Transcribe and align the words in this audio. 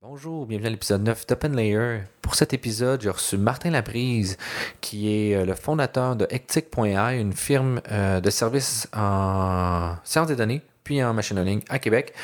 Bonjour, 0.00 0.46
bienvenue 0.46 0.68
à 0.68 0.70
l'épisode 0.70 1.02
9 1.02 1.26
d'Open 1.26 1.56
Layer. 1.56 2.02
Pour 2.22 2.36
cet 2.36 2.54
épisode, 2.54 3.02
j'ai 3.02 3.10
reçu 3.10 3.36
Martin 3.36 3.70
Laprise, 3.70 4.36
qui 4.80 5.12
est 5.12 5.34
euh, 5.34 5.44
le 5.44 5.54
fondateur 5.54 6.14
de 6.14 6.24
Ectic.ai, 6.30 7.18
une 7.18 7.32
firme 7.32 7.80
euh, 7.90 8.20
de 8.20 8.30
services 8.30 8.86
en 8.96 9.96
sciences 10.04 10.28
des 10.28 10.36
données 10.36 10.62
puis 10.88 11.04
en 11.04 11.12
machine 11.12 11.36
learning 11.36 11.60
à 11.68 11.78
Québec. 11.78 12.14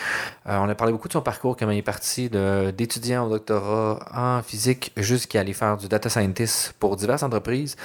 Euh, 0.47 0.57
on 0.57 0.71
a 0.71 0.75
parlé 0.75 0.91
beaucoup 0.91 1.09
de 1.09 1.13
son 1.13 1.21
parcours, 1.21 1.55
comment 1.55 1.73
il 1.73 1.79
est 1.79 1.83
parti 1.83 2.31
d'étudiant 2.31 3.27
au 3.27 3.29
doctorat 3.29 3.99
en 4.11 4.43
physique 4.43 4.91
jusqu'à 4.97 5.41
aller 5.41 5.53
faire 5.53 5.77
du 5.77 5.87
data 5.87 6.09
scientist 6.09 6.73
pour 6.81 6.97
diverses 6.97 7.23
entreprises. 7.23 7.77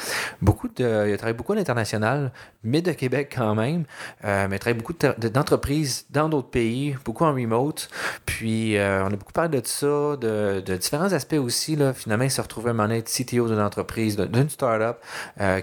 Beaucoup 0.42 0.70
de, 0.70 1.10
il 1.10 1.14
a 1.14 1.18
travaillé 1.18 1.36
beaucoup 1.36 1.52
à 1.52 1.58
l'international, 1.58 2.32
mais 2.64 2.82
de 2.82 2.94
Québec 2.94 3.34
quand 3.36 3.56
même. 3.56 3.84
Euh, 4.24 4.48
mais 4.50 4.56
il 4.56 4.60
travaille 4.60 4.80
beaucoup 4.80 4.94
d'entreprises 4.94 6.06
dans 6.12 6.30
d'autres 6.30 6.50
pays, 6.50 6.96
beaucoup 7.04 7.26
en 7.26 7.34
remote. 7.34 7.90
Puis 8.26 8.78
euh, 8.78 9.04
on 9.04 9.08
a 9.08 9.18
beaucoup 9.18 9.34
parlé 9.34 9.60
de 9.60 9.68
ça, 9.68 10.16
de, 10.16 10.78
différents 10.78 11.12
aspects 11.12 11.34
aussi. 11.34 11.76
Là. 11.76 11.94
Finalement, 11.94 12.24
il 12.24 12.32
s'est 12.32 12.42
retrouvé 12.42 12.70
à 12.70 12.74
un 12.74 12.90
être 12.90 13.12
CTO 13.12 13.50
d'une 13.50 13.60
entreprise, 13.60 14.16
d'une 14.16 14.50
startup. 14.50 14.96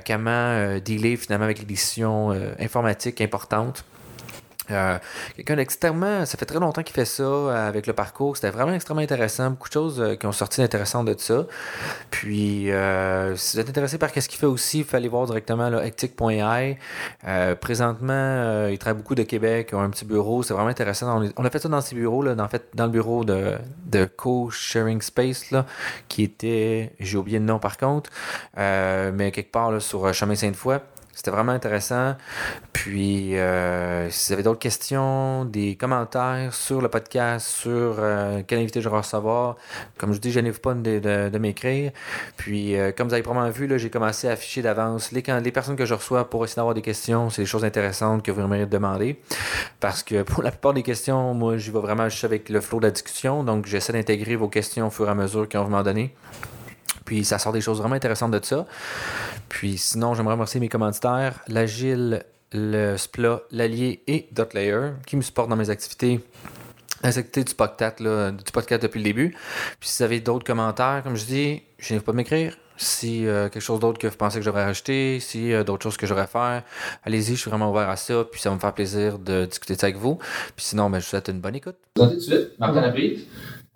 Comment 0.06 0.78
dealer 0.78 1.16
finalement 1.16 1.46
avec 1.46 1.60
les 1.60 1.64
décisions 1.64 2.38
informatiques 2.58 3.22
importantes. 3.22 3.82
Euh, 4.70 4.98
quelqu'un 5.36 5.56
d'extrêmement, 5.56 6.24
ça 6.26 6.36
fait 6.36 6.46
très 6.46 6.58
longtemps 6.58 6.82
qu'il 6.82 6.94
fait 6.94 7.04
ça 7.04 7.22
euh, 7.22 7.68
avec 7.68 7.86
le 7.86 7.92
parcours. 7.92 8.36
C'était 8.36 8.50
vraiment 8.50 8.72
extrêmement 8.72 9.02
intéressant. 9.02 9.50
Beaucoup 9.50 9.68
de 9.68 9.72
choses 9.72 10.00
euh, 10.00 10.14
qui 10.16 10.26
ont 10.26 10.32
sorti 10.32 10.60
d'intéressantes 10.60 11.06
de 11.06 11.14
ça. 11.18 11.46
Puis, 12.10 12.68
si 13.36 13.56
vous 13.56 13.60
êtes 13.60 13.68
intéressé 13.68 13.98
par 13.98 14.10
ce 14.10 14.28
qu'il 14.28 14.38
fait 14.38 14.46
aussi, 14.46 14.78
il 14.78 14.84
faut 14.84 14.96
aller 14.96 15.08
voir 15.08 15.26
directement 15.26 15.68
là, 15.68 15.84
ectic.ai. 15.84 16.78
présentement, 17.60 18.68
il 18.68 18.78
travaille 18.78 19.00
beaucoup 19.00 19.14
de 19.14 19.22
Québec, 19.22 19.68
ils 19.72 19.74
ont 19.74 19.80
un 19.80 19.90
petit 19.90 20.04
bureau. 20.04 20.42
C'est 20.42 20.54
vraiment 20.54 20.70
intéressant. 20.70 21.22
On, 21.36 21.44
a 21.44 21.50
fait 21.50 21.58
ça 21.58 21.68
dans 21.68 21.80
ces 21.80 21.94
bureaux, 21.94 22.22
là, 22.22 22.34
dans, 22.34 22.48
fait, 22.48 22.68
dans 22.74 22.86
le 22.86 22.90
bureau 22.90 23.24
de, 23.24 23.54
de 23.86 24.04
Co-Sharing 24.04 25.00
Space, 25.02 25.50
là, 25.50 25.66
qui 26.08 26.22
était, 26.22 26.92
j'ai 26.98 27.18
oublié 27.18 27.38
le 27.38 27.44
nom 27.44 27.58
par 27.58 27.76
contre, 27.76 28.10
mais 28.56 29.30
quelque 29.32 29.50
part 29.50 29.70
là, 29.70 29.80
sur 29.80 30.12
Chemin 30.14 30.34
Sainte-Foy. 30.34 30.78
C'était 31.16 31.30
vraiment 31.30 31.52
intéressant. 31.52 32.14
Puis, 32.74 33.38
euh, 33.38 34.10
si 34.10 34.26
vous 34.26 34.32
avez 34.34 34.42
d'autres 34.42 34.58
questions, 34.58 35.46
des 35.46 35.74
commentaires 35.74 36.52
sur 36.52 36.82
le 36.82 36.90
podcast, 36.90 37.46
sur 37.46 37.96
euh, 37.98 38.42
quel 38.46 38.58
invité 38.58 38.82
je 38.82 38.90
vais 38.90 38.98
recevoir, 38.98 39.56
comme 39.96 40.12
je 40.12 40.18
dis, 40.18 40.30
je 40.30 40.40
n'ai 40.40 40.52
pas 40.52 40.74
de, 40.74 40.98
de, 41.30 41.38
m'écrire. 41.38 41.92
Puis, 42.36 42.76
euh, 42.76 42.92
comme 42.92 43.08
vous 43.08 43.14
avez 43.14 43.22
probablement 43.22 43.50
vu, 43.50 43.78
j'ai 43.78 43.88
commencé 43.88 44.28
à 44.28 44.32
afficher 44.32 44.60
d'avance 44.60 45.10
les, 45.10 45.22
personnes 45.22 45.76
que 45.76 45.86
je 45.86 45.94
reçois 45.94 46.28
pour 46.28 46.44
essayer 46.44 46.56
d'avoir 46.56 46.74
des 46.74 46.82
questions. 46.82 47.30
C'est 47.30 47.42
des 47.42 47.46
choses 47.46 47.64
intéressantes 47.64 48.22
que 48.22 48.30
vous 48.30 48.42
aimeriez 48.42 48.66
demander. 48.66 49.18
Parce 49.80 50.02
que 50.02 50.22
pour 50.22 50.42
la 50.42 50.50
plupart 50.50 50.74
des 50.74 50.82
questions, 50.82 51.32
moi, 51.32 51.56
je 51.56 51.72
vais 51.72 51.80
vraiment 51.80 52.10
juste 52.10 52.24
avec 52.24 52.50
le 52.50 52.60
flow 52.60 52.78
de 52.78 52.84
la 52.84 52.90
discussion. 52.90 53.42
Donc, 53.42 53.64
j'essaie 53.64 53.94
d'intégrer 53.94 54.36
vos 54.36 54.48
questions 54.48 54.88
au 54.88 54.90
fur 54.90 55.08
et 55.08 55.12
à 55.12 55.14
mesure 55.14 55.48
qu'on 55.48 55.64
vous 55.64 55.70
m'en 55.70 55.82
donner. 55.82 56.14
Puis 57.04 57.24
ça 57.24 57.38
sort 57.38 57.52
des 57.52 57.60
choses 57.60 57.78
vraiment 57.78 57.94
intéressantes 57.94 58.32
de 58.32 58.44
ça. 58.44 58.66
Puis 59.48 59.78
sinon, 59.78 60.14
j'aimerais 60.14 60.34
remercier 60.34 60.60
mes 60.60 60.68
commanditaires, 60.68 61.40
l'Agile, 61.48 62.24
le 62.52 62.96
Spla, 62.96 63.42
l'Allier 63.50 64.02
et 64.06 64.28
Dotlayer 64.32 64.92
qui 65.06 65.16
me 65.16 65.22
supportent 65.22 65.50
dans 65.50 65.56
mes 65.56 65.70
activités. 65.70 66.20
Les 67.04 67.44
du 67.44 67.54
podcast, 67.54 68.00
là, 68.00 68.32
du 68.32 68.50
podcast 68.52 68.82
depuis 68.82 68.98
le 68.98 69.04
début. 69.04 69.30
Puis 69.78 69.88
si 69.88 69.98
vous 69.98 70.04
avez 70.04 70.20
d'autres 70.20 70.44
commentaires, 70.44 71.02
comme 71.04 71.14
je 71.14 71.24
dis, 71.24 71.62
je 71.78 71.94
n'ai 71.94 72.00
pas 72.00 72.12
de 72.12 72.16
m'écrire. 72.16 72.56
Si 72.78 73.26
euh, 73.26 73.48
quelque 73.48 73.62
chose 73.62 73.80
d'autre 73.80 73.98
que 73.98 74.06
vous 74.06 74.16
pensez 74.16 74.38
que 74.38 74.44
je 74.44 74.50
devrais 74.50 74.64
rajouter, 74.64 75.20
si 75.20 75.52
euh, 75.52 75.62
d'autres 75.62 75.82
choses 75.82 75.96
que 75.96 76.06
j'aurais 76.06 76.26
faire, 76.26 76.62
allez-y, 77.04 77.36
je 77.36 77.40
suis 77.40 77.50
vraiment 77.50 77.70
ouvert 77.70 77.88
à 77.88 77.96
ça, 77.96 78.24
puis 78.30 78.40
ça 78.40 78.48
va 78.48 78.56
me 78.56 78.60
faire 78.60 78.74
plaisir 78.74 79.18
de 79.18 79.46
discuter 79.46 79.74
de 79.74 79.80
ça 79.80 79.86
avec 79.86 79.96
vous. 79.96 80.16
Puis 80.56 80.64
sinon, 80.66 80.90
ben, 80.90 80.98
je 80.98 81.04
vous 81.04 81.10
souhaite 81.10 81.28
une 81.28 81.40
bonne 81.40 81.54
écoute. 81.54 81.76
Tout 81.94 82.06
de 82.06 82.18
suite, 82.18 82.58
Martin 82.58 82.80
Labrie. 82.80 83.28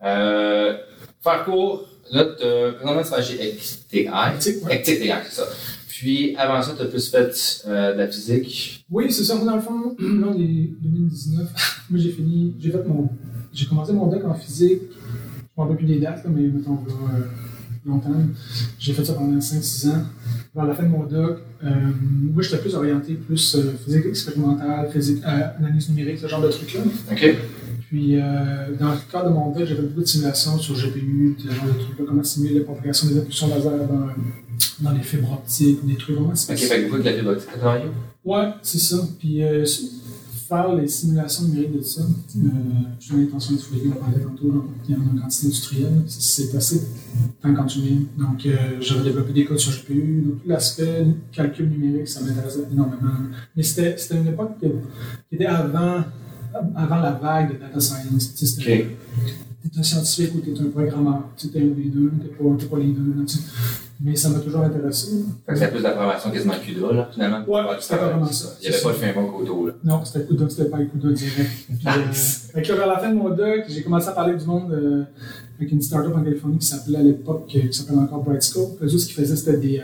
Euh, 0.03 0.77
faire 1.23 1.45
court, 1.45 1.89
Là, 2.13 2.25
tu 2.37 3.11
vas 3.11 3.23
chez 3.23 3.49
Ectic 3.49 4.07
AI. 4.07 4.33
c'est 4.41 5.31
ça. 5.31 5.45
Puis, 5.89 6.35
avant 6.37 6.63
ça, 6.63 6.73
tu 6.75 6.83
as 6.83 6.87
plus 6.87 7.11
fait 7.11 7.63
euh, 7.67 7.93
de 7.93 7.99
la 7.99 8.09
physique. 8.09 8.85
Oui, 8.91 9.13
c'est 9.13 9.23
ça. 9.23 9.35
Moi, 9.35 9.45
dans 9.45 9.57
le 9.57 9.61
fond, 9.61 9.97
là, 9.99 10.27
on 10.29 10.35
est 10.35 10.71
2019. 10.81 11.87
Moi, 11.91 12.01
j'ai 12.01 12.11
fini, 12.11 12.55
j'ai 12.59 12.71
fait 12.71 12.85
mon, 12.89 13.11
j'ai 13.53 13.67
commencé 13.67 13.93
mon 13.93 14.07
doc 14.07 14.25
en 14.25 14.35
physique. 14.35 14.81
Je 15.57 15.63
ne 15.63 15.69
me 15.69 15.77
plus 15.77 15.87
des 15.87 15.99
dates, 15.99 16.25
mais 16.27 16.49
mettons, 16.49 16.79
là, 16.87 16.95
euh, 17.17 17.25
longtemps. 17.85 18.15
J'ai 18.79 18.95
fait 18.95 19.05
ça 19.05 19.13
pendant 19.13 19.39
5-6 19.39 19.91
ans. 19.91 20.05
Vers 20.55 20.65
la 20.65 20.75
fin 20.75 20.85
de 20.85 20.89
mon 20.89 21.05
doc, 21.05 21.39
euh, 21.63 21.69
moi, 22.33 22.43
j'étais 22.43 22.59
plus 22.59 22.75
orienté 22.75 23.13
plus 23.15 23.57
euh, 23.57 23.75
physique 23.85 24.07
expérimentale, 24.07 24.91
physique, 24.91 25.23
analyse 25.25 25.91
numérique, 25.91 26.19
ce 26.19 26.27
genre 26.27 26.41
de 26.41 26.49
trucs-là. 26.49 26.81
OK. 27.13 27.37
Puis, 27.91 28.15
euh, 28.15 28.23
dans 28.79 28.93
le 28.93 28.99
cadre 29.11 29.31
de 29.31 29.35
mon 29.35 29.51
doc, 29.51 29.65
j'avais 29.65 29.83
beaucoup 29.83 30.03
de 30.03 30.07
simulations 30.07 30.57
sur 30.59 30.77
GPU, 30.77 31.35
ce 31.37 31.49
genre 31.49 31.67
de 31.67 31.73
trucs, 31.73 32.07
comment 32.07 32.23
simuler 32.23 32.61
la 32.61 32.65
propagation 32.65 33.09
des 33.09 33.19
impulsions 33.19 33.49
laser 33.49 33.73
dans, 33.89 34.09
dans 34.81 34.93
les 34.93 35.03
fibres 35.03 35.33
optiques, 35.33 35.85
des 35.85 35.97
trucs 35.97 36.15
vraiment 36.15 36.37
spécifiques. 36.37 36.71
Ok, 36.71 36.79
fait 36.79 36.85
beaucoup 36.85 36.99
de 36.99 37.05
la 37.05 37.13
fibre 37.15 37.31
optique, 37.31 37.51
Ouais, 38.25 38.49
c'est 38.63 38.79
ça. 38.79 38.97
Puis, 39.19 39.43
euh, 39.43 39.67
faire 40.49 40.73
les 40.75 40.87
simulations 40.87 41.45
numériques 41.47 41.79
de 41.79 41.83
ça, 41.83 42.03
euh, 42.03 42.39
j'ai 43.01 43.17
l'intention 43.17 43.55
de 43.55 43.61
fouiller, 43.61 43.91
on 43.93 43.99
parlait 43.99 44.21
tantôt, 44.21 44.67
il 44.89 44.93
y 44.93 44.95
a 44.95 44.97
une 44.97 45.21
quantité 45.21 45.47
industrielle, 45.47 46.03
c'est 46.07 46.53
possible, 46.53 46.85
tant 47.43 47.53
quand 47.55 47.67
tu 47.67 47.81
viens. 47.81 48.03
Donc, 48.19 48.47
euh, 48.47 48.57
j'avais 48.81 49.03
développé 49.03 49.33
des 49.33 49.45
codes 49.45 49.59
sur 49.59 49.73
GPU, 49.73 50.23
donc 50.27 50.43
tout 50.43 50.49
l'aspect 50.49 51.07
calcul 51.33 51.69
numérique, 51.69 52.07
ça 52.07 52.21
m'intéressait 52.21 52.69
énormément. 52.71 53.15
Mais 53.57 53.65
c'était 53.65 53.97
une 54.13 54.29
époque 54.29 54.59
qui 54.61 55.35
était 55.35 55.47
avant 55.47 56.05
avant 56.77 57.01
la 57.01 57.13
vague 57.13 57.55
de 57.55 57.59
data 57.59 57.81
science. 57.81 58.35
Tu 58.35 58.71
es 58.71 59.79
un 59.79 59.83
scientifique 59.83 60.35
ou 60.35 60.41
tu 60.41 60.55
es 60.55 60.61
un 60.61 60.71
programmeur. 60.71 61.23
Tu 61.37 61.47
es 61.49 61.61
un 61.61 61.67
des 61.67 61.85
deux, 61.85 62.11
tu 62.11 62.45
n'es 62.45 62.69
pas, 62.69 62.79
les 62.79 62.93
deux. 62.93 63.15
Là, 63.17 63.25
mais 64.03 64.17
ça 64.17 64.31
m'a 64.31 64.39
toujours 64.39 64.63
intéressé. 64.63 65.09
c'est 65.55 65.71
plus 65.71 65.83
d'approbation 65.83 66.31
quasiment 66.31 66.55
CUDA, 66.55 66.93
là, 66.93 67.09
finalement. 67.13 67.45
Ouais, 67.47 67.77
c'était 67.79 67.97
vraiment 67.97 68.25
ça. 68.25 68.57
Il 68.63 68.69
n'y 68.69 68.75
avait 68.75 68.83
pas 68.83 68.93
de 68.93 68.95
fin 68.95 69.13
bon 69.13 69.27
couteau, 69.31 69.67
là. 69.67 69.73
Non, 69.85 70.03
c'était 70.05 70.25
CUDA, 70.25 70.49
c'était 70.49 70.71
pas 70.71 70.79
CUDA 70.79 71.13
direct. 71.13 71.51
Puis, 72.55 72.71
euh, 72.73 72.77
vers 72.77 72.87
la 72.87 72.99
fin 72.99 73.11
de 73.11 73.15
mon 73.17 73.29
doc, 73.29 73.65
j'ai 73.69 73.83
commencé 73.83 74.09
à 74.09 74.13
parler 74.13 74.39
du 74.39 74.47
monde 74.47 74.73
euh, 74.73 75.03
avec 75.59 75.71
une 75.71 75.83
startup 75.83 76.17
en 76.17 76.23
Californie 76.23 76.57
qui 76.57 76.67
s'appelait 76.67 76.99
à 76.99 77.03
l'époque, 77.03 77.47
qui 77.47 77.71
s'appelait 77.73 77.99
encore 77.99 78.23
Brightscope. 78.23 78.83
Eux, 78.83 78.89
ce 78.89 79.07
qu'ils 79.07 79.17
faisaient, 79.17 79.37
c'était 79.37 79.59
des. 79.59 79.81
Euh, 79.81 79.83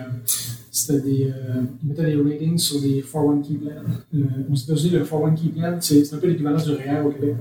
c'était 0.76 1.00
des, 1.00 1.24
euh, 1.24 1.62
ils 1.82 1.88
mettaient 1.88 2.04
des 2.04 2.16
ratings 2.16 2.58
sur 2.58 2.80
les 2.80 3.00
401 3.00 3.40
key 3.40 3.54
plans. 3.54 3.70
Le, 4.12 4.26
aux 4.50 4.54
États-Unis, 4.54 4.90
le 4.90 4.98
401 4.98 5.34
key 5.34 5.48
plan, 5.48 5.78
c'est 5.80 6.14
un 6.14 6.18
peu 6.18 6.26
l'équivalent 6.26 6.62
du 6.62 6.70
REER 6.70 7.00
au 7.06 7.10
Québec. 7.10 7.36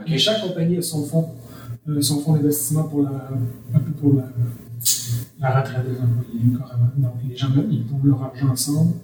Okay. 0.00 0.18
chaque 0.18 0.40
compagnie 0.42 0.76
a 0.76 0.82
son 0.82 1.02
fonds, 1.04 1.28
euh, 1.88 2.00
son 2.00 2.20
fonds 2.20 2.34
d'investissement 2.34 2.84
pour 2.84 3.02
la, 3.02 3.30
pour 4.00 4.14
la, 4.14 4.30
la 5.40 5.60
retraite 5.60 5.84
des 5.84 5.98
employés. 6.00 6.56
Donc, 6.96 7.12
les 7.28 7.36
gens 7.36 7.48
ils 7.70 7.84
posent 7.84 8.04
leur 8.04 8.22
argent 8.22 8.48
ensemble, 8.50 8.94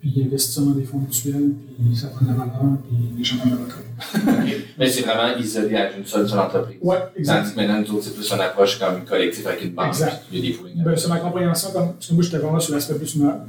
puis 0.00 0.12
ils 0.14 0.24
investissent 0.24 0.58
dans 0.58 0.70
des 0.72 0.84
fonds 0.84 0.98
mutuels, 0.98 1.52
puis 1.78 1.96
ça 1.96 2.08
prend 2.08 2.26
de 2.26 2.30
la 2.30 2.36
valeur, 2.36 2.78
puis 2.88 2.98
les 3.16 3.24
gens 3.24 3.36
prennent 3.38 3.56
la 3.56 3.64
retraite. 3.64 4.66
Mais 4.78 4.88
c'est 4.88 5.02
vraiment 5.02 5.36
isolé 5.38 5.76
à 5.76 5.96
une 5.96 6.04
seule, 6.04 6.28
seule 6.28 6.38
entreprise. 6.38 6.78
Oui, 6.82 6.96
exact. 7.16 7.42
Tandis 7.42 7.52
que 7.52 7.56
maintenant, 7.56 7.84
nous 7.88 8.02
c'est 8.02 8.14
plus 8.14 8.32
une 8.32 8.40
approche 8.40 8.78
comme 8.78 9.04
collective 9.04 9.46
avec 9.46 9.64
une 9.64 9.72
banque. 9.72 9.88
Exact. 9.88 10.22
Il 10.32 10.44
y 10.44 10.52
a 10.52 10.52
des 10.52 10.82
ben, 10.82 10.96
c'est 10.96 11.08
ma 11.08 11.18
compréhension, 11.18 11.70
comme, 11.72 11.92
parce 11.92 12.06
que 12.06 12.14
moi, 12.14 12.22
j'étais 12.22 12.38
vraiment 12.38 12.60
sur 12.60 12.74
l'aspect 12.74 12.94
plus 12.94 13.14
humain 13.16 13.40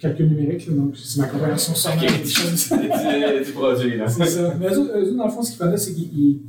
calcul 0.00 0.28
numérique, 0.28 0.66
là, 0.66 0.74
donc 0.74 0.94
c'est 1.02 1.20
ma 1.20 1.28
compréhension 1.28 1.74
sur 1.74 1.90
okay. 1.94 2.06
des 2.06 2.28
choses. 2.28 2.68
du 3.46 3.52
produit, 3.52 3.96
là. 3.96 4.08
C'est 4.08 4.26
ça. 4.26 4.54
Mais 4.60 4.66
eux, 4.66 4.90
eux, 4.94 5.14
dans 5.16 5.24
le 5.24 5.30
fond, 5.30 5.42
ce 5.42 5.52
qu'ils 5.52 5.64
faisaient, 5.64 5.76
c'est 5.76 5.94
qu'ils 5.94 6.40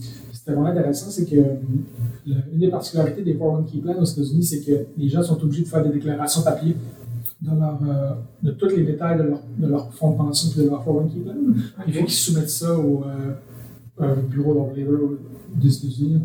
c'était 0.45 0.57
vraiment 0.57 0.69
intéressant, 0.69 1.09
c'est 1.09 1.25
que 1.25 1.38
euh, 1.38 2.33
une 2.53 2.59
des 2.59 2.67
particularités 2.67 3.23
des 3.23 3.33
401 3.35 3.63
Key 3.63 3.79
Plans 3.79 4.00
aux 4.00 4.03
États-Unis, 4.06 4.44
c'est 4.44 4.59
que 4.61 4.85
les 4.95 5.09
gens 5.09 5.23
sont 5.23 5.41
obligés 5.44 5.63
de 5.63 5.67
faire 5.67 5.83
des 5.83 5.89
déclarations 5.89 6.44
papier 6.44 6.75
de, 7.41 7.50
leur, 7.50 7.79
euh, 7.81 8.11
de 8.44 8.51
tous 8.51 8.67
les 8.67 8.83
détails 8.83 9.17
de 9.17 9.23
leur, 9.23 9.39
de 9.57 9.67
leur 9.67 9.91
fonds 9.91 10.11
de 10.11 10.17
pension 10.17 10.51
et 10.56 10.66
de 10.66 10.69
leur 10.69 10.85
401 10.85 11.07
Key 11.07 11.19
Plan. 11.22 11.33
Il 11.88 11.94
faut 11.95 12.06
qu'ils 12.06 12.13
soumettent 12.13 12.50
ça 12.51 12.78
au 12.78 13.03
euh, 14.01 14.16
bureau 14.29 14.53
d'Orlaver 14.53 15.17
des 15.56 15.78
États-Unis. 15.78 16.22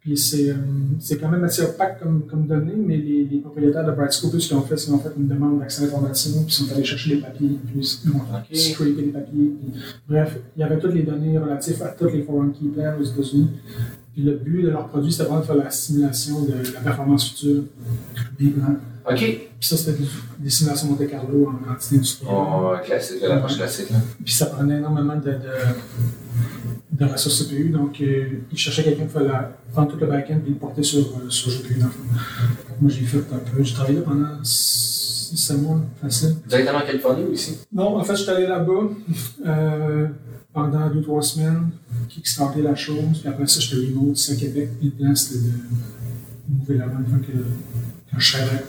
Puis 0.00 0.16
c'est, 0.16 0.50
euh, 0.50 0.54
c'est 0.98 1.18
quand 1.18 1.28
même 1.28 1.44
assez 1.44 1.62
opaque 1.62 2.00
comme, 2.00 2.22
comme 2.26 2.46
données, 2.46 2.76
mais 2.76 2.96
les, 2.96 3.24
les 3.24 3.38
propriétaires 3.38 3.86
de 3.86 3.92
Brightscope, 3.92 4.38
ce 4.40 4.48
qu'ils 4.48 4.56
ont 4.56 4.62
fait, 4.62 4.76
c'est 4.76 4.86
qu'ils 4.86 4.94
ont 4.94 4.98
fait 4.98 5.12
une 5.16 5.28
demande 5.28 5.60
d'accès 5.60 5.82
à 5.82 5.86
l'information, 5.86 6.42
puis 6.44 6.48
ils 6.48 6.66
sont 6.66 6.72
allés 6.72 6.84
chercher 6.84 7.16
les 7.16 7.20
papiers, 7.20 7.58
puis 7.66 8.00
ils 8.04 8.10
ont 8.10 8.20
okay. 8.36 8.54
scraper 8.54 9.02
les 9.02 9.12
papiers. 9.12 9.52
Puis, 9.60 9.80
bref, 10.08 10.38
il 10.56 10.60
y 10.60 10.62
avait 10.62 10.78
toutes 10.78 10.94
les 10.94 11.02
données 11.02 11.38
relatives 11.38 11.82
à 11.82 11.88
toutes 11.88 12.12
les 12.12 12.22
foreign 12.22 12.52
key 12.52 12.68
plans 12.74 12.94
aux 13.00 13.04
États-Unis. 13.04 13.50
Puis 14.12 14.22
le 14.24 14.32
but 14.32 14.62
de 14.62 14.68
leur 14.68 14.88
produit, 14.88 15.10
c'était 15.10 15.24
vraiment 15.24 15.40
de 15.40 15.46
faire 15.46 15.56
la 15.56 15.70
simulation 15.70 16.42
de 16.42 16.52
la 16.74 16.80
performance 16.80 17.30
future 17.30 17.62
des 18.38 18.48
plans. 18.48 18.76
OK. 19.08 19.18
Puis 19.18 19.48
ça, 19.60 19.76
c'était 19.76 20.02
des, 20.38 20.50
simulations 20.50 20.88
Monte 20.88 21.08
Carlo 21.08 21.48
en 21.48 21.66
quantité 21.66 21.96
industrielle. 21.96 22.34
Oh, 22.36 22.74
classique, 22.84 23.22
l'approche 23.22 23.56
classique. 23.56 23.90
Là. 23.90 23.96
Puis 24.22 24.34
ça 24.34 24.46
prenait 24.46 24.78
énormément 24.78 25.16
de, 25.16 25.30
de 25.30 25.38
de 27.06 27.12
ressources 27.12 27.44
CPU. 27.44 27.70
Donc, 27.70 28.00
euh, 28.00 28.26
il 28.50 28.58
cherchait 28.58 28.84
quelqu'un 28.84 29.04
pour 29.04 29.20
faire, 29.20 29.50
prendre 29.72 29.90
tout 29.90 29.98
le 29.98 30.06
back-end 30.06 30.40
et 30.46 30.50
le 30.50 30.56
porter 30.56 30.82
sur, 30.82 31.00
euh, 31.00 31.28
sur 31.28 31.50
GPU. 31.50 31.80
Moi, 32.80 32.90
j'ai 32.90 33.04
fait 33.04 33.18
un 33.18 33.38
peu. 33.38 33.62
J'ai 33.62 33.74
travaillé 33.74 33.98
là 33.98 34.04
pendant 34.04 34.40
aussi, 34.40 35.36
c'est 35.36 35.56
moins 35.56 35.84
facile. 36.00 36.36
Directement 36.46 36.78
en 36.78 36.86
Californie 36.86 37.24
ou 37.24 37.32
ici? 37.32 37.58
Non, 37.72 37.96
en 37.96 38.04
fait, 38.04 38.16
je 38.16 38.22
suis 38.22 38.30
allé 38.30 38.46
là-bas 38.46 38.90
euh, 39.46 40.08
pendant 40.52 40.90
deux, 40.90 41.02
trois 41.02 41.22
semaines, 41.22 41.70
kickstarter 42.08 42.62
la 42.62 42.74
chose, 42.74 43.20
puis 43.20 43.28
après 43.28 43.46
ça, 43.46 43.60
je 43.60 43.66
suis 43.66 43.94
remote 43.94 44.18
ici 44.18 44.32
à 44.32 44.36
Québec, 44.36 44.70
puis 44.78 44.92
le 44.96 45.04
plan, 45.04 45.14
c'était 45.14 45.44
de 45.46 46.58
mouver 46.58 46.76
là-bas 46.76 46.98
une 46.98 47.06
fois 47.06 47.18
que, 47.18 47.38
quand 48.10 48.18
je 48.18 48.32
serais 48.32 48.64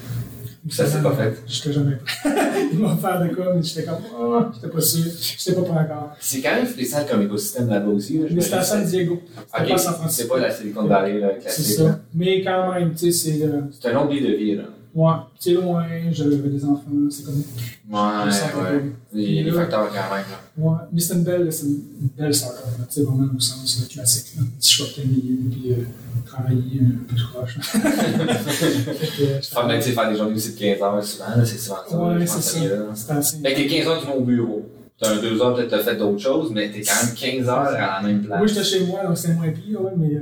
Ça 0.70 0.86
s'est 0.86 1.02
pas 1.02 1.14
fait. 1.16 1.44
J'étais 1.46 1.74
jamais 1.74 1.96
prêt. 1.98 2.32
Ils 2.72 2.80
m'ont 2.80 2.94
offert 2.94 3.22
de 3.22 3.36
quoi, 3.36 3.54
mais 3.54 3.62
j'étais 3.62 3.84
comme, 3.84 3.98
oh, 4.18 4.40
j'étais 4.54 4.74
pas 4.74 4.82
sûr, 4.82 5.04
j'étais 5.38 5.54
pas 5.60 5.62
prêt 5.68 5.80
encore. 5.84 6.16
C'est 6.20 6.42
quand 6.42 6.56
même 6.56 6.66
spécial 6.68 7.06
comme 7.10 7.22
écosystème 7.24 7.70
là-bas 7.70 7.90
aussi. 7.92 8.20
Là, 8.20 8.28
Mais 8.32 8.42
c'était 8.42 8.56
à 8.56 8.62
San 8.64 8.86
Diego, 8.86 9.22
c'était 9.28 9.62
Ok, 9.64 9.68
pas 9.70 9.74
à 9.76 9.78
San 9.78 9.96
C'est 10.10 10.28
pas 10.28 10.40
la 10.40 10.52
Silicon 10.52 10.86
Valley 10.86 11.20
là, 11.20 11.32
C'est 11.40 11.42
classique. 11.42 11.76
ça. 11.78 12.00
Mais 12.14 12.42
quand 12.44 12.74
même, 12.74 12.94
tu 12.94 13.12
sais, 13.12 13.32
c'est. 13.32 13.44
euh, 13.46 13.62
C'est 13.72 13.90
un 13.90 13.94
long 13.94 14.06
billet 14.06 14.32
de 14.32 14.36
vie, 14.38 14.56
là. 14.56 14.64
Ouais, 14.96 15.14
c'est 15.40 15.54
loin, 15.54 15.86
j'avais 16.12 16.36
des 16.36 16.66
enfants, 16.66 16.84
c'est 17.10 17.26
comme. 17.26 17.44
Ouais, 17.90 18.00
ouais. 18.00 18.92
Il 19.14 19.34
y 19.34 19.40
a 19.40 19.44
des 19.44 19.52
facteurs 19.52 19.88
quand 19.90 20.16
même, 20.16 20.26
là. 20.30 20.40
Ouais, 20.58 20.78
mais 20.92 21.00
c'est 21.00 21.16
une 21.16 21.24
belle, 21.24 21.52
c'est 21.52 21.66
une 21.66 22.10
belle 22.18 22.32
là, 22.32 22.32
tu 22.32 22.86
sais, 22.90 23.04
vraiment 23.04 23.30
au 23.36 23.40
sens 23.40 23.82
là, 23.82 23.88
classique. 23.88 24.36
Là. 24.38 24.44
Petit 24.60 24.72
short 24.74 24.98
million, 25.00 25.50
puis 25.52 25.74
euh, 25.74 25.84
travailler 26.26 26.82
un 26.82 27.06
peu 27.08 27.16
tout 27.16 27.28
euh, 27.36 27.46
Faire, 29.42 29.68
tu 29.68 29.82
sais, 29.82 29.92
faire 29.92 30.10
des 30.10 30.18
journées 30.18 30.36
aussi 30.36 30.54
de 30.54 30.60
15 30.60 30.82
heures 30.82 31.04
souvent, 31.04 31.26
c'est 31.46 31.58
souvent 31.58 31.78
ça. 31.90 31.98
Ouais, 31.98 32.26
c'est 32.26 32.42
ça. 32.42 32.60
C'est 32.94 33.12
assez. 33.12 33.38
Fait 33.38 33.54
que 33.54 33.58
t'es 33.58 33.68
15 33.68 33.88
heures 33.88 34.02
tu 34.02 34.08
vas 34.08 34.16
au 34.16 34.22
bureau. 34.22 34.70
T'as 35.00 35.12
un 35.16 35.22
2 35.22 35.42
heures, 35.42 35.56
peut-être 35.56 35.70
t'as 35.70 35.84
fait 35.84 35.96
d'autres 35.96 36.20
choses, 36.20 36.52
mais 36.54 36.72
t'es 36.72 36.82
quand 36.82 37.06
même 37.06 37.16
15 37.16 37.50
heures 37.50 37.60
à 37.60 38.02
la 38.02 38.02
même 38.08 38.22
place. 38.22 38.40
Oui, 38.42 38.48
j'étais 38.48 38.64
chez 38.64 38.86
moi, 38.86 39.04
donc 39.04 39.18
c'était 39.18 39.34
moins 39.34 39.50
pire, 39.50 39.82
ouais, 39.82 39.92
mais, 39.98 40.16
euh, 40.16 40.20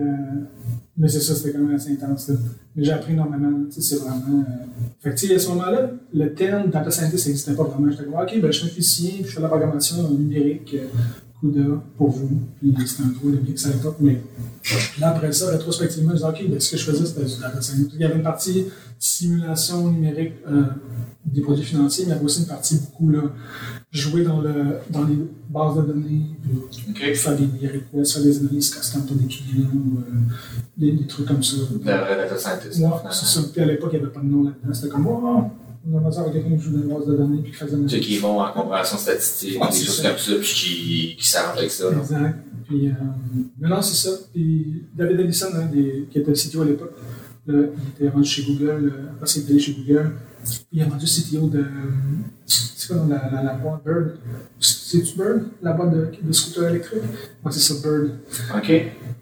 mais 0.97 1.07
c'est 1.09 1.19
ça, 1.19 1.35
c'était 1.35 1.51
quand 1.51 1.59
même 1.59 1.75
assez 1.75 1.91
intense. 1.91 2.29
Là. 2.29 2.35
Mais 2.75 2.83
j'ai 2.83 2.91
appris 2.91 3.13
énormément, 3.13 3.51
c'est 3.69 3.95
vraiment. 3.95 4.45
Euh... 4.47 4.83
Fait 5.01 5.09
que, 5.13 5.35
à 5.35 5.39
ce 5.39 5.47
moment-là, 5.49 5.91
le 6.13 6.33
terme 6.33 6.69
data 6.69 6.89
scientist 6.89 7.27
n'existait 7.27 7.53
pas 7.53 7.63
vraiment. 7.63 7.91
J'étais 7.91 8.05
comme, 8.05 8.13
ok, 8.13 8.41
ben, 8.41 8.51
je 8.51 8.59
suis 8.59 8.69
physicien, 8.69 9.11
puis 9.21 9.25
je 9.27 9.33
fais 9.35 9.41
la 9.41 9.49
programmation 9.49 10.09
numérique, 10.09 10.75
euh, 10.75 10.87
CUDA, 11.41 11.83
pour 11.97 12.11
vous. 12.11 12.29
Puis 12.59 12.73
c'était 12.87 13.03
un 13.03 13.07
drôle 13.07 13.41
de 13.41 13.49
mix 13.49 13.65
à 13.65 13.69
l'époque, 13.69 13.97
mais 13.99 14.21
là, 14.99 15.09
après 15.09 15.33
ça, 15.33 15.49
rétrospectivement, 15.49 16.11
je 16.11 16.17
disais, 16.17 16.27
ok, 16.27 16.49
ben, 16.49 16.59
ce 16.59 16.71
que 16.71 16.77
je 16.77 16.83
faisais, 16.91 17.05
c'était 17.05 17.25
du 17.25 17.41
data 17.41 17.61
science. 17.61 17.87
Il 17.93 17.99
y 17.99 18.05
avait 18.05 18.15
une 18.15 18.23
partie 18.23 18.65
simulation 18.97 19.91
numérique 19.91 20.33
euh, 20.47 20.63
des 21.25 21.41
produits 21.41 21.65
financiers, 21.65 22.05
mais 22.05 22.11
il 22.11 22.13
y 22.13 22.17
avait 22.17 22.25
aussi 22.25 22.41
une 22.41 22.47
partie 22.47 22.77
beaucoup, 22.77 23.09
là, 23.09 23.23
jouer 23.91 24.23
dans, 24.23 24.39
le, 24.41 24.53
dans 24.89 25.03
les 25.03 25.17
bases 25.49 25.75
de 25.75 25.81
données, 25.91 26.21
puis 26.41 26.51
Ok. 26.89 27.13
faire 27.15 27.35
des, 27.37 27.45
des 27.45 27.67
requests, 27.67 28.13
faire 28.13 28.23
des 28.23 28.37
analyses 28.39 28.73
quand 28.93 29.01
tu 29.05 29.13
des 29.15 29.25
clients 29.27 29.67
ou 29.73 29.97
euh, 29.99 30.03
des, 30.77 30.93
des 30.93 31.05
trucs 31.07 31.27
comme 31.27 31.43
ça. 31.43 31.57
Le 31.71 31.77
vrai 31.79 32.15
data 32.15 32.37
scientist. 32.37 32.79
Ouais, 32.79 32.89
c'est 33.11 33.25
ça. 33.25 33.41
Puis 33.51 33.61
à 33.61 33.65
l'époque, 33.65 33.89
il 33.93 33.99
n'y 33.99 34.03
avait 34.05 34.13
pas 34.13 34.21
de 34.21 34.25
nom 34.27 34.43
là-dedans. 34.45 34.73
C'était 34.73 34.87
comme, 34.89 35.07
oh, 35.07 35.43
on 35.85 35.97
aimerait 35.97 36.11
ça 36.11 36.19
avoir 36.19 36.33
quelqu'un 36.33 36.55
qui 36.55 36.61
joue 36.63 36.71
dans 36.77 36.83
les 36.87 36.93
bases 36.93 37.07
de 37.07 37.17
données 37.17 37.41
puis 37.41 37.51
qui 37.51 37.57
fait 37.57 37.65
des 37.65 37.89
Ceux 37.89 37.97
qui 37.99 38.17
vont 38.19 38.39
en 38.39 38.51
comparaison 38.53 38.95
statistique, 38.97 39.59
des 39.59 39.77
choses 39.77 40.01
comme 40.01 40.17
ça, 40.17 40.31
puis 40.39 40.53
qui, 40.53 41.15
qui 41.17 41.27
s'arrangent 41.27 41.57
avec 41.57 41.71
ça. 41.71 41.85
Exact. 41.91 42.35
Puis, 42.67 42.87
euh, 42.87 42.91
mais 43.59 43.67
non, 43.67 43.81
c'est 43.81 44.07
ça. 44.09 44.15
Puis 44.33 44.83
David 44.95 45.19
Ellison, 45.19 45.47
hein, 45.53 45.65
des- 45.73 46.07
qui 46.09 46.19
était 46.19 46.31
CTO 46.31 46.61
à 46.61 46.65
l'époque, 46.65 46.93
là, 47.45 47.59
il 47.65 48.05
était 48.05 48.09
rendu 48.13 48.23
chez 48.29 48.43
Google, 48.43 48.93
euh, 48.95 49.09
après 49.11 49.27
c'est 49.27 49.49
allé 49.49 49.59
chez 49.59 49.73
Google. 49.73 50.11
Il 50.71 50.81
est 50.81 50.83
rendu 50.85 51.05
CTO 51.05 51.47
de. 51.47 51.65
C'est 52.45 52.87
quoi 52.93 53.05
la, 53.09 53.29
la, 53.31 53.43
la 53.43 53.53
boîte 53.53 53.83
Bird? 53.85 54.15
C'est-tu 54.59 55.15
Bird? 55.17 55.43
La 55.61 55.73
boîte 55.73 55.91
de, 55.91 56.11
de 56.21 56.31
scooter 56.31 56.69
électrique 56.69 57.01
Ouais, 57.43 57.51
c'est 57.51 57.59
ça, 57.59 57.75
Bird. 57.87 58.11
Ok. 58.55 58.71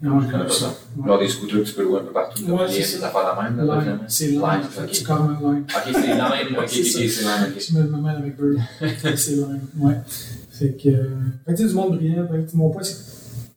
Rendu 0.02 0.26
Je 0.26 0.30
connais 0.32 0.44
pas 0.44 0.50
ça. 0.50 0.74
Ouais. 0.96 1.06
Genre 1.08 1.18
des 1.18 1.28
scooters 1.28 1.58
que 1.62 1.64
tu 1.68 1.74
peux 1.74 1.82
louer 1.84 2.00
un 2.00 2.04
peu 2.04 2.12
partout. 2.12 2.42
Ouais, 2.44 2.62
a 2.64 2.68
c'est 2.68 2.82
ça. 2.82 3.08
affaires 3.08 3.36
de 3.36 3.56
même, 3.56 3.66
là, 3.66 3.80
Lime. 3.84 3.98
C'est 4.08 4.26
Lime, 4.28 4.42
en 4.44 4.62
fait. 4.62 4.82
ok. 4.82 4.88
C'est 4.92 5.04
carrément 5.06 5.52
Lime. 5.52 5.64
Ok, 5.68 5.92
c'est 5.92 6.06
Lime, 6.06 6.56
ok, 6.58 6.68
C'est 6.68 7.04
Lime. 7.04 7.54
Je 7.58 7.72
me 7.78 8.02
mêle 8.02 8.16
avec 8.16 8.36
Bird. 8.36 8.58
c'est 9.16 9.32
Lime, 9.32 9.60
ouais. 9.78 9.96
Fait 10.50 10.72
que. 10.72 10.88
euh, 10.88 11.04
Fait 11.46 11.52
que 11.52 11.58
tu 11.58 11.66
du 11.68 11.74
monde 11.74 11.96
brillant. 11.96 12.26
Fait 12.28 12.50
que 12.50 12.56
mon 12.56 12.70
point, 12.70 12.82
c'est 12.82 12.96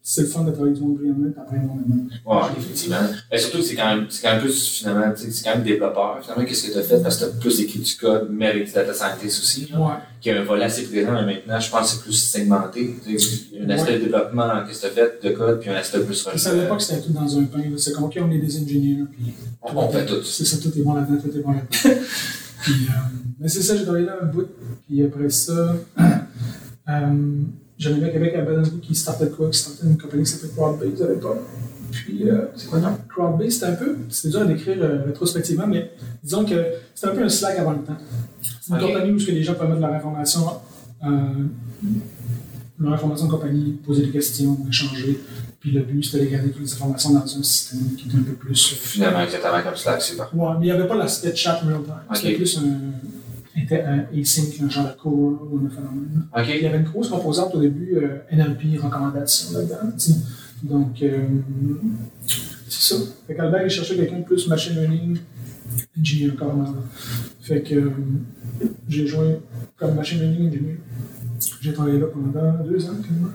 c'est 0.05 0.21
le 0.23 0.27
fun 0.27 0.43
de 0.43 0.51
travailler 0.51 0.71
avec 0.71 0.81
du 0.81 0.85
monde 0.85 0.97
brillant, 0.97 1.13
puis 1.15 1.33
après, 1.41 1.55
énormément. 1.55 2.03
Ouais, 2.25 2.41
effectivement. 2.57 2.97
Mais 3.31 3.37
surtout, 3.37 3.61
c'est 3.61 3.75
quand 3.75 3.95
même, 3.95 4.05
c'est 4.09 4.21
quand 4.21 4.33
même 4.33 4.41
plus, 4.41 4.67
finalement, 4.67 5.09
tu 5.15 5.23
sais, 5.23 5.31
c'est 5.31 5.43
quand 5.45 5.55
même 5.55 5.63
développeur. 5.63 6.19
Finalement, 6.21 6.43
qu'est-ce 6.43 6.67
que 6.67 6.73
tu 6.73 6.77
as 6.77 6.83
fait? 6.83 7.01
Parce 7.01 7.15
que 7.17 7.23
tu 7.23 7.29
as 7.29 7.39
plus 7.39 7.59
écrit 7.61 7.79
du 7.79 7.95
code, 7.95 8.27
mais 8.29 8.47
avec 8.47 8.65
du 8.65 8.71
data 8.73 8.93
scientist 8.93 9.39
aussi, 9.41 9.69
là, 9.71 9.79
Ouais. 9.79 9.93
qui 10.19 10.29
a 10.29 10.41
un 10.41 10.43
volet 10.43 10.65
assez 10.65 10.83
présent, 10.83 11.13
mais 11.13 11.25
maintenant, 11.35 11.57
je 11.59 11.71
pense 11.71 11.81
que 11.93 11.95
c'est 11.97 12.01
plus 12.03 12.13
segmenté. 12.13 12.95
Tu 13.05 13.17
sais, 13.17 13.35
Il 13.53 13.59
y 13.59 13.61
a 13.61 13.65
un 13.65 13.69
aspect 13.69 13.91
Ouais. 13.93 13.99
de 13.99 14.03
développement 14.03 14.49
qu'est-ce 14.67 14.81
que 14.81 14.93
tu 14.93 14.99
as 14.99 15.05
fait 15.05 15.23
de 15.23 15.29
code, 15.35 15.59
puis 15.61 15.69
un 15.69 15.75
aspect 15.75 15.99
plus 16.01 16.21
Puis 16.23 16.39
ça, 16.39 16.49
à 16.49 16.53
l'époque, 16.53 16.81
c'était 16.81 17.01
tout 17.01 17.13
dans 17.13 17.37
un 17.39 17.43
pain. 17.45 17.59
là. 17.59 17.77
C'est 17.77 17.93
comme, 17.93 18.03
OK, 18.03 18.19
on 18.21 18.29
est 18.31 18.39
des 18.39 18.57
ingénieurs, 18.61 19.07
puis. 19.09 19.33
On, 19.61 19.77
on 19.77 19.89
fait 19.89 20.05
tout. 20.05 20.21
C'est 20.25 20.43
ça, 20.45 20.57
tout 20.57 20.77
est 20.77 20.81
bon 20.81 20.95
là-dedans, 20.95 21.21
tout 21.21 21.37
est 21.37 21.41
bon 21.41 21.51
là-dedans. 21.53 22.01
puis, 22.61 22.73
euh, 22.73 22.91
mais 23.39 23.47
c'est 23.47 23.61
ça, 23.61 23.77
j'ai 23.77 23.83
travaillé 23.83 24.05
là 24.05 24.17
un 24.21 24.25
bout. 24.25 24.47
Puis 24.85 25.01
après 25.01 25.29
ça, 25.29 25.75
euh, 26.89 27.41
j'avais 27.83 27.95
un 27.95 28.05
mec 28.05 28.15
avec 28.15 28.35
à 28.35 28.41
Bellevue 28.41 28.79
qui 28.81 28.95
startait 28.95 29.29
quoi, 29.29 29.49
qui 29.49 29.59
startait 29.59 29.85
une 29.85 29.97
compagnie 29.97 30.23
qui 30.23 30.31
s'appelait 30.31 30.53
Crowdbase 30.55 31.01
à 31.01 31.07
l'époque. 31.09 31.39
Puis, 31.91 32.29
euh, 32.29 32.45
c'est 32.55 32.69
quoi, 32.69 32.79
non? 32.79 32.97
Crowdbase, 33.09 33.53
c'était 33.53 33.65
un 33.67 33.73
peu, 33.73 33.97
c'était 34.09 34.31
dur 34.31 34.41
à 34.41 34.45
décrire 34.45 34.77
euh, 34.81 35.03
rétrospectivement, 35.05 35.67
mais 35.67 35.91
disons 36.23 36.45
que 36.45 36.55
c'était 36.95 37.07
un 37.07 37.15
peu 37.15 37.23
un 37.23 37.29
Slack 37.29 37.59
avant 37.59 37.73
le 37.73 37.83
temps. 37.83 37.97
C'est 38.41 38.73
une 38.73 38.79
compagnie 38.79 39.11
où 39.11 39.17
que 39.17 39.31
les 39.31 39.43
gens 39.43 39.53
peuvent 39.53 39.69
mettre 39.69 39.81
leur 39.81 39.93
information, 39.93 40.41
euh, 41.03 41.07
leur 42.79 42.93
information 42.93 43.27
de 43.27 43.31
compagnie, 43.31 43.71
poser 43.85 44.05
des 44.05 44.11
questions, 44.11 44.57
échanger. 44.67 45.19
Puis 45.59 45.71
le 45.71 45.81
but, 45.81 46.03
c'était 46.03 46.25
de 46.25 46.31
garder 46.31 46.49
toutes 46.51 46.63
les 46.63 46.73
informations 46.73 47.11
dans 47.11 47.23
un 47.23 47.43
système 47.43 47.95
qui 47.95 48.07
était 48.07 48.17
un 48.17 48.23
peu 48.23 48.33
plus. 48.33 48.73
Finalement, 48.73 49.21
exactement 49.21 49.61
comme 49.61 49.75
Slack, 49.75 50.01
c'est 50.01 50.15
parfait. 50.15 50.35
Ouais, 50.35 50.51
mais 50.59 50.67
il 50.67 50.69
n'y 50.69 50.71
avait 50.71 50.87
pas 50.87 50.95
l'aspect 50.95 51.35
chat 51.35 51.59
real 51.59 51.83
time. 51.83 51.93
Ok. 52.09 52.17
C'était 52.17 52.33
plus 52.33 52.57
un, 52.57 52.61
inter- 53.57 53.83
un 53.85 54.05
async, 54.19 54.61
un 54.63 54.69
genre 54.69 54.87
de 54.87 54.99
core 55.01 55.13
ou 55.51 55.59
un 55.65 55.69
phénomène. 55.69 56.25
Il 56.57 56.63
y 56.63 56.65
avait 56.65 56.77
une 56.77 56.83
grosse 56.83 57.09
composante 57.09 57.53
au 57.55 57.59
début, 57.61 57.95
euh, 57.97 58.19
NLP, 58.31 58.77
recommandation 58.81 59.57
là-dedans. 59.57 59.95
Donc, 60.63 61.01
euh, 61.01 61.17
c'est 62.69 62.93
ça. 62.95 63.01
Fait 63.27 63.35
qu'Albert, 63.35 63.63
il 63.63 63.69
cherchait 63.69 63.95
quelqu'un 63.95 64.19
de 64.19 64.23
plus 64.23 64.47
machine 64.47 64.75
learning, 64.75 65.17
engineer 65.99 66.35
carrément. 66.37 66.63
là. 66.63 66.83
Fait 67.41 67.61
que 67.61 67.75
euh, 67.75 67.89
j'ai 68.87 69.05
joint 69.05 69.33
comme 69.77 69.95
machine 69.95 70.19
learning 70.19 70.47
engineer. 70.47 70.77
J'ai 71.61 71.73
travaillé 71.73 71.99
là 71.99 72.07
pendant 72.07 72.63
deux 72.63 72.85
ans, 72.85 72.95
quasiment. 73.01 73.27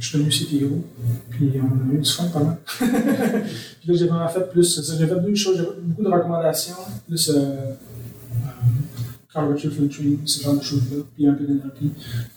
Je 0.00 0.06
suis 0.08 0.18
devenu 0.18 0.30
CTO, 0.30 0.84
puis 1.30 1.52
on 1.60 1.90
a 1.90 1.94
eu 1.94 1.98
du 1.98 2.10
fun 2.10 2.28
mal. 2.34 2.56
puis 2.78 3.88
là, 3.90 3.94
j'ai 3.96 4.06
vraiment 4.06 4.28
fait 4.28 4.48
plus. 4.50 4.80
J'ai 4.98 5.06
fait 5.06 5.20
deux 5.20 5.34
choses. 5.34 5.56
J'ai 5.58 5.64
fait 5.64 5.80
beaucoup 5.82 6.02
de 6.04 6.08
recommandations, 6.08 6.74
plus 7.08 7.30
euh, 7.34 7.72
euh, 9.28 9.32
carburetor 9.32 9.70
filtering, 9.72 10.18
ce 10.26 10.42
genre 10.42 10.56
de 10.56 10.62
choses-là, 10.62 11.02
puis 11.14 11.26
un 11.26 11.34
peu 11.34 11.44
Ok. 11.44 11.90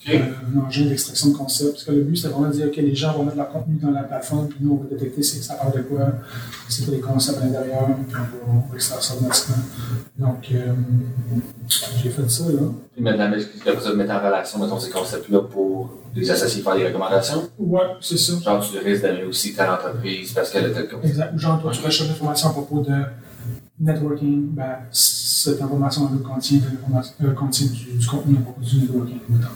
euh, 0.10 0.20
un 0.56 0.60
engin 0.60 0.86
d'extraction 0.86 1.30
de 1.30 1.38
concept. 1.38 1.72
Parce 1.72 1.84
que 1.86 1.92
le 1.92 2.02
but, 2.04 2.16
c'était 2.16 2.34
vraiment 2.34 2.48
de 2.50 2.54
dire, 2.54 2.68
OK, 2.68 2.76
les 2.78 2.96
gens 2.96 3.14
vont 3.14 3.24
mettre 3.24 3.38
leur 3.38 3.50
contenu 3.50 3.78
dans 3.78 3.92
la 3.92 4.04
plateforme, 4.04 4.48
puis 4.48 4.60
nous, 4.62 4.74
on 4.74 4.84
va 4.84 4.90
détecter 4.90 5.24
c'est 5.24 5.40
que 5.40 5.44
ça 5.46 5.56
parle 5.56 5.74
de 5.74 5.82
quoi, 5.82 6.14
c'est 6.70 6.86
quoi 6.86 6.94
les 6.94 7.00
concepts 7.02 7.38
à 7.40 7.46
l'intérieur, 7.46 7.86
puis 7.86 8.16
on 8.16 8.52
va, 8.54 8.54
on 8.66 8.70
va 8.70 8.76
extraire 8.76 9.02
ça 9.02 9.14
automatiquement. 9.16 9.56
Donc, 10.20 10.48
euh, 10.54 10.74
j'ai 12.04 12.10
fait 12.10 12.30
ça, 12.30 12.44
là. 12.46 12.60
Puis 12.94 13.04
la, 13.04 13.26
après 13.26 13.82
ça, 13.82 13.94
mettre 13.94 14.12
en 14.12 14.20
relation, 14.20 14.60
mettons, 14.60 14.80
ces 14.80 14.92
concepts-là 14.92 15.42
pour 15.42 15.98
les 16.14 16.30
associer 16.30 16.62
faire 16.62 16.76
des 16.76 16.88
recommandations? 16.88 17.50
Ouais, 17.58 17.82
c'est 18.02 18.18
ça. 18.18 18.34
Genre, 18.44 18.60
tu 18.70 18.78
risques 18.78 19.04
d'amener 19.04 19.24
aussi 19.24 19.54
telle 19.56 19.70
entreprise 19.70 20.34
parce 20.34 20.50
qu'elle 20.50 20.66
a 20.66 20.70
tel 20.72 20.90
concept. 20.90 21.06
Exact. 21.06 21.38
Genre, 21.38 21.62
toi, 21.62 21.72
tu 21.72 21.80
recherches 21.86 22.12
information 22.12 22.50
à 22.50 22.52
propos 22.52 22.82
de 22.82 22.94
networking, 23.80 24.50
ben, 24.54 24.76
cette 25.42 25.62
information-là 25.62 26.10
contient, 26.28 26.58
de 26.60 26.64
l'information- 26.66 27.14
euh, 27.24 27.32
contient 27.34 27.68
du, 27.68 27.98
du 27.98 28.06
contenu 28.08 28.38
à 28.38 28.42
propos 28.42 28.62
du 28.62 28.82
mettons. 29.30 29.48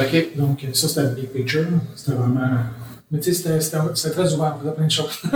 Ok. 0.00 0.36
Donc, 0.36 0.64
euh, 0.64 0.68
ça, 0.72 0.88
c'était 0.88 1.02
le 1.02 1.08
big 1.10 1.28
picture. 1.30 1.66
C'était 1.96 2.12
vraiment. 2.12 2.48
Mais 3.10 3.20
tu 3.20 3.32
sais, 3.32 3.58
c'était- 3.60 4.10
très 4.10 4.34
ouvert, 4.34 4.54
on 4.56 4.60
faisait 4.60 4.74
plein 4.74 4.84
de 4.84 4.90
choses. 4.90 5.18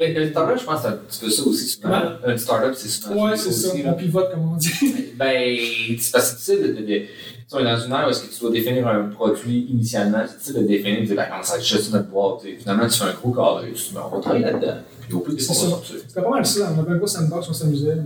Mais 0.00 0.12
le 0.14 0.30
startup, 0.30 0.58
je 0.58 0.64
pense 0.64 0.76
que 0.76 0.82
c'est 0.82 0.88
un 0.88 0.96
petit 0.96 1.20
peu 1.20 1.30
ça 1.30 1.42
aussi, 1.44 1.68
souvent. 1.68 2.02
Un 2.26 2.36
startup, 2.36 2.74
c'est 2.74 2.88
souvent 2.88 3.24
Ouais, 3.30 3.36
c'est 3.36 3.52
ça. 3.52 3.68
aussi, 3.72 3.82
On 3.86 3.92
pivote, 3.94 4.32
comme 4.32 4.52
on 4.52 4.56
dit. 4.56 4.70
Ben, 5.16 5.56
c'est 6.00 6.10
parce 6.12 6.32
que 6.32 6.38
tu 6.38 6.42
sais, 6.42 6.56
de, 6.58 6.68
de, 6.68 6.80
de- 6.80 6.84
tu 7.06 7.06
on 7.54 7.58
est 7.60 7.64
dans 7.64 7.78
une 7.78 7.92
ère 7.92 8.06
où 8.06 8.10
est-ce 8.10 8.22
que 8.24 8.34
tu 8.34 8.40
dois 8.40 8.50
définir 8.50 8.88
un 8.88 9.04
produit 9.04 9.66
initialement, 9.70 10.24
c'est 10.40 10.56
de 10.56 10.62
définir, 10.66 11.02
dire, 11.04 11.14
ben, 11.14 11.26
comment 11.30 11.42
ça 11.42 11.60
juste 11.60 11.92
notre 11.92 12.08
boîte. 12.08 12.40
tu. 12.42 12.56
Finalement, 12.56 12.88
tu 12.88 12.98
fais 12.98 13.04
un 13.04 13.12
gros 13.12 13.30
cadre, 13.30 13.62
tu 13.66 13.72
dis, 13.74 13.90
ben, 13.94 14.00
on 14.10 14.16
va 14.16 14.20
travailler 14.22 14.44
là-dedans. 14.46 14.78
Puis 15.02 15.14
au 15.14 15.20
plus, 15.20 15.38
C'est 15.38 15.52
ça. 15.54 15.66
C'était 16.08 16.20
pas 16.22 16.30
mal 16.30 16.44
ça. 16.46 16.72
On 16.76 16.80
avait 16.80 16.92
un 16.92 16.96
gros 16.96 17.06
sandbox, 17.06 17.46
on 17.48 17.52
s'amusait. 17.52 17.96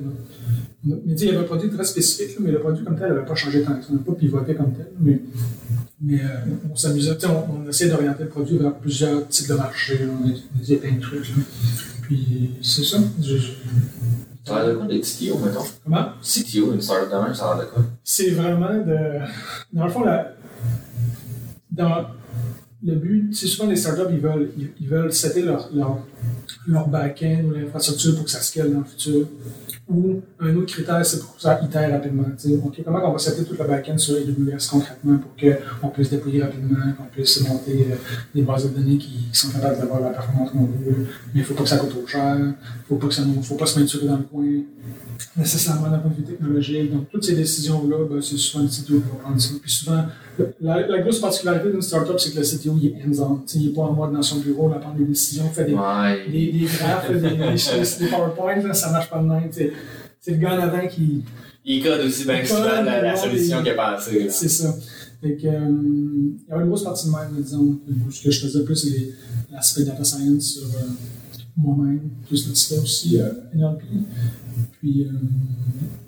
Mais 0.84 0.94
tu 1.14 1.18
sais, 1.18 1.24
il 1.24 1.28
y 1.28 1.30
avait 1.30 1.38
un 1.44 1.48
produit 1.48 1.68
très 1.70 1.84
spécifique, 1.84 2.36
mais 2.40 2.52
le 2.52 2.60
produit 2.60 2.84
comme 2.84 2.96
tel 2.98 3.08
n'avait 3.08 3.24
pas 3.24 3.34
changé 3.34 3.62
tant 3.62 3.74
que 3.74 3.82
ça. 3.82 3.88
On 3.90 3.94
n'a 3.94 4.00
pas 4.00 4.12
pivoté 4.12 4.54
comme 4.54 4.72
tel. 4.72 4.88
Mais, 5.00 5.20
mais 6.00 6.20
euh, 6.22 6.26
on 6.72 6.76
s'amusait. 6.76 7.16
On, 7.26 7.64
on 7.64 7.68
essayait 7.68 7.90
d'orienter 7.90 8.22
le 8.24 8.28
produit 8.28 8.58
vers 8.58 8.74
plusieurs 8.74 9.26
types 9.28 9.48
de 9.48 9.54
marchés. 9.54 10.00
On 10.06 10.28
dit 10.62 10.76
plein 10.76 10.92
de 10.92 11.00
trucs. 11.00 11.28
là. 11.30 11.34
Puis 12.02 12.50
c'est 12.62 12.84
ça. 12.84 12.98
Je- 13.20 13.36
je- 13.36 13.52
Ça 14.44 14.58
a 14.58 14.62
l'air 14.64 14.74
de 14.74 14.78
quoi 14.78 14.86
des 14.86 15.00
CTO, 15.00 15.38
mettons? 15.44 15.64
Comment? 15.82 16.06
CTO, 16.22 16.72
une 16.72 16.80
startup 16.80 17.10
de 17.10 17.16
même, 17.24 17.34
ça 17.34 17.50
a 17.50 17.56
l'air 17.56 17.64
de 17.66 17.70
quoi? 17.72 17.82
c'est 18.04 18.30
vraiment 18.30 18.72
de. 18.74 19.18
Dans 19.72 19.84
le 19.86 19.90
fond, 19.90 20.04
la, 20.04 20.36
dans 21.72 22.06
le 22.84 22.94
but, 22.94 23.34
c'est 23.34 23.46
souvent 23.48 23.68
les 23.68 23.74
startups, 23.76 24.02
ils 24.12 24.20
veulent, 24.20 24.50
ils, 24.56 24.68
ils 24.80 24.88
veulent 24.88 25.12
setter 25.12 25.42
leur, 25.42 25.68
leur, 25.74 25.98
leur 26.66 26.88
back-end 26.88 27.44
ou 27.46 27.50
l'infrastructure 27.52 28.14
pour 28.16 28.24
que 28.24 28.30
ça 28.30 28.40
scale 28.40 28.72
dans 28.72 28.80
le 28.80 28.84
futur. 28.84 29.26
Ou 29.88 30.20
un 30.40 30.56
autre 30.56 30.72
critère, 30.72 31.04
c'est 31.06 31.20
pour 31.20 31.36
que 31.36 31.42
ça 31.42 31.60
itère 31.62 31.90
rapidement. 31.90 32.24
T'sais, 32.36 32.56
OK, 32.56 32.82
comment 32.84 33.08
on 33.08 33.12
va 33.12 33.18
setter 33.18 33.44
tout 33.44 33.54
le 33.58 33.64
back-end 33.64 33.96
sur 33.96 34.16
AWS 34.16 34.68
concrètement 34.70 35.18
pour 35.18 35.80
qu'on 35.80 35.88
puisse 35.88 36.10
déployer 36.10 36.42
rapidement, 36.42 36.92
qu'on 36.98 37.04
puisse 37.04 37.40
monter 37.48 37.86
euh, 37.92 37.94
des 38.34 38.42
bases 38.42 38.64
de 38.64 38.76
données 38.76 38.98
qui, 38.98 39.28
sont 39.32 39.50
capables 39.50 39.78
d'avoir 39.78 40.00
la 40.00 40.10
performance 40.10 40.50
qu'on 40.50 40.64
veut. 40.64 41.06
Mais 41.32 41.36
il 41.36 41.40
ne 41.40 41.44
faut 41.44 41.54
pas 41.54 41.62
que 41.62 41.68
ça 41.68 41.76
coûte 41.76 41.90
trop 41.90 42.06
cher. 42.06 42.36
Il 42.38 42.98
faut 42.98 43.10
ça 43.10 43.22
nous, 43.24 43.42
faut 43.42 43.54
pas 43.54 43.66
se 43.66 43.78
mettre 43.78 44.04
dans 44.04 44.16
le 44.16 44.22
coin 44.24 44.44
nécessairement 45.36 45.90
d'un 45.90 45.98
point 45.98 46.10
de 46.10 46.16
vue 46.16 46.22
technologique. 46.22 46.92
Donc, 46.92 47.10
toutes 47.10 47.24
ces 47.24 47.34
décisions-là, 47.34 47.96
ben, 48.10 48.20
c'est 48.22 48.36
souvent 48.36 48.64
le 48.64 48.68
CTO 48.68 49.00
qui 49.00 49.08
va 49.10 49.22
prendre 49.22 49.40
ça. 49.40 49.54
Puis 49.60 49.70
souvent, 49.70 50.04
la, 50.60 50.98
grosse 51.00 51.20
particularité 51.20 51.70
d'une 51.70 51.82
startup, 51.82 52.18
c'est 52.18 52.32
que 52.32 52.38
le 52.38 52.44
CTO, 52.44 52.78
il 52.80 52.88
est 52.88 53.04
hands-on. 53.04 53.42
Il 53.54 53.66
n'est 53.66 53.74
pas 53.74 53.82
en 53.82 53.92
mode 53.92 54.12
dans 54.12 54.22
son 54.22 54.40
bureau, 54.40 54.70
à 54.72 54.78
prendre 54.78 54.96
des 54.96 55.04
décisions, 55.04 55.48
fait 55.50 55.64
des, 55.64 55.74
Ouais. 55.74 56.15
Des, 56.30 56.52
des 56.52 56.66
graphes, 56.66 57.10
des, 57.10 57.20
des, 57.20 57.98
des 58.04 58.10
PowerPoints, 58.10 58.72
ça 58.72 58.90
marche 58.90 59.10
pas 59.10 59.18
de 59.22 59.26
même. 59.26 59.50
C'est 59.50 60.30
le 60.32 60.36
gars 60.38 60.54
en 60.58 60.62
avant 60.62 60.86
qui. 60.88 61.22
Il 61.64 61.82
code 61.82 62.00
aussi 62.06 62.24
bien 62.24 62.40
Il 62.40 62.46
souvent 62.46 62.82
la, 62.82 63.02
la 63.02 63.16
solution 63.16 63.60
qu'il 63.62 63.72
a 63.72 63.74
pensée. 63.96 64.26
C'est 64.30 64.48
ça. 64.48 64.74
Fait 65.20 65.34
que, 65.36 65.46
euh, 65.46 65.68
il 65.68 66.48
y 66.48 66.52
avait 66.52 66.62
une 66.62 66.68
grosse 66.68 66.84
partie 66.84 67.06
de 67.06 67.12
même, 67.12 67.42
disons. 67.42 67.78
Ce 68.10 68.22
que 68.24 68.30
je 68.30 68.40
faisais 68.40 68.64
plus, 68.64 68.76
c'est 68.76 69.08
l'aspect 69.52 69.84
data 69.84 70.04
science 70.04 70.44
sur 70.54 70.62
euh, 70.64 70.82
moi-même, 71.56 72.00
plus 72.28 72.48
l'aspect 72.48 72.78
aussi 72.78 73.18
euh, 73.20 73.30
NLP. 73.54 73.82
Puis, 74.80 75.04
euh, 75.04 75.12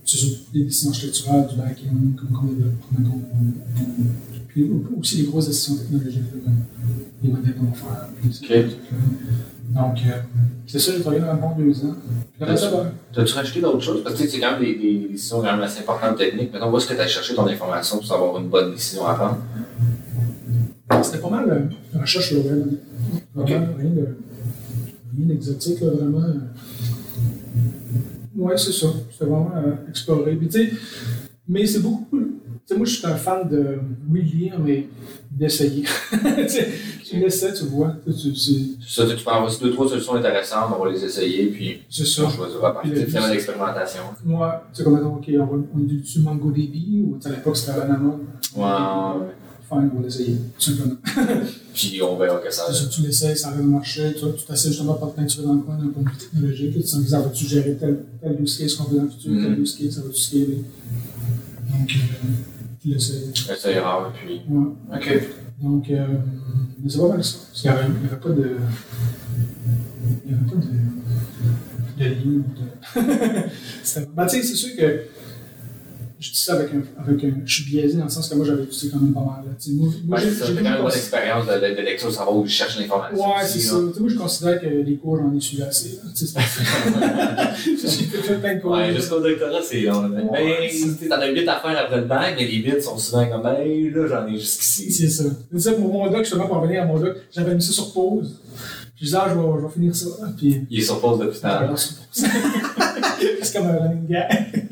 c'est 0.04 0.18
ça, 0.18 0.26
les 0.54 0.64
décisions 0.64 0.90
architecturales 0.90 1.48
du 1.48 1.56
back-end, 1.56 2.16
comme 2.16 2.56
on- 2.96 4.46
Puis 4.48 4.70
aussi 4.96 5.16
les 5.18 5.24
grosses 5.24 5.48
décisions 5.48 5.76
technologiques, 5.76 6.22
comme 6.44 6.54
les 7.22 7.30
modèles 7.30 7.54
qu'on 7.54 7.64
va 7.66 7.72
faire. 7.72 8.08
puis. 8.20 8.30
Donc, 9.68 9.98
euh, 10.06 10.10
c'est 10.66 10.78
ça, 10.78 10.92
j'ai 10.92 11.00
travaillé 11.00 11.20
dans 11.22 11.30
un 11.30 11.34
bon 11.34 11.50
deux 11.58 11.84
ans. 11.84 11.94
T'as-tu 13.12 13.34
rajouté 13.34 13.60
d'autres 13.60 13.80
choses? 13.80 14.02
Parce 14.02 14.14
que 14.20 14.26
c'est 14.26 14.40
quand 14.40 14.52
même 14.52 14.60
des, 14.60 14.74
des 14.76 15.08
décisions 15.10 15.40
quand 15.42 15.52
même 15.52 15.60
assez 15.60 15.80
importantes 15.80 16.16
techniques. 16.16 16.52
Maintenant, 16.52 16.72
où 16.72 16.76
est-ce 16.78 16.86
que 16.88 16.94
tu 16.94 17.00
as 17.00 17.06
cherché 17.06 17.34
ton 17.34 17.46
information 17.46 17.98
pour 17.98 18.06
savoir 18.06 18.38
une 18.40 18.48
bonne 18.48 18.72
décision 18.72 19.06
à 19.06 19.14
prendre? 19.14 19.38
C'était 21.02 21.18
pas 21.18 21.30
mal 21.30 21.50
euh, 21.94 22.00
recherche 22.00 22.28
sur 22.28 22.36
le 22.42 22.48
web. 22.50 22.66
Vraiment, 23.34 23.66
rien 23.78 23.90
de- 23.90 24.16
rien 25.16 25.26
d'exotique, 25.26 25.80
là, 25.80 25.88
vraiment. 25.90 26.26
Ouais, 28.36 28.56
c'est 28.56 28.72
ça. 28.72 28.86
C'était 29.12 29.24
vraiment 29.26 29.52
euh, 29.56 29.72
explorer. 29.90 30.34
Puis, 30.36 30.48
mais 31.46 31.66
c'est 31.66 31.80
beaucoup. 31.80 32.18
Tu 32.20 32.26
sais, 32.66 32.76
moi, 32.76 32.86
je 32.86 32.94
suis 32.96 33.06
un 33.06 33.16
fan 33.16 33.48
de, 33.48 33.78
oui, 34.10 34.22
lire, 34.22 34.58
mais 34.64 34.86
d'essayer. 35.38 35.84
tu 37.04 37.30
sais, 37.30 37.52
tu 37.52 37.64
vois. 37.64 37.94
Tu, 38.06 38.34
ça, 38.86 39.06
tu 39.06 39.24
peux 39.24 39.30
avoir 39.30 39.58
deux, 39.58 39.70
trois 39.72 39.88
solutions 39.88 40.14
intéressantes, 40.14 40.72
on 40.78 40.84
va 40.84 40.90
les 40.90 41.04
essayer, 41.04 41.46
puis 41.46 41.78
c'est 41.88 42.02
on 42.20 42.28
ça. 42.30 42.36
choisira 42.36 42.74
par 42.74 42.82
c'est- 42.84 43.30
l'expérimentation. 43.30 44.02
Moi, 44.24 44.64
tu 44.72 44.78
sais, 44.78 44.84
comme 44.84 44.94
mettons, 44.94 45.14
OK, 45.16 45.26
on, 45.34 45.46
va, 45.46 45.62
on 45.74 45.78
utilise 45.84 46.18
MongoDB, 46.18 47.02
ou 47.04 47.18
à 47.24 47.28
l'époque, 47.30 47.56
c'était 47.56 47.78
Banana. 47.78 48.14
Ouais. 48.56 49.26
Fine, 49.68 49.90
on 49.94 49.98
va 49.98 50.02
l'essayer, 50.04 50.36
tout 50.58 50.70
simplement. 50.72 50.96
Puis 51.74 52.00
on 52.02 52.16
verra 52.16 52.38
que 52.38 52.50
ça. 52.52 52.72
Ça, 52.72 52.86
tu 52.86 53.02
l'essayes, 53.02 53.36
ça 53.36 53.50
va 53.50 53.62
marcher, 53.62 54.14
tu, 54.14 54.24
t'essayes 54.46 54.72
justement 54.72 54.94
pas 54.94 55.06
de 55.06 55.10
peinturer 55.12 55.44
dans 55.46 55.52
le 55.54 55.60
coin 55.60 55.76
d'un 55.76 55.88
point 55.88 56.02
de 56.04 56.08
vue 56.08 56.16
technologique. 56.16 56.72
Tu 56.74 56.82
sens 56.86 57.02
que 57.04 57.10
ça 57.10 57.20
va-tu 57.20 57.44
gérer 57.46 57.76
tel, 57.78 57.98
tel 58.22 58.42
use 58.42 58.56
case 58.56 58.74
qu'on 58.76 58.84
veut 58.84 58.96
dans 58.96 59.02
le 59.04 59.10
futur, 59.10 59.30
tel 59.32 59.52
Mhm. 59.52 59.62
use 59.62 59.76
case, 59.76 59.94
ça 59.96 60.00
va-tu 60.00 60.20
scaler. 60.20 60.62
Donc, 61.70 61.90
euh, 62.94 63.32
tu 63.32 63.48
l'essayes. 63.48 63.56
Ça 63.56 63.72
ira, 63.72 64.12
puis. 64.14 64.42
Ouais. 64.48 64.96
Ok. 64.96 65.22
Donc, 65.60 65.90
euh, 65.90 66.06
mais 66.80 66.88
c'est 66.88 66.98
pas 66.98 67.08
mal 67.08 67.24
ça. 67.24 67.38
Parce 67.48 67.60
qu'il 67.60 67.70
n'y 67.70 67.76
avait, 67.76 67.86
il 68.02 68.18
pas 68.18 68.28
de. 68.28 68.56
Il 70.24 70.32
n'y 70.32 70.38
avait 70.38 70.50
pas 70.50 70.56
de. 70.56 72.04
de 72.04 72.14
livre. 72.14 72.44
De... 72.94 74.06
Ben, 74.14 74.26
tu 74.26 74.36
sais, 74.36 74.42
c'est 74.42 74.54
sûr 74.54 74.76
que. 74.76 75.02
Je 76.20 76.32
dis 76.32 76.38
ça 76.40 76.54
avec 76.54 76.70
un, 76.74 76.82
avec 77.00 77.22
un. 77.22 77.30
Je 77.44 77.54
suis 77.54 77.64
biaisé 77.70 77.96
dans 77.96 78.04
le 78.04 78.10
sens 78.10 78.28
que 78.28 78.34
moi, 78.34 78.44
j'avais 78.44 78.64
étudié 78.64 78.90
quand 78.92 78.98
même 79.00 79.12
pas 79.12 79.20
mal. 79.20 79.44
là. 79.46 79.52
Tu 79.56 79.70
sais, 79.70 79.76
Moi, 79.76 79.88
Ouais, 80.08 80.20
j'ai- 80.24 80.32
ça. 80.32 80.46
quand 80.48 80.62
même 80.62 80.80
une 80.82 80.86
expérience 80.88 81.46
de, 81.46 81.52
de, 81.54 81.76
de 81.76 81.80
lecture, 81.82 82.10
savoir 82.12 82.36
où 82.36 82.44
je 82.44 82.50
cherche 82.50 82.76
l'information. 82.78 83.16
Ouais, 83.24 83.44
c'est 83.46 83.60
ça. 83.60 83.76
Tu 83.88 83.94
sais, 83.94 84.00
moi, 84.00 84.08
je 84.10 84.16
considère 84.16 84.60
que 84.60 84.66
les 84.66 84.96
cours, 84.96 85.16
j'en 85.16 85.32
ai 85.32 85.40
suivi 85.40 85.62
assez. 85.62 85.98
Tu 86.16 86.26
sais, 86.26 86.40
J'ai 87.66 88.04
fait 88.04 88.34
plein 88.40 88.54
de 88.56 88.60
cours. 88.60 88.72
Ouais, 88.72 88.94
jusqu'au 88.94 89.20
doctorat, 89.20 89.60
c'est 89.62 89.80
long. 89.82 90.08
là. 90.08 90.20
Ouais, 90.24 90.68
tu 90.70 90.76
sais, 90.78 91.08
t'en 91.08 91.16
as 91.20 91.28
8 91.28 91.48
à 91.48 91.60
faire 91.60 91.78
après 91.84 92.00
le 92.00 92.06
bac, 92.06 92.34
mais 92.36 92.46
les 92.46 92.56
8 92.56 92.82
sont 92.82 92.98
souvent 92.98 93.26
comme, 93.28 93.42
ben, 93.42 93.92
là, 93.94 94.06
j'en 94.08 94.26
ai 94.26 94.38
jusqu'ici. 94.38 94.90
C'est 94.90 95.08
ça. 95.08 95.24
C'est 95.52 95.60
ça, 95.60 95.72
pour 95.72 95.92
mon 95.92 96.10
doc, 96.10 96.18
justement, 96.20 96.46
pour 96.46 96.56
revenir 96.60 96.82
à 96.82 96.86
mon 96.86 96.98
doc, 96.98 97.16
j'avais 97.34 97.54
mis 97.54 97.62
ça 97.62 97.72
sur 97.72 97.92
pause. 97.92 98.36
Je 99.00 99.04
disais, 99.04 99.16
ah, 99.20 99.26
je 99.28 99.34
vais, 99.34 99.46
je 99.60 99.66
vais 99.66 99.72
finir 99.72 99.94
ça. 99.94 100.06
Puis, 100.36 100.66
Il 100.70 100.78
est 100.80 100.82
sur 100.82 101.00
pause 101.00 101.18
depuis 101.20 101.38
tard. 101.38 101.62
alors, 101.62 101.78
c'est 101.78 101.94
c'est 103.42 103.52
comme 103.58 103.68
un 103.68 103.78
running 103.78 104.06
gag. 104.08 104.68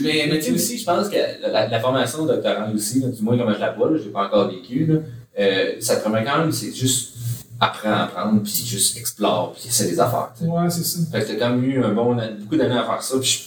Mais, 0.00 0.26
mais 0.30 0.38
tu 0.38 0.46
sais 0.46 0.52
aussi, 0.52 0.78
je 0.78 0.84
pense 0.84 1.08
que 1.08 1.16
la, 1.42 1.68
la 1.68 1.80
formation 1.80 2.24
doctorale 2.24 2.72
aussi, 2.74 3.00
là, 3.00 3.08
du 3.08 3.22
moins 3.22 3.36
comme 3.36 3.52
je 3.52 3.58
la 3.58 3.72
vois, 3.72 3.90
je 3.96 4.04
l'ai 4.04 4.10
pas 4.10 4.26
encore 4.26 4.48
vécu, 4.48 4.86
là, 4.86 5.00
euh, 5.38 5.72
ça 5.80 5.96
te 5.96 6.02
permet 6.02 6.24
quand 6.24 6.38
même, 6.38 6.52
c'est 6.52 6.72
juste 6.72 7.14
apprendre, 7.60 7.96
apprendre, 8.04 8.42
puis 8.42 8.52
juste 8.64 8.96
explore, 8.96 9.52
puis 9.54 9.68
essaie 9.68 9.86
des 9.88 9.98
affaires. 9.98 10.30
tu 10.38 10.44
sais. 10.44 10.50
Ouais, 10.50 10.70
c'est 10.70 10.84
ça. 10.84 10.98
Fait 11.10 11.24
que 11.24 11.32
t'as 11.32 11.34
quand 11.34 11.50
même 11.50 11.64
eu 11.64 11.82
un 11.82 11.92
bon, 11.92 12.16
beaucoup 12.40 12.56
d'années 12.56 12.78
à 12.78 12.84
faire 12.84 13.02
ça, 13.02 13.16
puis 13.20 13.44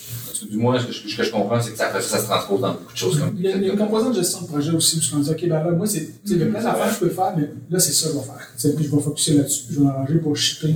du 0.50 0.56
moins, 0.56 0.78
ce 0.80 0.86
que 0.86 0.92
je, 0.92 1.08
ce 1.08 1.16
que 1.16 1.22
je 1.22 1.30
comprends, 1.30 1.60
c'est 1.60 1.72
que 1.72 1.78
ça, 1.78 1.90
ça, 2.00 2.18
se 2.18 2.24
transpose 2.24 2.60
dans 2.60 2.72
beaucoup 2.72 2.92
de 2.92 2.96
choses 2.98 3.18
comme 3.18 3.34
Il 3.36 3.42
y 3.44 3.48
a, 3.48 3.56
il 3.56 3.62
y 3.64 3.70
a 3.70 3.72
une 3.72 3.78
composante 3.78 4.10
de 4.12 4.16
gestion 4.20 4.42
de 4.42 4.46
projet 4.46 4.70
aussi, 4.72 5.00
je 5.00 5.16
me 5.16 5.22
dis, 5.22 5.30
OK, 5.30 5.40
ben 5.48 5.64
là, 5.64 5.70
moi, 5.72 5.86
c'est, 5.86 6.08
y 6.26 6.42
a 6.42 6.46
plein 6.46 6.62
d'affaires 6.62 6.88
que 6.88 6.94
je 6.94 7.00
peux 7.00 7.08
faire, 7.10 7.34
mais 7.36 7.48
là, 7.70 7.78
c'est 7.78 7.92
ça 7.92 8.08
que 8.08 8.14
je 8.14 8.18
vais 8.18 8.24
faire. 8.24 8.48
Tu 8.56 8.60
sais, 8.68 8.74
puis 8.74 8.84
je 8.84 8.90
vais 8.94 9.02
focuser 9.02 9.34
là-dessus, 9.38 9.64
puis 9.66 9.74
je 9.74 9.80
vais 9.80 9.86
m'arranger 9.86 10.14
pour 10.18 10.36
shipper. 10.36 10.74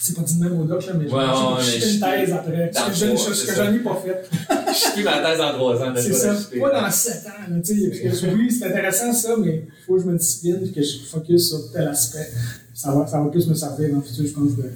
C'est 0.00 0.14
pas 0.14 0.22
dit 0.22 0.38
de 0.38 0.44
même 0.44 0.60
au 0.60 0.64
doc, 0.64 0.86
là, 0.86 0.92
mais 0.94 1.06
je 1.06 1.10
vais 1.10 1.16
Ouais, 1.16 1.24
mais 1.58 1.92
une 1.92 2.00
thèse 2.00 2.32
après. 2.32 2.70
Ce 2.72 2.80
que 2.88 2.94
je- 2.94 3.04
le 3.06 3.16
ce 3.16 3.24
fond, 3.24 3.30
que 3.30 3.36
c'est 3.36 3.50
je 3.50 3.56
ça. 3.56 3.72
n'ai 3.72 3.78
pas 3.80 3.96
fait. 4.04 4.30
Je 4.68 4.74
suis 4.92 5.02
ma 5.02 5.18
thèse 5.18 5.40
en 5.40 5.52
trois 5.54 5.82
ans. 5.82 5.92
C'est 5.96 6.12
ça. 6.12 6.34
Pas 6.60 6.80
dans 6.82 6.90
7 6.90 7.14
ans, 7.26 7.50
là, 7.50 7.56
tu 7.64 7.74
sais. 7.92 8.02
Parce 8.08 8.20
que 8.20 8.26
oui, 8.28 8.52
c'est 8.52 8.66
intéressant 8.66 9.12
ça, 9.12 9.34
mais 9.38 9.64
il 9.66 9.84
faut 9.86 9.96
que 9.96 10.02
je 10.02 10.06
me 10.06 10.16
discipline 10.16 10.60
et 10.66 10.70
que 10.70 10.82
je 10.82 10.98
focus 11.10 11.48
sur 11.48 11.72
tel 11.72 11.88
aspect. 11.88 12.28
Ça 12.74 12.92
va, 12.92 13.08
ça 13.08 13.20
va 13.20 13.28
plus 13.28 13.48
me 13.48 13.54
servir 13.54 13.90
dans 13.90 13.96
le 13.96 14.02
futur, 14.02 14.24
je 14.26 14.32
pense. 14.32 14.54
De, 14.56 14.70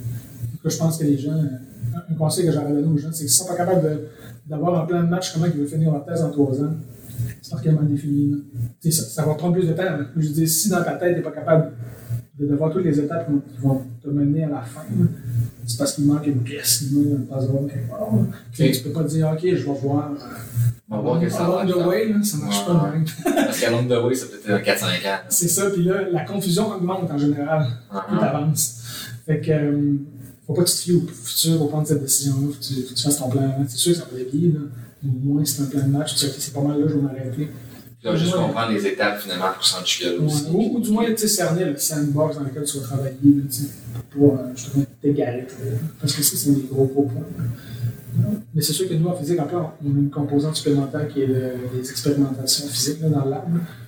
que 0.64 0.68
je 0.70 0.76
pense 0.76 0.96
que 0.98 1.04
les 1.04 1.18
gens, 1.18 1.30
euh, 1.34 1.46
un 2.10 2.14
conseil 2.14 2.46
que 2.46 2.52
j'aurais 2.52 2.72
donné 2.72 2.86
aux 2.86 2.96
gens, 2.96 3.08
c'est 3.12 3.20
qu'ils 3.24 3.30
sont 3.30 3.46
pas 3.46 3.56
capables 3.56 4.00
d'avoir 4.46 4.82
en 4.82 4.86
plein 4.86 5.02
de 5.02 5.08
match 5.08 5.32
comment 5.32 5.46
ils 5.46 5.52
veulent 5.52 5.66
finir 5.68 5.92
leur 5.92 6.04
thèse 6.04 6.22
en 6.22 6.30
3 6.30 6.62
ans. 6.62 6.74
C'est 7.40 7.54
pas 7.54 7.60
tellement 7.60 7.82
défini. 7.82 8.42
Tu 8.80 8.90
Ça, 8.90 9.02
ça 9.04 9.24
va 9.26 9.34
prendre 9.34 9.54
plus 9.54 9.66
de 9.68 9.72
temps. 9.72 9.82
là. 9.84 9.98
Je 10.16 10.28
dire, 10.28 10.48
si 10.48 10.68
dans 10.68 10.82
ta 10.82 10.92
tête, 10.94 11.10
tu 11.12 11.16
n'es 11.16 11.22
pas 11.22 11.30
capable 11.30 11.72
de, 12.38 12.46
de 12.46 12.54
voir 12.54 12.72
toutes 12.72 12.84
les 12.84 12.98
étapes 12.98 13.26
qui 13.28 13.60
vont, 13.60 13.82
te 14.02 14.08
mener 14.08 14.44
à 14.44 14.48
la 14.48 14.60
fin, 14.62 14.80
c'est 15.66 15.78
parce 15.78 15.94
qu'il 15.94 16.06
manque 16.06 16.26
une 16.26 16.40
pièce, 16.42 16.82
il 16.90 16.96
manque 16.96 17.20
une 17.20 17.26
password 17.26 17.66
quelque 17.68 17.88
part. 17.88 18.08
Tu 18.52 18.70
Tu 18.72 18.82
peux 18.82 18.90
pas 18.90 19.04
dire, 19.04 19.30
OK, 19.32 19.40
je 19.42 19.54
vais 19.54 19.78
voir. 19.80 20.10
euh, 20.10 20.16
On 20.90 20.96
va 20.96 21.02
voir 21.02 21.20
que 21.20 21.28
ça 21.28 21.44
Along 21.46 21.66
the 21.70 21.76
va. 21.78 21.88
way, 21.88 22.08
là, 22.08 22.16
ça 22.24 22.36
marche 22.38 22.66
Ouais. 22.66 22.74
pas 22.74 22.90
même. 22.92 23.04
Parce 23.46 23.60
qu'à 23.60 23.70
Long 23.70 23.84
the 23.84 24.04
Way, 24.04 24.14
c'est 24.14 24.30
peut-être 24.30 24.50
un 24.50 24.58
4-5 24.58 25.06
ans. 25.06 25.18
C'est 25.28 25.48
ça, 25.48 25.70
puis 25.70 25.84
là, 25.84 26.08
la 26.10 26.24
confusion 26.24 26.68
augmente 26.74 27.08
en 27.10 27.18
général, 27.18 27.66
plus 27.90 28.14
Mhm. 28.14 28.20
t'avances. 28.20 28.82
Fait 29.26 29.40
que, 29.40 29.52
euh, 29.52 29.94
faut 30.54 30.60
pas 30.60 30.64
que 30.64 30.70
tu 30.70 30.76
te 30.76 30.80
fies 30.82 30.92
au 30.92 31.00
futur 31.06 31.58
pour 31.58 31.68
prendre 31.70 31.86
cette 31.86 32.02
décision-là, 32.02 32.46
faut 32.48 32.52
que 32.58 32.64
tu, 32.64 32.74
faut 32.82 32.88
que 32.90 32.94
tu 32.94 33.02
fasses 33.02 33.18
ton 33.18 33.28
plan. 33.28 33.64
C'est 33.68 33.76
sûr 33.76 33.92
que 33.92 33.98
ça 33.98 34.06
va 34.10 34.18
dévier. 34.18 34.54
Mais 35.02 35.10
au 35.10 35.32
moins, 35.34 35.44
c'est 35.44 35.62
un 35.62 35.66
plan 35.66 35.82
de 35.82 35.88
match, 35.88 36.14
tu 36.14 36.18
sais, 36.20 36.32
c'est 36.38 36.52
pas 36.54 36.60
mal 36.60 36.80
là, 36.80 36.86
je 36.88 36.94
vais 36.94 37.00
m'arrêter. 37.00 37.48
Puis 38.00 38.10
là, 38.10 38.16
juste 38.16 38.32
comprendre 38.34 38.72
les 38.72 38.86
étapes 38.86 39.20
finalement 39.20 39.52
pour 39.54 39.64
s'en 39.64 39.78
Ouais. 39.78 40.24
aussi. 40.24 40.46
Ou, 40.52 40.80
du 40.80 40.90
moins, 40.90 41.04
tu 41.06 41.16
sais, 41.18 41.28
cerner 41.28 41.64
le 41.64 41.76
sandbox 41.76 42.36
dans 42.36 42.42
lequel 42.44 42.64
tu 42.64 42.78
vas 42.78 42.84
travailler, 42.84 43.16
pour 44.10 44.34
pas, 44.36 44.42
euh, 44.42 44.46
justement, 44.56 44.84
t'égarer. 45.00 45.46
Parce 46.00 46.12
que 46.14 46.22
ça, 46.22 46.36
c'est 46.36 46.50
un 46.50 46.52
des 46.54 46.62
gros, 46.70 46.86
gros 46.86 47.02
points. 47.02 47.22
Mais 48.54 48.60
c'est 48.62 48.72
sûr 48.72 48.88
que 48.88 48.94
nous, 48.94 49.08
en 49.08 49.14
physique, 49.14 49.40
encore, 49.40 49.72
on 49.84 49.88
a 49.88 49.98
une 49.98 50.10
composante 50.10 50.56
supplémentaire 50.56 51.08
qui 51.08 51.22
est 51.22 51.26
le- 51.26 51.52
les 51.74 51.88
expérimentations 51.90 52.66
physiques 52.68 53.00
là, 53.00 53.08
dans 53.08 53.24
le 53.24 53.30
lab. 53.30 53.44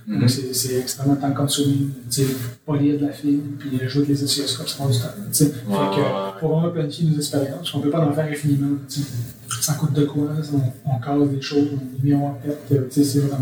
Donc, 0.07 0.29
c'est 0.29 0.75
extrêmement 0.79 1.15
temps 1.15 1.33
pas 2.65 2.77
lire 2.77 2.99
de 2.99 3.05
la 3.07 3.11
film, 3.11 3.41
puis 3.59 3.69
jouer 3.87 4.03
avec 4.03 4.09
les 4.09 4.23
oscilloscopes, 4.23 4.67
ça 4.69 4.75
prend 4.77 4.89
du 4.89 4.97
temps. 4.99 5.05
Ouais, 5.47 5.49
fait 5.49 5.95
que, 5.95 6.01
ouais. 6.01 6.39
pour 6.39 6.49
vraiment 6.59 6.71
planifier 6.71 7.09
nos 7.09 7.17
expériences, 7.17 7.73
on 7.73 7.79
peut 7.79 7.89
pas 7.89 8.05
en 8.05 8.11
faire 8.13 8.25
infiniment. 8.31 8.77
Ça 9.61 9.73
coûte 9.73 9.93
de 9.93 10.05
quoi, 10.05 10.23
on, 10.53 10.91
on 10.91 10.99
casse 10.99 11.29
des 11.29 11.41
choses, 11.41 11.67
on 11.73 12.03
les 12.03 12.09
met 12.11 12.15
en 12.15 12.37
tête, 12.69 12.87
c'est 12.91 13.19
vraiment. 13.19 13.37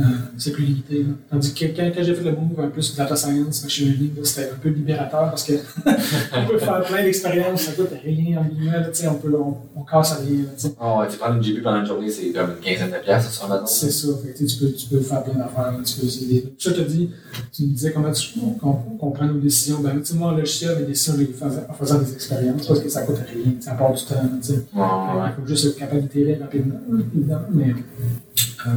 euh, 0.00 0.04
c'est 0.38 0.52
plus 0.52 0.64
limité. 0.64 1.02
là. 1.02 1.10
Tandis 1.30 1.52
que 1.54 1.64
quand, 1.66 1.90
quand 1.94 2.02
j'ai 2.02 2.14
fait 2.14 2.24
le 2.24 2.32
move 2.32 2.58
un 2.60 2.68
peu 2.68 2.80
sur 2.80 2.96
data 2.96 3.14
science, 3.14 3.62
machine 3.62 3.88
learning, 3.88 4.10
c'était 4.24 4.50
un 4.50 4.56
peu 4.60 4.70
libérateur 4.70 5.28
parce 5.30 5.44
que 5.44 5.52
on 5.86 6.46
peut 6.48 6.58
faire 6.58 6.82
plein 6.84 7.02
d'expériences, 7.02 7.62
ça 7.62 7.72
coûte 7.72 7.90
rien 8.04 8.38
en 8.40 8.44
guillemets, 8.44 8.72
là, 8.80 8.84
tu 8.88 9.00
sais, 9.00 9.08
on, 9.08 9.14
peut, 9.16 9.32
on, 9.34 9.56
on 9.76 9.82
casse 9.84 10.12
à 10.12 10.16
rien. 10.16 10.44
Oh, 10.80 11.00
ouais, 11.00 11.08
tu 11.08 11.18
prends 11.18 11.34
une 11.34 11.40
GPU 11.40 11.62
pendant 11.62 11.80
une 11.80 11.86
journée, 11.86 12.10
c'est 12.10 12.30
comme 12.32 12.50
une 12.56 12.64
quinzaine 12.64 12.90
de 12.90 13.04
piastres, 13.04 13.30
ça 13.32 13.40
se 13.40 13.44
remet 13.52 13.60
C'est 13.66 13.90
ça, 13.90 14.08
fait 14.24 14.44
tu 14.44 14.56
peux, 14.56 14.72
tu 14.72 14.86
peux 14.86 15.00
faire 15.00 15.22
plein 15.22 15.34
d'affaires, 15.34 15.74
tu 15.84 16.00
peux 16.00 16.06
essayer 16.06 16.54
je 16.58 16.70
te 16.70 16.80
dis, 16.80 17.10
tu 17.52 17.64
me 17.64 17.68
disais 17.68 17.92
comment 17.92 18.10
tu, 18.12 18.38
qu'on, 18.60 18.72
qu'on 18.72 19.10
prend 19.10 19.26
nos 19.26 19.38
décisions. 19.40 19.80
Ben, 19.80 19.98
tu 19.98 20.06
sais, 20.06 20.14
moi, 20.14 20.28
en 20.28 20.36
logiciel, 20.36 20.76
mes 20.78 20.86
décisions, 20.86 21.14
je 21.16 21.20
les 21.20 21.26
fais 21.26 21.44
en 21.44 21.74
faisant 21.74 21.98
des 21.98 22.12
expériences 22.14 22.66
parce 22.66 22.80
que 22.80 22.88
ça 22.88 23.02
coûte 23.02 23.18
rien, 23.32 23.52
ça 23.60 23.72
part 23.72 23.92
du 23.92 24.02
temps, 24.04 24.14
tu 24.40 24.48
sais. 24.48 24.54
Ouais, 24.74 24.82
Il 25.28 25.40
faut 25.40 25.46
juste 25.46 25.66
être 25.66 25.76
capable 25.76 26.08
rapidement, 26.40 26.80
évidemment, 27.14 27.46
mais, 27.52 27.70
euh, 27.70 28.70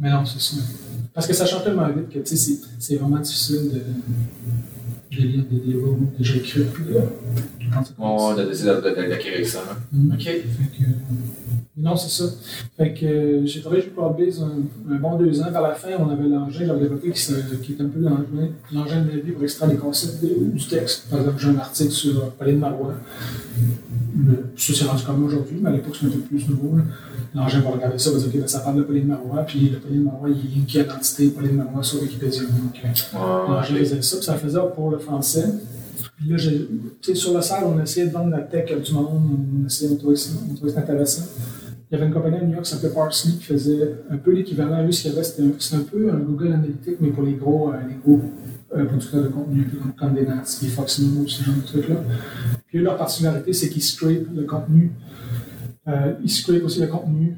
mais 0.00 0.10
non, 0.10 0.24
c'est 0.24 0.40
ça. 0.40 0.62
Parce 1.12 1.26
que 1.26 1.32
ça 1.32 1.46
change 1.46 1.64
tellement 1.64 1.88
vite 1.88 2.08
que, 2.10 2.18
c'est, 2.24 2.96
vraiment 2.96 3.18
difficile 3.18 3.70
de, 5.10 5.16
lire 5.16 5.44
des, 5.50 5.74
roadmaps 5.74 6.18
déjà 6.18 6.36
écrits, 6.36 6.66
On 7.98 8.30
a 8.38 8.44
décidé 8.44 8.70
d'acquérir 9.10 9.46
ça. 9.46 9.60
hein. 9.70 9.76
Mm. 9.92 10.12
OK. 10.12 10.18
Fait 10.22 10.38
que, 10.38 10.82
euh, 10.82 10.86
non, 11.76 11.96
c'est 11.96 12.10
ça. 12.10 12.30
Fait 12.76 12.92
que 12.92 13.06
euh, 13.06 13.46
j'ai 13.46 13.60
travaillé 13.60 13.82
chez 13.82 13.90
Cloudbase 13.90 14.42
un, 14.42 14.92
un 14.94 14.98
bon 14.98 15.16
deux 15.16 15.40
ans. 15.40 15.50
Vers 15.50 15.62
la 15.62 15.74
fin, 15.74 15.88
on 15.98 16.10
avait 16.10 16.28
l'engin 16.28 16.60
que 16.60 16.66
j'avais 16.66 16.80
développé 16.80 17.10
qui, 17.10 17.20
se- 17.20 17.54
qui 17.62 17.72
est 17.72 17.80
un 17.80 17.86
peu 17.88 18.00
l'engin 18.00 18.48
l'engin 18.72 19.02
de 19.02 19.08
la 19.10 19.16
vie 19.16 19.32
pour 19.32 19.42
extraire 19.44 19.70
des 19.70 19.76
concepts 19.76 20.22
de- 20.22 20.50
du 20.56 20.66
texte. 20.66 21.08
Par 21.08 21.20
exemple, 21.20 21.38
j'ai 21.38 21.48
un 21.48 21.56
article 21.58 21.90
sur 21.92 22.18
euh, 22.18 22.28
Pauline 22.38 22.58
Marois. 22.58 22.94
Ça 24.56 24.74
s'est 24.74 24.84
rendu 24.84 25.02
comme 25.04 25.24
aujourd'hui, 25.24 25.58
mais 25.62 25.70
à 25.70 25.72
l'époque, 25.72 25.94
c'était 25.96 26.06
un 26.12 26.16
peu 26.16 26.18
plus 26.22 26.48
nouveau. 26.48 26.76
L'engin 27.34 27.60
va 27.60 27.70
regarder 27.70 27.98
ça, 27.98 28.10
va 28.10 28.18
dire, 28.18 28.26
OK, 28.28 28.36
ben, 28.40 28.46
ça 28.48 28.60
parle 28.60 28.76
de 28.78 28.82
Pauline 28.82 29.06
Marois, 29.06 29.42
puis 29.44 29.70
le 29.70 29.78
Pauline 29.78 30.02
Marois, 30.04 30.28
il 30.30 30.36
est 30.36 30.56
linké 30.58 30.80
à 30.80 30.92
l'entité 30.92 31.28
Pauline 31.28 31.56
Marois 31.56 31.82
sur 31.82 32.02
Wikipédia. 32.02 32.42
Donc, 32.42 32.80
euh, 32.84 32.88
Ouais, 33.52 33.58
OK. 33.60 33.78
faisais 33.78 34.02
ça, 34.02 34.16
puis 34.16 34.26
ça 34.26 34.34
faisait 34.34 34.58
pour 34.74 34.90
le 34.90 34.98
français. 34.98 35.46
Là, 36.26 36.36
sur 36.38 37.34
le 37.34 37.40
site, 37.40 37.56
on 37.64 37.82
essayait 37.82 38.06
de 38.06 38.12
vendre 38.12 38.30
la 38.30 38.42
tech 38.42 38.70
du 38.82 38.92
monde, 38.92 39.22
on 39.62 39.66
essayait, 39.66 39.90
on 39.92 39.96
trouvait 39.96 40.16
ça, 40.16 40.30
ça 40.68 40.80
intéressant. 40.80 41.22
Il 41.90 41.94
y 41.94 41.96
avait 41.96 42.06
une 42.06 42.12
compagnie 42.12 42.36
à 42.36 42.42
New 42.42 42.52
York 42.52 42.64
qui 42.64 42.70
s'appelait 42.70 42.90
Parsley 42.90 43.32
qui 43.32 43.44
faisait 43.44 43.94
un 44.10 44.16
peu 44.18 44.32
l'équivalent 44.32 44.74
à 44.74 44.82
lui, 44.82 44.92
ce 44.92 45.02
qu'il 45.02 45.10
y 45.10 45.14
avait, 45.14 45.24
c'était 45.24 45.42
un, 45.42 45.80
peu 45.80 46.12
un 46.12 46.18
Google 46.18 46.52
Analytics, 46.52 47.00
mais 47.00 47.08
pour 47.08 47.24
les 47.24 47.32
gros, 47.32 47.72
euh, 47.72 47.76
les 47.88 47.96
gros 48.04 48.20
euh, 48.76 48.84
producteurs 48.84 49.22
de 49.22 49.28
contenu, 49.28 49.64
comme 49.64 49.92
Condé 49.98 50.26
Nast, 50.26 50.62
les 50.62 50.68
Fox 50.68 51.00
News, 51.00 51.26
ce 51.26 51.42
genre 51.42 51.56
de 51.56 51.62
trucs-là. 51.62 51.96
Puis 52.66 52.78
eux, 52.78 52.82
leur 52.82 52.98
particularité, 52.98 53.52
c'est 53.54 53.70
qu'ils 53.70 53.82
scrape 53.82 54.26
le 54.34 54.44
contenu. 54.44 54.92
Euh, 55.88 56.12
ils 56.22 56.30
scrape 56.30 56.62
aussi 56.62 56.80
le 56.80 56.86
contenu 56.86 57.36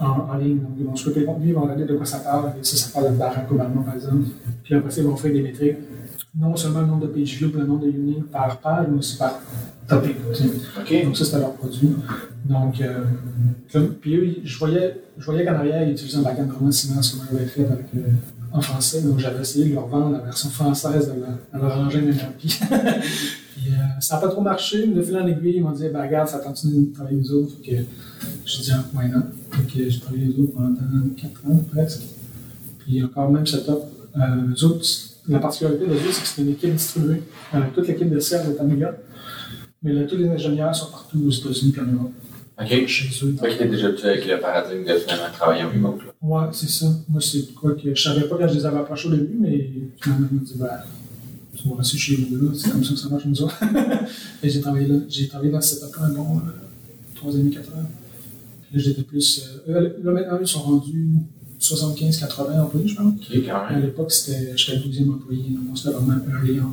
en, 0.00 0.36
ligne. 0.38 0.58
Donc, 0.58 0.70
ils 0.78 0.86
vont 0.86 0.96
scraper 0.96 1.20
le 1.20 1.26
contenu, 1.26 1.48
ils 1.48 1.54
vont 1.54 1.62
regarder 1.62 1.84
de 1.84 1.94
quoi 1.94 2.06
ça 2.06 2.18
parle. 2.18 2.52
Et 2.58 2.64
ça, 2.64 2.76
ça 2.76 2.90
parle 2.92 3.12
de 3.12 3.18
Barack 3.18 3.52
Obama, 3.52 3.82
par 3.84 3.94
exemple. 3.94 4.24
Puis 4.64 4.74
après 4.74 4.92
ils 4.96 5.04
vont 5.04 5.16
faire 5.16 5.32
des 5.32 5.42
métriques. 5.42 5.76
Non 6.38 6.54
seulement 6.56 6.80
le 6.82 6.86
nombre 6.86 7.06
de 7.08 7.12
page 7.12 7.36
views, 7.38 7.50
le 7.52 7.64
nombre 7.64 7.84
de 7.86 7.90
uniques 7.90 8.30
par 8.30 8.58
page, 8.60 8.86
mais 8.90 8.98
aussi 8.98 9.16
par 9.16 9.40
topic. 9.88 10.16
tu 10.32 10.42
sais. 10.42 10.50
OK. 10.80 11.04
Donc 11.04 11.16
ça, 11.16 11.24
c'était 11.24 11.38
leur 11.40 11.54
produit. 11.54 11.90
Donc, 12.44 12.80
euh, 12.80 13.04
comme- 13.72 13.94
puis 13.94 14.14
eux, 14.16 14.36
je 14.44 14.58
voyais, 14.58 15.00
je 15.18 15.24
voyais 15.24 15.44
qu'en 15.44 15.54
arrière, 15.54 15.82
ils 15.86 15.92
utilisaient 15.92 16.18
un 16.18 16.22
backend 16.22 16.46
vraiment 16.48 16.70
similaire 16.70 17.00
à 17.00 17.02
ce 17.02 17.12
que 17.12 17.16
moi 17.16 17.26
j'avais 17.32 17.46
fait 17.46 17.64
avec, 17.66 17.86
euh, 17.96 18.00
en 18.52 18.60
français. 18.60 19.02
Donc, 19.02 19.18
j'avais 19.18 19.40
essayé 19.40 19.68
de 19.70 19.74
leur 19.74 19.86
vendre 19.88 20.12
la 20.12 20.20
version 20.20 20.50
française 20.50 21.08
de, 21.12 21.20
la- 21.20 21.58
de 21.58 21.64
leur 21.66 21.76
engin 21.78 22.00
puis, 22.38 22.58
euh, 23.68 23.72
ça 24.00 24.14
n'a 24.16 24.20
pas 24.20 24.28
trop 24.28 24.40
marché. 24.40 24.86
Mais 24.86 24.94
de 24.94 25.02
fil 25.02 25.16
en 25.16 25.26
aiguille, 25.26 25.56
ils 25.56 25.62
m'ont 25.62 25.72
dit, 25.72 25.88
ben, 25.92 26.00
regarde, 26.02 26.28
ça 26.28 26.38
continue 26.38 26.86
de 26.86 26.94
travailler 26.94 27.16
nous 27.18 27.32
autres. 27.32 27.52
Fait 27.64 27.70
que 27.72 27.76
j'ai 28.44 28.62
dit, 28.62 28.70
ah, 28.72 28.84
why 28.94 29.08
not? 29.10 29.22
Fait 29.50 29.62
que 29.64 29.90
j'ai 29.90 30.00
travaillé 30.00 30.26
les 30.26 30.34
autres 30.38 30.52
pendant 30.52 30.74
4 31.16 31.46
ans 31.50 31.64
presque. 31.72 32.02
Puis 32.78 33.02
encore 33.02 33.30
même 33.30 33.46
setup. 33.46 33.78
Euh, 34.16 34.20
les 34.54 34.64
autres, 34.64 34.84
la 35.30 35.38
particularité 35.38 35.86
des 35.86 35.94
autres, 35.94 36.12
c'est 36.12 36.22
que 36.22 36.28
c'était 36.28 36.42
une 36.42 36.50
équipe 36.50 36.74
distribuée. 36.74 37.22
Euh, 37.54 37.60
toute 37.74 37.86
l'équipe 37.86 38.10
de 38.10 38.18
serve 38.18 38.50
est 38.50 38.60
à 38.60 38.64
New 38.64 38.76
York. 38.76 38.96
Mais 39.82 39.92
là, 39.92 40.04
tous 40.04 40.16
les 40.16 40.28
ingénieurs 40.28 40.74
sont 40.74 40.90
partout 40.90 41.22
aux 41.26 41.30
États-Unis 41.30 41.72
et 41.76 41.80
en 41.80 41.86
Europe. 41.86 42.12
OK. 42.60 42.86
Chez 42.86 43.24
eux. 43.24 43.34
Que 43.40 43.58
t'es 43.58 43.68
déjà 43.68 43.86
habitué 43.86 44.08
avec 44.08 44.26
le 44.26 44.40
paradigme 44.40 44.84
de 44.84 44.98
finalement 44.98 45.32
travailler 45.32 45.62
en 45.62 45.70
remote. 45.70 46.00
Là. 46.04 46.12
Ouais, 46.20 46.46
c'est 46.52 46.68
ça. 46.68 46.86
Moi, 47.08 47.20
c'est 47.20 47.54
quoi 47.54 47.74
que 47.74 47.94
je 47.94 48.02
savais 48.02 48.28
pas 48.28 48.36
quand 48.36 48.48
je 48.48 48.54
les 48.54 48.66
avais 48.66 48.78
approchés 48.78 49.08
au 49.08 49.12
début, 49.12 49.36
mais 49.38 49.70
finalement, 50.00 50.26
ils 50.30 50.36
m'ont 50.36 50.42
dit, 50.42 50.54
ben, 50.56 50.68
tu 51.56 51.68
vas 51.68 51.76
rester 51.76 51.96
chez 51.96 52.16
vous 52.16 52.36
là, 52.36 52.52
c'est 52.54 52.70
comme 52.70 52.84
ça 52.84 52.90
que 52.90 52.98
ça 52.98 53.08
marche 53.08 53.24
nous 53.24 53.42
autres. 53.42 53.58
Et 54.42 54.50
j'ai 54.50 54.60
travaillé 54.60 54.86
là. 54.88 54.96
J'ai 55.08 55.28
travaillé 55.28 55.52
dans 55.52 55.60
ce 55.60 55.76
setup-là 55.76 56.06
un 56.06 56.10
bon 56.10 56.38
euh, 56.38 57.30
3,5 57.30 57.50
4 57.50 57.68
heures. 57.70 57.74
Puis 58.62 58.76
là, 58.76 58.82
j'étais 58.82 59.02
plus. 59.02 59.48
Euh, 59.68 59.90
là, 60.02 60.12
maintenant, 60.12 60.38
ils 60.40 60.46
sont 60.46 60.60
rendus 60.60 61.12
75-80 61.60 62.60
employés, 62.60 62.88
je 62.88 62.94
pense. 62.96 63.12
Quand 63.46 63.54
À 63.68 63.78
l'époque, 63.78 64.10
c'était, 64.10 64.56
j'étais 64.56 64.78
le 64.78 64.84
12e 64.84 65.10
employé. 65.14 65.42
donc 65.50 65.64
Moi, 65.64 65.76
c'était 65.76 65.90
vraiment 65.90 66.14
early 66.30 66.58
on. 66.60 66.64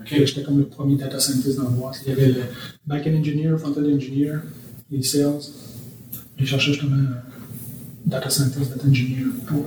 OK. 0.00 0.08
Fait 0.08 0.18
que 0.20 0.26
J'étais 0.26 0.42
comme 0.42 0.58
le 0.58 0.66
premier 0.66 0.96
data 0.96 1.18
scientist 1.18 1.56
dans 1.56 1.64
le 1.64 1.70
boîte. 1.76 2.00
Il 2.06 2.10
y 2.10 2.12
avait 2.12 2.28
le 2.28 2.42
back-end 2.86 3.16
engineer, 3.18 3.58
front-end 3.58 3.84
engineer, 3.84 4.38
les 4.90 5.02
sales. 5.02 5.40
J'ai 6.38 6.46
cherché 6.46 6.72
justement 6.72 6.96
euh, 6.96 7.14
data 8.06 8.30
scientist, 8.30 8.70
data 8.70 8.86
engineer 8.86 9.26
pour 9.46 9.64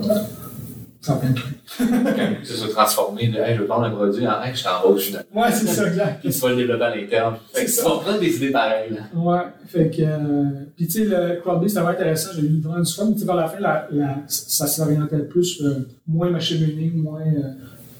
faire 1.02 1.18
plein 1.18 1.30
de 1.30 1.34
trucs. 1.34 2.46
Ça 2.46 2.54
s'est 2.54 2.68
transformé 2.70 3.28
de 3.28 3.38
hey, 3.38 3.56
je 3.56 3.62
vais 3.62 3.66
prendre 3.66 3.84
un 3.86 3.90
produit 3.90 4.26
en 4.26 4.40
hey, 4.42 4.54
je 4.54 4.62
t'embauche 4.62 5.02
finalement. 5.06 5.42
Ouais, 5.42 5.52
c'est 5.52 5.66
ça, 5.66 5.88
exact. 5.88 6.20
Puis 6.22 6.32
tu 6.32 6.38
vas 6.40 6.48
le 6.50 6.56
développer 6.56 6.84
à 6.84 6.96
l'interne. 6.96 7.36
Fait 7.52 7.64
que 7.64 7.70
tu 7.70 7.76
ça. 7.76 7.82
vas 7.84 7.90
prendre 7.98 8.20
des 8.20 8.36
idées 8.36 8.50
pareilles. 8.50 8.90
Là. 8.94 9.20
Ouais, 9.20 9.42
fait 9.66 9.90
que. 9.90 10.02
euh, 10.02 10.44
puis 10.76 10.86
tu 10.86 10.92
sais, 10.92 11.04
le 11.06 11.40
Cloudbase, 11.42 11.68
c'était 11.70 11.80
vraiment 11.80 11.98
intéressant. 11.98 12.30
J'ai 12.36 12.42
eu 12.42 12.60
vraiment 12.60 12.80
du 12.82 12.92
fun. 12.92 13.12
Tu 13.12 13.18
sais, 13.18 13.24
vers 13.24 13.34
la 13.34 13.48
fin, 13.48 13.58
la, 13.60 13.88
la, 13.90 14.16
ça 14.28 14.66
s'orientait 14.66 15.18
plus, 15.20 15.60
euh, 15.62 15.88
moins 16.06 16.30
machine 16.30 16.58
learning, 16.64 17.02
moins. 17.02 17.20
euh, 17.20 17.52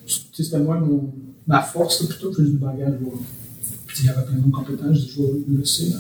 tu 0.07 0.15
sais, 0.33 0.43
c'était 0.45 0.59
moins 0.59 0.79
mon, 0.79 1.13
ma 1.47 1.61
force, 1.61 2.03
là, 2.03 2.09
plutôt 2.09 2.31
plus 2.31 2.45
du 2.51 2.57
bagage. 2.57 2.95
Puis 3.87 3.99
il 4.05 4.07
y 4.07 4.09
avait 4.11 4.23
plein 4.23 4.37
d'autres 4.37 4.57
compétences. 4.57 4.97
J'ai 4.97 5.01
dit, 5.03 5.13
je 5.17 5.23
vais 5.23 5.33
me 5.49 5.59
laisser 5.59 5.85
là, 5.91 5.97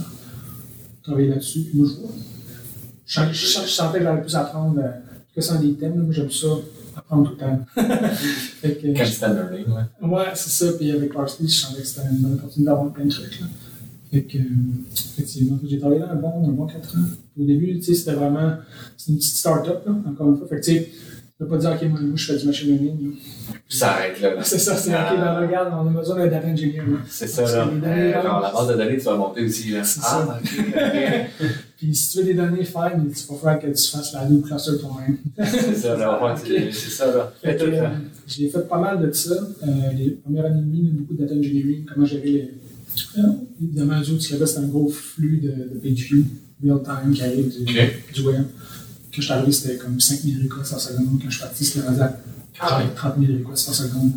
travailler 1.03 1.29
là-dessus. 1.29 1.61
Puis 1.61 1.79
moi, 1.79 1.88
je 1.88 2.01
vois. 2.01 2.11
Je, 3.07 3.21
je, 3.21 3.33
je, 3.33 3.47
je 3.62 3.67
sentais 3.69 3.99
que 3.99 4.05
j'avais 4.05 4.21
plus 4.23 4.35
à 4.37 4.41
apprendre. 4.43 4.79
Euh, 4.79 4.88
que 5.35 5.41
sans 5.41 5.59
des 5.61 5.73
thèmes, 5.75 5.97
moi, 5.97 6.12
j'aime 6.12 6.31
ça, 6.31 6.47
apprendre 6.96 7.31
tout 7.31 7.37
le 7.37 7.38
temps. 7.38 7.61
fait 8.61 8.74
que, 8.76 8.98
Constant 8.98 9.33
learning, 9.33 9.66
ouais. 9.66 10.09
Ouais, 10.09 10.24
c'est 10.35 10.50
ça. 10.50 10.72
Puis 10.72 10.90
avec 10.90 11.12
Parsley, 11.12 11.48
je 11.48 11.55
sentais 11.55 11.83
que 11.83 11.87
c'était 11.87 12.09
une 12.11 12.18
bonne 12.18 12.35
opportunité 12.35 12.70
d'avoir 12.70 12.92
plein 12.92 13.05
de 13.05 13.11
trucs. 13.11 13.40
Là. 13.40 13.46
Fait 14.11 14.22
que, 14.24 14.38
effectivement, 14.38 15.59
j'ai 15.64 15.78
travaillé 15.78 16.00
là 16.00 16.11
un 16.12 16.16
bon, 16.16 16.46
un 16.46 16.52
bon 16.52 16.66
4 16.66 16.96
ans. 16.96 17.00
Au 17.40 17.44
début, 17.44 17.78
tu 17.78 17.83
sais, 17.83 17.94
c'était 17.94 18.12
vraiment, 18.12 18.57
c'était 18.96 19.12
une 19.12 19.18
petite 19.18 19.37
start-up, 19.37 19.83
là, 19.87 19.94
encore 20.07 20.28
une 20.28 20.37
fois. 20.37 20.46
Fait 20.48 20.57
que, 20.57 20.64
tu 20.64 20.72
sais, 20.72 20.90
peux 21.42 21.48
pas 21.48 21.57
dire, 21.59 21.70
OK, 21.70 21.83
moi, 21.90 22.00
moi, 22.00 22.12
je 22.14 22.33
fais 22.33 22.38
du 22.38 22.46
machine 22.46 22.68
learning. 22.70 23.12
Puis 23.68 23.78
ça 23.78 23.92
arrête 23.92 24.20
là. 24.20 24.35
là. 24.35 24.42
C'est 24.44 24.59
ça, 24.59 24.76
c'est 24.76 24.90
OK, 24.90 25.16
ben, 25.16 25.40
regarde, 25.40 25.72
on 25.72 25.88
a 25.88 25.90
besoin 25.90 26.16
d'un 26.16 26.26
data 26.26 26.48
engineer. 26.48 26.83
là. 26.83 26.98
C'est 27.09 27.26
ça, 27.26 27.42
là. 27.42 27.66
données 27.66 28.14
Euh, 28.14 28.22
genre, 28.22 28.40
la 28.40 28.52
base 28.52 28.68
de 28.68 28.74
données, 28.74 28.96
tu 28.96 29.05
vas 29.05 29.16
monter 29.16 29.44
aussi. 29.44 29.70
Là. 29.70 29.85
C'est 29.85 30.00
ah, 30.05 30.26
ça. 30.26 30.40
Puis 31.83 31.97
si 31.97 32.12
tu 32.12 32.18
veux 32.18 32.25
des 32.27 32.35
données 32.35 32.64
fines, 32.64 33.09
il 33.09 33.12
faut 33.12 33.35
faire 33.35 33.59
que 33.59 33.66
tu 33.66 33.90
fasses 33.90 34.12
la 34.12 34.21
Hadoop 34.21 34.47
cluster 34.47 34.79
toi-même. 34.79 35.18
c'est 35.37 35.75
ça, 35.75 35.97
là. 35.97 36.37
C'est 36.45 36.71
c'est 36.71 36.90
ça, 36.90 37.07
là. 37.12 37.33
Fait 37.42 37.57
que, 37.57 37.64
euh, 37.64 37.88
j'ai 38.25 38.49
fait 38.49 38.68
pas 38.68 38.79
mal 38.79 39.05
de 39.05 39.11
ça. 39.11 39.35
Euh, 39.35 39.66
les 39.99 40.11
premières 40.11 40.45
années 40.45 40.61
et 40.61 40.62
demie, 40.62 40.90
beaucoup 40.92 41.14
de 41.14 41.25
data 41.25 41.35
engineering, 41.35 41.85
comment 41.85 42.07
gérer 42.07 42.31
les. 42.31 42.51
Euh, 43.18 43.23
évidemment, 43.61 43.99
les 43.99 44.09
autres, 44.12 44.23
ce 44.23 44.29
qu'il 44.29 44.37
y 44.37 44.38
avait, 44.38 44.47
c'était 44.47 44.61
un 44.61 44.68
gros 44.68 44.88
flux 44.88 45.38
de, 45.38 45.49
de 45.49 45.81
page 45.83 46.05
view, 46.05 46.25
real 46.62 46.81
time, 46.85 47.12
qui 47.12 47.23
arrive 47.25 47.51
du, 47.51 47.64
du 47.64 48.29
web. 48.29 48.45
Quand 49.12 49.16
je 49.16 49.23
suis 49.23 49.33
arrivé, 49.33 49.51
c'était 49.51 49.77
comme 49.77 49.99
5000 49.99 50.37
requests 50.45 50.71
par 50.71 50.79
seconde. 50.81 51.18
Quand 51.21 51.31
je 51.31 51.35
suis 51.37 51.40
parti, 51.40 51.64
c'était 51.64 51.85
rendu 51.85 52.01
à 52.01 52.16
Ah 52.61 52.79
ouais. 52.79 52.85
30 52.95 53.15
000 53.19 53.33
requests 53.38 53.67
par 53.67 53.75
seconde. 53.75 54.12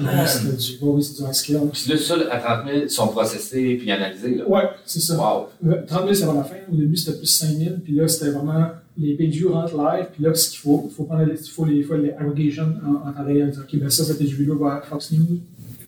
là, 0.00 0.24
du, 0.52 0.78
oui, 0.82 1.02
c'est 1.02 1.24
du 1.24 1.34
scale. 1.34 1.68
Puis 1.72 1.90
là, 1.90 1.98
ça, 1.98 2.16
là, 2.16 2.24
à 2.30 2.38
30 2.62 2.72
000, 2.72 2.88
sont 2.88 3.08
processés 3.08 3.76
puis 3.76 3.90
analysés. 3.90 4.36
Là. 4.36 4.48
Ouais, 4.48 4.62
c'est 4.84 5.00
ça. 5.00 5.16
Wow. 5.16 5.46
Euh, 5.66 5.82
30 5.86 6.02
000, 6.02 6.14
c'est 6.14 6.24
vers 6.24 6.34
la 6.34 6.44
fin. 6.44 6.56
Au 6.70 6.76
début, 6.76 6.96
c'était 6.96 7.16
plus 7.16 7.26
5 7.26 7.48
000. 7.56 7.70
Puis 7.82 7.94
là, 7.94 8.06
c'était 8.06 8.30
vraiment 8.30 8.68
les 8.96 9.16
page 9.16 9.44
rentrent 9.44 9.76
live. 9.76 10.06
Puis 10.12 10.24
là, 10.24 10.34
ce 10.34 10.50
qu'il 10.50 10.58
faut, 10.58 10.86
il 10.90 10.94
faut 10.94 11.04
prendre 11.04 11.24
les, 11.24 11.36
faut 11.36 11.64
les, 11.64 11.82
faut 11.82 11.96
les 11.96 12.10
aggregations 12.10 12.74
en, 12.84 13.08
en 13.08 13.12
temps 13.12 13.24
réel. 13.24 13.50
Dire, 13.50 13.62
OK, 13.62 13.78
ben 13.80 13.90
ça, 13.90 14.04
cette 14.04 14.18
page 14.18 14.28
view-là 14.34 14.54
va 14.58 14.74
à 14.76 14.80
Fox 14.82 15.12
News. 15.12 15.38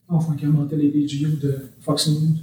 On 0.08 0.18
faut 0.18 0.32
incrémenter 0.32 0.76
les 0.76 0.88
page 0.88 1.20
de 1.42 1.58
Fox 1.80 2.08
News. 2.08 2.36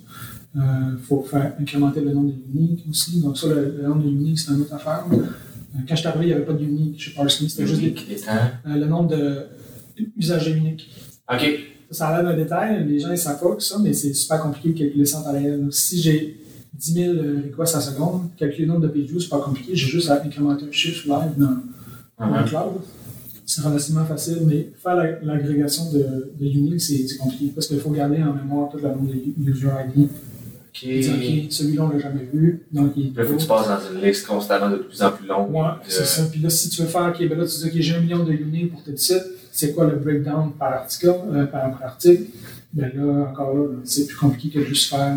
Il 0.56 0.98
faut 1.04 1.22
faire 1.24 1.54
incrémenter 1.60 2.02
le 2.02 2.14
nombre 2.14 2.30
de 2.30 2.60
uniques 2.60 2.86
aussi. 2.90 3.20
Donc, 3.22 3.38
ça, 3.38 3.48
le, 3.48 3.76
le 3.78 3.88
nombre 3.88 4.04
de 4.04 4.10
uniques, 4.10 4.40
c'est 4.40 4.52
une 4.52 4.62
autre 4.62 4.74
affaire. 4.74 5.06
Euh, 5.12 5.18
Quand 5.88 5.96
je 5.96 6.00
suis 6.00 6.08
arrivé, 6.08 6.26
il 6.26 6.28
n'y 6.28 6.34
avait 6.34 6.46
pas 6.46 6.54
de 6.54 6.64
unique 6.64 7.00
chez 7.00 7.12
Parsley. 7.12 7.50
C'était 7.50 7.68
juste 7.68 7.82
des- 7.82 7.96
euh, 8.30 8.76
le 8.76 8.86
nombre 8.86 9.14
d'usagers 10.16 10.52
uniques. 10.56 10.90
OK. 11.32 11.44
Ça 11.92 12.08
a 12.10 12.22
l'air 12.22 12.32
d'un 12.32 12.38
détail, 12.38 12.86
les 12.88 13.00
gens 13.00 13.10
ne 13.10 13.16
savent 13.16 13.40
pas 13.40 13.56
que 13.56 13.64
ça, 13.64 13.78
mais 13.82 13.94
c'est 13.94 14.14
super 14.14 14.42
compliqué 14.42 14.70
de 14.74 14.78
calculer 14.80 15.06
ça 15.06 15.20
en. 15.26 15.58
Donc, 15.58 15.74
si 15.74 16.02
j'ai 16.02 16.38
10 16.74 16.94
000 16.94 17.14
requests 17.14 17.76
à 17.76 17.82
seconde, 17.82 18.30
calculer 18.38 18.66
le 18.66 18.74
nombre 18.74 18.82
de 18.88 18.90
page 18.90 19.04
views, 19.10 19.20
c'est 19.22 19.30
pas 19.30 19.40
compliqué. 19.40 19.72
J'ai 19.74 19.88
juste 19.88 20.10
à 20.10 20.22
incrémenter 20.22 20.66
un 20.66 20.72
chiffre 20.72 21.08
live 21.08 21.32
dans, 21.38 21.58
dans 22.20 22.36
le 22.36 22.42
Mhm. 22.42 22.48
cloud. 22.50 22.74
C'est 23.46 23.62
relativement 23.62 24.04
facile, 24.04 24.40
mais 24.46 24.70
faire 24.84 24.96
la- 24.96 25.20
l'agrégation 25.22 25.90
de, 25.94 26.00
de 26.38 26.46
Unix, 26.46 26.86
c'est 26.86 27.18
compliqué 27.18 27.52
parce 27.56 27.68
qu'il 27.68 27.80
faut 27.80 27.92
garder 27.92 28.22
en 28.22 28.34
mémoire 28.34 28.70
tout 28.70 28.78
le 28.78 28.84
nombre 28.90 29.10
de 29.14 29.50
user 29.50 29.68
ID. 29.96 30.10
Dire, 30.74 31.14
OK. 31.14 31.46
OK, 31.46 31.52
celui-là, 31.52 31.84
on 31.84 31.90
l'a 31.90 32.00
jamais 32.00 32.28
vu, 32.32 32.64
donc 32.72 32.94
il 32.96 33.14
Là, 33.16 33.26
faut 33.26 33.34
que 33.36 33.42
tu 33.42 33.48
passes 33.48 33.68
dans 33.68 33.96
une 33.96 34.06
liste 34.06 34.28
constamment 34.28 34.70
de 34.70 34.78
plus 34.78 35.02
en 35.02 35.12
plus 35.12 35.28
longue. 35.28 35.52
Ouais, 35.54 35.62
de- 35.86 35.92
c'est 35.92 36.06
ça. 36.06 36.24
Puis 36.32 36.40
là, 36.40 36.50
si 36.50 36.70
tu 36.70 36.82
veux 36.82 36.88
faire, 36.88 37.08
OK, 37.16 37.28
ben 37.28 37.38
là, 37.38 37.46
tu 37.46 37.58
dis, 37.58 37.66
OK, 37.66 37.82
j'ai 37.82 37.96
un 37.96 38.02
million 38.02 38.24
de 38.24 38.32
uniques 38.34 38.72
pour 38.72 38.84
tel 38.84 38.98
site, 38.98 39.24
c'est 39.52 39.74
quoi 39.74 39.86
le 39.88 39.96
breakdown 39.96 40.52
par 40.58 40.74
article, 40.74 41.14
euh, 41.34 41.46
par, 41.46 41.72
par 41.72 41.84
article? 41.84 42.24
Ben 42.74 42.92
là, 42.96 43.30
encore 43.32 43.56
là, 43.56 43.66
c'est 43.84 44.06
plus 44.06 44.16
compliqué 44.18 44.60
que 44.60 44.66
juste 44.66 44.90
faire 44.90 45.16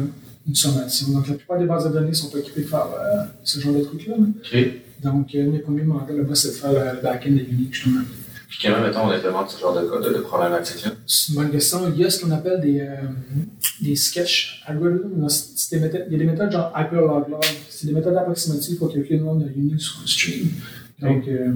une 0.48 0.54
sommation. 0.54 1.08
Donc, 1.12 1.28
la 1.28 1.34
plupart 1.34 1.58
des 1.58 1.66
bases 1.66 1.84
de 1.84 1.90
données 1.92 2.14
sont 2.14 2.30
pas 2.30 2.38
équipées 2.38 2.62
de 2.62 2.66
faire 2.66 2.86
euh, 2.98 3.24
ce 3.44 3.60
genre 3.60 3.74
de 3.74 3.80
trucs-là. 3.82 4.14
là. 4.16 4.24
OK. 4.26 4.68
Donc, 5.02 5.34
euh, 5.34 5.50
mes 5.50 5.58
premiers 5.58 5.82
mandats 5.82 6.12
là-bas, 6.12 6.34
c'est 6.34 6.48
de 6.48 6.54
faire 6.54 6.72
le, 6.72 7.02
back-end 7.02 7.32
des 7.32 7.46
uniques, 7.50 7.74
justement. 7.74 8.00
Puis 8.50 8.58
comment, 8.62 8.80
mettons, 8.80 9.04
on 9.06 9.10
implémente 9.10 9.48
ce 9.50 9.60
genre 9.60 9.74
de, 9.74 10.08
de, 10.08 10.12
de 10.12 10.20
problématique-là? 10.20 10.90
C'est 11.06 11.28
une 11.32 11.34
bonne 11.36 11.50
question. 11.52 11.88
Il 11.94 12.00
y 12.00 12.04
a 12.04 12.10
ce 12.10 12.20
qu'on 12.20 12.32
appelle 12.32 12.60
des, 12.60 12.80
euh, 12.80 12.96
des 13.80 13.94
méthodes- 15.78 16.06
Il 16.08 16.12
y 16.12 16.16
a 16.16 16.18
des 16.18 16.24
méthodes 16.24 16.50
genre 16.50 16.72
hyperloglog. 16.76 17.44
C'est 17.68 17.86
des 17.86 17.92
méthodes 17.92 18.16
approximatives 18.16 18.76
pour 18.76 18.92
calculer 18.92 19.18
le 19.18 19.24
nombre 19.24 19.44
de 19.44 19.50
uniques 19.56 19.80
sur 19.80 20.00
un 20.02 20.06
stream. 20.06 20.48
Donc, 21.00 21.28
euh, 21.28 21.52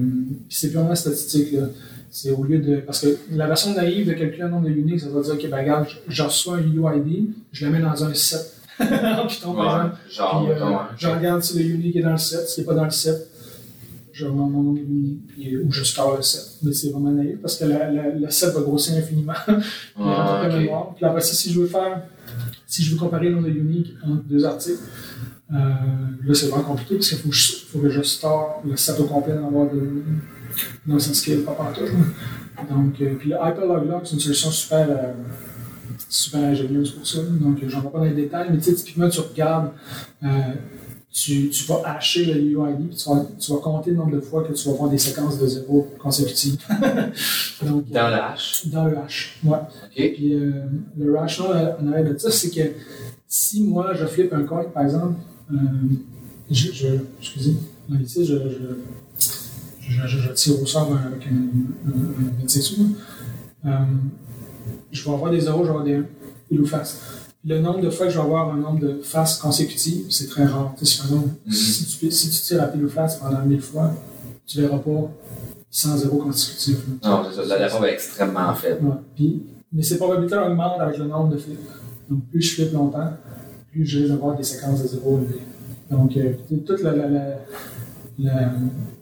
puis 0.47 0.57
c'est 0.57 0.71
purement 0.71 0.95
statistique. 0.95 1.51
Là. 1.51 1.67
C'est 2.09 2.31
au 2.31 2.43
lieu 2.45 2.59
de. 2.59 2.77
Parce 2.77 3.01
que 3.01 3.17
la 3.31 3.45
version 3.47 3.73
naïve 3.73 4.07
de 4.07 4.13
calculer 4.13 4.43
un 4.43 4.49
nombre 4.49 4.65
de 4.69 4.73
uniques, 4.73 5.01
ça 5.01 5.09
va 5.09 5.21
dire, 5.21 5.33
OK, 5.33 5.49
ben 5.49 5.57
regarde, 5.57 5.87
je, 6.07 6.23
reçois 6.23 6.57
un 6.57 6.61
UID, 6.61 7.29
je 7.51 7.65
le 7.65 7.71
mets 7.71 7.81
dans 7.81 8.05
un 8.05 8.13
set 8.13 8.53
en 8.79 9.27
Python, 9.27 9.53
par 9.53 9.75
exemple. 9.75 9.95
Genre, 10.09 10.45
Puis, 10.45 10.53
euh, 10.63 10.75
je 10.97 11.07
regarde 11.07 11.43
si 11.43 11.59
le 11.59 11.65
unique 11.65 11.95
est 11.97 12.01
dans 12.01 12.11
le 12.13 12.17
set. 12.17 12.47
S'il 12.47 12.63
n'est 12.63 12.67
pas 12.67 12.73
dans 12.73 12.85
le 12.85 12.89
set, 12.89 13.27
je 14.17 14.25
remets 14.25 14.49
mon 14.49 14.63
nom 14.63 14.73
de 14.73 14.79
ou 15.65 15.71
je 15.71 15.83
score 15.83 16.15
le 16.15 16.21
set. 16.21 16.59
Mais 16.63 16.71
c'est 16.73 16.89
vraiment 16.89 17.11
naïf 17.11 17.37
parce 17.41 17.57
que 17.57 17.65
la- 17.65 17.91
la- 17.91 18.09
le 18.15 18.29
set 18.29 18.53
va 18.53 18.61
grossir 18.61 18.95
infiniment. 18.97 19.33
Ah, 19.99 20.43
en 20.43 20.47
ok. 20.49 20.53
mémoire. 20.57 20.93
Puis 20.95 21.03
après 21.05 21.21
ça, 21.21 21.33
si 21.33 21.51
je 21.51 21.59
veux 21.59 21.67
faire, 21.67 22.01
si 22.65 22.81
je 22.83 22.93
veux 22.93 22.97
comparer 22.97 23.27
le 23.29 23.35
nombre 23.35 23.47
de 23.49 23.53
unique 23.53 23.93
entre 24.05 24.23
deux 24.23 24.45
articles, 24.45 24.79
euh, 25.51 25.55
là, 26.25 26.33
c'est 26.33 26.47
vraiment 26.47 26.63
compliqué 26.63 26.95
parce 26.95 27.09
qu'il 27.09 27.17
faut, 27.17 27.29
que 27.29 27.35
je- 27.35 27.55
faut 27.69 27.79
que 27.79 27.89
je 27.89 28.01
store 28.01 28.61
le 28.65 28.75
set 28.77 28.97
au 28.99 29.03
complet 29.05 29.35
dans 29.35 29.49
l'ordre 29.49 29.73
de. 29.75 30.03
Non, 30.87 30.97
ça 30.97 31.09
ne 31.09 31.13
scale 31.15 31.39
pas 31.41 31.51
partout. 31.51 31.81
Donc, 32.69 33.01
euh, 33.01 33.15
puis 33.19 33.29
le 33.31 33.35
Hyperloglog, 33.35 34.01
c'est 34.05 34.13
une 34.13 34.19
solution 34.21 34.49
super, 34.49 34.87
euh, 34.89 35.13
super 36.07 36.39
ingénieuse 36.41 36.91
pour 36.91 37.05
ça. 37.05 37.19
Donc, 37.23 37.57
j'en 37.67 37.81
vais 37.81 37.89
pas 37.89 37.97
dans 37.99 38.05
les 38.05 38.11
détails, 38.13 38.47
mais 38.51 38.57
typiquement, 38.59 39.09
tu 39.09 39.19
regardes, 39.19 39.71
euh, 40.23 40.27
tu, 41.15 41.49
tu 41.49 41.63
vas 41.63 41.81
hacher 41.85 42.25
le 42.25 42.41
UID, 42.41 42.89
puis 42.89 42.97
tu 42.97 43.09
vas, 43.09 43.25
tu 43.39 43.51
vas 43.53 43.59
compter 43.59 43.91
le 43.91 43.95
nombre 43.95 44.11
de 44.17 44.19
fois 44.19 44.43
que 44.43 44.51
tu 44.51 44.67
vas 44.67 44.75
voir 44.75 44.89
des 44.89 44.97
séquences 44.97 45.39
de 45.39 45.47
zéro 45.47 45.87
consécutives. 45.97 46.57
Donc, 47.65 47.89
Dans 47.89 48.09
le 48.09 48.15
hash. 48.15 48.67
dans 48.67 48.83
le 48.85 48.97
hash. 48.97 49.39
Ouais. 49.45 49.57
OK. 49.57 49.93
Puis 49.95 50.33
euh, 50.33 50.51
le 50.97 51.17
rational 51.17 51.77
en 51.81 51.87
arrière 51.87 52.13
de 52.13 52.17
ça, 52.17 52.29
c'est 52.29 52.49
que 52.49 52.73
si 53.29 53.63
moi 53.63 53.93
je 53.93 54.05
flippe 54.05 54.33
un 54.33 54.43
coin, 54.43 54.65
par 54.65 54.83
exemple, 54.83 55.15
euh, 55.53 55.55
je, 56.51 56.73
je, 56.73 56.87
excusez, 57.21 57.55
là, 57.89 57.97
ici, 58.01 58.25
je, 58.25 58.35
je, 59.79 60.07
je, 60.07 60.33
tire 60.33 60.61
au 60.61 60.65
sort 60.65 60.91
avec 60.93 61.25
un, 61.27 61.89
un, 61.89 62.27
un 62.27 62.41
26 62.41 62.61
sous, 62.61 62.95
euh, 63.65 63.69
je 64.91 65.05
vais 65.05 65.11
avoir 65.13 65.31
des 65.31 65.39
zéros, 65.39 65.59
je 65.59 65.63
vais 65.63 65.69
avoir 65.69 65.85
des 65.85 65.95
1, 65.95 66.05
pile 66.49 66.59
ou 66.59 66.65
face. 66.65 66.99
Le 67.47 67.59
nombre 67.59 67.81
de 67.81 67.89
fois 67.91 68.07
que 68.07 68.11
je 68.11 68.17
vais 68.17 68.23
avoir 68.23 68.51
un 68.53 68.57
nombre 68.57 68.79
de 68.79 69.01
faces 69.03 69.37
consécutives, 69.37 70.05
c'est 70.09 70.27
très 70.27 70.45
rare. 70.45 70.73
Tu 70.79 70.85
sais, 70.85 70.97
par 70.97 71.07
exemple, 71.07 71.29
Mhm. 71.45 71.51
si, 71.53 71.85
tu, 71.99 72.11
si 72.11 72.29
tu 72.29 72.39
tires 72.41 72.63
à 72.63 72.67
pile 72.67 72.83
ou 72.85 72.89
face 72.89 73.17
pendant 73.17 73.41
1000 73.45 73.61
fois, 73.61 73.91
tu 74.47 74.61
verras 74.61 74.79
pas 74.79 75.11
100 75.69 75.97
zéros 75.97 76.17
consécutifs. 76.17 76.79
Non. 77.03 77.23
La 77.47 77.57
la 77.69 77.87
est 77.89 77.93
extrêmement 77.93 78.53
faible. 78.55 78.87
Ouais. 78.87 78.95
Puis, 79.15 79.43
mais 79.71 79.83
ces 79.83 79.97
probabilités 79.97 80.37
augmentent 80.37 80.79
avec 80.79 80.97
le 80.97 81.05
nombre 81.05 81.29
de 81.33 81.37
flips. 81.37 81.59
Donc, 82.09 82.25
plus 82.31 82.41
je 82.41 82.55
flippe 82.55 82.73
longtemps, 82.73 83.11
plus 83.71 83.85
je 83.85 83.99
risque 83.99 84.11
d'avoir 84.11 84.35
des 84.37 84.43
séquences 84.43 84.81
de 84.81 84.87
zéro 84.87 85.19
élevées. 85.19 85.41
Donc, 85.91 86.17
euh, 86.17 86.33
toute 86.65 86.81
la, 86.81 86.95
la, 86.95 87.07
la, 87.09 87.21
la, 88.19 88.51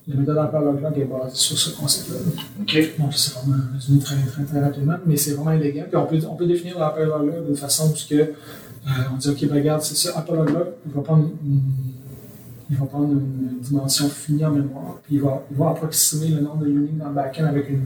la 0.07 0.15
méthode 0.15 0.37
Hyperloglog 0.37 0.97
est 0.97 1.05
basée 1.05 1.35
sur 1.35 1.57
ce 1.57 1.75
concept-là. 1.75 2.17
OK. 2.61 2.99
Donc, 2.99 3.13
c'est 3.13 3.33
vraiment 3.35 3.63
résumé 3.73 3.99
très, 3.99 4.15
très, 4.15 4.43
très 4.43 4.59
rapidement, 4.59 4.95
mais 5.05 5.17
c'est 5.17 5.33
vraiment 5.33 5.51
élégant. 5.51 5.83
Puis, 5.87 5.97
on 5.97 6.05
peut, 6.05 6.19
on 6.29 6.35
peut 6.35 6.47
définir 6.47 6.79
l'Hyperloglog 6.79 7.45
d'une 7.45 7.55
façon 7.55 7.91
où 7.91 7.95
ce 7.95 8.07
que, 8.07 8.15
euh, 8.15 8.31
on 9.13 9.17
dit, 9.17 9.29
OK, 9.29 9.45
ben, 9.47 9.55
regarde, 9.55 9.81
c'est 9.81 9.95
ça, 9.95 10.09
il 10.09 10.93
va 10.93 11.01
prendre 11.01 11.29
une, 11.45 11.61
il 12.69 12.77
va 12.77 12.85
prendre 12.85 13.11
une 13.11 13.59
dimension 13.61 14.09
finie 14.09 14.45
en 14.45 14.51
mémoire, 14.51 14.99
puis 15.03 15.15
il 15.15 15.21
va, 15.21 15.43
il 15.51 15.57
va 15.57 15.69
approximer 15.69 16.29
le 16.29 16.41
nombre 16.41 16.63
de 16.63 16.69
uniques 16.69 16.97
dans 16.97 17.09
le 17.09 17.13
backend 17.13 17.45
avec 17.45 17.69
une, 17.69 17.85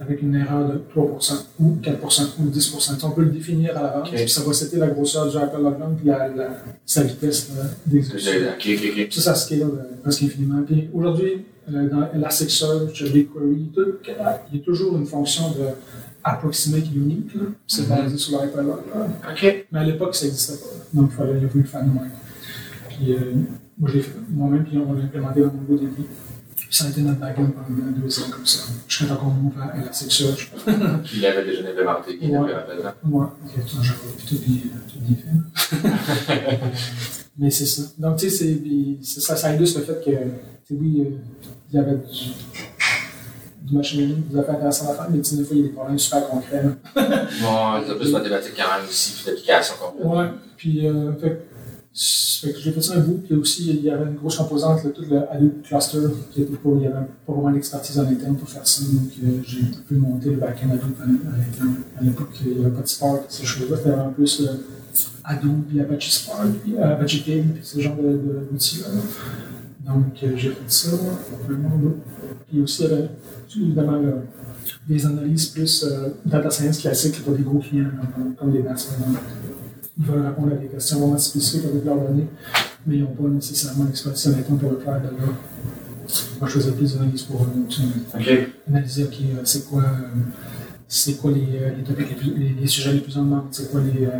avec 0.00 0.22
une 0.22 0.34
erreur 0.34 0.66
de 0.66 0.80
3% 0.96 1.32
ou 1.60 1.76
4% 1.82 2.22
ou 2.40 2.48
10%. 2.48 3.04
On 3.04 3.10
peut 3.10 3.22
le 3.22 3.30
définir 3.30 3.76
à 3.76 3.82
l'avance, 3.82 4.08
Ok. 4.08 4.14
puis 4.14 4.28
ça 4.30 4.42
va 4.42 4.52
c'était 4.54 4.78
la 4.78 4.86
grosseur 4.88 5.28
du 5.30 5.36
Hyperloglog 5.36 5.96
puis 5.98 6.06
la, 6.06 6.28
la, 6.28 6.48
sa 6.86 7.02
vitesse 7.02 7.50
euh, 7.58 7.64
d'exécution. 7.86 8.32
OK, 8.58 8.68
OK, 8.78 8.92
OK. 9.06 9.12
Ça, 9.12 9.20
ça 9.20 9.34
scale 9.34 9.60
euh, 9.62 9.96
presque 10.02 10.22
infiniment. 10.22 10.62
Puis 10.62 10.88
aujourd'hui, 10.94 11.44
euh, 11.72 11.88
dans 11.90 12.08
Elasticsearch, 12.14 13.02
BigQuery, 13.12 13.70
tout, 13.74 13.82
il 14.52 14.58
y 14.58 14.62
a 14.62 14.64
toujours 14.64 14.96
une 14.96 15.06
fonction 15.06 15.50
de 15.50 15.66
approximate 16.24 16.84
unique. 16.94 17.34
là. 17.34 17.42
C'est 17.66 17.82
Mhm. 17.88 17.88
basé 18.02 18.16
sur 18.18 18.40
l'Hyperlog. 18.40 18.78
là. 18.94 19.06
OK. 19.32 19.66
Mais 19.70 19.78
à 19.78 19.84
l'époque, 19.84 20.14
ça 20.14 20.24
n'existait 20.26 20.54
pas. 20.64 20.70
Donc, 20.94 21.10
il 21.12 21.16
fallait 21.16 21.38
il 21.38 21.58
le 21.60 21.64
faire 21.66 21.84
nous-mêmes. 21.84 22.10
Puis, 22.88 23.12
euh, 23.12 23.18
moi, 23.78 23.88
je 23.90 23.96
l'ai 23.96 24.02
fait 24.02 24.12
moi-même, 24.30 24.64
puis 24.64 24.78
on 24.78 24.92
l'a 24.92 25.04
implémenté 25.04 25.40
dans 25.40 25.46
mon 25.46 25.62
beau 25.62 25.76
début. 25.76 26.04
Puis 26.70 26.76
ça 26.78 26.84
a 26.84 26.90
été 26.90 27.00
notre 27.02 27.18
backend 27.18 27.50
pendant 27.52 27.90
deux 27.90 28.20
ans 28.20 28.26
comme 28.30 28.46
ça. 28.46 28.60
Je 28.86 28.94
suis 28.94 29.04
encore 29.10 29.24
move 29.34 29.60
à 29.60 29.76
Elasticsearch. 29.76 30.52
Il 31.12 31.20
l'avait 31.20 31.44
déjà 31.44 31.68
implémenté, 31.68 32.16
il 32.22 32.30
Ouais. 32.30 32.48
l'avait 32.48 32.80
rapidement. 32.80 33.18
Moi, 33.18 33.36
ok, 33.44 33.66
tout, 33.66 34.36
bien, 34.38 35.16
fait. 35.16 36.60
Mais 37.38 37.50
c'est 37.50 37.66
ça. 37.66 37.82
Donc, 37.98 38.18
tu 38.18 38.30
sais, 38.30 38.56
ça, 39.02 39.34
ça 39.34 39.52
illustre 39.52 39.80
le 39.80 39.84
fait 39.84 40.00
que, 40.04 40.10
tu 40.64 40.74
oui, 40.80 41.00
euh, 41.00 41.16
il 41.72 41.76
y 41.76 41.78
avait 41.80 41.96
du, 41.96 43.66
du 43.66 43.74
machine 43.76 43.98
learning, 44.06 44.28
des 44.28 44.38
affaires 44.38 44.54
intéressantes 44.54 44.90
à 44.90 44.94
faire, 44.94 45.10
mais 45.10 45.18
tu 45.22 45.24
sais, 45.30 45.36
des 45.38 45.44
fois, 45.44 45.56
il 45.56 45.62
y 45.62 45.64
a 45.64 45.66
des 45.70 45.74
problèmes 45.74 45.98
super 45.98 46.28
concrets. 46.28 46.62
Bon, 46.94 47.82
c'est 47.84 47.96
plus 47.98 48.12
mathématique 48.12 48.52
quand 48.56 48.76
même 48.78 48.88
aussi, 48.88 49.14
puis 49.14 49.24
d'application 49.26 49.74
complète. 49.82 50.06
Ouais, 50.06 50.26
puis, 50.56 50.86
euh, 50.86 51.12
fait, 51.20 51.48
j'ai 51.92 52.72
fait 52.72 52.80
ça 52.80 52.94
un 52.96 53.00
bout, 53.00 53.20
puis 53.24 53.34
aussi, 53.34 53.68
il 53.68 53.82
y 53.82 53.90
avait 53.90 54.08
une 54.08 54.16
grosse 54.16 54.36
composante, 54.36 54.84
là, 54.84 54.90
tout 54.90 55.02
le 55.10 55.28
Hadoop 55.28 55.62
cluster, 55.62 55.98
qui 56.30 56.42
était 56.42 56.56
pas, 56.56 56.70
il 56.76 56.82
y 56.82 56.86
avait 56.86 57.06
pas 57.26 57.32
vraiment 57.32 57.50
d'expertise 57.50 57.98
en 57.98 58.06
interne 58.06 58.36
pour 58.36 58.48
faire 58.48 58.66
ça, 58.66 58.84
donc 58.84 59.10
euh, 59.24 59.40
j'ai 59.44 59.60
un 59.60 59.82
peu 59.88 59.96
monté 59.96 60.30
le 60.30 60.36
backend 60.36 60.70
Hadoop 60.70 61.00
à, 61.02 61.06
l'interne. 61.06 61.74
À 61.98 62.02
l'époque, 62.02 62.30
il 62.46 62.58
n'y 62.58 62.64
avait 62.64 62.74
pas 62.74 62.82
de 62.82 62.86
Spark, 62.86 63.24
ces 63.28 63.44
choses-là, 63.44 63.76
c'était 63.76 63.94
en 63.94 64.10
plus 64.10 64.40
euh, 64.40 64.52
Hadoop, 65.24 65.66
puis 65.68 65.80
Apache 65.80 66.10
Spark, 66.10 66.48
puis 66.62 66.76
euh, 66.76 66.94
Apache 66.94 67.24
Pig, 67.24 67.52
puis 67.54 67.64
ce 67.64 67.80
genre 67.80 67.96
d'outils-là. 67.96 68.88
Donc, 69.84 70.22
euh, 70.22 70.36
j'ai 70.36 70.50
fait 70.50 70.56
ça, 70.68 70.90
vraiment 71.48 71.70
bout. 71.70 71.96
Puis 72.48 72.60
aussi, 72.60 72.84
il 72.84 72.90
y 72.90 72.92
avait 72.92 73.10
évidemment 73.56 74.00
là, 74.00 74.12
des 74.88 75.06
analyses 75.06 75.46
plus 75.46 75.84
data 76.24 76.50
science 76.50 76.78
classiques 76.78 77.20
pour 77.24 77.34
des 77.34 77.42
gros 77.42 77.58
clients, 77.58 77.90
comme, 78.38 78.52
des 78.52 78.60
exemple. 78.60 79.18
Ils 80.00 80.06
veulent 80.06 80.26
répondre 80.26 80.52
à 80.52 80.56
des 80.56 80.66
questions 80.68 80.98
vraiment 80.98 81.18
spécifiques 81.18 81.66
avec 81.70 81.84
leurs 81.84 81.96
données, 82.00 82.26
mais 82.86 82.96
ils 82.96 83.02
n'ont 83.02 83.08
pas 83.14 83.28
nécessairement 83.28 83.84
l'expertise 83.84 84.34
en 84.34 84.56
pour 84.56 84.70
le 84.72 84.78
faire. 84.78 85.00
Donc, 85.02 85.12
moi, 86.40 86.48
je 86.48 86.54
faisais 86.54 86.72
plus 86.72 86.94
d'analyses 86.96 87.22
pour 87.22 87.42
eux. 87.42 87.48
tu 87.68 87.82
sais, 87.82 87.82
OK. 88.14 88.48
analyser, 88.68 89.04
OK, 89.04 89.14
euh, 89.20 89.40
c'est 89.44 89.66
quoi, 89.68 89.82
euh, 89.82 89.86
c'est 90.88 91.14
quoi 91.20 91.30
les, 91.32 91.58
euh, 91.60 91.70
les 91.76 91.84
topics 91.84 92.08
les, 92.08 92.14
plus- 92.16 92.34
les, 92.34 92.48
les 92.60 92.66
sujets 92.66 92.94
les 92.94 93.00
plus 93.00 93.16
en 93.18 93.24
demande, 93.24 93.44
c'est 93.50 93.70
quoi 93.70 93.80
les, 93.82 94.06
euh, 94.06 94.10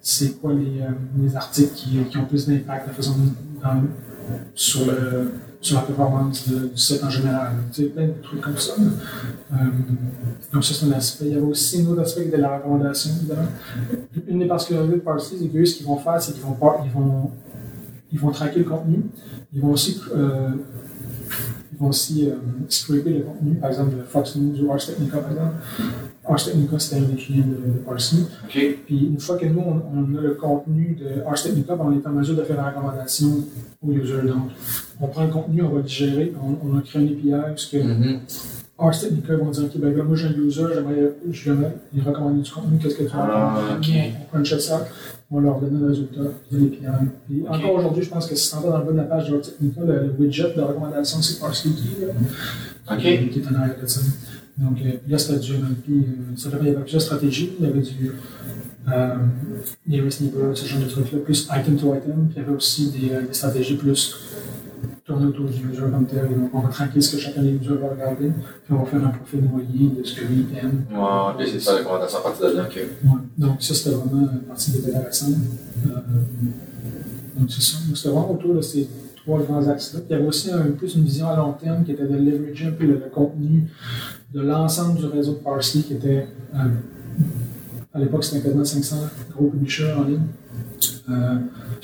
c'est 0.00 0.40
quoi 0.40 0.52
les, 0.54 0.80
euh, 0.80 0.88
les 1.20 1.36
articles 1.36 1.74
qui, 1.74 1.98
qui 2.10 2.16
ont 2.16 2.24
plus 2.24 2.46
d'impact 2.48 2.88
de 2.88 2.94
dans- 3.62 3.82
sur, 4.54 4.86
le, 4.86 5.30
sur 5.62 5.76
la 5.76 5.82
performance 5.82 6.48
du 6.48 6.76
site 6.76 7.04
en 7.04 7.08
général. 7.08 7.52
Tu 7.72 7.82
sais, 7.82 7.88
plein 7.88 8.08
de 8.08 8.14
trucs 8.20 8.40
comme 8.40 8.58
ça. 8.58 8.74
Euh, 8.78 9.56
donc 10.52 10.64
ça, 10.64 10.74
c'est 10.74 10.86
un 10.86 10.92
aspect. 10.92 11.26
Il 11.26 11.32
y 11.32 11.36
avait 11.36 11.46
aussi 11.46 11.80
un 11.80 11.86
autre 11.86 12.02
aspect 12.02 12.24
de 12.24 12.36
la 12.36 12.56
recommandation, 12.58 13.12
évidemment. 13.16 13.48
Une 14.26 14.40
des 14.40 14.46
particularités 14.46 14.96
de 14.96 15.00
Parsley, 15.00 15.38
c'est 15.40 15.48
que 15.48 15.64
ce 15.64 15.76
qu'ils 15.76 15.86
vont 15.86 15.98
faire, 15.98 16.20
c'est 16.20 16.32
qu'ils 16.32 16.42
vont, 16.42 16.56
ils 16.84 16.90
vont, 16.90 17.30
ils 18.12 18.18
vont 18.18 18.30
traquer 18.32 18.58
le 18.58 18.64
contenu. 18.64 19.04
Ils 19.54 19.60
vont 19.60 19.70
aussi 19.70 20.00
euh, 20.14 20.50
ils 21.72 21.78
vont 21.78 21.88
aussi 21.88 22.28
euh, 22.28 22.34
scraper 22.68 23.10
le 23.10 23.20
contenu, 23.22 23.54
par 23.54 23.70
exemple 23.70 23.96
de 23.96 24.02
Fox 24.02 24.36
News 24.36 24.62
ou 24.62 24.72
Ars 24.72 24.84
Technica, 24.84 25.18
par 25.18 25.30
exemple. 25.30 25.54
Ars 26.24 26.44
Technica, 26.44 26.78
c'était 26.78 26.96
un 26.96 27.08
des 27.08 27.14
clients 27.16 27.46
de, 27.46 27.72
de 27.72 27.78
Parsley. 27.78 28.22
OK. 28.44 28.76
Puis 28.86 29.06
une 29.06 29.18
fois 29.18 29.36
que 29.38 29.46
nous, 29.46 29.60
on, 29.60 29.82
on 29.94 30.18
a 30.18 30.20
le 30.20 30.34
contenu 30.34 30.96
de 31.00 31.22
Ars 31.26 31.42
Technica, 31.42 31.74
ben, 31.74 31.84
on 31.86 31.92
est 31.98 32.06
en 32.06 32.10
mesure 32.10 32.36
de 32.36 32.42
faire 32.42 32.56
la 32.56 32.70
recommandation 32.70 33.28
aux 33.86 33.92
users. 33.92 34.22
Donc, 34.22 34.50
on 35.00 35.08
prend 35.08 35.24
le 35.24 35.32
contenu, 35.32 35.62
on 35.62 35.70
va 35.70 35.76
le 35.78 35.82
digérer, 35.82 36.32
on, 36.40 36.68
on 36.68 36.78
a 36.78 36.82
créé 36.82 37.02
un 37.02 37.06
API 37.06 37.30
parce 37.30 37.66
que. 37.66 37.78
Ars 38.82 39.00
Technica 39.00 39.36
vont 39.36 39.50
dire, 39.50 39.64
OK, 39.64 39.78
ben 39.80 39.96
là, 39.96 40.04
moi 40.04 40.16
j'ai 40.16 40.26
un 40.28 40.32
user, 40.32 40.64
j'aimerais, 40.74 41.12
je 41.30 41.50
lui 41.52 42.00
recommander 42.04 42.42
du 42.42 42.50
contenu, 42.50 42.78
qu'est-ce 42.78 42.96
que 42.96 43.04
tu 43.04 43.08
vas 43.16 43.28
Ah, 43.32 43.58
ok. 43.78 43.88
On 44.22 44.36
crunch 44.36 44.56
ça, 44.58 44.86
on 45.30 45.40
leur 45.40 45.60
donne 45.60 45.80
le 45.80 45.86
résultat. 45.88 46.20
Puis 46.50 46.80
Ok. 47.42 47.54
encore 47.54 47.74
aujourd'hui, 47.74 48.02
je 48.02 48.10
pense 48.10 48.26
que 48.26 48.34
si 48.34 48.50
tu 48.50 48.56
en 48.56 48.60
vas 48.60 48.70
dans 48.70 48.78
le 48.78 48.84
bas 48.84 48.92
de 48.92 48.96
la 48.96 49.02
page 49.04 49.28
de 49.30 49.36
Ars 49.36 49.42
Technica, 49.42 49.80
le, 49.84 50.14
widget 50.18 50.54
de 50.56 50.60
recommandation, 50.62 51.22
c'est 51.22 51.38
est 51.38 52.06
là 52.06 52.94
OK. 52.94 53.00
qui 53.30 53.38
est 53.40 53.48
en 53.50 53.54
arrière 53.54 53.76
de 53.80 53.86
ça. 53.86 54.00
Donc 54.58 54.78
euh, 54.84 54.92
là, 55.08 55.18
c'était 55.18 55.38
du 55.38 55.52
NLP. 55.52 55.88
euh, 55.88 56.58
il 56.60 56.66
y 56.66 56.70
avait 56.70 56.80
plusieurs 56.80 57.02
stratégies. 57.02 57.52
Il 57.58 57.66
y 57.66 57.68
avait 57.68 57.80
du 57.80 58.12
euh, 58.92 59.14
nearest 59.86 60.20
neighbor, 60.20 60.56
ce 60.56 60.66
genre 60.66 60.80
de 60.80 60.86
trucs-là, 60.86 61.18
plus 61.20 61.48
item 61.56 61.76
to 61.76 61.94
item. 61.94 62.26
Puis 62.28 62.36
il 62.36 62.42
y 62.42 62.44
avait 62.44 62.54
aussi 62.54 62.90
des, 62.90 63.10
euh, 63.14 63.22
des 63.26 63.32
stratégies 63.32 63.76
plus 63.76 64.16
tournées 65.04 65.26
autour 65.26 65.46
du 65.46 65.68
user 65.68 65.82
comme 65.90 66.06
tel. 66.06 66.28
Donc 66.28 66.50
on 66.52 66.60
va 66.60 66.68
traquer 66.68 67.00
ce 67.00 67.16
que 67.16 67.22
chacun 67.22 67.42
des 67.42 67.54
users 67.54 67.74
va 67.74 67.90
regarder. 67.90 68.30
Puis 68.64 68.74
on 68.74 68.82
va 68.82 68.84
faire 68.84 69.04
un 69.04 69.10
profil 69.10 69.40
noyé 69.50 69.90
de 69.90 70.04
ce 70.04 70.20
que 70.20 70.24
lui 70.26 70.46
aime. 70.60 70.84
Ouais, 70.90 71.34
puis 71.36 71.44
essayer 71.46 71.58
de 71.58 71.62
faire 71.62 71.74
la 71.74 71.78
recommandation 71.80 72.18
à 72.18 72.22
partir 72.22 72.48
de 72.50 72.56
là. 72.56 72.68
Ouais. 73.04 73.10
Donc 73.38 73.62
ça, 73.62 73.74
c'était 73.74 73.96
vraiment 73.96 74.28
une 74.32 74.40
partie 74.40 74.70
des 74.72 74.88
intéressant. 74.88 75.26
Euh, 75.30 75.90
donc 77.36 77.50
c'est 77.50 77.62
ça. 77.62 77.78
Donc 77.86 77.96
c'était 77.96 78.08
vraiment 78.10 78.32
autour 78.32 78.54
de 78.54 78.60
ces 78.60 78.88
trois 79.16 79.40
grands 79.40 79.66
axes-là. 79.68 80.00
Puis 80.00 80.08
il 80.10 80.12
y 80.12 80.16
avait 80.16 80.28
aussi 80.28 80.50
un, 80.50 80.70
plus 80.70 80.94
une 80.94 81.04
vision 81.04 81.28
à 81.28 81.36
long 81.36 81.52
terme 81.52 81.84
qui 81.84 81.92
était 81.92 82.06
de 82.06 82.16
leverager 82.16 82.66
un 82.66 82.72
peu 82.72 82.84
le, 82.84 82.94
le 82.94 83.10
contenu 83.12 83.68
de 84.32 84.40
l'ensemble 84.40 84.98
du 84.98 85.06
réseau 85.06 85.32
de 85.32 85.38
Parsley 85.38 85.82
qui 85.82 85.94
était, 85.94 86.26
euh, 86.54 86.58
à 87.92 87.98
l'époque, 87.98 88.24
c'était 88.24 88.42
quasiment 88.42 88.64
500 88.64 88.96
gros 89.34 89.48
publishers 89.48 89.92
en 89.92 90.04
ligne. 90.04 90.20
Euh, 91.10 91.36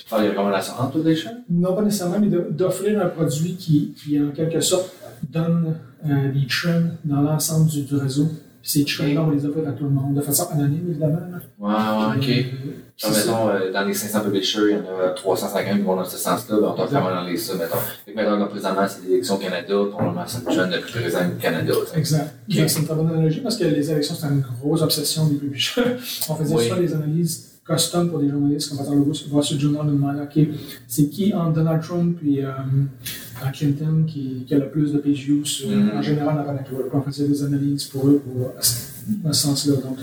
Faire 0.07 0.21
les 0.21 0.29
recommandations 0.31 0.75
entre 0.79 0.99
les 0.99 1.17
champs. 1.17 1.31
non 1.51 1.75
pas 1.75 1.83
nécessairement, 1.83 2.19
mais 2.21 2.29
d'offrir 2.51 3.01
un 3.03 3.09
produit 3.09 3.57
qui, 3.57 3.93
qui, 3.97 4.21
en 4.21 4.31
quelque 4.31 4.61
sorte, 4.61 4.91
donne 5.31 5.75
euh, 6.09 6.33
des 6.33 6.47
trims 6.47 6.93
dans 7.05 7.21
l'ensemble 7.23 7.69
du, 7.71 7.83
du 7.83 7.97
réseau. 7.97 8.27
Puis 8.61 8.71
ces 8.73 8.85
trims-là, 8.85 9.23
on 9.23 9.31
les 9.31 9.45
offre 9.47 9.59
à 9.67 9.73
tout 9.73 9.85
le 9.85 9.91
monde, 9.91 10.15
de 10.15 10.21
façon 10.21 10.49
anonyme, 10.53 10.87
évidemment. 10.91 11.19
Ouais, 11.59 11.69
ouais, 11.71 12.17
ok. 12.17 12.29
Euh, 12.29 12.71
Genre, 12.99 13.13
mettons, 13.13 13.49
euh, 13.51 13.73
dans 13.73 13.85
les 13.85 13.95
500 13.95 14.21
publishers, 14.23 14.59
il 14.71 14.73
y 14.73 14.75
en 14.75 15.07
a 15.07 15.11
350 15.11 15.77
qui 15.77 15.83
vont 15.83 15.95
dans 15.95 16.05
ce 16.05 16.17
sens-là, 16.17 16.57
ben, 16.61 16.69
on 16.73 16.75
doit 16.75 16.87
vraiment 16.87 17.11
dans 17.15 17.23
les 17.23 17.37
ça, 17.37 17.55
mettons. 17.55 17.77
Mettons, 18.17 18.39
comme 18.39 18.49
présentement, 18.49 18.87
c'est 18.89 19.07
l'élection 19.09 19.37
au 19.37 19.39
Canada, 19.39 19.75
probablement, 19.91 20.25
c'est 20.27 20.45
le 20.45 20.53
jeune 20.53 20.71
le 20.73 20.81
plus 20.81 20.93
présent 21.01 21.21
au 21.21 21.41
Canada. 21.41 21.73
tu 21.85 21.93
sais. 21.93 21.99
Exact. 21.99 22.35
C'est 22.51 22.79
une 22.81 22.85
très 22.87 22.95
bonne 22.97 23.09
analogie 23.11 23.41
parce 23.41 23.57
que 23.57 23.65
les 23.65 23.91
élections, 23.91 24.17
c'est 24.21 24.27
une 24.27 24.41
grosse 24.61 24.83
obsession 24.83 25.27
des 25.29 25.37
publishers. 25.37 25.83
On 26.29 26.35
faisait 26.35 26.55
Oui. 26.57 26.67
soit 26.67 26.77
des 26.79 26.93
analyses 26.95 27.58
custom 27.69 28.09
pour 28.11 28.21
des 28.21 28.29
journalistes, 28.31 28.69
comme 28.69 28.79
par 28.79 28.87
exemple 28.87 29.09
le 29.09 29.33
Wall 29.35 29.45
Street 29.45 29.59
Journal 29.59 29.87
nous 29.87 29.93
demandait, 29.93 30.23
OK, 30.23 30.49
c'est 30.87 31.09
qui 31.09 31.35
entre 31.35 31.53
Donald 31.55 31.83
Trump 31.83 32.19
et 32.27 32.45
euh, 32.45 32.49
euh, 32.51 33.51
Clinton 33.53 34.05
qui, 34.07 34.45
qui 34.47 34.55
a 34.55 34.59
le 34.59 34.69
plus 34.71 34.93
de 34.93 35.01
views 35.01 35.45
sur- 35.45 35.69
Mhm. 35.69 35.91
en 35.97 36.03
général 36.03 36.37
dans 36.37 36.53
la. 36.53 36.59
Puis 36.63 36.75
On 36.93 37.03
faisait 37.03 37.29
des 37.29 37.43
analyses 37.45 37.85
pour 37.85 38.09
eux 38.09 38.23
pour, 38.25 38.47
euh, 38.47 38.51
dans 39.25 39.33
ce 39.33 39.43
sens-là. 39.43 39.75
Donc, 39.77 39.99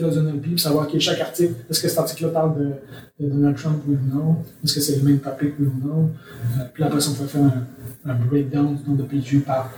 de 0.00 0.06
la 0.06 0.10
zone 0.10 0.28
LP, 0.28 0.42
puis 0.42 0.58
savoir 0.58 0.88
OK, 0.88 0.98
chaque 0.98 1.20
article, 1.20 1.54
est-ce 1.70 1.80
que 1.82 1.88
cet 1.88 1.98
article-là 1.98 2.28
parle 2.30 2.58
de, 2.58 3.24
de 3.24 3.30
Donald 3.30 3.56
Trump 3.56 3.76
oui 3.86 3.94
ou 3.96 4.14
non? 4.16 4.36
Est-ce 4.64 4.74
que 4.74 4.80
c'est 4.80 4.96
le 4.96 5.02
même 5.02 5.18
topic 5.20 5.54
oui 5.60 5.66
ou 5.68 5.86
non? 5.86 6.10
Euh, 6.58 6.64
puis 6.74 6.82
après, 6.82 6.98
on 7.08 7.12
pouvait 7.12 7.28
faire 7.28 7.44
un, 7.44 8.10
un 8.10 8.14
breakdown 8.26 8.74
du 8.76 8.90
nombre 8.90 9.04
de 9.04 9.16
views 9.20 9.40
par, 9.40 9.70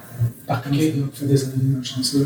par 0.47 0.63
candidat, 0.63 1.03
on 1.07 1.15
fait 1.15 1.27
des 1.27 1.45
analyses 1.45 1.75
dans 1.77 1.83
ce 1.83 1.95
sens-là. 1.95 2.25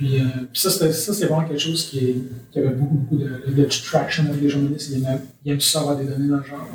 Puis, 0.00 0.18
euh, 0.18 0.24
puis 0.50 0.62
ça, 0.62 0.70
c'est 0.70 1.26
vraiment 1.26 1.46
quelque 1.46 1.58
chose 1.60 1.84
qui, 1.90 1.98
est- 1.98 2.22
qui 2.50 2.58
avait 2.58 2.70
beaucoup, 2.70 2.94
beaucoup 2.94 3.16
de, 3.18 3.52
de 3.54 3.64
traction 3.84 4.24
avec 4.24 4.40
les 4.40 4.48
journalistes. 4.48 4.88
Ils 4.92 5.04
aiment, 5.04 5.20
ils 5.44 5.52
aiment 5.52 5.60
ça 5.60 5.80
avoir 5.80 5.96
des 5.98 6.04
données 6.04 6.28
dans 6.28 6.38
le 6.38 6.42
genre. 6.44 6.66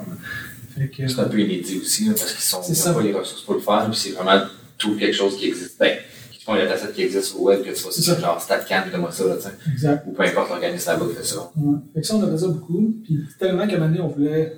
C'est 0.76 1.20
un 1.20 1.24
peu 1.24 1.40
inédit 1.40 1.80
aussi, 1.82 2.06
là, 2.06 2.12
parce 2.16 2.34
qu'ils 2.34 2.88
n'ont 2.88 2.94
pas 2.94 3.02
les 3.02 3.14
ressources 3.14 3.42
pour 3.42 3.56
le 3.56 3.62
faire, 3.62 3.90
puis 3.90 4.00
c'est 4.00 4.12
vraiment 4.12 4.46
tout 4.78 4.96
quelque 4.96 5.16
chose 5.16 5.38
qui 5.38 5.48
existe. 5.48 5.80
Ben, 5.80 5.98
qui 6.32 6.44
font 6.44 6.54
les 6.54 6.68
recettes 6.72 6.94
qui 6.94 7.02
existent 7.02 7.28
sur 7.30 7.38
le 7.40 7.44
web, 7.46 7.64
que 7.64 7.74
tu 7.76 7.82
vois, 7.82 7.92
C'est 7.92 8.20
genre 8.20 8.40
StatCan, 8.40 8.84
donne-moi 8.92 9.12
ça, 9.12 9.24
là, 9.26 9.36
exact. 9.74 10.04
Ou 10.08 10.12
peu 10.12 10.22
importe 10.24 10.50
l'organisme 10.52 10.90
là-bas 10.92 11.06
qui 11.10 11.16
fait 11.16 11.24
ça. 11.26 11.52
Ouais. 11.56 11.78
Fait 11.96 12.02
que 12.02 12.06
ça, 12.08 12.16
on 12.18 12.24
a 12.24 12.30
fait 12.32 12.38
ça 12.38 12.48
beaucoup. 12.50 12.94
Puis 13.04 13.20
tellement 13.40 13.66
qu'à 13.66 13.76
un 13.76 13.80
moment 13.80 13.90
donné, 13.90 14.02
on 14.02 14.08
voulait 14.10 14.58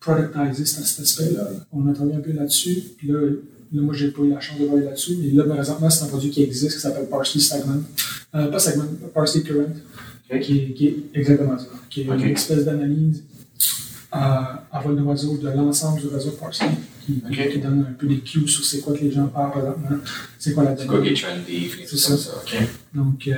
productiser 0.00 0.64
cet, 0.64 0.84
cet 0.86 1.00
aspect-là. 1.04 1.48
On 1.72 1.86
a 1.88 1.92
travaillé 1.92 2.16
un 2.16 2.20
peu 2.20 2.32
là-dessus. 2.32 2.82
Puis 2.98 3.08
là, 3.08 3.20
là 3.72 3.82
moi, 3.82 3.94
j'ai 3.94 4.08
pas 4.10 4.22
eu 4.22 4.30
la 4.30 4.40
chance 4.40 4.58
de 4.58 4.66
travailler 4.66 4.86
là-dessus. 4.86 5.16
Mais 5.20 5.30
là, 5.30 5.44
présentement, 5.44 5.90
c'est 5.90 6.04
un 6.04 6.08
produit 6.08 6.30
qui 6.30 6.42
existe 6.42 6.74
qui 6.76 6.80
s'appelle 6.80 7.06
Parsley 7.08 7.40
Segment. 7.40 7.82
Euh, 8.34 8.48
pas 8.48 8.58
Segment, 8.58 8.84
Parsley 9.14 9.42
Current. 9.42 9.74
Ok. 10.32 10.40
Qui, 10.40 10.58
est, 10.58 10.72
qui 10.72 10.86
est 10.86 10.96
exactement 11.14 11.58
ça. 11.58 11.66
Qui 11.90 12.02
est 12.02 12.04
une 12.04 12.22
espèce 12.22 12.64
d'analyse 12.64 13.22
à, 14.10 14.64
à 14.70 14.80
vol 14.80 14.96
d'oiseau 14.96 15.36
de 15.38 15.48
l'ensemble 15.48 16.00
du 16.00 16.08
réseau 16.08 16.30
Parsley. 16.32 16.68
Qui, 17.04 17.20
qui 17.50 17.58
donne 17.58 17.80
un 17.90 17.92
peu 17.94 18.06
des 18.06 18.20
cues 18.20 18.46
sur 18.46 18.64
c'est 18.64 18.78
quoi 18.78 18.94
que 18.96 19.00
les 19.00 19.10
gens 19.10 19.26
parlent 19.26 19.50
présentement. 19.50 19.98
C'est 20.38 20.52
quoi 20.54 20.62
la 20.62 20.76
C'est 20.76 20.86
quoi 20.86 21.02
qui 21.02 21.08
est 21.08 21.20
trendy, 21.20 21.68
C'est 21.84 21.96
ça. 21.98 22.14
Donc, 22.94 23.26
euh, 23.26 23.34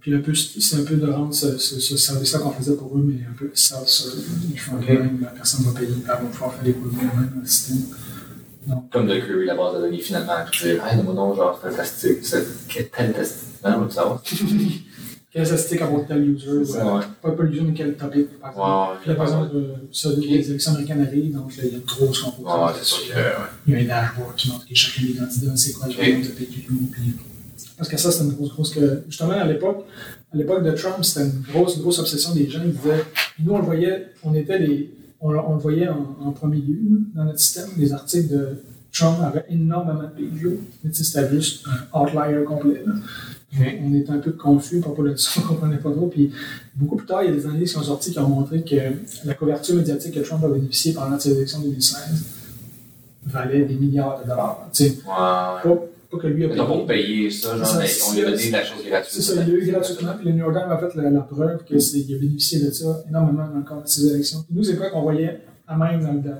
puis 0.00 0.14
un 0.14 0.20
peu, 0.20 0.32
c'est 0.32 0.76
un 0.76 0.84
peu 0.84 0.94
de 0.94 1.06
rendre 1.10 1.34
ce, 1.34 1.58
ce, 1.58 1.80
ce 1.80 1.96
service-là 1.96 2.38
qu'on 2.38 2.52
faisait 2.52 2.76
pour 2.76 2.96
eux, 2.96 3.02
mais 3.04 3.24
un 3.28 3.36
peu 3.36 3.50
self-serve. 3.52 4.14
Ils 4.52 4.58
font 4.60 4.76
Ok. 4.76 4.88
même, 4.88 5.18
la 5.22 5.30
personne 5.30 5.64
va 5.64 5.72
payer, 5.80 5.90
elle 6.02 6.06
va 6.06 6.16
pouvoir 6.18 6.54
faire 6.54 6.62
des 6.62 6.72
roulements 6.72 7.02
même 7.18 7.32
dans 7.34 7.40
le 7.40 7.46
système. 7.48 7.82
Comme 8.92 9.06
de 9.06 9.14
query 9.16 9.46
la 9.46 9.54
base 9.54 9.76
de 9.76 9.80
données 9.80 9.98
finalement, 9.98 10.32
puis 10.50 10.64
dire, 10.64 10.84
hey, 10.86 10.96
donne-moi 10.96 11.14
donc, 11.14 11.36
genre, 11.36 11.58
fantastique, 11.58 12.18
c'est 12.22 12.44
quel 12.68 12.88
tel 12.90 13.12
test. 13.12 13.36
Non, 13.64 13.76
on 13.78 13.80
veut 13.82 13.90
savoir. 13.90 14.22
Quel 15.32 15.46
statistique 15.46 15.80
avoir 15.80 16.04
tel 16.06 16.28
user, 16.28 16.64
C'est 16.64 16.72
ça, 16.72 16.94
ouais. 16.94 17.02
pas 17.22 17.30
pas 17.30 17.42
le 17.44 17.50
user, 17.52 17.62
mais 17.62 17.72
quel 17.72 17.94
topic, 17.94 18.38
par 18.40 18.50
exemple. 18.50 19.08
Là, 19.08 19.14
par 19.14 19.26
exemple, 19.26 19.50
euh, 19.54 19.74
ça, 19.92 20.08
les 20.18 20.50
élections 20.50 20.72
américaines 20.72 21.02
arrivent, 21.06 21.32
donc 21.34 21.56
là, 21.56 21.62
il 21.64 21.70
y 21.70 21.74
a 21.74 21.78
une 21.78 21.84
grosse 21.84 22.20
composante. 22.20 22.68
Ouais, 22.70 22.76
c'est 22.78 22.84
sûr 22.84 23.14
que, 23.14 23.18
ouais. 23.18 23.24
Il 23.68 23.72
y 23.74 23.76
a 23.76 23.78
un 23.80 23.84
dashboard 24.02 24.34
qui 24.36 24.50
montre 24.50 24.66
que 24.68 24.74
chacun 24.74 25.06
des 25.06 25.14
candidats, 25.14 25.56
c'est 25.56 25.72
quoi 25.72 25.86
le 25.86 25.92
Ok. 25.94 26.08
nombre 26.12 26.26
de 26.26 26.30
PQ. 26.32 26.60
Puis... 26.92 27.16
Parce 27.78 27.88
que 27.88 27.96
ça, 27.96 28.10
c'était 28.10 28.24
une 28.24 28.32
grosse, 28.32 28.52
grosse. 28.52 28.74
Que, 28.74 29.02
justement, 29.08 29.30
à 29.30 29.44
l'époque, 29.44 29.84
à 30.34 30.36
l'époque 30.36 30.64
de 30.64 30.72
Trump, 30.72 31.02
c'était 31.04 31.26
une 31.26 31.42
grosse, 31.48 31.78
grosse 31.78 31.98
obsession 32.00 32.34
des 32.34 32.50
gens. 32.50 32.60
Ils 32.64 32.72
disaient, 32.72 33.04
nous, 33.42 33.52
on 33.52 33.58
le 33.58 33.64
voyait, 33.64 34.06
on 34.24 34.34
était 34.34 34.58
les. 34.58 34.90
On, 35.20 35.34
on 35.34 35.54
le 35.54 35.60
voyait 35.60 35.88
en, 35.88 36.16
en 36.24 36.32
premier 36.32 36.58
lieu 36.58 37.02
dans 37.14 37.24
notre 37.24 37.38
système. 37.40 37.68
Les 37.76 37.92
articles 37.92 38.28
de 38.28 38.48
Trump 38.92 39.18
avaient 39.22 39.44
énormément 39.48 40.02
de 40.02 40.08
PQ. 40.08 40.58
Mais 40.82 40.92
c'était 40.92 41.28
juste 41.30 41.64
un 41.92 42.00
outlier 42.00 42.44
complet. 42.44 42.84
On 43.58 43.94
était 43.94 44.10
un 44.10 44.18
peu 44.18 44.32
confus 44.32 44.80
par 44.80 44.90
rapport 44.90 45.06
à 45.06 45.16
ça, 45.16 45.30
on 45.36 45.42
ne 45.42 45.48
comprenait 45.48 45.78
pas 45.78 45.90
trop. 45.90 46.06
Puis 46.06 46.32
beaucoup 46.74 46.96
plus 46.96 47.06
tard, 47.06 47.22
il 47.22 47.30
y 47.30 47.32
a 47.32 47.36
des 47.36 47.46
analyses 47.46 47.68
qui 47.70 47.74
sont 47.74 47.82
sorties 47.82 48.12
qui 48.12 48.18
ont 48.18 48.28
montré 48.28 48.62
que 48.62 48.76
la 49.24 49.34
couverture 49.34 49.76
médiatique 49.76 50.14
que 50.14 50.20
Trump 50.20 50.44
a 50.44 50.48
bénéficié 50.48 50.92
pendant 50.92 51.18
ses 51.18 51.32
élections 51.32 51.60
2016 51.60 52.24
valait 53.26 53.64
des 53.64 53.74
milliards 53.74 54.22
de 54.22 54.28
dollars. 54.28 54.68
Pas, 55.04 55.62
pas 56.10 56.18
que 56.18 56.26
lui 56.26 56.44
a 56.44 56.48
Mettons 56.48 56.64
payé. 56.66 56.76
pour 56.78 56.86
payer 56.86 57.30
ça, 57.30 57.56
genre, 57.56 57.66
Ça, 57.66 57.78
on 58.08 58.12
lui 58.14 58.20
a 58.20 58.24
donné 58.30 58.50
la 58.50 58.64
chose 58.64 58.84
gratuite. 58.86 59.12
C'est 59.14 59.22
ça, 59.22 59.42
il 59.42 59.52
l'a 59.52 59.58
eu 59.58 59.66
gratuitement. 59.70 60.12
Puis 60.16 60.26
le 60.26 60.32
New 60.32 60.38
York 60.38 60.54
Times 60.54 60.70
a 60.72 60.78
fait 60.78 60.94
la, 61.00 61.10
la 61.10 61.20
preuve 61.20 61.64
qu'il 61.64 61.76
a 62.14 62.18
bénéficié 62.18 62.60
de 62.64 62.70
ça 62.70 63.02
énormément 63.08 63.46
dans 63.48 63.58
le 63.58 63.64
cadre 63.64 63.82
de 63.82 63.88
ses 63.88 64.06
élections. 64.08 64.44
Nous, 64.50 64.64
c'est 64.64 64.76
quoi 64.76 64.90
qu'on 64.90 65.02
voyait 65.02 65.40
à 65.68 65.76
même 65.76 66.02
dans, 66.02 66.12
le- 66.12 66.34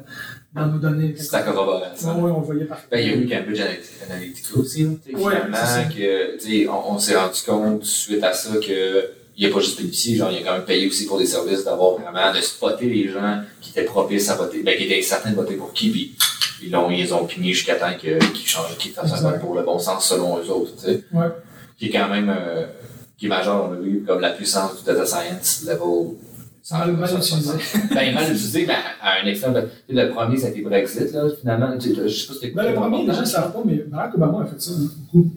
dans 0.54 0.66
nos 0.72 0.78
données? 0.78 1.14
C'est 1.16 1.34
à 1.36 1.42
corroborer 1.42 1.86
ça. 1.94 2.14
Oui, 2.18 2.30
on 2.34 2.40
voyait 2.40 2.64
partout. 2.64 2.86
Ben, 2.90 2.98
il 2.98 3.06
y 3.06 3.10
a 3.12 3.16
eu 3.16 3.28
Cambridge 3.28 3.60
Analytica 4.08 4.58
aussi, 4.58 4.82
là, 4.82 4.88
Ouais, 5.18 5.34
finalement, 5.36 5.88
que, 5.94 6.36
tu 6.38 6.48
sais, 6.64 6.68
on, 6.68 6.92
on 6.94 6.98
s'est 6.98 7.16
rendu 7.16 7.40
compte 7.46 7.84
suite 7.84 8.22
à 8.24 8.32
ça 8.32 8.50
que 8.56 9.10
il 9.36 9.46
a 9.46 9.50
pas 9.50 9.60
juste 9.60 9.78
bénéficié, 9.78 10.16
genre, 10.16 10.30
il 10.30 10.38
a 10.38 10.42
quand 10.42 10.52
même 10.52 10.64
payé 10.66 10.86
aussi 10.86 11.06
pour 11.06 11.16
des 11.18 11.24
services 11.24 11.64
d'avoir 11.64 11.92
vraiment, 11.92 12.30
de 12.36 12.40
spotter 12.42 12.84
les 12.86 13.08
gens 13.08 13.40
qui 13.62 13.70
étaient 13.70 13.84
propices 13.84 14.28
à 14.28 14.34
voter, 14.34 14.62
ben, 14.62 14.76
qui 14.76 14.84
étaient 14.84 15.00
certains 15.00 15.30
de 15.30 15.36
voter 15.36 15.54
pour 15.54 15.72
qui, 15.72 15.88
puis 15.90 16.14
ils 16.62 16.70
l'ont, 16.70 16.90
ils 16.90 17.12
ont 17.14 17.24
pigné 17.24 17.52
jusqu'à 17.52 17.74
temps 17.76 17.92
qu'ils 17.98 18.18
changent, 18.46 18.76
qu'ils 18.78 18.92
fassent 18.92 19.12
un 19.12 19.30
vote 19.30 19.40
pour 19.40 19.54
le 19.54 19.62
bon 19.62 19.78
sens 19.78 20.08
selon 20.08 20.38
eux 20.38 20.48
autres, 20.50 20.72
tu 20.76 20.84
sais. 20.86 21.04
Ouais. 21.12 21.26
Qui 21.78 21.86
est 21.86 21.90
quand 21.90 22.08
même, 22.08 22.28
euh, 22.30 22.66
qui 23.18 23.26
est 23.26 23.28
majeur, 23.28 23.66
on 23.68 23.72
l'a 23.72 23.80
vu, 23.80 24.04
comme 24.06 24.20
la 24.20 24.30
puissance 24.30 24.78
du 24.78 24.84
data 24.84 25.04
science 25.06 25.64
level. 25.66 26.16
Mal- 26.72 26.92
mal 26.92 27.10
utilisé. 27.16 27.50
Ben, 27.94 28.14
mal 28.14 28.24
utilisé, 28.24 28.64
mais 28.66 28.74
à 29.02 29.22
un 29.22 29.26
extrême. 29.26 29.54
tu 29.54 29.60
sais, 29.96 30.02
Le 30.06 30.10
premier, 30.12 30.36
ça 30.36 30.46
a 30.46 30.50
été 30.50 30.60
Brexit, 30.60 31.12
là, 31.12 31.22
finalement. 31.40 31.76
Tu 31.78 31.94
sais, 31.94 32.02
Je 32.02 32.08
sais 32.08 32.26
pas 32.28 32.34
si 32.34 32.50
Ben, 32.52 32.68
le 32.68 32.74
premier, 32.74 33.06
les 33.06 33.12
gens 33.12 33.20
ne 33.20 33.24
savent 33.26 33.52
pas, 33.52 33.62
mais 33.64 33.76
Barack 33.88 34.14
Obama 34.14 34.42
a 34.42 34.46
fait 34.46 34.60
ça 34.60 34.72
hein, 34.72 34.84
beaucoup. 35.12 35.30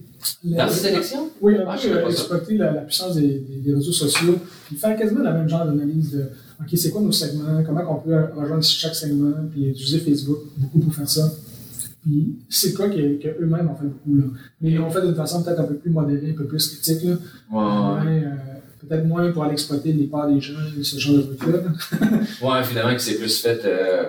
Dans 0.44 0.66
Le- 0.66 0.72
cette 0.72 0.94
élection? 0.94 1.30
Oui, 1.42 1.56
pas 1.66 1.78
ça. 1.78 1.88
exploiter 2.10 2.58
la, 2.58 2.72
la 2.72 2.82
puissance 2.82 3.16
des, 3.16 3.22
des- 3.40 3.62
des 3.66 3.74
réseaux 3.74 3.92
sociaux, 3.92 4.38
puis 4.68 4.76
faire 4.76 4.96
quasiment 4.98 5.22
la 5.24 5.32
même 5.32 5.50
genre 5.50 5.66
d'analyse 5.66 6.12
de 6.12 6.30
OK, 6.62 6.70
c'est 6.78 6.90
quoi 6.92 7.02
nos 7.02 7.12
segments, 7.12 7.64
comment 7.66 7.82
on 7.90 7.96
peut 8.08 8.16
rejoindre 8.36 8.64
chaque 8.64 8.96
segment, 8.96 9.34
puis 9.52 9.68
utiliser 9.70 10.00
Facebook 10.00 10.40
beaucoup 10.58 10.80
pour 10.80 10.94
faire 10.94 11.10
ça? 11.10 11.32
Puis 12.04 12.36
c'est 12.50 12.74
quoi 12.74 12.90
que- 12.90 13.16
qu'eux-mêmes 13.22 13.70
ont 13.70 13.76
fait 13.76 13.86
beaucoup, 13.88 14.16
là? 14.18 14.24
Mais 14.62 14.72
ils 14.72 14.76
l'ont 14.78 14.90
fait 14.90 15.02
d'une 15.02 15.16
façon 15.16 15.42
peut-être 15.44 15.60
un 15.62 15.64
peu 15.66 15.76
plus 15.76 15.90
modérée, 15.90 16.32
un 16.32 16.38
peu 16.38 16.46
plus 16.46 16.68
critique, 16.68 17.04
là. 17.04 17.14
Ouais, 17.52 18.24
euh, 18.26 18.30
peut-être 18.88 19.06
moins 19.06 19.32
pour 19.32 19.44
aller 19.44 19.54
exploiter 19.54 19.94
les 19.94 20.06
parts 20.08 20.28
des 20.30 20.40
gens, 20.42 20.54
ce 20.82 20.98
genre 21.00 21.16
de 21.18 21.22
trucs-là. 21.22 21.60
Ouais, 22.42 22.64
finalement, 22.66 22.94
que 22.94 23.02
c'est 23.02 23.16
plus 23.16 23.38
fait 23.42 23.62
euh, 23.66 24.04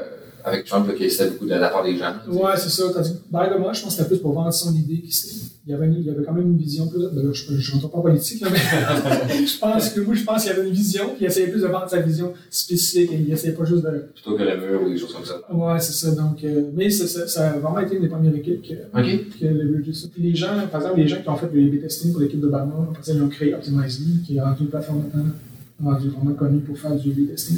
avec 0.44 0.64
Trump, 0.66 0.88
que 0.96 1.08
c'était 1.08 1.30
beaucoup 1.30 1.46
de 1.46 1.54
la 1.54 1.68
part 1.68 1.84
des 1.84 1.96
gens. 1.96 2.14
Ouais, 2.28 2.52
c'est 2.56 2.68
ça. 2.70 2.82
Tandis 2.92 3.12
que 3.12 3.18
Barack 3.30 3.52
Obama, 3.56 3.72
je 3.72 3.82
pense 3.82 3.92
que 3.94 4.02
c'était 4.02 4.08
plus 4.14 4.20
pour 4.20 4.32
vendre 4.32 4.52
son 4.52 4.74
idée. 4.74 5.02
s'est- 5.10 5.50
Il 5.66 5.70
y, 5.70 5.74
avait 5.74 5.86
une- 5.86 5.94
il 5.94 6.04
y 6.04 6.10
avait 6.10 6.22
quand 6.22 6.34
même 6.34 6.44
une 6.48 6.58
vision 6.58 6.86
plus. 6.88 7.00
Ben 7.12 7.22
là, 7.26 7.32
je 7.32 7.50
ne 7.54 7.72
rentre 7.72 7.88
pas 7.90 7.96
en 7.98 8.02
politique, 8.02 8.40
là, 8.42 8.48
mais 8.52 8.58
je 9.46 9.58
pense 9.58 9.88
que 9.88 10.00
moi, 10.00 10.14
je 10.14 10.22
pense 10.22 10.42
qu'il 10.42 10.52
y 10.52 10.54
avait 10.54 10.68
une 10.68 10.74
vision, 10.74 11.04
puis 11.14 11.24
il 11.24 11.26
essayait 11.26 11.46
plus 11.48 11.62
de 11.62 11.66
vendre 11.68 11.88
sa 11.88 12.00
vision 12.00 12.34
spécifique, 12.50 13.10
et 13.12 13.16
il 13.26 13.32
essayait 13.32 13.54
pas 13.54 13.64
juste 13.64 13.82
de. 13.82 14.04
Plutôt 14.12 14.36
que 14.36 14.42
le 14.42 14.56
mur 14.60 14.82
ou 14.82 14.90
des 14.90 14.98
choses 14.98 15.14
comme 15.14 15.24
ça. 15.24 15.40
Ouais, 15.50 15.80
c'est 15.80 15.92
ça. 15.92 16.14
Donc, 16.14 16.44
euh, 16.44 16.64
mais 16.74 16.90
ça, 16.90 17.26
ça, 17.26 17.50
a 17.52 17.58
vraiment 17.58 17.78
été 17.80 17.96
une 17.96 18.02
des 18.02 18.08
premières 18.08 18.34
équipes 18.34 18.60
qui 18.60 18.74
a- 18.74 18.98
Ok. 19.00 19.28
qui 19.38 19.46
a 19.46 19.52
leveragé 19.52 19.92
ça. 19.94 20.06
Puis 20.12 20.22
les 20.22 20.34
gens, 20.34 20.66
par 20.70 20.82
exemple, 20.82 21.00
les 21.00 21.08
gens 21.08 21.22
qui 21.22 21.28
ont 21.30 21.36
fait 21.36 21.48
le 21.50 21.62
A/B 21.66 21.80
testing 21.80 22.12
pour 22.12 22.20
l'équipe 22.20 22.40
d'Obama, 22.40 22.74
après 22.90 23.02
ça, 23.02 23.12
ils 23.14 23.22
ont 23.22 23.28
créé 23.28 23.54
Optimizely, 23.54 24.22
qui 24.26 24.36
est 24.36 24.40
rendu 24.42 24.64
une 24.64 24.68
plateforme 24.68 25.02
maintenant 25.04 25.32
rendue 25.82 26.08
vraiment 26.10 26.34
connue 26.34 26.60
pour 26.60 26.78
faire 26.78 26.94
du 26.94 27.10
A/B 27.10 27.26
testing. 27.30 27.56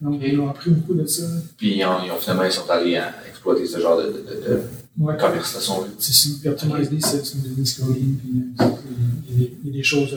Donc, 0.00 0.20
ils 0.26 0.40
ont 0.40 0.48
appris 0.48 0.70
beaucoup 0.70 0.94
de 0.94 1.04
ça. 1.06 1.24
Puis 1.58 1.76
ils 1.76 1.84
ont, 1.84 1.98
ils 2.02 2.10
ont 2.10 2.16
finalement, 2.18 2.44
ils 2.44 2.50
sont 2.52 2.68
allés 2.70 2.96
à 2.96 3.12
exploiter 3.28 3.66
ce 3.66 3.78
genre 3.78 3.98
de, 3.98 4.04
de, 4.04 4.08
de, 4.08 4.60
de 5.00 5.04
Ouais. 5.06 5.16
commerce 5.16 5.54
là, 5.54 5.60
si 5.60 5.70
on 5.70 5.80
veut. 5.80 5.88
C'est 5.98 6.12
ça. 6.12 6.28
Puis 6.40 6.48
Optimizely, 6.50 7.00
c'est 7.00 7.24
c'est 7.24 7.34
une 7.34 7.40
business 7.42 7.74
coding, 7.80 8.16
puis 8.18 8.30
euh, 8.60 8.64
il 9.30 9.32
y 9.32 9.34
a 9.34 9.38
des- 9.48 9.54
il 9.64 9.66
y 9.70 9.70
a 9.70 9.76
des 9.78 9.82
choses 9.82 10.16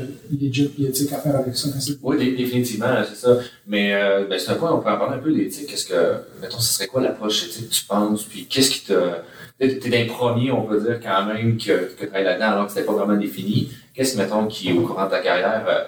éthiques 0.79 1.13
à 1.13 1.17
faire 1.19 1.35
avec 1.37 1.55
ça. 1.55 1.69
Oui, 2.01 2.17
dé- 2.17 2.35
définitivement, 2.35 2.93
c'est 3.07 3.15
ça. 3.25 3.37
Mais 3.67 3.93
euh, 3.93 4.25
ben, 4.29 4.37
c'est 4.37 4.51
un 4.51 4.55
point, 4.55 4.71
on 4.73 4.79
peut 4.79 4.89
en 4.89 4.97
parler 4.97 5.15
un 5.15 5.19
peu 5.19 5.31
d'éthique. 5.33 5.67
Qu'est-ce 5.67 5.85
que, 5.85 6.15
mettons, 6.41 6.59
ce 6.59 6.73
serait 6.73 6.87
quoi 6.87 7.01
l'approche 7.01 7.45
éthique 7.45 7.69
que 7.69 7.73
tu 7.73 7.85
penses? 7.85 8.23
Puis 8.23 8.45
qu'est-ce 8.49 8.71
qui 8.71 8.81
t'a. 8.85 9.23
T'es 9.59 9.77
t'es 9.79 9.89
d'un 9.89 10.11
premier, 10.11 10.51
on 10.51 10.63
peut 10.63 10.81
dire 10.81 10.99
quand 11.01 11.25
même, 11.27 11.57
que, 11.57 11.93
que 11.95 12.05
tu 12.05 12.13
es 12.15 12.23
là-dedans 12.23 12.51
alors 12.51 12.65
que 12.65 12.73
c'était 12.73 12.85
pas 12.85 12.93
vraiment 12.93 13.15
défini. 13.17 13.69
Qu'est-ce, 13.93 14.17
mettons, 14.17 14.47
qui, 14.47 14.73
au 14.73 14.81
courant 14.81 15.05
de 15.05 15.11
ta 15.11 15.19
carrière, 15.19 15.63
euh, 15.69 15.83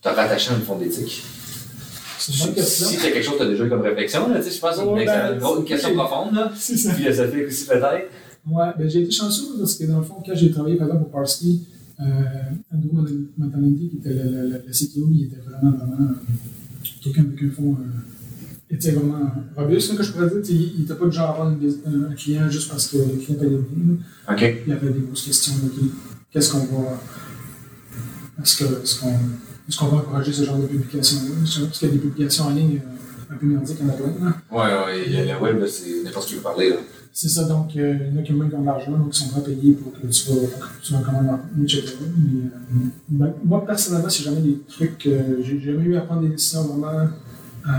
t'a 0.00 0.12
rattaché 0.12 0.52
à 0.52 0.54
une 0.54 0.62
forme 0.62 0.80
d'éthique? 0.80 1.22
Si 2.18 2.32
c'est 2.34 3.10
quelque 3.12 3.22
chose 3.22 3.34
que 3.34 3.38
tu 3.38 3.44
as 3.44 3.50
déjà 3.50 3.64
eu 3.64 3.68
comme 3.68 3.80
réflexion, 3.80 4.28
là, 4.28 4.36
tu 4.38 4.44
sais, 4.44 4.50
je 4.54 4.60
pense 4.60 4.76
que 4.76 4.82
c'est 4.82 4.86
une, 4.86 5.04
ben, 5.04 5.64
question 5.66 5.94
profonde, 5.94 6.34
là. 6.34 6.52
C'est 6.56 6.76
ça. 6.76 6.92
philosophique 6.94 7.46
aussi 7.48 7.66
peut-être. 7.66 8.10
Ouais, 8.46 8.68
ben, 8.78 8.88
j'ai 8.88 9.02
été 9.02 9.10
chanceux 9.10 9.58
parce 9.58 9.74
que 9.76 9.84
dans 9.84 9.98
le 9.98 10.04
fond, 10.04 10.16
quand 10.24 10.34
j'ai 10.34 10.50
travaillé 10.50 10.76
par 10.76 10.86
exemple 10.88 11.04
pour 11.04 11.12
Parsley, 11.12 11.56
euh, 12.00 12.04
Andrew 12.74 13.06
Montalenti, 13.36 13.88
qui 13.90 13.96
était 13.98 14.14
le, 14.14 14.22
le, 14.22 14.62
le 14.66 14.72
CTO, 14.72 15.08
il 15.12 15.24
était 15.24 15.36
vraiment, 15.46 15.76
vraiment 15.76 16.10
euh, 16.10 16.14
quelqu'un 17.02 17.22
avec 17.22 17.42
un 17.42 17.50
fond 17.50 17.72
euh, 17.74 18.74
était 18.74 18.92
vraiment 18.92 19.30
robuste, 19.56 19.96
que 19.96 20.02
je 20.02 20.12
pourrais 20.12 20.30
dire. 20.30 20.40
Il 20.48 20.72
il 20.78 20.82
était 20.84 20.94
pas 20.94 21.06
du 21.06 21.12
genre 21.12 21.30
à 21.30 21.32
prendre 21.34 21.56
un 22.10 22.14
client 22.14 22.48
juste 22.48 22.70
parce 22.70 22.88
que 22.88 22.96
le 22.98 23.16
client 23.22 23.38
payait 23.38 23.50
bien. 23.50 23.96
là. 24.28 24.34
OK. 24.34 24.56
Il 24.66 24.70
y 24.70 24.72
avait 24.72 24.90
des 24.90 25.00
grosses 25.00 25.24
questions. 25.24 25.54
Qu'est-ce 26.32 26.52
qu'on 26.52 26.58
va. 26.60 26.98
Est-ce 28.42 29.78
qu'on 29.78 29.86
va 29.86 29.96
encourager 29.98 30.32
ce 30.32 30.44
genre 30.44 30.58
de 30.58 30.66
publications-là? 30.66 31.34
Parce 31.66 31.78
qu'il 31.78 31.88
y 31.88 31.90
a 31.90 31.94
des 31.94 32.00
publications 32.00 32.44
en 32.44 32.50
ligne 32.50 32.80
un 33.30 33.36
peu 33.36 33.46
merdiques, 33.46 33.78
en 33.84 33.88
a 33.88 33.92
plein. 33.92 34.06
là. 34.06 34.36
Ouais, 34.50 34.86
ouais, 34.86 35.04
il 35.06 35.12
y 35.12 35.16
a 35.30 35.36
le 35.36 35.42
web, 35.42 35.64
c'est 35.66 36.02
n'importe 36.02 36.28
qui 36.28 36.34
veut 36.36 36.40
parler. 36.40 36.70
Là. 36.70 36.76
C'est 37.12 37.28
ça, 37.28 37.44
donc 37.44 37.76
euh, 37.76 37.96
il 38.08 38.14
y 38.14 38.18
en 38.18 38.20
a 38.20 38.22
qui 38.22 38.32
ont 38.32 38.36
de 38.36 38.64
l'argent, 38.64 38.92
donc 38.92 39.08
ils 39.12 39.16
sont 39.16 39.36
à 39.36 39.40
payer 39.40 39.72
pour 39.72 39.92
que 39.92 40.06
tu 40.06 40.30
vas, 40.30 40.36
que 40.46 40.82
tu 40.82 40.92
vas 40.92 41.00
commander 41.00 41.42
etc. 41.64 41.82
Mais, 42.16 42.42
euh, 42.44 42.88
ben, 43.08 43.34
moi, 43.44 43.66
personnellement, 43.66 44.08
c'est 44.08 44.22
jamais 44.22 44.40
des 44.40 44.58
trucs. 44.68 45.06
euh, 45.06 45.42
j'ai 45.42 45.60
jamais 45.60 45.84
eu 45.84 45.96
à 45.96 46.02
prendre 46.02 46.22
des 46.22 46.28
décisions 46.28 46.62
vraiment 46.62 47.08
euh, 47.66 47.70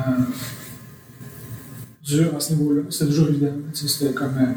dures 2.03 2.35
à 2.35 2.39
ce 2.39 2.53
niveau-là. 2.53 2.81
C'était 2.89 3.05
toujours 3.05 3.29
évident. 3.29 3.53
C'était 3.73 4.13
comme. 4.13 4.37
euh, 4.37 4.51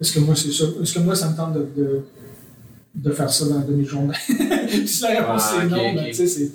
est-ce 0.00 0.12
que 0.14 0.20
moi, 0.20 0.34
c'est 0.34 0.50
ça? 0.50 0.64
Est-ce 0.82 0.94
que 0.94 1.00
moi, 1.00 1.14
ça 1.14 1.30
me 1.30 1.36
tente 1.36 1.52
de, 1.54 1.68
de, 1.76 2.00
de 2.94 3.10
faire 3.12 3.30
ça 3.30 3.44
dans 3.46 3.58
la 3.58 3.64
demi-journée? 3.64 4.14
si 4.86 5.02
la 5.02 5.08
réponse 5.10 5.42
Ah, 5.44 5.56
c'est 5.60 5.64
ok, 5.66 5.70
non, 5.70 5.88
ok. 5.90 5.94
ben, 5.94 6.06
tu 6.06 6.14
sais, 6.14 6.26
c'est. 6.26 6.50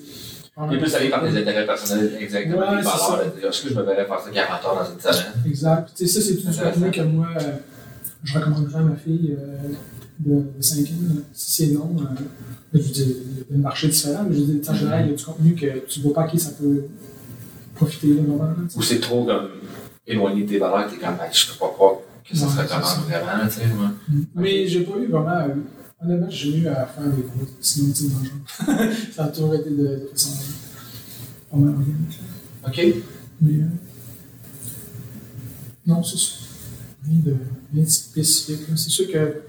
Il 0.72 0.78
plus 0.80 0.96
allé 0.96 1.10
par 1.10 1.22
des 1.24 1.38
intérêts 1.38 1.66
personnels 1.66 2.18
exactement, 2.20 2.60
Ouais, 2.60 2.78
des 2.78 2.84
c'est 2.84 3.48
Est-ce 3.48 3.62
que 3.64 3.70
je 3.70 3.74
me 3.76 3.82
verrais 3.84 4.08
ça 4.08 4.32
40 4.34 4.66
heures 4.66 4.76
dans 4.86 4.92
une 4.92 5.00
semaine? 5.00 5.34
Exact. 5.46 5.90
Tu 5.96 6.08
sais, 6.08 6.20
ça, 6.22 6.26
c'est 6.26 6.36
tout 6.38 6.48
du 6.50 6.58
contenu 6.58 6.92
que 6.92 7.02
moi, 7.02 7.28
euh, 7.42 7.52
je 8.24 8.40
recommanderais 8.40 8.80
à 8.80 8.84
ma 8.84 8.96
fille 8.96 9.36
euh, 9.38 9.74
de, 10.20 10.36
de 10.58 10.62
5 10.62 10.80
ans. 10.80 11.22
Si 11.34 11.52
c'est 11.68 11.74
non, 11.74 11.94
euh, 12.00 12.04
je 12.74 12.80
veux 12.80 12.90
dire, 12.90 13.06
il 13.50 13.54
y 13.54 13.58
a 13.58 13.60
un 13.60 13.64
marché 13.64 13.90
différent, 13.90 14.24
mais 14.30 14.34
je 14.36 14.40
veux 14.44 14.54
dire, 14.54 14.70
en 14.72 14.74
général, 14.74 15.06
il 15.06 15.12
y 15.12 15.14
a 15.14 15.18
du 15.18 15.24
contenu 15.26 15.56
que 15.56 15.80
tu 15.88 16.00
ne 16.00 16.04
vois 16.06 16.14
pas 16.14 16.22
à 16.24 16.28
qui 16.28 16.40
ça 16.40 16.52
peut 16.58 16.86
profiter, 17.76 18.08
là, 18.14 18.22
vraiment. 18.26 18.56
Ou 18.78 18.82
c'est 18.82 19.00
trop 19.02 19.26
comme 19.26 19.50
éloigné 20.08 20.44
de 20.44 20.50
tes 20.50 20.58
valeurs, 20.58 20.88
t'es 20.90 20.96
comme, 20.96 21.16
ben, 21.18 21.26
je 21.34 21.48
peux 21.52 21.60
pas 21.60 21.68
croire 21.68 21.96
que 22.30 22.36
ça 22.36 22.46
Ouais, 22.46 22.52
se 22.52 22.56
c'est 22.56 22.62
recommande 22.64 22.86
ça. 22.86 23.00
vraiment, 23.02 23.44
tu 23.50 23.54
sais. 23.56 23.62
ouais. 23.62 24.24
Mais 24.36 24.68
j'ai 24.68 24.82
pas 24.84 24.98
eu 25.00 25.08
vraiment. 25.08 25.48
Honnêtement, 26.06 26.30
j'ai 26.30 26.58
eu 26.58 26.68
à 26.68 26.86
faire 26.86 27.04
des 27.06 27.24
gros 27.24 27.42
le 27.42 28.26
genre. 28.26 28.92
ça 29.16 29.26
a 29.26 29.28
toujours 29.30 29.56
été 29.56 29.70
de, 29.70 29.76
de 29.78 30.10
façon 30.12 30.32
pas 31.52 31.58
mal 31.58 31.70
organique. 31.76 32.20
OK. 32.68 32.82
Mais. 33.42 33.52
euh, 33.54 33.66
non, 35.86 36.04
c'est 36.04 36.18
ça. 36.18 36.32
Rien 37.08 37.20
de, 37.24 37.36
rien 37.74 37.84
de 37.84 37.90
spécifique. 37.90 38.62
C'est 38.76 38.90
sûr 38.90 39.12
que. 39.12 39.42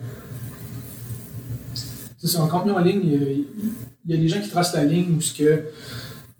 C'est 2.18 2.28
ça, 2.28 2.42
en 2.42 2.48
contenu 2.48 2.72
en 2.72 2.80
ligne, 2.80 3.00
il 3.04 3.12
y, 3.12 3.14
a, 3.16 3.30
il 3.30 4.10
y 4.10 4.14
a 4.14 4.16
des 4.16 4.28
gens 4.28 4.40
qui 4.40 4.48
tracent 4.48 4.74
la 4.74 4.84
ligne 4.84 5.14
où 5.16 5.20
ce 5.20 5.32
que. 5.34 5.62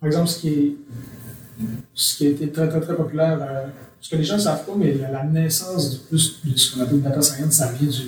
Par 0.01 0.07
exemple, 0.09 0.29
ce 0.29 0.39
qui 0.41 0.49
est. 0.49 0.77
Ce 1.95 2.17
qui 2.19 2.27
a 2.27 2.31
été 2.31 2.51
très, 2.51 2.69
très, 2.69 2.81
très 2.81 2.95
populaire. 2.95 3.39
euh, 3.41 3.67
ce 4.01 4.11
que 4.11 4.17
les 4.17 4.25
gens 4.25 4.37
ne 4.37 4.41
savent 4.43 4.65
pas, 4.65 4.75
mais 4.77 4.95
la, 4.95 5.11
la 5.11 5.25
naissance 5.25 5.91
du 5.91 5.97
plus 5.99 6.41
de 6.45 6.57
ce 6.57 6.75
qu'on 6.75 6.83
appelle 6.83 7.01
data 7.03 7.21
science, 7.23 7.55
ça 7.55 7.73
vient 7.73 7.89
du. 7.89 8.03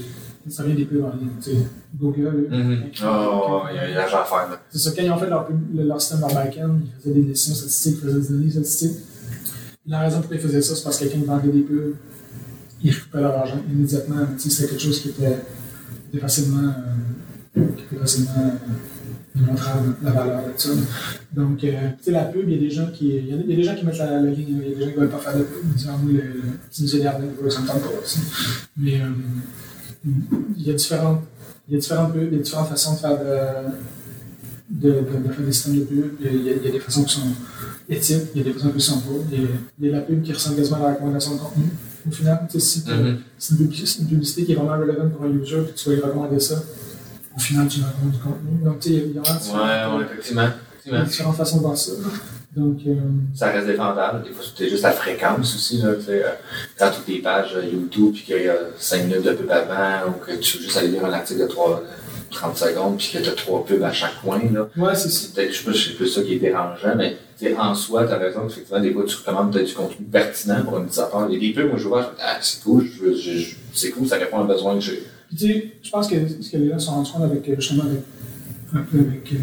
Ça 0.50 0.62
vient 0.64 0.74
des 0.74 0.84
pubs 0.84 1.04
en 1.04 1.14
ligne. 1.16 1.28
tu 1.42 1.50
sais. 1.50 1.56
Google. 1.98 2.48
Oh, 3.04 3.62
il 3.70 3.76
y 3.76 3.78
a 3.78 3.90
y 3.90 3.94
a 3.94 4.04
à 4.04 4.06
faire, 4.06 4.48
là. 4.50 4.60
c'est 4.70 4.78
ça, 4.78 4.90
quand 4.96 5.02
ils 5.02 5.10
ont 5.10 5.18
fait 5.18 5.28
leur, 5.28 5.48
le- 5.74 5.98
système, 6.00 6.20
leur 6.20 6.34
back-end, 6.34 6.76
ils 6.84 7.00
faisaient 7.02 7.14
des 7.14 7.22
décisions 7.22 7.54
statistiques, 7.54 7.98
ils 8.02 8.08
faisaient 8.08 8.20
des 8.20 8.28
données 8.28 8.50
statistiques. 8.50 8.96
La 9.86 10.00
raison 10.00 10.20
pour 10.20 10.30
laquelle 10.30 10.44
ils 10.44 10.48
faisaient 10.48 10.62
ça, 10.62 10.74
c'est 10.76 10.84
parce 10.84 10.98
que 10.98 11.04
quelqu'un 11.04 11.24
vendait 11.26 11.48
des 11.48 11.60
pubs, 11.62 11.94
ils 12.82 12.90
récupéraient 12.90 13.22
leur 13.24 13.38
argent 13.38 13.60
immédiatement. 13.72 14.16
Tu 14.36 14.42
sais, 14.42 14.50
C'était 14.50 14.68
quelque 14.70 14.82
chose 14.82 15.00
qui 15.00 15.08
était, 15.10 15.38
qui 16.10 16.16
était 16.16 16.20
facilement, 16.20 16.72
euh, 17.56 17.66
qui 17.76 17.82
était 17.84 17.96
facilement 18.00 18.30
euh, 18.38 18.74
démontrable, 19.34 19.94
la 20.02 20.10
valeur 20.10 20.40
de 20.42 20.52
ça. 20.56 20.68
Donc, 21.32 21.62
euh, 21.64 21.70
tu 21.98 22.04
sais, 22.04 22.10
la 22.10 22.24
pub, 22.24 22.48
il 22.48 22.54
y 22.54 22.56
a 22.58 22.60
des 22.60 22.70
gens 22.70 22.88
qui, 22.92 23.08
y 23.08 23.16
a, 23.18 23.20
il 23.20 23.50
y 23.50 23.52
a 23.52 23.56
des 23.56 23.62
gens 23.62 23.74
qui 23.74 23.84
mettent 23.86 23.98
la, 23.98 24.20
la 24.20 24.30
ligne, 24.30 24.46
il 24.62 24.68
y 24.68 24.72
a 24.72 24.74
des 24.76 24.84
gens 24.84 24.90
qui 24.90 24.94
ne 24.96 25.00
veulent 25.00 25.10
pas 25.10 25.18
faire 25.18 25.38
de 25.38 25.42
pub, 25.44 25.58
ils 25.64 25.72
disent, 25.74 25.88
ah, 25.90 25.96
moi, 26.02 26.12
le, 26.12 26.18
le, 26.18 26.42
nous 26.82 26.94
revenir, 27.08 27.52
ça 27.52 27.60
me 27.62 27.66
tente 27.66 27.82
pas. 27.82 27.88
tu 28.04 28.10
sais. 28.10 28.20
Il 30.04 30.62
y 30.66 30.70
a 30.70 30.74
différentes, 30.74 31.22
il 31.68 31.74
y 31.74 31.76
a 31.76 31.80
différentes 31.80 32.12
il 32.16 32.32
y 32.32 32.36
a 32.36 32.42
différentes 32.42 32.68
façons 32.68 32.94
de 32.94 32.98
faire 32.98 33.18
de, 33.18 33.70
de, 34.70 34.90
de, 34.90 35.28
de 35.28 35.32
faire 35.32 35.44
des 35.44 35.52
systèmes 35.52 35.78
de 35.80 35.84
pub. 35.84 36.12
Il 36.20 36.26
y, 36.44 36.48
a, 36.50 36.52
il 36.54 36.66
y 36.66 36.70
des 36.72 36.80
façons 36.80 37.04
qui 37.04 37.14
sont 37.14 37.20
éthiques, 37.88 38.22
il 38.34 38.38
y 38.38 38.40
a 38.42 38.44
des 38.44 38.52
façons 38.52 38.70
qui 38.70 38.80
sont 38.80 39.00
pas. 39.00 39.10
Il 39.32 39.40
y 39.40 39.44
a, 39.44 39.48
il 39.80 39.86
y 39.86 39.88
a 39.90 39.92
la 39.96 40.00
pub 40.02 40.22
qui 40.22 40.32
ressemble 40.32 40.56
quasiment 40.56 40.76
à 40.76 40.80
la 40.88 40.94
recommandation 40.94 41.34
de 41.34 41.40
contenu. 41.40 41.64
Au 42.06 42.10
final, 42.10 42.46
tu 42.50 42.58
sais, 42.60 42.66
si 42.66 42.84
c'est 43.38 43.52
une, 43.52 43.58
publicité- 43.58 43.86
c'est 43.86 43.98
une 44.02 44.08
publicité 44.08 44.44
qui 44.44 44.52
est 44.52 44.54
vraiment 44.54 44.78
relevant 44.78 45.08
pour 45.10 45.24
un 45.24 45.30
user, 45.30 45.60
puis 45.62 45.72
tu 45.74 45.88
vas 45.90 45.94
lui 45.96 46.02
recommander 46.02 46.40
ça, 46.40 46.62
au 47.36 47.40
final, 47.40 47.68
tu 47.68 47.80
recommandes 47.80 48.12
du 48.12 48.18
contenu. 48.18 48.64
Donc, 48.64 48.78
tu 48.80 48.88
sais, 48.88 48.94
il 48.94 48.98
y 48.98 49.00
a- 49.00 49.04
il 49.06 49.14
y 49.14 49.18
a 49.18 49.22
vraiment 49.22 49.38
différentes, 49.40 49.92
Ouais, 49.92 49.98
ouais, 49.98 50.04
effectivement. 50.12 51.04
différentes 51.04 51.36
façons 51.36 51.56
de 51.58 51.62
voir 51.62 51.76
ça. 51.76 51.92
Donc, 52.56 52.78
euh, 52.86 52.94
Ça 53.34 53.50
reste 53.50 53.66
défendable. 53.66 54.24
Des 54.24 54.30
fois, 54.30 54.44
c'est 54.56 54.68
juste 54.68 54.82
la 54.82 54.92
fréquence 54.92 55.54
aussi. 55.54 55.78
Là, 55.82 55.94
tu 55.94 56.06
sais, 56.06 56.24
euh, 56.24 56.28
quand 56.78 56.90
toutes 56.90 57.04
tes 57.04 57.18
pages 57.18 57.54
euh, 57.54 57.64
YouTube, 57.64 58.12
puis 58.14 58.22
qu'il 58.22 58.42
y 58.42 58.48
a 58.48 58.56
5 58.76 59.04
minutes 59.04 59.22
de 59.22 59.32
pub 59.32 59.50
avant, 59.50 60.10
ou 60.10 60.12
que 60.24 60.32
tu 60.36 60.56
veux 60.56 60.64
juste 60.64 60.76
aller 60.78 60.88
lire 60.88 61.04
un 61.04 61.12
article 61.12 61.40
de 61.40 61.46
3, 61.46 61.82
30 62.30 62.56
secondes, 62.56 62.96
puis 62.96 63.10
que 63.12 63.18
tu 63.18 63.28
as 63.28 63.32
3 63.32 63.66
pubs 63.66 63.82
à 63.82 63.92
chaque 63.92 64.20
coin. 64.22 64.40
Là. 64.52 64.68
ouais, 64.76 64.94
c'est 64.94 65.34
peut-être, 65.34 65.52
je 65.52 65.58
sais 65.58 65.64
pas 65.64 65.72
c'est 65.72 65.96
plus 65.96 66.08
ça 66.08 66.22
qui 66.22 66.34
est 66.34 66.38
dérangeant, 66.38 66.96
mais 66.96 67.16
tu 67.38 67.54
en 67.54 67.74
soi, 67.74 68.06
tu 68.06 68.12
as 68.12 68.18
raison, 68.18 68.46
effectivement, 68.48 68.80
des 68.80 68.92
fois, 68.92 69.04
tu 69.04 69.16
recommandes 69.16 69.52
peut-être 69.52 69.68
du 69.68 69.74
contenu 69.74 70.06
pertinent 70.06 70.62
pour 70.64 70.78
un 70.78 70.82
utilisateur. 70.82 71.20
A 71.20 71.28
des 71.28 71.52
pubs, 71.52 71.68
moi, 71.68 71.78
je 71.78 71.88
vois, 71.88 72.02
je 72.02 72.06
me 72.08 72.12
dis, 72.12 72.20
ah, 72.24 72.38
c'est 72.40 72.62
cool, 72.62 72.86
c'est 73.74 73.90
cool, 73.90 74.08
ça 74.08 74.16
répond 74.16 74.38
à 74.38 74.40
un 74.40 74.46
besoin 74.46 74.74
que 74.74 74.80
j'ai. 74.80 75.06
Puis, 75.28 75.36
tu 75.36 75.46
sais, 75.46 75.72
je 75.82 75.90
pense 75.90 76.08
que 76.08 76.16
ce 76.40 76.50
que 76.50 76.56
les 76.56 76.70
gens 76.70 76.78
sont 76.78 76.92
rendus 76.92 77.12
compte 77.12 77.22
avec, 77.24 77.46
euh, 77.48 77.54
justement, 77.56 77.84
avec, 77.84 78.00
un 78.74 78.82
peu 78.82 78.98
avec 78.98 79.32
euh, 79.32 79.36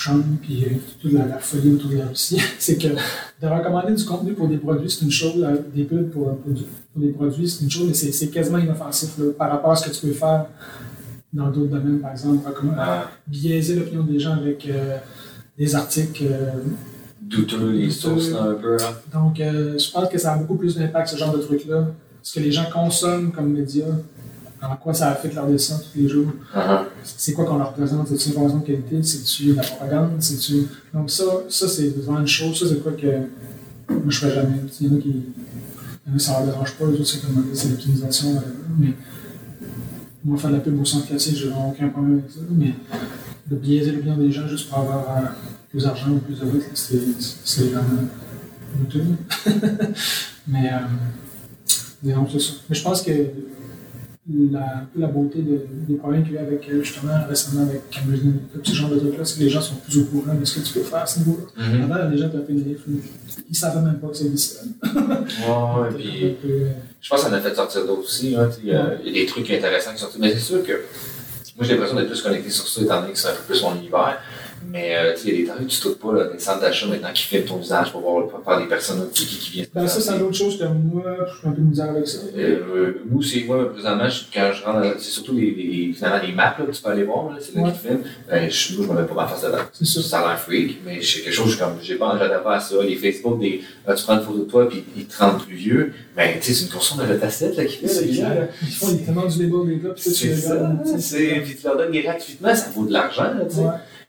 Sean, 0.00 0.20
puis 0.40 0.64
euh, 0.64 0.68
toute 1.02 1.12
la, 1.12 1.26
la 1.26 1.38
folie 1.38 1.72
autour 1.72 1.90
de 1.90 1.96
la 1.96 2.06
Russie, 2.06 2.40
c'est 2.58 2.76
que 2.78 2.88
de 2.88 3.46
recommander 3.46 3.94
du 3.94 4.04
contenu 4.04 4.32
pour 4.32 4.46
des 4.48 4.58
produits, 4.58 4.88
c'est 4.90 5.04
une 5.04 5.10
chose, 5.10 5.36
là, 5.38 5.52
des 5.74 5.84
pubs 5.84 6.08
pour, 6.10 6.36
pour, 6.38 6.52
du- 6.52 6.62
pour 6.92 7.02
des 7.02 7.08
produits, 7.10 7.48
c'est 7.48 7.64
une 7.64 7.70
chose, 7.70 7.86
mais 7.88 7.94
c'est 7.94 8.28
quasiment 8.28 8.58
inoffensif 8.58 9.10
là, 9.18 9.24
par 9.36 9.50
rapport 9.50 9.72
à 9.72 9.76
ce 9.76 9.88
que 9.88 9.94
tu 9.94 10.06
peux 10.06 10.12
faire 10.12 10.46
dans 11.32 11.50
d'autres 11.50 11.70
domaines, 11.72 11.98
par 12.00 12.12
exemple, 12.12 12.38
Ah, 12.78 13.10
biaiser 13.26 13.74
l'opinion 13.74 14.02
des 14.04 14.18
gens 14.20 14.34
avec 14.34 14.66
euh, 14.68 14.98
des 15.58 15.74
articles. 15.74 16.24
euh, 16.30 16.52
douteux, 17.20 17.72
les 17.72 17.90
sources, 17.90 18.32
un 18.32 18.54
peu. 18.54 18.76
Là. 18.78 19.02
donc, 19.12 19.38
euh, 19.40 19.76
je 19.78 19.90
pense 19.90 20.08
que 20.08 20.16
ça 20.18 20.32
a 20.32 20.38
beaucoup 20.38 20.54
plus 20.56 20.76
d'impact, 20.76 21.08
ce 21.08 21.16
genre 21.16 21.36
de 21.36 21.42
truc-là. 21.42 21.88
Ce 22.22 22.34
que 22.38 22.40
les 22.44 22.50
gens 22.52 22.64
consomment 22.72 23.30
comme 23.32 23.52
médias, 23.52 23.84
en 24.62 24.76
quoi 24.76 24.92
ça 24.92 25.10
affecte 25.10 25.34
leur 25.34 25.46
décision 25.46 25.78
tous 25.78 25.98
les 25.98 26.08
jours? 26.08 26.32
Ah, 26.54 26.84
c'est 27.04 27.32
quoi 27.32 27.44
qu'on 27.44 27.58
leur 27.58 27.72
présente, 27.72 28.08
c'est-tu 28.08 28.28
une 28.28 28.32
information 28.32 28.58
de 28.58 28.66
qualité, 28.66 29.02
c'est-tu 29.02 29.46
de 29.46 29.54
la 29.54 29.62
propagande, 29.62 30.10
c'est-tu... 30.20 30.66
Donc 30.92 31.10
ça, 31.10 31.24
ça 31.48 31.68
c'est 31.68 31.88
vraiment 31.88 32.20
une 32.20 32.26
chose, 32.26 32.58
ça 32.58 32.66
c'est 32.68 32.82
quoi 32.82 32.92
que 32.92 33.06
moi 33.90 34.04
je 34.08 34.18
ferais 34.18 34.34
jamais. 34.34 34.56
Il 34.80 34.86
y 34.86 34.90
en 34.90 34.96
a 34.96 35.00
qui... 35.00 35.08
Il 36.06 36.10
y 36.10 36.12
en 36.12 36.16
a, 36.16 36.18
ça 36.18 36.32
leur 36.32 36.46
dérange 36.46 36.74
pas, 36.74 36.86
les 36.86 36.94
autres 36.94 37.06
c'est 37.06 37.20
comme 37.20 37.44
c'est 37.52 37.68
l'optimisation, 37.68 38.32
whatever. 38.32 38.52
mais 38.78 38.94
moi 40.24 40.36
faire 40.36 40.50
de 40.50 40.56
la 40.56 40.60
pub 40.60 40.80
au 40.80 40.84
centre 40.84 41.06
classique, 41.06 41.36
j'ai 41.36 41.48
vraiment 41.48 41.70
aucun 41.70 41.88
problème 41.88 42.18
avec 42.18 42.30
ça, 42.30 42.40
mais 42.50 42.74
de 43.46 43.56
biaiser 43.56 43.92
l'opinion 43.92 44.16
des 44.16 44.30
gens 44.30 44.46
juste 44.48 44.68
pour 44.68 44.78
avoir 44.78 45.16
euh, 45.16 45.20
plus 45.70 45.84
d'argent 45.84 46.10
ou 46.10 46.18
plus 46.18 46.38
de 46.38 46.44
votes, 46.44 46.66
c'est 46.74 47.00
c'est 47.44 47.64
vraiment 47.64 48.08
douteux. 48.78 49.04
mais, 50.48 50.70
euh, 50.72 50.78
mais 52.02 52.14
non, 52.14 52.26
c'est 52.30 52.40
ça. 52.40 52.52
Mais 52.68 52.74
je 52.74 52.82
pense 52.82 53.02
que 53.02 53.12
la, 54.52 54.86
la 54.96 55.06
beauté 55.06 55.40
de- 55.40 55.60
des 55.88 55.94
problèmes 55.96 56.22
qu'il 56.24 56.34
y 56.34 56.38
a 56.38 56.42
eu 56.42 56.46
avec, 56.46 56.68
euh, 56.68 56.82
justement, 56.82 57.12
récemment 57.28 57.62
avec 57.62 57.82
Cambridge 57.90 58.20
ce 58.62 58.72
genre 58.74 58.90
de 58.90 58.98
trucs-là, 58.98 59.24
c'est 59.24 59.38
que 59.38 59.44
les 59.44 59.50
gens 59.50 59.60
sont 59.62 59.76
plus 59.76 59.98
au 60.00 60.04
courant 60.04 60.34
de 60.34 60.44
ce 60.44 60.58
que 60.60 60.66
tu 60.66 60.72
peux 60.74 60.80
faire 60.82 60.98
à 61.02 61.06
ce 61.06 61.20
niveau-là. 61.20 61.64
Mhm. 61.66 61.90
Avant, 61.90 62.08
les 62.10 62.18
gens 62.18 62.26
étaient 62.28 62.36
un 62.36 62.40
peu 62.40 62.52
naïfs. 62.52 62.82
là. 62.86 62.94
Ils 63.50 63.56
savaient 63.56 63.80
même 63.80 63.98
pas 63.98 64.08
que 64.08 64.16
ça 64.16 64.24
existait. 64.26 64.66
Ouais, 64.84 65.88
puis 65.96 66.36
je 67.00 67.08
pense 67.08 67.22
que 67.24 67.28
ça 67.28 67.32
en 67.32 67.38
a 67.38 67.40
fait 67.40 67.54
sortir 67.54 67.86
d'autres 67.86 68.02
aussi. 68.02 68.26
Il, 68.26 68.32
y 68.32 68.36
a, 68.36 68.48
il 69.04 69.12
y 69.12 69.20
a 69.20 69.20
des 69.22 69.26
trucs 69.26 69.50
intéressants 69.50 69.92
qui 69.92 69.98
sont 69.98 70.06
sortis. 70.06 70.18
Mais 70.20 70.32
c'est 70.32 70.38
sûr 70.40 70.62
que 70.62 70.72
moi, 71.56 71.66
j'ai 71.66 71.72
l'impression 71.72 71.96
d'être 71.96 72.08
plus 72.10 72.22
connecté 72.22 72.50
sur 72.50 72.68
ça, 72.68 72.82
étant 72.82 73.00
donné 73.00 73.12
que 73.12 73.18
c'est 73.18 73.28
un 73.28 73.32
peu 73.32 73.42
plus 73.52 73.62
mon 73.62 73.74
univers. 73.76 74.18
Mais 74.70 74.96
euh, 74.96 75.14
tu 75.14 75.20
sais, 75.22 75.28
il 75.30 75.46
y 75.46 75.50
a 75.50 75.56
des 75.56 75.64
que 75.64 75.70
tu 75.70 75.80
trouves 75.80 75.96
pas, 75.98 76.12
là, 76.12 76.24
des 76.32 76.38
centres 76.38 76.60
d'achat 76.60 76.86
maintenant 76.86 77.08
qui 77.14 77.22
filment 77.22 77.44
ton 77.46 77.56
visage 77.56 77.90
pour 77.90 78.02
voir 78.02 78.26
pour 78.28 78.44
faire 78.44 78.60
des 78.60 78.66
personnes 78.66 79.08
qui, 79.14 79.24
qui, 79.26 79.38
qui 79.38 79.50
viennent. 79.52 79.66
Ben, 79.74 79.86
ça, 79.88 80.00
c'est 80.00 80.14
une 80.14 80.22
autre 80.22 80.36
chose 80.36 80.58
que 80.58 80.64
moi, 80.64 81.02
je 81.32 81.38
suis 81.38 81.48
un 81.48 81.52
peu 81.52 81.60
misère 81.62 81.90
avec 81.90 82.06
ça. 82.06 82.18
Euh, 82.36 83.02
nous, 83.10 83.22
c'est 83.22 83.44
moi, 83.44 83.72
présentement, 83.72 84.08
je- 84.08 84.24
quand 84.32 84.50
je 84.52 84.62
rentre, 84.64 84.96
c'est 84.98 85.10
surtout 85.10 85.34
les, 85.34 85.50
les, 85.52 85.92
finalement, 85.94 86.20
les 86.22 86.32
maps 86.32 86.54
là, 86.58 86.66
que 86.66 86.70
tu 86.70 86.82
peux 86.82 86.90
aller 86.90 87.04
voir, 87.04 87.30
là, 87.30 87.36
c'est 87.40 87.54
là 87.54 87.62
Ouais. 87.62 87.70
qu'ils 87.70 87.80
filment. 87.88 88.02
Ben, 88.28 88.50
je, 88.50 88.76
moi, 88.76 88.86
je 88.86 88.92
me 88.92 89.00
mets 89.00 89.08
pas 89.08 89.14
ma 89.14 89.26
face 89.26 89.42
dedans. 89.42 89.58
C'est 89.72 89.84
ça. 89.86 90.02
Ça 90.02 90.18
a 90.20 90.28
l'air 90.28 90.38
freak, 90.38 90.78
mais 90.84 91.00
c'est 91.02 91.20
quelque 91.22 91.32
chose, 91.34 91.56
comme, 91.56 91.74
j'ai 91.82 91.94
pas, 91.94 92.16
j'adhère 92.18 92.42
pas 92.42 92.56
à 92.56 92.60
ça. 92.60 92.74
Les 92.82 92.96
Facebook, 92.96 93.40
des, 93.40 93.62
là, 93.86 93.94
tu 93.94 94.02
prends 94.04 94.16
une 94.16 94.22
photo 94.22 94.38
de 94.40 94.44
toi, 94.50 94.68
puis 94.68 94.84
ils 94.96 95.06
te 95.06 95.16
rendent 95.18 95.42
plus 95.46 95.56
vieux. 95.56 95.92
Ben, 96.14 96.36
tu 96.40 96.46
sais, 96.48 96.52
c'est 96.54 96.64
une 96.66 96.70
courson 96.72 96.96
de 96.96 97.04
la 97.04 97.16
tassette, 97.16 97.56
là, 97.56 97.64
qui 97.64 97.76
fait, 97.76 97.86
là. 98.22 98.48
Ils 98.62 98.68
font 98.68 98.88
ils 98.90 99.02
te 99.02 99.08
demandent 99.10 99.28
du 99.30 99.42
label 99.42 99.66
des 99.78 99.82
gars, 99.88 99.94
puis 99.94 100.02
ça, 100.02 100.10
tu 100.10 100.16
C'est 100.16 101.00
ça, 101.00 101.40
puis 101.42 101.56
tu 101.56 101.64
leur 101.66 101.76
donnes 101.78 101.92
gratuitement, 101.92 102.54
ça 102.54 102.66
vaut 102.74 102.84
de 102.86 102.92
l'argent, 102.92 103.22
là, 103.34 103.44
tu 103.48 103.56
sais. 103.56 103.62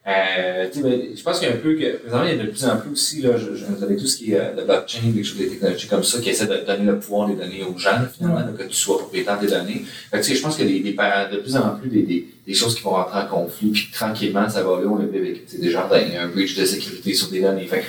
Euh, 0.06 0.66
tu 0.72 0.80
sais, 0.80 0.88
mais 0.88 1.14
je 1.14 1.22
pense 1.22 1.38
qu'il 1.38 1.48
y 1.48 1.50
a 1.50 1.54
un 1.54 1.58
peu 1.58 1.74
que, 1.74 1.98
présentement, 1.98 2.26
il 2.26 2.36
y 2.38 2.40
a 2.40 2.42
de 2.42 2.50
plus 2.50 2.64
en 2.64 2.78
plus 2.78 2.90
aussi, 2.92 3.20
là, 3.20 3.36
je, 3.36 3.54
je, 3.54 3.66
vous 3.66 3.84
avez 3.84 3.96
tout 3.96 4.06
ce 4.06 4.16
qui 4.16 4.32
est 4.32 4.40
euh, 4.40 4.54
de 4.54 4.62
blockchain, 4.62 5.00
des 5.14 5.22
choses, 5.22 5.36
des 5.36 5.48
technologies 5.50 5.88
comme 5.88 6.02
ça, 6.02 6.18
qui 6.20 6.30
essaient 6.30 6.46
de 6.46 6.64
donner 6.66 6.84
le 6.86 6.98
pouvoir 6.98 7.28
des 7.28 7.34
données 7.34 7.62
aux 7.62 7.76
gens, 7.76 7.98
finalement, 8.16 8.40
là, 8.40 8.48
que 8.56 8.62
tu 8.62 8.74
sois 8.74 8.96
propriétaire 8.98 9.38
des 9.38 9.48
données. 9.48 9.84
Fait 10.10 10.18
que, 10.18 10.24
tu 10.24 10.30
sais, 10.30 10.36
je 10.36 10.42
pense 10.42 10.56
qu'il 10.56 10.66
y 10.66 10.70
a 10.70 10.72
des, 10.72 10.80
des, 10.80 10.92
par- 10.94 11.28
de 11.30 11.36
plus 11.36 11.54
en 11.54 11.76
plus 11.76 11.90
des, 11.90 12.02
des, 12.02 12.26
des 12.46 12.54
choses 12.54 12.74
qui 12.74 12.82
vont 12.82 12.92
rentrer 12.92 13.18
en 13.20 13.26
conflit, 13.26 13.70
puis 13.72 13.90
tranquillement, 13.92 14.48
ça 14.48 14.62
va 14.62 14.80
là, 14.80 14.86
on 14.86 14.96
l'a 14.96 15.04
vu 15.04 15.18
avec 15.18 15.46
tu 15.46 15.56
sais, 15.56 15.62
des 15.62 15.70
jardins, 15.70 16.00
un 16.18 16.28
breach 16.28 16.56
de 16.56 16.64
sécurité 16.64 17.12
sur 17.12 17.28
des 17.28 17.42
données. 17.42 17.66
Fait 17.66 17.84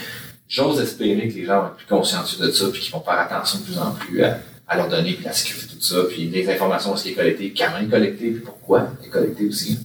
j'ose 0.50 0.82
espérer 0.82 1.30
que 1.30 1.34
les 1.34 1.46
gens 1.46 1.62
vont 1.62 1.68
être 1.68 1.76
plus 1.76 1.88
consciencieux 1.88 2.46
de 2.46 2.52
ça, 2.52 2.66
puis 2.74 2.82
qu'ils 2.82 2.92
vont 2.92 3.00
faire 3.00 3.20
attention 3.20 3.60
de 3.60 3.64
plus 3.64 3.78
en 3.78 3.92
plus 3.92 4.22
à, 4.22 4.38
à 4.72 4.78
leur 4.78 4.88
donner, 4.88 5.14
puis 5.16 5.26
la 5.26 5.34
sécurité, 5.34 5.76
tout 5.76 5.82
ça, 5.82 5.98
puis 6.10 6.30
les 6.30 6.48
informations, 6.50 6.96
ce 6.96 7.04
qui 7.04 7.10
est 7.10 7.14
collecté, 7.14 7.54
comment 7.58 7.78
est 7.86 7.90
collecté, 7.90 8.32
puis 8.32 8.40
pourquoi 8.40 8.88
est 9.06 9.10
collecté 9.10 9.46
aussi. 9.46 9.80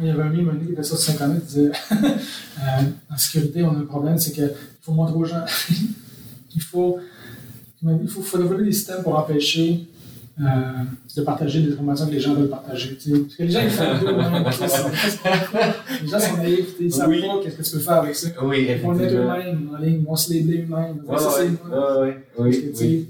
Il 0.00 0.06
y 0.06 0.10
avait 0.10 0.22
un 0.24 0.30
livre 0.30 0.52
qui 0.66 0.72
était 0.72 0.82
sur 0.82 0.98
Internet 1.10 1.42
qui 1.42 1.46
disait 1.54 1.70
euh, 1.92 2.82
en 3.08 3.16
sécurité, 3.16 3.62
on 3.62 3.70
a 3.70 3.78
un 3.78 3.84
problème, 3.84 4.18
c'est 4.18 4.32
qu'il 4.32 4.50
faut 4.82 4.90
montrer 4.90 5.14
aux 5.14 5.24
gens 5.24 5.44
qu'il 6.48 6.60
faut, 6.60 6.98
il 7.84 8.08
faut, 8.08 8.20
faut 8.20 8.38
développer 8.38 8.64
des 8.64 8.72
systèmes 8.72 9.04
pour 9.04 9.16
empêcher 9.16 9.86
euh, 10.40 10.44
de 11.16 11.22
partager 11.22 11.60
des 11.62 11.72
informations 11.74 12.06
que 12.08 12.12
les 12.12 12.18
gens 12.20 12.34
veulent 12.34 12.48
partager. 12.48 12.96
tu 12.96 13.10
sais. 13.12 13.18
Parce 13.20 13.34
que 13.36 13.42
les 13.44 13.50
gens, 13.50 13.60
ils 13.62 13.70
font 13.70 13.84
un 13.84 13.94
les 16.02 16.08
gens 16.08 16.18
sont 16.18 16.36
naïfs, 16.38 16.74
ils 16.80 16.92
savent 16.92 17.08
Oui. 17.10 17.20
pas 17.22 17.38
qu'est-ce 17.44 17.56
que 17.56 17.62
tu 17.62 17.70
peux 17.70 17.78
faire 17.78 18.02
avec 18.02 18.14
ça. 18.16 18.26
Oui, 18.42 18.66
mettre 18.66 18.84
effectivement. 18.90 19.36
eux-mêmes 19.36 19.70
en 19.72 19.76
ligne, 19.78 19.98
ils 20.00 20.04
vont 20.04 20.16
se 20.16 20.34
labeler 20.34 20.64
eux-mêmes. 20.68 21.00
Ouais, 21.06 21.16
oui, 22.38 22.72
oui. 22.80 23.06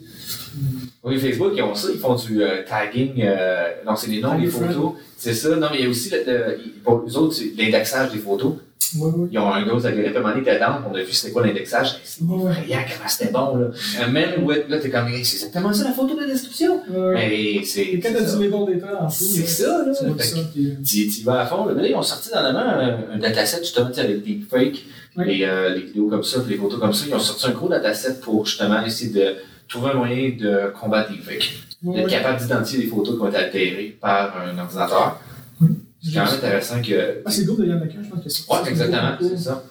Oui, 1.04 1.18
Facebook, 1.18 1.52
ils 1.56 1.62
ont 1.62 1.74
ça, 1.74 1.88
ils 1.92 1.98
font 1.98 2.14
du 2.14 2.42
euh, 2.42 2.62
tagging, 2.68 3.12
euh, 3.22 3.68
non, 3.86 3.94
c'est 3.96 4.10
les 4.10 4.20
noms 4.20 4.38
des 4.38 4.46
photos. 4.46 4.92
C'est 5.16 5.34
ça, 5.34 5.50
non, 5.56 5.68
mais 5.70 5.78
il 5.78 5.84
y 5.84 5.86
a 5.86 5.90
aussi, 5.90 6.10
le, 6.10 6.18
le- 6.26 6.58
pour 6.84 7.04
eux 7.06 7.16
autres, 7.16 7.36
l'indexage 7.56 8.12
des 8.12 8.18
photos. 8.18 8.54
ouais, 8.98 9.10
ouais. 9.10 9.28
Ils 9.32 9.38
ont 9.38 9.52
un 9.52 9.62
gros 9.66 9.84
algorithme, 9.84 10.16
à 10.16 10.18
un 10.18 10.22
moment 10.22 10.34
donné, 10.34 10.44
t'es 10.44 10.54
dedans, 10.54 10.78
on 10.90 10.94
a 10.94 11.02
vu 11.02 11.12
c'était 11.12 11.32
quoi 11.32 11.46
l'indexage, 11.46 11.96
c'est 12.04 12.22
Ouais. 12.22 12.50
effrayant 12.52 12.78
comment 12.96 13.08
c'était 13.08 13.32
bon, 13.32 13.56
là. 13.56 13.66
Euh, 14.00 14.10
même, 14.10 14.44
ouais, 14.44 14.66
là, 14.68 14.78
t'es 14.78 14.90
comme, 14.90 15.08
c'est 15.08 15.36
exactement 15.36 15.72
ça 15.72 15.84
la 15.84 15.92
photo 15.92 16.14
de 16.14 16.20
la 16.20 16.26
description. 16.26 16.80
Mais 17.14 17.62
c'est, 17.64 17.82
Et 17.82 18.00
quand 18.00 18.10
t'as 18.12 18.20
en 18.20 18.24
dessous, 18.24 19.24
C'est 19.34 19.40
là, 19.40 19.46
ça, 19.46 19.84
là. 19.86 19.92
tu 19.94 20.44
puis, 20.52 21.22
vas 21.24 21.40
à 21.40 21.46
fond. 21.46 21.64
Là. 21.66 21.72
Mais 21.74 21.82
là, 21.82 21.88
ils 21.88 21.94
ont 21.94 22.02
sorti 22.02 22.28
dernièrement 22.30 22.60
un, 22.60 23.14
un 23.14 23.18
dataset 23.18 23.58
justement 23.58 23.86
avec 23.86 24.22
des 24.24 24.40
fakes, 24.48 24.84
Oui. 25.16 25.24
les, 25.38 25.44
euh, 25.44 25.74
les 25.74 25.80
vidéos 25.82 26.08
comme 26.08 26.22
ça, 26.24 26.40
puis 26.40 26.52
les 26.52 26.58
photos 26.60 26.78
comme 26.78 26.92
ça. 26.92 27.06
Ils 27.08 27.14
ont 27.14 27.18
sorti 27.18 27.46
un 27.46 27.52
gros 27.52 27.68
dataset 27.68 28.20
pour 28.20 28.44
justement 28.46 28.82
essayer 28.84 29.10
de 29.12 29.34
trouver 29.68 29.90
un 29.90 29.94
moyen 29.94 30.30
de 30.38 30.72
combattre 30.78 31.12
les 31.12 31.18
fakes. 31.18 31.52
ouais, 31.82 31.96
D'être 31.96 32.10
capable 32.10 32.40
d'identifier 32.40 32.84
les 32.84 32.88
photos 32.88 33.16
qui 33.16 33.22
ont 33.22 33.28
été 33.28 33.36
altérées 33.38 33.96
par 34.00 34.36
un 34.40 34.58
ordinateur. 34.58 35.20
Oui. 35.60 35.68
C'est 36.02 36.12
quand 36.14 36.24
même 36.24 36.34
intéressant 36.34 36.82
que. 36.82 37.22
Ah, 37.24 37.30
c'est 37.30 37.44
groupe 37.44 37.60
de 37.60 37.66
Yann 37.66 37.88
je 37.90 38.08
pense 38.08 38.22
que 38.24 38.28
c'est 38.28 38.50
Ouais, 38.50 38.58
exactement, 38.68 39.12
c'est 39.20 39.38
ça. 39.38 39.64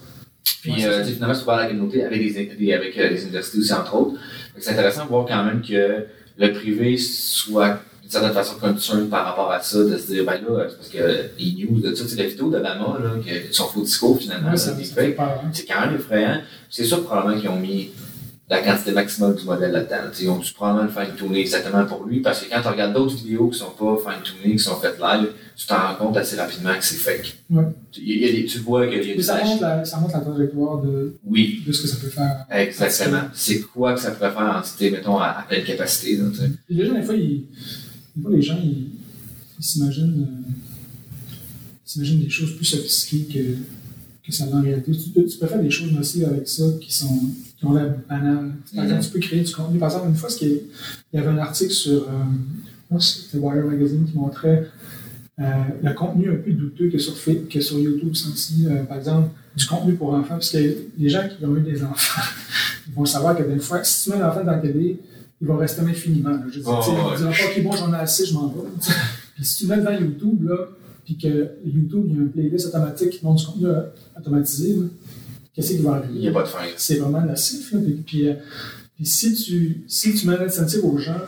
Puis 0.62 0.86
euh, 0.86 1.04
finalement, 1.06 1.34
c'est 1.34 1.44
ouvert 1.44 1.56
à 1.56 1.62
la 1.64 1.68
communauté 1.68 2.04
avec 2.04 2.20
des, 2.22 2.46
des- 2.56 2.74
avec 2.74 2.98
euh, 2.98 3.10
les 3.10 3.24
universités 3.24 3.58
aussi, 3.60 3.74
entre 3.74 3.96
autres. 3.96 4.20
C'est 4.58 4.72
intéressant 4.72 5.04
de 5.06 5.10
voir 5.10 5.26
quand 5.28 5.44
même 5.44 5.62
que 5.62 6.06
le 6.38 6.54
privé 6.54 6.98
soit 6.98 7.80
d'une 8.02 8.12
certaine 8.12 8.34
façon 8.34 8.56
concerned 8.60 9.10
par 9.10 9.26
rapport 9.26 9.52
à 9.52 9.62
ça, 9.62 9.84
de 9.84 9.98
se 9.98 10.12
dire, 10.12 10.26
ben 10.26 10.34
là, 10.34 10.68
c'est 10.70 10.76
parce 10.78 10.90
que 10.90 11.30
les 11.40 11.66
news 11.66 11.80
de 11.80 11.94
ça, 11.96 12.04
c'est 12.08 12.16
la 12.18 12.28
vidéo 12.28 12.50
d'Obama, 12.50 12.98
là, 13.02 13.12
que 13.26 13.54
son 13.54 13.66
faux 13.66 13.82
discours 13.82 14.20
finalement, 14.20 14.50
Ouais, 14.50 14.56
des 14.56 15.20
hein. 15.20 15.42
c'est 15.54 15.66
quand 15.66 15.82
même 15.82 15.96
effrayant. 15.96 16.42
C'est 16.70 16.84
sûr 16.84 17.04
probablement 17.04 17.40
qu'ils 17.40 17.50
ont 17.50 17.60
mis 17.60 17.92
la 18.48 18.62
quantité 18.62 18.92
maximum 18.92 19.36
du 19.36 19.44
modèle 19.44 19.72
là-dedans. 19.72 20.12
Ils 20.22 20.30
ont 20.30 20.38
dû 20.38 20.54
probablement 20.54 20.84
le 20.86 20.90
fine-tuner 21.06 21.40
exactement 21.40 21.84
pour 21.86 22.04
lui, 22.06 22.20
parce 22.22 22.42
que 22.44 22.50
quand 22.50 22.62
tu 22.62 22.68
regardes 22.68 22.94
d'autres 22.94 23.16
vidéos 23.16 23.48
qui 23.50 23.58
sont 23.58 23.72
pas 23.72 23.98
fine-tunées, 23.98 24.56
qui 24.56 24.60
sont 24.64 24.76
faites 24.76 25.00
live, 25.00 25.30
tu 25.56 25.66
t'en 25.66 25.78
rends 25.88 25.96
compte 25.96 26.18
assez 26.18 26.36
rapidement 26.36 26.74
que 26.78 26.84
c'est 26.86 26.96
fake. 26.98 27.38
Ouais. 27.50 27.64
Tu, 27.92 28.02
y 28.02 28.24
a 28.28 28.32
des- 28.32 28.46
tu 28.46 28.60
vois 28.60 28.86
qu'il 28.88 28.98
y 29.08 29.12
a 29.14 29.16
des 29.16 29.24
ça 29.24 29.44
montre, 29.44 29.62
la, 29.64 29.84
ça 29.84 29.98
montre 30.00 30.14
la 30.14 30.20
trajectoire 30.22 30.82
de, 30.84 31.16
Oui, 31.26 31.64
de 31.66 31.72
ce 31.72 31.82
que 31.82 31.88
ça 31.88 31.96
peut 31.98 32.08
faire. 32.10 32.46
exactement. 32.52 33.22
C'est 33.34 33.62
quoi 33.62 33.96
que 33.96 34.00
ça 34.02 34.12
pourrait 34.12 34.32
faire 34.32 34.42
en 34.42 34.60
entité, 34.60 34.92
mettons, 34.92 35.18
à, 35.18 35.28
à 35.30 35.42
pleine 35.44 35.64
capacité. 35.66 36.20
Puis 36.68 36.76
les 36.76 36.86
gens, 36.86 36.94
des 36.94 37.02
fois, 37.02 37.16
ils, 37.16 37.46
des 38.16 38.22
fois, 38.22 38.32
les 38.32 38.42
gens, 38.44 38.60
ils 38.64 38.92
s'imaginent 39.60 40.28
euh, 41.98 42.04
des 42.24 42.30
choses 42.30 42.56
plus 42.56 42.66
sophistiquées 42.66 43.26
que, 43.34 44.28
que 44.28 44.32
ça 44.36 44.46
l'est 44.46 44.54
en 44.54 44.62
réalité. 44.62 44.92
Tu, 44.92 45.12
tu 45.28 45.38
peux 45.40 45.48
faire 45.48 45.62
des 45.64 45.70
choses 45.72 45.90
aussi 46.00 46.24
avec 46.26 46.48
ça 46.48 46.64
qui, 46.82 46.94
sont, 46.94 47.20
qui 47.66 47.72
ont 47.72 47.74
l'air 47.74 47.94
banales. 48.10 48.52
Par 48.76 48.84
Mhm. 48.84 48.92
exemple, 48.92 49.04
tu 49.06 49.10
peux 49.12 49.20
créer 49.20 49.42
du 49.42 49.54
contenu. 49.54 49.80
Par 49.80 49.90
exemple, 49.90 50.10
une 50.10 50.16
fois, 50.16 50.30
il 50.42 50.62
y 51.14 51.18
avait 51.18 51.28
un 51.28 51.38
article 51.38 51.72
sur, 51.74 52.04
euh, 52.04 53.00
c'était 53.00 53.38
Wire 53.38 53.66
Magazine 53.66 54.06
qui 54.06 54.18
montrait 54.18 54.68
euh, 55.38 55.44
le 55.84 55.94
contenu 55.94 56.32
un 56.32 56.36
peu 56.38 56.52
douteux 56.52 56.90
que 56.90 56.98
sur, 56.98 57.14
que 57.50 57.60
sur 57.60 57.78
YouTube. 57.78 58.12
Aussi, 58.12 58.68
euh, 58.68 58.84
par 58.84 58.98
exemple, 58.98 59.30
du 59.56 59.66
contenu 59.66 59.94
pour 59.96 60.14
enfants. 60.14 60.36
Parce 60.36 60.50
que 60.52 60.58
les 60.98 61.10
gens 61.10 61.24
qui 61.28 61.44
ont 61.46 61.56
eu 61.58 61.62
des 61.62 61.84
enfants, 61.84 62.22
ils 62.88 62.94
vont 62.94 63.04
savoir 63.06 63.36
que 63.38 63.44
des 63.44 63.60
fois, 63.60 63.84
si 63.84 64.06
tu 64.06 64.10
mets 64.16 64.22
l'enfant 64.22 64.44
dans 64.46 64.54
la 64.54 64.60
télé, 64.60 64.98
il 65.42 65.48
va 65.48 65.58
rester 65.58 65.82
infiniment. 65.82 66.30
là. 66.30 66.44
Je 66.50 66.60
dire, 66.60 66.70
Oh, 66.70 66.80
tu 66.82 66.90
sais, 66.92 66.96
il 67.24 67.26
ouais. 67.28 67.32
OK, 67.58 67.64
bon, 67.64 67.72
j'en 67.76 67.94
ai 67.94 67.98
assez, 67.98 68.26
je 68.26 68.34
m'en 68.34 68.48
vais. 68.48 68.62
Puis 69.36 69.44
si 69.46 69.58
tu 69.58 69.68
mets 69.70 69.76
devant 69.78 69.92
YouTube, 69.92 70.48
là, 70.48 70.56
puis 71.04 71.18
que 71.18 71.50
YouTube, 71.66 72.06
il 72.08 72.16
y 72.16 72.18
a 72.18 72.22
une 72.22 72.30
playlist 72.32 72.68
automatique 72.68 73.10
qui 73.12 73.26
montre 73.26 73.42
du 73.42 73.46
contenu 73.66 73.68
automatisé, 74.18 74.74
là, 74.76 74.86
qu'est-ce 75.56 75.72
qui 75.74 75.78
va 75.78 76.04
Il 76.10 76.20
n'y 76.20 76.28
arriver? 76.28 76.28
a 76.30 76.32
pas 76.34 76.44
de 76.44 76.48
fin. 76.48 76.60
C'est 76.78 76.98
vraiment 76.98 77.22
nocif. 77.22 77.72
Là, 77.72 77.80
puis, 77.84 77.94
puis, 78.06 78.28
euh, 78.30 78.34
puis 78.96 79.06
si, 79.06 79.34
tu, 79.34 79.84
si 79.88 80.14
tu 80.14 80.28
mets 80.28 80.38
l'incentive 80.38 80.84
aux 80.86 80.98
gens, 80.98 81.22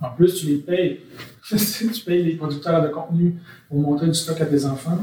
en 0.00 0.10
plus, 0.10 0.34
tu 0.34 0.46
les 0.46 0.56
payes. 0.56 1.00
tu 1.48 2.00
payes 2.04 2.24
les 2.24 2.36
producteurs 2.36 2.82
de 2.82 2.88
contenu 2.88 3.34
pour 3.68 3.78
montrer 3.78 4.06
du 4.06 4.14
stock 4.14 4.40
à 4.40 4.46
tes 4.46 4.64
enfants. 4.64 4.98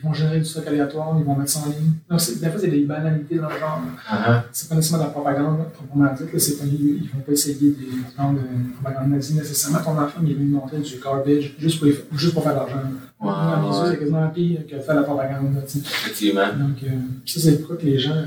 Ils 0.00 0.04
vont 0.06 0.14
générer 0.14 0.38
du 0.38 0.44
stock 0.44 0.64
aléatoire, 0.68 1.16
ils 1.18 1.24
vont 1.24 1.34
mettre 1.34 1.50
ça 1.50 1.58
en 1.60 1.66
ligne. 1.70 1.90
Donc, 2.08 2.20
des 2.40 2.50
fois, 2.50 2.60
c'est 2.60 2.68
des 2.68 2.84
banalités 2.84 3.34
dans 3.36 3.48
le 3.48 3.58
genre. 3.58 3.80
Ah, 4.08 4.44
C'est 4.52 4.68
pas 4.68 4.76
nécessairement 4.76 5.04
de 5.04 5.08
la 5.08 5.12
propagande, 5.12 5.58
proprement 5.74 6.14
dite. 6.14 6.38
C'est 6.38 6.56
pas, 6.58 6.64
ils, 6.66 7.02
ils 7.02 7.10
vont 7.12 7.18
pas 7.20 7.32
essayer 7.32 7.54
des 7.56 7.74
gens 8.16 8.32
de 8.32 8.38
propagande 8.80 9.10
nazie 9.10 9.34
nécessairement. 9.34 9.80
Ton 9.80 9.98
enfant, 10.00 10.20
il 10.22 10.30
est 10.30 10.34
venu 10.34 10.50
montrer 10.50 10.78
du 10.78 10.98
garbage 11.02 11.54
juste 11.58 11.80
pour, 11.80 11.88
juste 12.16 12.32
pour 12.32 12.44
faire 12.44 12.52
de 12.52 12.58
l'argent. 12.58 12.76
Yeux, 12.76 13.26
ouais. 13.26 13.90
c'est 13.90 13.98
quasiment 13.98 14.28
pire 14.28 14.60
que 14.70 14.76
de 14.76 14.80
faire 14.80 14.94
de 14.94 15.00
la 15.00 15.04
propagande. 15.06 15.54
là, 15.56 15.62
tu 15.62 15.68
sais. 15.72 15.78
Effectivement. 15.80 16.46
Donc, 16.56 16.80
euh, 16.84 16.88
ça, 17.26 17.40
c'est 17.40 17.58
pourquoi 17.58 17.76
que 17.76 17.86
les 17.86 17.98
gens 17.98 18.22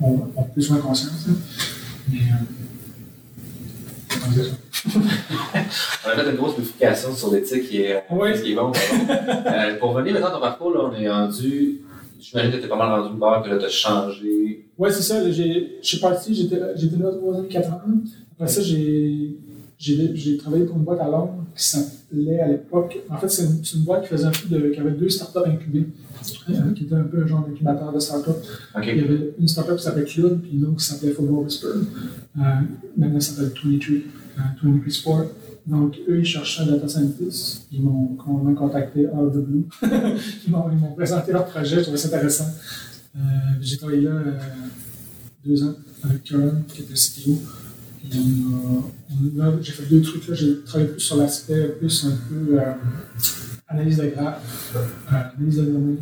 ont, 0.00 0.28
ont 0.34 0.44
plus 0.44 0.70
ou 0.70 0.72
moins 0.72 0.82
conscience. 0.82 1.26
hein. 1.28 1.34
Mais, 2.10 2.18
euh? 4.38 4.44
On 6.06 6.10
a 6.10 6.16
fait 6.24 6.30
une 6.30 6.36
grosse 6.36 6.56
vérification 6.56 7.14
sur 7.14 7.32
l'éthique 7.32 7.68
qui 7.68 7.82
est, 7.82 8.02
Oui. 8.10 8.36
ce 8.36 8.42
qui 8.42 8.52
est 8.52 8.54
bon. 8.54 8.72
Euh, 8.72 9.76
pour 9.78 9.90
revenir 9.94 10.14
maintenant 10.14 10.28
à 10.28 10.32
ton 10.32 10.40
parcours, 10.40 10.72
là, 10.72 10.80
on 10.90 11.00
est 11.00 11.08
rendu. 11.10 11.80
J'imagine 12.20 12.52
que 12.52 12.56
tu 12.58 12.64
es 12.64 12.68
pas 12.68 12.76
mal 12.76 13.00
rendu 13.00 13.16
bord, 13.16 13.42
que 13.42 13.48
là, 13.50 13.58
tu 13.58 13.64
as 13.64 13.68
changé. 13.68 14.66
Ouais, 14.76 14.90
c'est 14.90 15.02
ça. 15.02 15.30
Je 15.30 15.78
suis 15.82 15.98
parti, 15.98 16.34
j'étais 16.34 16.58
là 16.58 16.72
3 16.76 17.34
ans, 17.34 17.44
4 17.48 17.68
ans. 17.72 17.80
Après 18.34 18.48
ça, 18.52 18.60
j'ai 18.62 20.36
travaillé 20.38 20.64
pour 20.64 20.76
une 20.76 20.84
boîte 20.84 21.00
à 21.00 21.08
Londres 21.08 21.44
qui 21.56 21.64
s'appelait 21.64 22.40
à 22.40 22.48
l'époque. 22.48 22.98
En 23.10 23.16
fait, 23.18 23.28
c'est 23.28 23.44
une, 23.74 23.82
boîte 23.84 24.02
qui 24.02 24.08
faisait 24.08 24.26
un 24.26 24.30
peu 24.30 24.48
de. 24.48 24.68
qui 24.68 24.80
avait 24.80 24.92
deux 24.92 25.08
startups 25.08 25.48
incubées, 25.48 25.86
euh, 26.50 26.72
qui 26.74 26.84
était 26.84 26.94
un 26.94 27.02
peu 27.04 27.22
un 27.22 27.26
genre 27.26 27.46
d'incubateur 27.46 27.92
de 27.92 27.98
startup. 27.98 28.36
OK. 28.76 28.84
Il 28.86 28.96
y 28.96 29.00
avait 29.00 29.34
une 29.38 29.48
startup 29.48 29.76
qui 29.76 29.82
s'appelait 29.82 30.04
Cloud, 30.04 30.40
puis 30.42 30.52
une 30.56 30.64
autre 30.66 30.76
qui 30.76 30.84
s'appelait 30.84 31.12
Football 31.12 31.44
Whisper. 31.44 31.66
Euh, 31.66 32.42
maintenant, 32.96 33.20
ça 33.20 33.32
s'appelle 33.32 33.52
23, 33.64 33.96
euh, 33.96 34.40
23 34.62 34.92
Sport. 34.92 35.24
Donc, 35.68 35.96
eux, 36.08 36.18
ils 36.20 36.24
cherchaient 36.24 36.62
un 36.62 36.66
data 36.72 36.88
scientist. 36.88 37.66
Ils 37.70 37.82
m'ont 37.82 38.16
contacté 38.56 39.06
out 39.06 39.26
of 39.28 39.34
the 39.34 39.38
blue. 39.46 39.64
ils 40.46 40.50
m'ont 40.50 40.94
présenté 40.96 41.30
leur 41.32 41.44
projet, 41.44 41.76
je 41.76 41.82
trouvais 41.82 41.98
ça 41.98 42.08
intéressant. 42.08 42.46
Euh, 43.16 43.20
J'ai 43.60 43.76
travaillé 43.76 44.00
là 44.02 44.10
euh, 44.12 44.38
deux 45.44 45.62
ans 45.64 45.74
avec 46.04 46.24
Karen, 46.24 46.62
qui 46.68 46.80
était 46.82 46.94
CTO. 46.94 47.38
A- 49.42 49.52
J'ai 49.60 49.72
fait 49.72 49.86
deux 49.90 50.00
trucs 50.00 50.26
là. 50.28 50.34
J'ai 50.34 50.60
travaillé 50.62 50.90
plus 50.90 51.00
sur 51.00 51.16
l'aspect 51.16 51.68
plus 51.78 52.06
un 52.06 52.16
peu 52.28 52.58
euh, 52.58 52.62
analyse 53.68 53.98
de 53.98 54.06
graphes, 54.06 54.74
euh, 54.76 55.14
analyse 55.36 55.58
de 55.58 55.64
données 55.64 55.98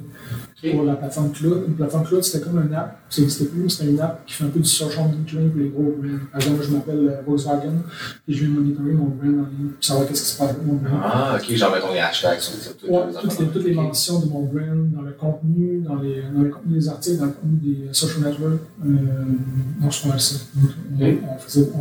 pour 0.70 0.84
la 0.84 0.94
plateforme 0.94 1.32
Cloud. 1.32 1.64
Une 1.68 1.74
plateforme 1.74 2.04
Cloud, 2.06 2.22
c'était 2.24 2.44
comme 2.44 2.64
une 2.64 2.74
app, 2.74 2.98
ça 3.10 3.20
n'existait 3.20 3.46
plus, 3.46 3.68
c'était 3.68 3.90
une 3.90 4.00
app 4.00 4.24
qui 4.24 4.34
fait 4.34 4.44
un 4.44 4.48
peu 4.48 4.60
du 4.60 4.68
social 4.68 5.08
monitoring 5.08 5.50
pour 5.50 5.60
les 5.60 5.68
gros 5.68 5.82
brands. 5.82 6.18
Par 6.32 6.40
exemple, 6.40 6.62
je 6.62 6.70
m'appelle 6.72 7.08
euh, 7.08 7.22
Volkswagen 7.26 7.74
et 8.28 8.32
je 8.32 8.44
vais 8.44 8.50
monitorer 8.50 8.92
mon 8.92 9.06
brand 9.06 9.28
en 9.28 9.50
ligne 9.50 9.70
pour 9.74 9.84
savoir 9.84 10.06
qu'est-ce 10.06 10.22
qui 10.22 10.28
se 10.30 10.38
passe 10.38 10.50
avec 10.50 10.64
mon 10.64 10.74
brand. 10.74 11.00
Ah, 11.02 11.38
OK, 11.40 11.54
genre, 11.54 11.72
mettons 11.74 11.92
les 11.92 11.98
hashtags 11.98 12.40
sur 12.40 12.76
toutes 12.76 12.88
Ouais, 12.90 12.98
les 13.08 13.20
toutes, 13.20 13.38
les, 13.40 13.46
toutes 13.46 13.64
les 13.64 13.74
mentions 13.74 14.20
de 14.20 14.26
mon 14.26 14.42
brand 14.44 14.90
dans 14.92 15.02
le 15.02 15.12
contenu, 15.12 15.80
dans, 15.80 15.96
les, 15.96 16.22
dans 16.34 16.42
le 16.42 16.50
contenu 16.50 16.74
des 16.74 16.88
articles, 16.88 17.18
dans 17.18 17.26
le 17.26 17.32
contenu 17.32 17.58
des 17.62 17.88
social 17.92 18.20
networks, 18.24 18.60
euh, 18.84 18.96
on 19.82 19.90
ça. 19.90 20.08
Donc, 20.54 20.70
on, 21.00 21.34
on 21.34 21.38
faisait, 21.38 21.68
on. 21.74 21.78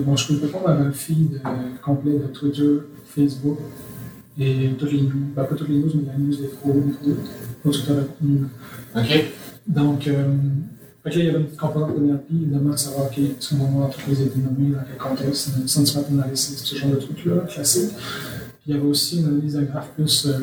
Bon, 0.00 0.16
je 0.16 0.26
clippais 0.26 0.46
pas 0.48 0.74
dans 0.74 0.80
un 0.82 0.92
feed 0.92 1.40
euh, 1.44 1.48
complet 1.84 2.18
de 2.18 2.26
Twitter, 2.28 2.78
Facebook 3.04 3.58
et 4.38 4.68
les 5.68 5.78
news, 5.78 5.90
mais 5.94 6.12
la 6.12 6.18
news 6.18 6.36
des 6.36 6.50
gros, 6.62 6.82
producteurs 7.62 7.96
de. 8.20 8.38
OK. 9.00 9.24
Donc, 9.66 10.06
euh, 10.06 10.24
fait 11.04 11.10
que 11.10 11.16
là, 11.18 11.22
il 11.22 11.26
y 11.26 11.30
avait 11.30 11.38
une 11.38 11.44
petite 11.46 11.58
composante 11.60 11.94
de 11.96 12.04
NLP, 12.04 12.24
évidemment, 12.42 12.70
de 12.70 12.76
savoir, 12.76 13.06
OK, 13.06 13.18
est-ce 13.18 13.50
que 13.50 13.54
mon 13.56 13.82
entreprise 13.82 14.20
a 14.20 14.24
été 14.24 14.38
nommée, 14.38 14.72
dans 14.74 14.80
quel 14.86 14.96
contexte, 14.98 15.50
un 15.62 15.66
sentiment 15.66 16.04
analysis, 16.22 16.56
ce 16.62 16.76
genre 16.76 16.90
de 16.90 16.96
trucs-là, 16.96 17.40
classique. 17.48 17.90
Puis 17.94 18.72
il 18.72 18.74
y 18.74 18.78
avait 18.78 18.86
aussi 18.88 19.20
une 19.20 19.26
analyse 19.28 19.54
de 19.54 19.62
graphe 19.64 19.90
plus 19.94 20.26
euh, 20.26 20.38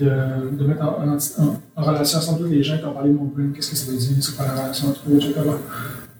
de, 0.00 0.56
de 0.56 0.64
mettre 0.66 0.82
en, 0.82 1.02
en, 1.06 1.16
en- 1.16 1.60
en 1.76 1.82
relation 1.82 2.18
ensemble 2.18 2.38
tous 2.44 2.50
les 2.50 2.62
gens 2.62 2.78
qui 2.78 2.84
ont 2.84 2.92
parlé 2.94 3.10
de 3.10 3.16
mon 3.16 3.24
brand, 3.24 3.52
qu'est-ce 3.54 3.70
que 3.70 3.76
ça 3.76 3.90
veut 3.90 3.98
dire, 3.98 4.16
c'est 4.20 4.34
quoi 4.36 4.46
la 4.46 4.62
relation 4.62 4.88
entre 4.88 5.00
eux, 5.10 5.16
etc. 5.16 5.34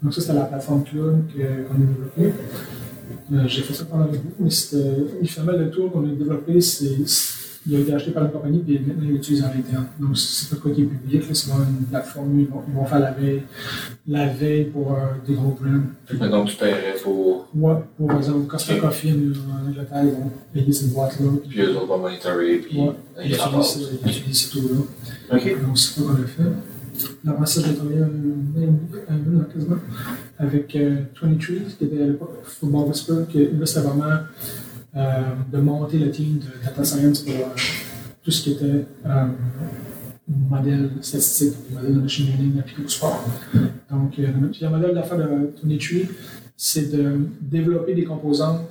Donc 0.03 0.13
ça, 0.15 0.21
c'était 0.21 0.35
la 0.35 0.45
plateforme 0.45 0.85
Cloud 0.85 1.23
que- 1.35 1.69
qu'on 1.69 1.75
a 1.75 1.79
développée. 1.79 2.35
Euh, 3.33 3.43
J'ai 3.47 3.63
fait 3.63 3.75
ça 3.75 3.85
pendant 3.85 4.05
le 4.05 4.19
bout, 4.19 4.35
mais 4.39 4.51
c'était, 4.51 5.05
finalement, 5.25 5.59
le 5.59 5.71
tour 5.71 5.91
qu'on 5.91 6.05
a 6.05 6.09
développé, 6.15 6.61
c'est, 6.61 6.97
il 7.69 7.75
a 7.75 7.81
été 7.81 7.93
acheté 7.95 8.13
par 8.13 8.25
une 8.25 8.31
compagnie, 8.31 8.61
puis 8.61 8.79
maintenant 8.79 9.03
il 9.05 9.15
l'utilise 9.15 9.43
en 9.43 9.49
interne. 9.49 9.87
Donc, 9.99 10.17
c'est 10.17 10.49
pas 10.51 10.57
quoi 10.63 10.71
qui 10.71 10.83
est 10.83 10.85
public, 10.85 11.23
c'est 11.33 11.49
vraiment 11.51 11.65
une 11.69 11.87
plateforme, 11.87 12.39
ils 12.39 12.47
vont, 12.47 12.63
ils 12.69 12.75
vont 12.75 12.85
faire 12.85 13.01
la 13.01 13.11
veille, 13.11 13.43
la 14.07 14.29
veille 14.29 14.65
pour 14.67 14.93
euh, 14.93 14.97
des 15.27 15.35
gros 15.35 15.57
brands. 15.61 15.81
Fait 16.07 16.17
maintenant, 16.17 16.45
tu 16.45 16.55
paierais 16.57 16.95
pour. 17.03 17.49
Ouais, 17.57 17.75
pour 17.97 18.13
exemple, 18.13 18.47
Costa 18.47 18.77
Coffee 18.77 19.11
en 19.13 19.69
Angleterre, 19.69 20.05
ils 20.05 20.11
vont 20.11 20.31
payer 20.55 20.73
cette 20.73 20.93
boîte-là. 20.93 21.27
Puis 21.49 21.61
eux 21.63 21.77
autres 21.77 21.87
vont 21.87 21.99
monitorer, 21.99 22.59
puis 22.59 22.79
Ouais, 22.81 22.93
ils 23.25 23.33
utilisent 23.35 24.51
ces 24.51 24.51
taux-là. 24.61 25.37
Ok. 25.37 25.63
Donc, 25.67 25.77
c'est 25.79 26.01
quoi 26.01 26.13
qu'on 26.15 26.23
a 26.23 26.27
fait. 26.27 26.43
J'ai 26.99 27.75
travaillé 27.75 28.01
un, 28.01 29.45
quasiment 29.53 29.77
avec 30.39 30.77
euh, 30.77 31.03
23, 31.21 31.39
qui 31.79 31.85
était 31.85 32.03
à 32.03 32.07
l'époque 32.07 32.43
Football 32.45 32.89
Whisper, 32.89 33.15
que 33.33 33.39
là, 33.39 33.81
vraiment 33.83 34.05
euh, 34.97 35.23
de 35.53 35.59
monter 35.59 35.99
le 35.99 36.11
team 36.11 36.39
de 36.39 36.65
data 36.65 36.83
science 36.83 37.21
pour 37.21 37.35
euh, 37.35 37.49
tout 38.23 38.31
ce 38.31 38.43
qui 38.43 38.53
était 38.53 38.87
euh, 39.05 39.27
modèle 40.27 40.91
statistique, 41.03 41.55
modèle 41.71 41.95
de 41.97 42.01
machine 42.01 42.27
learning 42.29 42.59
appliqué 42.61 42.83
au 42.83 42.89
sport. 42.89 43.23
Donc, 43.91 44.17
le 44.17 44.69
modèle 44.71 44.95
d'affaires 44.95 45.19
de 45.19 45.53
23, 45.63 46.15
c'est 46.57 46.91
de 46.91 47.29
développer 47.43 47.95
des 47.95 48.05
composantes. 48.05 48.63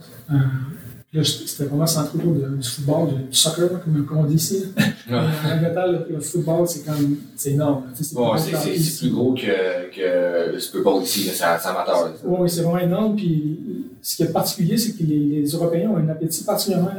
Euh, 1.16 1.24
c'était 1.24 1.66
vraiment 1.66 1.88
centré 1.88 2.18
autour 2.18 2.34
du 2.34 2.68
football, 2.68 3.08
du, 3.30 3.36
soccer, 3.38 3.70
comme, 3.84 4.18
on 4.18 4.24
dit 4.26 4.36
ici. 4.36 4.66
En 5.10 5.18
Angleterre, 5.56 5.88
le, 5.88 6.16
le 6.16 6.20
football, 6.20 6.68
c'est 6.68 6.84
comme, 6.84 7.18
c'est 7.36 7.52
énorme. 7.52 7.84
c'est 7.94 8.14
Bon, 8.14 8.34
plus 8.36 9.10
gros 9.12 9.34
que, 9.34 9.96
que 9.96 10.52
le 10.54 10.60
Super 10.60 10.82
Bowl 10.82 11.04
ici, 11.04 11.30
c'est 11.32 11.44
amateur. 11.44 12.12
Oui, 12.26 12.50
c'est 12.50 12.62
vraiment 12.62 12.80
énorme. 12.80 13.16
Puis 13.16 13.86
ce 14.02 14.16
qui 14.18 14.24
est 14.24 14.34
particulier, 14.34 14.78
c'est 14.78 14.94
que 14.94 15.04
les, 15.04 15.42
les 15.42 15.48
Européens 15.52 15.90
ont 15.92 15.98
un 15.98 16.10
appétit 16.10 16.44
particulièrement 16.44 16.90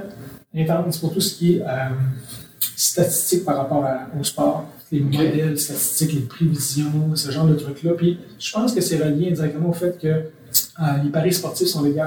intense 0.55 0.99
pour 0.99 1.12
tout 1.12 1.21
ce 1.21 1.35
qui 1.35 1.57
est 1.57 1.62
euh, 1.62 1.89
statistique 2.77 3.45
par 3.45 3.57
rapport 3.57 3.85
à- 3.85 4.09
au 4.19 4.23
sport. 4.25 4.64
Les 4.93 5.01
modèles 5.01 5.59
statistiques, 5.59 6.12
les 6.12 6.21
prévisions, 6.21 7.14
ce 7.17 7.31
genre 7.33 7.47
de 7.47 7.55
trucs-là. 7.55 7.93
Puis 7.97 8.19
je 8.39 8.53
pense 8.53 8.73
que 8.73 8.81
c'est 8.81 8.99
relié 8.99 9.31
indirectement 9.33 9.71
au 9.71 9.73
fait 9.73 9.99
que 10.01 10.09
euh, 10.81 10.85
les 11.05 11.11
paris 11.11 11.33
sportifs 11.33 11.68
sont 11.68 11.83
légaux. 11.83 12.01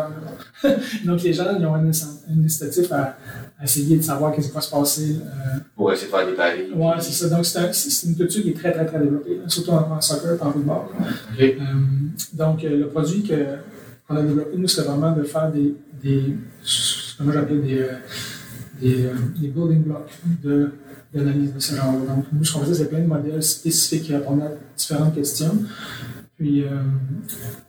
Donc 1.05 1.21
les 1.23 1.33
gens 1.33 1.45
ils 1.57 1.65
ont 1.65 1.73
un, 1.75 1.85
un 1.87 2.43
incitatif 2.45 2.91
à, 2.91 3.17
à 3.59 3.63
essayer 3.63 3.97
de 3.97 4.01
savoir 4.03 4.33
qu'est-ce 4.33 4.49
qui 4.49 4.53
va 4.53 4.61
se 4.61 4.69
passer. 4.71 5.15
euh, 5.21 5.59
Pour 5.75 5.91
essayer 5.91 6.07
de 6.11 6.15
faire 6.15 6.27
des 6.27 6.33
paris. 6.33 6.69
Ouais, 6.75 6.93
c'est 6.99 7.11
ça. 7.11 7.29
Donc, 7.35 7.45
c'est 7.45 7.59
un- 7.59 7.73
c'est 7.73 8.07
une 8.07 8.15
culture 8.15 8.41
qui 8.43 8.49
est 8.49 8.53
très, 8.53 8.71
très, 8.71 8.85
très 8.85 8.99
développée, 8.99 9.39
surtout 9.47 9.71
en, 9.71 9.91
en 9.91 10.01
soccer 10.01 10.35
et 10.37 10.41
en 10.41 10.51
football. 10.51 10.81
Euh, 11.59 11.63
donc, 12.33 12.63
euh, 12.63 12.77
le 12.77 12.87
produit 12.87 13.23
que- 13.23 13.57
qu'on 14.07 14.15
a 14.17 14.21
développé, 14.21 14.55
nous, 14.57 14.67
c'était 14.67 14.87
vraiment 14.87 15.11
de 15.15 15.23
faire 15.23 15.51
des, 15.51 15.75
des 16.03 16.35
ce 16.61 17.17
que 17.17 17.23
moi 17.23 17.33
j'appelle 17.33 17.61
des, 17.61 17.79
euh, 17.79 17.87
des, 18.81 19.09
des 19.41 19.47
building 19.49 19.83
blocks 19.83 20.11
de- 20.43 20.71
d'analyse 21.13 21.53
de 21.53 21.59
ce 21.59 21.75
genre-là. 21.75 22.13
Donc, 22.15 22.25
nous, 22.31 22.45
ce 22.45 22.53
qu'on 22.53 22.59
faisait, 22.59 22.83
c'est 22.83 22.89
plein 22.89 22.99
de 22.99 23.07
modèles 23.07 23.41
spécifiques 23.43 24.03
qui 24.03 24.13
répondaient 24.15 24.45
à 24.45 24.51
différentes 24.77 25.15
questions. 25.15 25.55
Puis, 26.39 26.63
euh, 26.63 26.67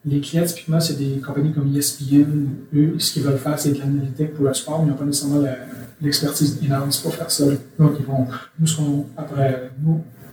les 0.05 0.21
clients, 0.21 0.45
typiquement, 0.45 0.79
c'est 0.79 0.97
des 0.97 1.21
compagnies 1.21 1.53
comme 1.53 1.75
ESPN. 1.77 2.47
Eux, 2.75 2.95
ce 2.99 3.13
qu'ils 3.13 3.25
veulent 3.25 3.37
faire, 3.37 3.59
c'est 3.59 3.73
de 3.73 3.79
l'analytique 3.81 4.33
pour 4.35 4.47
le 4.47 4.55
sport, 4.55 4.79
mais 4.81 4.87
ils 4.87 4.91
n'ont 4.93 4.97
pas 4.97 5.05
nécessairement 5.05 5.41
la- 5.41 5.57
l'expertise 6.01 6.59
énorme 6.65 6.91
pour 7.03 7.13
faire 7.15 7.31
ça. 7.31 7.45
Donc, 7.79 7.93
ils 7.99 8.07
vont, 8.07 8.27
nous, 8.61 8.67
ce 8.67 8.81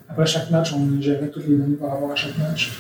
après, 0.10 0.26
chaque 0.26 0.50
match, 0.52 0.72
on 0.74 1.02
gérait 1.02 1.30
toutes 1.30 1.48
les 1.48 1.56
données 1.58 1.76
par 1.76 1.90
rapport 1.92 2.12
à 2.12 2.16
chaque 2.16 2.38
match. 2.38 2.72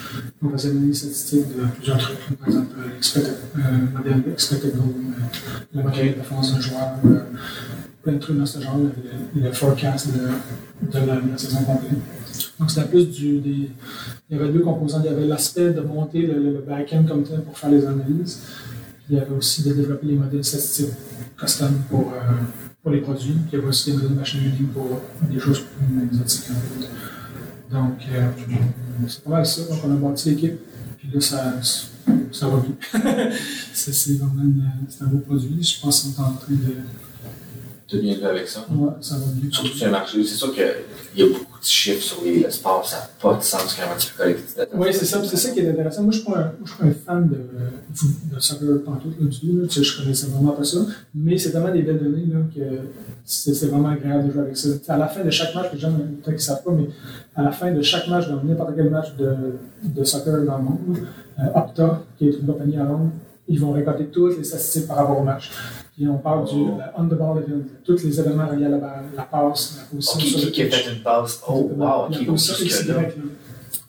On 0.43 0.49
faisait 0.49 0.71
des 0.71 0.93
statistiques 0.93 1.47
de 1.57 1.63
plusieurs 1.75 1.97
trucs, 1.97 2.37
par 2.39 2.47
exemple, 2.47 2.75
euh, 2.79 2.97
expected, 2.97 3.33
euh, 3.57 3.97
modèle 3.97 4.23
expected 4.31 4.75
goal, 4.75 4.85
euh, 4.89 5.21
le 5.73 5.83
modèle 5.83 6.09
de 6.09 6.13
défense 6.19 6.53
d'un 6.53 6.61
joueur, 6.61 6.93
euh, 7.05 7.19
plein 8.03 8.13
de 8.13 8.19
trucs 8.19 8.37
dans 8.37 8.45
ce 8.45 8.61
genre, 8.61 8.77
le, 8.77 9.41
le 9.41 9.51
forecast 9.51 10.07
de, 10.13 10.89
de 10.99 11.05
la, 11.05 11.15
la 11.15 11.37
saison 11.37 11.59
complète. 11.63 11.91
Donc, 12.59 12.71
c'était 12.71 12.87
plus 12.87 13.05
du. 13.09 13.39
Des, 13.39 13.69
il 14.29 14.37
y 14.37 14.39
avait 14.39 14.51
deux 14.51 14.61
composants. 14.61 14.99
Il 15.03 15.05
y 15.05 15.13
avait 15.13 15.27
l'aspect 15.27 15.71
de 15.71 15.81
monter 15.81 16.21
le, 16.23 16.33
le 16.53 16.63
back-end 16.67 17.03
comme 17.07 17.23
tel 17.23 17.41
pour 17.41 17.57
faire 17.57 17.69
les 17.69 17.85
analyses. 17.85 18.39
Il 19.09 19.15
y 19.17 19.19
avait 19.19 19.35
aussi 19.35 19.63
de 19.63 19.73
développer 19.73 20.07
les 20.07 20.15
modèles 20.15 20.43
statistiques 20.43 20.89
custom 21.39 21.73
pour, 21.89 22.11
euh, 22.13 22.17
pour 22.81 22.91
les 22.91 23.01
produits. 23.01 23.33
Puis, 23.33 23.43
il 23.53 23.55
y 23.57 23.59
avait 23.59 23.67
aussi 23.69 23.91
des 23.91 23.97
modèles 23.97 24.11
de 24.13 24.15
machine 24.19 24.39
learning 24.41 24.67
pour 24.69 25.01
des 25.29 25.39
choses 25.39 25.61
plus 25.61 26.03
exotiques. 26.03 26.49
Donc, 27.71 27.97
euh, 28.11 28.27
c'est 29.07 29.23
pas 29.23 29.29
mal 29.31 29.45
ça. 29.45 29.61
Donc, 29.63 29.79
on 29.85 29.91
a 29.91 29.95
bâti 30.09 30.29
l'équipe. 30.31 30.57
Puis 30.97 31.09
là, 31.13 31.21
ça, 31.21 31.53
ça 32.31 32.47
va 32.47 32.57
bien. 32.57 32.75
c'est 33.73 34.17
vraiment 34.17 34.41
une- 34.43 34.63
un 35.01 35.05
beau 35.05 35.19
produit. 35.19 35.61
Je 35.61 35.79
pense 35.81 36.01
qu'on 36.01 36.23
est 36.23 36.25
en 36.25 36.31
train 36.33 36.53
de. 36.53 36.75
T'as 37.89 37.97
bien 37.99 38.15
vu 38.15 38.23
avec 38.25 38.47
ça. 38.49 38.65
Ouais, 38.69 38.89
ça 38.99 39.15
va 39.15 39.25
bien. 39.33 39.49
Surtout 39.49 39.69
sur 39.77 39.87
un 39.87 39.91
marché, 39.91 40.21
c'est 40.23 40.35
sûr 40.35 40.53
qu'il 40.53 40.65
y 41.15 41.23
a 41.23 41.25
beaucoup 41.27 41.57
de 41.59 41.63
chiffres 41.65 42.03
sur 42.03 42.21
les, 42.23 42.43
le 42.43 42.49
sport, 42.51 42.85
ça 42.85 42.97
n'a 42.97 43.09
pas 43.21 43.37
de 43.37 43.41
sens 43.43 43.75
quand 43.75 43.97
tu 43.97 44.11
peux 44.11 44.23
collecter 44.23 44.41
des. 44.57 44.77
Oui, 44.77 44.87
c'est 44.91 45.05
ça. 45.05 45.21
C'est 45.23 45.37
ça 45.37 45.51
qui 45.51 45.59
est 45.61 45.69
intéressant. 45.69 46.03
Moi, 46.03 46.11
je 46.11 46.17
ne 46.19 46.23
suis, 46.23 46.31
pas 46.33 46.85
un- 46.85 46.91
fan 47.05 47.29
de, 47.29 48.35
de 48.35 48.39
soccer 48.41 48.83
pantoute 48.83 49.15
là, 49.19 49.25
du 49.27 49.39
tout. 49.39 49.57
Là. 49.57 49.67
Tu 49.67 49.75
sais, 49.75 49.83
je 49.83 50.01
connaissais 50.01 50.27
vraiment 50.27 50.51
pas 50.51 50.65
ça. 50.65 50.79
Mais 51.15 51.37
c'est 51.37 51.51
tellement 51.51 51.71
des 51.71 51.81
belles 51.81 51.99
données 52.03 52.25
là, 52.25 52.39
que 52.53 52.61
c'est 53.23 53.53
c'est 53.53 53.67
vraiment 53.67 53.89
agréable 53.89 54.27
de 54.27 54.33
jouer 54.33 54.41
avec 54.41 54.57
ça. 54.57 54.69
Tu 54.83 54.91
à 54.91 54.97
la 54.97 55.07
fin 55.07 55.23
de 55.23 55.29
chaque 55.29 55.55
match, 55.55 55.67
les 55.71 55.79
gens 55.79 55.91
peut-être 55.93 56.23
qu'ils 56.25 56.33
ne 56.33 56.37
savent 56.39 56.63
pas, 56.63 56.71
mais 56.71 56.89
à 57.37 57.43
la 57.43 57.51
fin 57.51 57.71
de 57.71 57.81
chaque 57.81 58.07
match, 58.09 58.27
dans 58.27 58.43
n'importe 58.43 58.75
quel 58.75 58.89
match 58.89 59.15
de, 59.17 59.33
de 59.83 60.03
soccer 60.03 60.43
dans 60.43 60.57
le 60.57 60.63
monde, 60.63 60.97
euh, 61.39 61.43
Opta, 61.55 62.03
qui 62.17 62.27
est 62.27 62.31
une 62.31 62.45
compagnie 62.47 62.75
à 62.77 62.83
Londres, 62.83 63.11
ils 63.47 63.59
vont 63.61 63.71
récolter 63.71 64.07
toutes 64.07 64.37
les 64.37 64.43
statistiques 64.43 64.87
par 64.87 64.97
rapport 64.97 65.19
au 65.19 65.23
match. 65.23 65.51
Puis 65.97 66.07
on 66.07 66.19
parle 66.19 66.45
du 66.45 66.53
Oh. 66.55 66.77
euh, 66.79 66.83
on-the-ball 67.01 67.39
event, 67.39 67.63
tous 67.83 68.03
les 68.03 68.19
événements 68.19 68.45
reliés 68.47 68.65
à 68.65 68.69
la 68.69 68.77
balle, 68.77 69.05
la 69.15 69.23
passe, 69.23 69.77
la 69.79 69.83
position 69.97 70.19
sur 70.19 70.39
qui, 70.39 70.45
le 70.45 70.51
qui 70.51 70.61
a 70.61 70.69
fait 70.69 70.93
une 70.93 71.01
passe? 71.01 71.41
Oh, 71.47 71.71
wow, 71.75 71.77
La 71.79 71.97
ok, 72.05 72.17
donc 72.17 72.25
position 72.27 72.55
jusque 72.65 72.81
XY, 72.83 72.87
là. 72.89 73.01
là. 73.01 73.07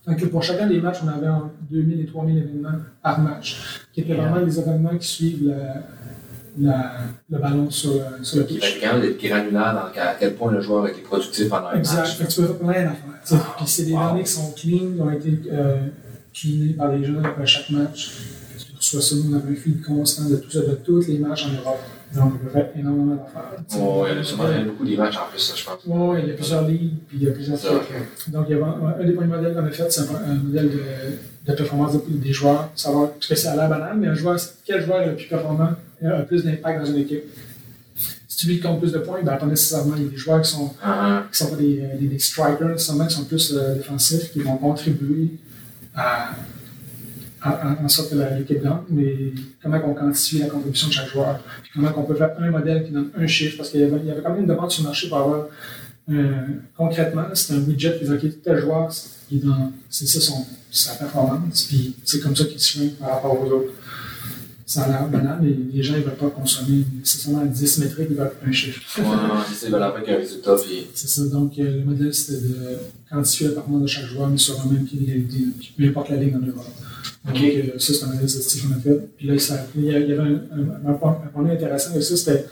Fait 0.06 0.16
que 0.16 0.26
pour 0.26 0.42
chacun 0.42 0.66
des 0.68 0.80
matchs, 0.80 1.00
on 1.04 1.08
avait 1.08 1.28
entre 1.28 1.50
2000 1.70 2.00
et 2.00 2.06
3000 2.06 2.38
événements 2.38 2.78
par 3.02 3.20
match, 3.20 3.58
qui 3.92 4.00
étaient 4.00 4.14
vraiment 4.14 4.40
des 4.40 4.58
événements 4.58 4.96
qui 4.96 5.06
suivent 5.06 5.54
la- 6.58 6.88
le 7.30 7.38
ballon 7.38 7.70
sur 7.70 7.92
le, 7.92 8.24
sur 8.24 8.38
le 8.38 8.44
Qui 8.44 8.54
pitch. 8.54 8.64
fait 8.74 8.80
quand 8.86 8.94
même 8.94 9.02
d'être 9.02 9.22
granulaire 9.22 9.74
dans 9.94 10.00
à 10.00 10.14
quel 10.18 10.34
point 10.34 10.50
le 10.50 10.62
joueur 10.62 10.84
a 10.86 10.90
été 10.90 11.02
productif 11.02 11.48
pendant 11.50 11.66
un 11.68 11.76
Exact. 11.78 11.96
match. 11.98 12.18
Que 12.18 12.24
tu 12.24 12.40
peux 12.40 12.46
faire 12.46 12.56
plein 12.58 12.68
d'affaires. 12.84 12.94
sais. 13.22 13.36
Puis 13.58 13.66
c'est 13.66 13.84
des 13.84 13.92
Wow. 13.92 14.08
données 14.08 14.22
qui 14.24 14.32
sont 14.32 14.50
clean, 14.56 14.94
qui 14.94 15.00
ont 15.02 15.10
été 15.10 15.40
euh, 15.52 15.76
cleanées 16.32 16.72
par 16.72 16.90
les 16.90 17.04
gens 17.04 17.22
après 17.22 17.46
chaque 17.46 17.68
match. 17.70 18.12
Reçois 18.78 19.02
ça, 19.02 19.14
nous, 19.16 19.30
on 19.34 19.36
avait 19.36 19.52
un 19.52 19.56
fil 19.56 19.82
constant 19.82 20.24
de 20.30 20.36
tout 20.36 20.50
ça, 20.50 20.60
de 20.60 20.74
tous 20.82 21.06
les 21.08 21.18
matchs 21.18 21.46
en 21.46 21.60
Europe. 21.62 21.80
Donc, 22.14 22.32
on 22.34 22.38
peut 22.38 22.50
faire 22.50 22.68
énormément 22.74 23.16
d'affaires. 23.16 23.52
Oh, 23.78 24.04
il 24.08 24.14
y 24.14 24.18
a 24.18 24.58
il 24.60 24.64
beaucoup 24.66 24.84
matchs 24.96 25.16
en 25.16 25.30
plus, 25.30 25.38
ça, 25.38 25.54
je 25.54 25.64
pense. 25.64 25.78
Ouais, 25.86 26.22
il 26.22 26.28
y 26.28 26.32
a 26.32 26.34
plusieurs 26.34 26.66
ligues, 26.66 26.94
puis 27.06 27.18
il 27.20 27.24
y 27.24 27.28
a 27.28 27.32
plusieurs 27.32 27.58
trucs. 27.58 27.78
Donc, 28.28 28.46
il 28.48 28.56
y 28.56 28.60
a 28.60 28.64
un 28.64 29.04
des 29.04 29.12
premiers 29.12 29.28
modèles 29.36 29.54
qu'on 29.54 29.64
a 29.66 29.70
fait, 29.70 29.90
c'est 29.92 30.00
un, 30.00 30.34
modèle 30.34 30.70
de, 30.70 31.50
de 31.50 31.56
performance 31.56 31.92
de- 31.94 32.02
des 32.08 32.32
joueurs. 32.32 32.70
Savoir, 32.74 33.10
parce 33.12 33.26
que 33.26 33.34
c'est 33.34 33.48
à 33.48 33.56
l'air 33.56 33.68
banal, 33.68 33.96
mais 33.98 34.06
un 34.08 34.14
joueur, 34.14 34.38
quel 34.64 34.82
joueur 34.84 35.02
est 35.02 35.06
le 35.08 35.16
plus 35.16 35.26
performant, 35.26 35.72
a 36.02 36.18
le 36.18 36.24
plus 36.24 36.44
d'impact 36.44 36.80
dans 36.80 36.86
une 36.86 36.98
équipe. 36.98 37.24
Si 38.26 38.36
tu 38.38 38.46
lui 38.46 38.60
comptes 38.60 38.80
plus 38.80 38.92
de 38.92 38.98
points, 38.98 39.20
ben, 39.22 39.36
pas 39.36 39.46
nécessairement. 39.46 39.94
Il 39.96 40.04
y 40.04 40.06
a 40.06 40.10
des 40.10 40.16
joueurs 40.16 40.40
qui 40.40 40.50
sont, 40.50 40.72
Ah, 40.82 41.24
qui 41.30 41.36
sont 41.38 41.48
pas 41.50 41.56
des, 41.56 41.82
des, 42.00 42.06
des 42.06 42.18
strikers, 42.18 42.68
nécessairement, 42.68 43.06
qui 43.06 43.16
sont 43.16 43.24
plus 43.24 43.52
euh, 43.54 43.74
défensifs, 43.74 44.32
qui 44.32 44.40
vont 44.40 44.56
contribuer 44.56 45.32
à, 45.94 46.30
en 47.84 47.88
sorte 47.88 48.10
que 48.10 48.14
la- 48.16 48.36
l'équipe 48.38 48.62
gagne, 48.62 48.78
mais 48.90 49.14
comment 49.62 49.80
on 49.86 49.94
quantifie 49.94 50.38
la 50.38 50.46
contribution 50.46 50.88
de 50.88 50.92
chaque 50.92 51.08
joueur, 51.08 51.38
puis 51.62 51.70
comment 51.74 51.90
on 51.96 52.02
peut 52.02 52.14
faire 52.14 52.32
un 52.38 52.50
modèle 52.50 52.84
qui 52.84 52.90
donne 52.92 53.10
un 53.16 53.26
chiffre, 53.26 53.56
parce 53.56 53.70
qu'il 53.70 53.80
y 53.80 53.84
avait, 53.84 53.98
il 54.02 54.06
y 54.06 54.10
avait 54.10 54.22
quand 54.22 54.30
même 54.30 54.40
une 54.42 54.46
demande 54.46 54.70
sur 54.70 54.82
le 54.82 54.88
marché 54.88 55.08
pour 55.08 55.18
avoir 55.18 55.46
euh, 56.10 56.32
concrètement, 56.76 57.24
c'est 57.34 57.52
un 57.54 57.58
widget 57.58 57.98
qui 57.98 58.04
dit 58.06 58.12
OK, 58.12 58.42
tel 58.42 58.58
joueur, 58.60 58.90
c'est 59.90 60.06
ça 60.06 60.20
son, 60.20 60.46
sa 60.70 60.94
performance, 60.94 61.64
puis 61.68 61.94
c'est 62.04 62.20
comme 62.20 62.34
ça 62.34 62.44
qu'il 62.44 62.58
se 62.60 62.78
fait 62.78 62.88
par 62.98 63.10
rapport 63.10 63.38
aux 63.40 63.50
autres. 63.50 63.72
Ça 64.64 64.82
a 64.82 64.88
l'air 64.88 65.08
banal, 65.08 65.38
mais 65.42 65.54
les 65.72 65.82
gens 65.82 65.94
ne 65.94 66.00
veulent 66.00 66.14
pas 66.14 66.28
consommer 66.28 66.84
nécessairement 66.98 67.42
10 67.46 67.78
métriques, 67.78 68.08
ils 68.10 68.16
veulent 68.16 68.30
un 68.46 68.52
chiffre. 68.52 68.80
ouais, 69.00 69.04
ils 69.64 69.70
veulent 69.70 69.82
avec 69.82 70.06
un 70.10 70.16
résultat, 70.16 70.56
puis 70.62 70.86
C'est 70.92 71.08
ça. 71.08 71.24
Donc, 71.26 71.58
euh, 71.58 71.78
le 71.78 71.84
modèle, 71.84 72.12
c'était 72.12 72.40
de 72.46 72.56
quantifier 73.10 73.46
la 73.48 73.52
performance 73.54 73.82
de 73.82 73.86
chaque 73.86 74.04
joueur, 74.06 74.28
mais 74.28 74.36
sur 74.36 74.60
un 74.60 74.66
même 74.70 74.84
pied 74.84 74.98
d'égalité, 74.98 75.38
peu 75.76 75.84
importe 75.88 76.10
la 76.10 76.16
ligne 76.16 76.36
en 76.36 76.46
Europe. 76.46 76.66
Donc, 77.24 77.34
Ok. 77.36 77.42
euh, 77.42 77.78
ça, 77.78 77.92
c'est 77.94 78.04
un 78.04 78.28
statistique 78.28 78.62
qu'on 78.68 78.74
a 78.74 78.80
fait. 78.80 79.08
Puis 79.16 79.26
là, 79.28 79.38
ça, 79.38 79.66
il 79.76 79.84
y 79.84 79.94
avait 79.94 80.16
un, 80.18 80.24
un, 80.26 80.90
un 80.90 80.94
point 80.94 81.18
un 81.24 81.28
point 81.28 81.50
intéressant 81.50 81.90
avec 81.90 82.02
ça, 82.02 82.16
c'était, 82.16 82.44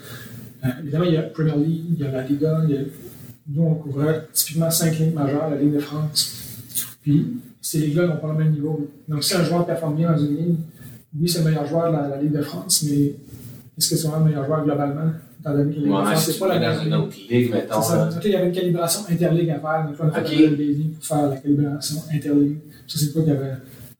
euh, 0.64 0.68
évidemment, 0.82 1.04
il 1.04 1.14
y 1.14 1.16
a 1.16 1.22
Premier 1.22 1.56
League, 1.56 1.84
il 1.98 2.04
y 2.04 2.06
a 2.06 2.10
la 2.10 2.22
Liga, 2.22 2.60
il 2.68 2.74
y 2.74 2.78
a, 2.78 2.80
nous, 3.48 3.62
on 3.62 3.74
couvrait 3.76 4.26
typiquement 4.32 4.70
cinq 4.70 4.98
lignes 4.98 5.12
majeures, 5.14 5.48
la 5.50 5.56
Ligue 5.56 5.74
de 5.74 5.78
France. 5.78 6.32
Puis, 7.02 7.26
ces 7.62 7.78
ligues-là 7.78 8.06
n'ont 8.08 8.16
pas 8.16 8.32
le 8.32 8.38
même 8.44 8.52
niveau. 8.52 8.88
Donc, 9.08 9.22
si 9.24 9.34
un 9.34 9.44
joueur 9.44 9.64
performe 9.66 9.96
bien 9.96 10.10
dans 10.12 10.18
une 10.18 10.36
ligne, 10.36 10.56
oui, 11.18 11.28
c'est 11.28 11.38
le 11.38 11.44
meilleur 11.46 11.66
joueur 11.66 11.90
de 11.92 11.96
la, 11.96 12.08
la 12.08 12.20
Ligue 12.20 12.32
de 12.32 12.42
France, 12.42 12.82
mais 12.88 13.14
est-ce 13.78 13.90
que 13.90 13.96
c'est 13.96 14.08
vraiment 14.08 14.24
le 14.24 14.30
meilleur 14.30 14.44
joueur 14.46 14.64
globalement? 14.64 15.12
Ligue 15.48 15.86
ouais, 15.92 16.16
c'est 16.16 16.40
pas 16.40 16.58
la 16.58 16.74
dans 16.74 16.80
une 16.82 16.90
ligue. 16.90 16.98
autre 16.98 17.16
ligue, 17.30 17.50
mettons. 17.52 17.80
C'est 17.80 17.88
ça. 17.90 17.96
là. 17.98 18.04
Donc, 18.12 18.24
il 18.24 18.30
y 18.32 18.34
avait 18.34 18.46
une 18.48 18.52
calibration 18.52 19.02
interligue 19.08 19.50
à 19.50 19.60
faire. 19.60 19.86
Donc, 19.86 19.94
on 20.00 20.08
a 20.08 20.10
fait 20.10 20.20
Ok. 20.20 20.26
un 20.26 20.34
modèle 20.50 20.56
basing 20.56 20.90
pour 20.94 21.04
faire 21.04 21.26
la 21.28 21.36
calibration 21.36 21.96
interligue. 22.12 22.58
Ça, 22.88 22.98
c'est 22.98 23.12
quoi 23.12 23.22
qu'il 23.22 23.32
y 23.32 23.36
avait, 23.36 23.52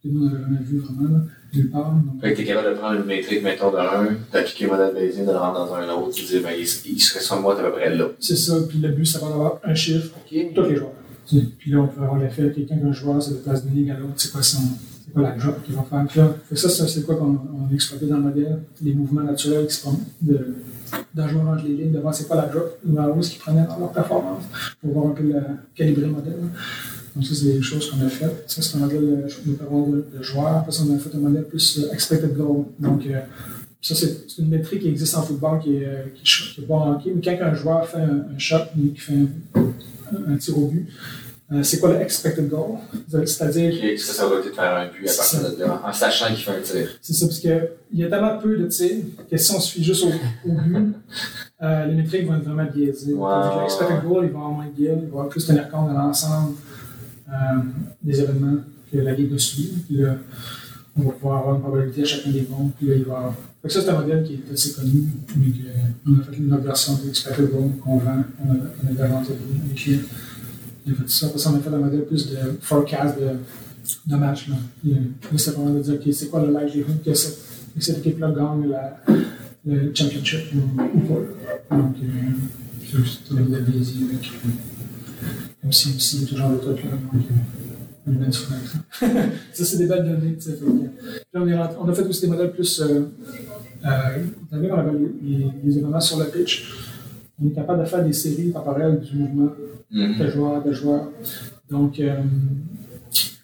que 0.07 0.13
nous, 0.13 0.27
on 0.27 0.31
n'avait 0.31 0.43
jamais 0.43 0.59
vu 0.63 0.79
vraiment, 0.79 1.19
là, 1.19 1.25
nulle 1.55 1.71
part. 1.71 1.93
Donc, 1.93 2.21
Fait 2.21 2.33
que 2.33 2.37
t'es 2.39 2.45
capable 2.45 2.71
de 2.71 2.75
prendre 2.75 3.01
une 3.01 3.07
métrique, 3.07 3.43
mettons, 3.43 3.71
de 3.71 3.77
un, 3.77 4.09
d'appliquer 4.33 4.65
le 4.65 4.71
modèle 4.71 4.95
Bayésien, 4.95 5.25
de 5.25 5.31
le 5.31 5.37
rendre 5.37 5.67
dans 5.67 5.75
un 5.75 5.89
autre, 5.89 6.15
tu 6.15 6.25
dis, 6.25 6.41
ben, 6.41 6.53
il, 6.57 6.63
il 6.63 7.01
serait 7.01 7.21
sur 7.21 7.41
moi 7.41 7.59
à 7.59 7.63
peu 7.63 7.73
près 7.73 7.95
là. 7.95 8.09
c'est 8.21 8.37
ça, 8.37 8.55
puis 8.69 8.79
le 8.79 8.89
but, 8.89 9.07
c'est 9.07 9.21
d'avoir 9.21 9.61
un 9.65 9.75
chiffre 9.75 10.11
pour 10.11 10.23
tous 10.25 10.69
les 10.69 10.77
joueurs. 10.77 10.93
Puis 11.59 11.71
là, 11.71 11.81
on 11.81 11.89
peut 11.89 12.03
avoir 12.03 12.19
l'effet, 12.19 12.53
quelqu'un 12.55 12.79
qu'un 12.79 12.93
joueur 12.93 13.21
se 13.21 13.33
déplace 13.33 13.65
d'une 13.65 13.75
ligue 13.75 13.91
à 13.91 13.99
l'autre, 13.99 14.15
c'est 14.17 14.33
quoi 14.33 14.43
son. 14.43 14.63
C'est 15.05 15.13
quoi 15.13 15.23
la 15.23 15.33
drop 15.33 15.63
qu'il 15.63 15.75
va 15.75 15.83
faire? 15.83 16.05
Puis 16.09 16.19
là, 16.19 16.37
fait 16.49 16.55
que 16.55 16.61
ça, 16.61 16.69
c'est 16.69 17.07
quoi 17.07 17.15
qu'on 17.15 17.39
on 17.55 17.71
a 17.71 17.75
exploité 17.75 18.07
dans 18.07 18.17
le 18.17 18.23
modèle, 18.23 18.59
les 18.83 18.93
mouvements 18.93 19.23
naturels 19.23 19.67
qui 19.67 19.75
se 19.75 19.83
font 19.83 19.99
de, 20.21 20.57
d'un 21.15 21.29
joueur 21.29 21.49
entre 21.49 21.65
les 21.65 21.75
lignes, 21.75 21.93
de 21.93 22.01
voir 22.01 22.15
c'est 22.15 22.27
quoi 22.27 22.37
la 22.37 22.47
drop 22.47 22.79
ou 22.87 22.95
la 22.95 23.09
hausse 23.09 23.29
qu'ils 23.31 23.41
prenaient 23.41 23.67
dans 23.67 23.79
leur 23.79 23.93
performance, 23.93 24.45
pour 24.81 24.93
voir 24.93 25.07
un 25.07 25.11
peu 25.11 25.33
la, 25.33 25.43
calibrer 25.75 26.07
le 26.07 26.13
modèle. 26.13 26.33
là. 26.33 26.49
Donc, 27.17 27.25
ça, 27.25 27.35
c'est 27.35 27.47
des 27.47 27.63
choses 27.63 27.91
qu'on 27.91 28.05
a 28.05 28.09
faites. 28.11 28.45
Ça, 28.47 28.61
c'est 28.63 28.77
un 28.77 28.81
modèle 28.81 29.01
de, 29.01 30.19
de 30.19 30.23
joueurs. 30.23 30.59
Après 30.59 30.71
ça, 30.71 30.83
on 30.87 30.95
a 30.95 30.99
fait 30.99 31.15
un 31.17 31.19
modèle 31.21 31.45
plus 31.45 31.79
euh, 31.79 31.93
expected 31.95 32.37
goal. 32.37 32.67
Donc, 32.79 33.07
euh, 33.07 33.21
ça, 33.81 33.95
c'est 33.95 34.39
une 34.39 34.49
métrique 34.49 34.83
qui 34.83 34.89
existe 34.89 35.17
en 35.17 35.23
football 35.23 35.59
qui 35.61 35.77
est, 35.77 35.87
euh, 35.87 36.03
qui 36.15 36.21
est, 36.23 36.27
ch- 36.27 36.53
qui 36.55 36.61
est 36.61 36.65
pas 36.65 36.75
en 36.75 36.93
hockey. 36.93 37.13
Mais 37.15 37.23
quand 37.23 37.37
un 37.43 37.55
joueur 37.55 37.87
fait 37.89 37.97
un, 37.99 38.27
un 38.35 38.39
shot, 38.39 38.59
qui 38.75 39.01
fait 39.01 39.15
un, 39.15 40.33
un 40.33 40.37
tir 40.37 40.59
au 40.59 40.67
but, 40.67 40.87
euh, 41.53 41.63
c'est 41.63 41.79
quoi 41.79 41.91
le 41.95 42.01
expected 42.01 42.49
goal? 42.49 42.79
C'est-à-dire, 43.25 43.73
Ok, 43.73 43.99
ça, 43.99 44.13
ça 44.13 44.27
va 44.29 44.37
être 44.41 44.47
de 44.47 44.51
faire 44.51 44.77
un 44.77 44.89
but 44.89 45.09
à 45.09 45.15
partir 45.17 45.41
de 45.57 45.61
là, 45.63 45.83
en 45.87 45.93
sachant 45.93 46.27
qu'il 46.27 46.37
fait 46.45 46.51
un 46.51 46.61
tir. 46.61 46.89
c'est 47.01 47.13
ça, 47.15 47.27
parce 47.27 47.39
qu'il 47.39 47.69
y 47.95 48.03
a 48.05 48.09
tellement 48.11 48.37
peu 48.39 48.57
de 48.59 48.67
tirs 48.67 49.05
que 49.31 49.37
si 49.37 49.53
on 49.55 49.61
se 49.61 49.73
fie 49.73 49.85
juste 49.85 50.05
au, 50.05 50.09
au 50.49 50.53
but, 50.53 50.93
euh, 51.63 51.87
les 51.87 51.95
métriques 51.95 52.27
vont 52.27 52.35
être 52.37 52.45
vraiment 52.45 52.69
biaisées. 52.71 53.15
Wow. 53.15 53.29
Que 53.29 53.61
L'expected 53.63 54.03
goal, 54.05 54.25
il 54.27 54.31
va 54.33 54.39
avoir 54.39 54.51
moins 54.51 54.67
de 54.67 54.71
biais, 54.73 54.93
il 55.01 55.03
va 55.07 55.07
avoir 55.13 55.29
plus 55.29 55.47
tenir 55.47 55.71
compte 55.71 55.89
de 55.91 55.95
l'ensemble 55.95 56.55
des 58.03 58.21
événements 58.21 58.59
que 58.91 58.99
la 58.99 59.13
Ligue 59.13 59.35
a 59.35 59.39
suivi. 59.39 59.79
Puis 59.87 59.99
on 60.97 61.03
va 61.03 61.13
pouvoir 61.13 61.39
avoir 61.39 61.55
une 61.57 61.63
probabilité 61.63 62.03
à 62.03 62.05
chacun 62.05 62.31
des 62.31 62.45
comptes. 62.45 62.75
Puis 62.77 62.89
là, 62.89 62.95
il 62.95 63.05
va 63.05 63.35
ça, 63.69 63.81
c'est 63.81 63.89
un 63.89 64.01
modèle 64.01 64.23
qui 64.23 64.35
est 64.35 64.53
assez 64.53 64.73
connu, 64.73 65.05
mais 65.37 65.47
qu'on 66.05 66.21
a 66.21 66.25
fait 66.25 66.37
une 66.37 66.53
autre 66.53 66.63
version 66.63 66.95
de 66.95 67.47
goal 67.47 67.71
qu'on 67.83 67.99
vend, 67.99 68.25
on 68.45 68.53
a, 68.53 68.57
on 68.57 69.01
a 69.01 69.05
inventé 69.05 69.33
les 69.69 69.75
clients. 69.75 69.99
Il 70.87 70.93
a 70.93 70.97
fait 70.97 71.09
ça. 71.09 71.27
Après 71.27 71.39
ça, 71.39 71.51
on 71.51 71.57
a 71.57 71.61
fait 71.61 71.71
un 71.71 71.79
modèle 71.79 72.05
plus 72.05 72.31
de 72.31 72.37
forecast 72.61 73.17
de, 73.19 73.31
de 74.07 74.17
match. 74.17 74.49
Là, 74.49 74.57
euh, 74.87 74.93
c'est 75.37 75.51
vraiment 75.53 75.75
de 75.75 75.81
dire, 75.81 75.95
OK, 75.95 76.13
c'est 76.13 76.29
quoi 76.29 76.47
le 76.47 76.57
likelihood 76.57 77.03
que 77.05 77.15
cette, 77.15 77.39
que 77.75 77.83
cette 77.83 77.99
équipe-là 77.99 78.31
gagne 78.31 78.71
la, 78.71 79.03
le 79.67 79.93
championship 79.95 80.47
ou, 80.55 81.01
pas. 81.01 81.77
Donc, 81.77 81.97
euh, 82.03 82.95
c'est 83.05 83.35
un 83.35 83.41
modèle 83.41 83.65
Bézier 83.65 84.07
MCMC, 85.67 86.27
tout 86.29 86.37
genre 86.37 86.51
de 86.53 86.57
trucs 86.59 86.85
là. 86.85 86.91
Donc, 88.07 88.23
euh, 88.29 88.31
ça. 88.31 89.07
ça, 89.53 89.65
c'est 89.65 89.79
des 89.79 89.87
belles 89.87 90.05
données. 90.05 90.37
tu 90.37 90.43
sais, 90.43 90.53
Puis 90.57 90.67
on, 91.35 91.49
est 91.49 91.57
rentré- 91.57 91.77
on 91.81 91.89
a 91.89 91.93
fait 91.95 92.03
aussi 92.03 92.21
des 92.23 92.27
modèles 92.29 92.53
plus. 92.53 92.81
Euh, 92.81 93.01
euh, 93.85 93.89
vous 94.51 94.57
savez, 94.57 94.71
on 94.73 94.79
avait 94.79 94.93
les, 95.65 95.79
événements 95.79 96.01
sur 96.01 96.19
le 96.19 96.27
pitch. 96.27 96.73
On 97.43 97.49
est 97.49 97.53
capable 97.53 97.81
de 97.81 97.85
faire 97.89 98.05
des 98.05 98.13
séries 98.13 98.51
temporelles 98.53 99.01
du 99.01 99.17
mouvement 99.17 99.51
Mhm. 99.91 100.19
de 100.19 100.31
joueurs, 100.31 100.65
de 100.65 100.73
joueurs. 100.73 101.09
Donc, 101.71 102.01
euh, 102.01 102.17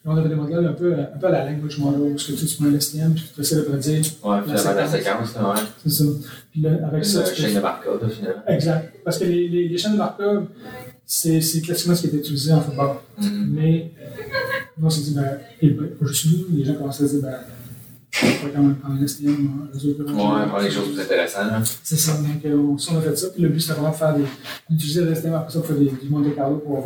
on 0.04 0.16
avait 0.16 0.28
des 0.28 0.34
modèles 0.34 0.66
un 0.66 0.72
peu, 0.72 0.92
un 0.94 1.18
peu 1.18 1.26
à 1.28 1.30
la 1.30 1.50
language 1.50 1.78
model, 1.78 2.00
où 2.14 2.18
ce 2.18 2.32
que 2.32 2.36
tu 2.46 2.56
prends 2.56 2.66
l'STM, 2.66 3.14
puis 3.14 3.30
tu 3.34 3.40
essaies 3.40 3.56
de 3.56 3.60
prédire, 3.62 4.00
Ouais, 4.24 4.38
finalement, 4.44 4.74
la 4.74 4.88
séquence, 4.88 5.34
là, 5.36 5.50
ouais. 5.50 5.60
c'est 5.84 5.90
ça. 5.90 6.04
Puis 6.50 6.60
là, 6.62 6.70
avec 6.88 7.04
ça, 7.04 7.20
Une 7.20 7.24
tu 7.26 7.30
peux- 7.30 7.36
chaîne 7.48 7.54
de 7.56 7.60
barcode, 7.60 8.02
là, 8.02 8.08
finalement. 8.08 8.42
Exact. 8.48 8.94
Parce 9.04 9.18
que 9.18 9.24
les, 9.24 9.48
les, 9.48 9.68
les 9.68 9.78
chaînes 9.78 9.92
de 9.92 9.98
markup, 9.98 10.48
c'est 11.14 11.42
c'est 11.42 11.60
classiquement 11.60 11.94
ce 11.94 12.00
qui 12.00 12.16
est 12.16 12.18
utilisé 12.20 12.54
en 12.54 12.62
football. 12.62 12.96
Mhm. 13.20 13.50
Mais 13.54 13.90
nous, 14.78 14.86
on 14.86 14.88
s'est 14.88 15.02
dit, 15.02 15.14
ben, 15.14 15.38
ben, 15.60 15.88
juste 16.06 16.26
nous, 16.32 16.56
les 16.56 16.64
gens 16.64 16.74
commençaient 16.74 17.04
à 17.04 17.08
se 17.08 17.16
dire, 17.16 17.22
ben, 17.22 17.34
on 18.24 18.48
quand 18.48 18.62
même 18.62 18.76
prendre 18.76 18.98
un 19.02 19.06
STM, 19.06 19.50
un 19.68 19.72
réseau 19.74 19.92
de 19.92 20.04
Ouais, 20.04 20.10
prendre 20.14 20.62
les 20.62 20.70
choses 20.70 20.88
plus 20.88 21.00
intéressantes, 21.00 21.50
là. 21.50 21.62
C'est 21.82 21.96
ça, 21.98 22.12
donc 22.14 22.42
euh, 22.46 22.56
on, 22.56 22.76
on 22.76 22.96
a 22.98 23.00
fait 23.02 23.14
ça. 23.18 23.26
Puis 23.28 23.42
le 23.42 23.50
but, 23.50 23.60
c'était 23.60 23.74
vraiment 23.74 23.90
de 23.90 23.96
faire 23.96 24.16
des. 24.16 24.24
d'utiliser 24.70 25.04
le 25.04 25.14
STM 25.14 25.34
après 25.34 25.52
ça 25.52 25.58
pour 25.58 25.68
faire 25.68 25.76
des, 25.76 25.84
du 25.84 26.08
Monte 26.08 26.34
Carlo 26.34 26.56
pour, 26.56 26.82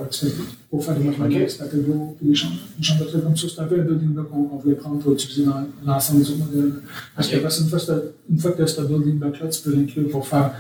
pour 0.71 0.85
faire 0.85 0.95
des 0.97 1.05
mathématiques, 1.05 1.41
expected 1.43 1.87
goal, 1.87 2.15
puis 2.19 2.29
des 2.29 2.35
chambres, 2.35 2.57
des 2.79 2.83
chambres 2.83 3.05
de 3.05 3.09
trucs 3.11 3.23
comme 3.23 3.37
ça. 3.37 3.47
C'est 3.55 3.61
un 3.61 3.65
peu 3.67 3.77
le 3.77 3.83
building 3.85 4.09
block 4.09 4.29
qu'on 4.31 4.43
qu'on 4.43 4.57
voulait 4.57 4.75
prendre 4.75 4.99
pour 4.99 5.13
utiliser 5.13 5.45
dans 5.45 5.65
l'ensemble 5.87 6.23
des 6.25 6.31
autres 6.33 6.41
modèles. 6.51 6.73
Parce 7.15 7.29
que 7.29 7.37
Ok. 7.37 7.39
après 7.45 7.51
ça, 7.55 7.63
une 7.63 7.69
fois, 7.71 7.79
que 7.79 8.13
une 8.29 8.39
fois 8.41 8.51
que 8.51 8.57
tu 8.57 8.63
as 8.63 8.67
ce 8.67 8.81
building 8.83 9.19
block-là, 9.21 9.47
tu 9.49 9.63
peux 9.63 9.73
l'inclure 9.77 10.09
pour 10.11 10.27
faire. 10.27 10.51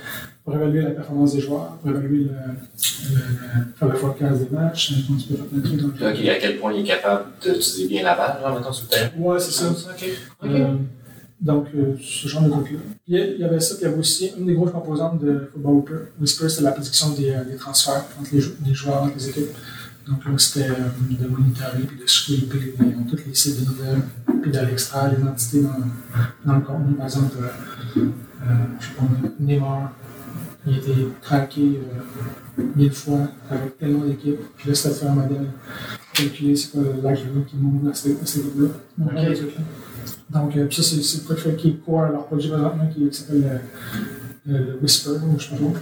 Pour 0.46 0.54
évaluer 0.54 0.82
la 0.82 0.90
performance 0.90 1.34
des 1.34 1.40
joueurs, 1.40 1.72
pour 1.78 1.90
évaluer 1.90 2.18
le, 2.18 2.30
le, 2.30 2.30
le- 2.30 3.74
faire 3.74 3.88
le 3.88 3.94
forecast 3.96 4.48
des 4.48 4.56
matchs, 4.56 4.92
donc 5.08 5.18
tu 5.18 5.26
peux 5.26 5.34
faire 5.34 5.46
plein 5.46 5.58
de 5.58 5.64
trucs 5.66 5.80
dans 5.80 5.86
le 5.88 5.92
Puis 5.92 6.04
là, 6.04 6.32
ok, 6.32 6.36
à 6.36 6.40
quel 6.40 6.58
point 6.58 6.72
il 6.72 6.80
est 6.82 6.84
capable 6.84 7.24
d'utiliser 7.42 7.88
bien 7.88 8.04
la 8.04 8.14
balle, 8.16 8.36
genre, 8.40 8.56
mettons, 8.56 8.72
sur 8.72 8.84
le 8.84 8.90
terrain? 8.90 9.10
Ouais, 9.18 9.40
c'est 9.40 9.50
ça. 9.50 9.74
Euh, 10.44 10.74
donc, 11.40 11.66
euh, 11.74 11.94
ce 12.00 12.28
genre 12.28 12.42
de 12.44 12.50
trucs-là. 12.50 12.78
Puis, 12.78 12.94
Il 13.08 13.18
y 13.18 13.20
a- 13.20 13.26
il 13.26 13.40
y 13.40 13.44
avait 13.44 13.58
ça, 13.58 13.74
puis 13.74 13.82
il 13.84 13.88
y 13.88 13.90
avait 13.90 13.98
aussi 13.98 14.30
une 14.38 14.46
des 14.46 14.54
grosses 14.54 14.70
composantes 14.70 15.20
de 15.20 15.50
Football 15.52 15.74
Whisper. 15.74 15.94
Whisper, 16.20 16.48
c'est 16.48 16.62
la 16.62 16.70
prédiction 16.72 17.10
des, 17.10 17.30
euh, 17.30 17.44
des 17.44 17.56
transferts 17.56 18.04
entre 18.20 18.30
les, 18.32 18.42
des 18.60 18.74
joueurs, 18.74 19.02
entre 19.02 19.16
les 19.16 19.28
équipes. 19.30 19.50
Donc 20.08 20.24
là, 20.24 20.30
c'était 20.38 20.70
euh, 20.70 20.74
de 21.20 21.26
monitorer, 21.26 21.82
puis 21.88 21.98
de 22.00 22.06
scraper 22.06 22.74
toutes 23.10 23.26
les 23.26 23.34
sites 23.34 23.60
de 23.60 23.66
nouvelles, 23.68 24.02
puis 24.42 24.52
d'aller 24.52 24.72
extraire 24.72 25.10
l'identité 25.12 25.62
dans, 25.62 25.70
dans 26.52 26.54
le 26.54 26.60
contenu. 26.64 26.94
Par 26.94 27.06
exemple, 27.06 27.34
euh, 27.40 28.00
euh, 28.00 28.54
je 28.78 28.86
sais 28.86 28.92
pas, 28.94 29.02
Neymar, 29.40 29.92
il 30.66 30.74
a 30.74 30.76
été 30.78 30.92
traqué 31.22 31.80
euh, 32.58 32.62
mille 32.74 32.92
fois 32.92 33.28
avec 33.50 33.78
tellement 33.78 34.04
d'équipes. 34.04 34.40
Puis 34.56 34.68
là, 34.68 34.74
c'était 34.74 34.94
de 34.94 34.94
faire 34.94 35.10
un 35.12 35.14
modèle, 35.14 35.46
calculer 36.12 36.56
c'est 36.56 36.72
quoi 36.72 36.82
l'âge 37.02 37.20
qui 37.46 37.56
monte 37.56 37.88
à 37.90 37.94
cette 37.94 38.22
à 38.22 38.26
cette 38.26 38.42
équipe-là. 38.42 38.68
Donc, 40.30 40.56
euh, 40.56 40.66
puis 40.66 40.76
ça, 40.76 40.82
c'est 40.82 41.28
le 41.28 41.36
truc 41.36 41.56
qui 41.56 41.68
est 41.68 41.84
core 41.84 42.02
à 42.04 42.10
leur 42.10 42.26
projet 42.26 42.48
présentement, 42.48 42.88
qui 42.92 43.08
s'appelle 43.12 43.60
le, 44.46 44.52
le, 44.52 44.58
le 44.58 44.78
Whisper, 44.82 45.10
ou 45.10 45.38
je 45.38 45.44
sais 45.44 45.50
pas 45.50 45.56
trop. 45.56 45.72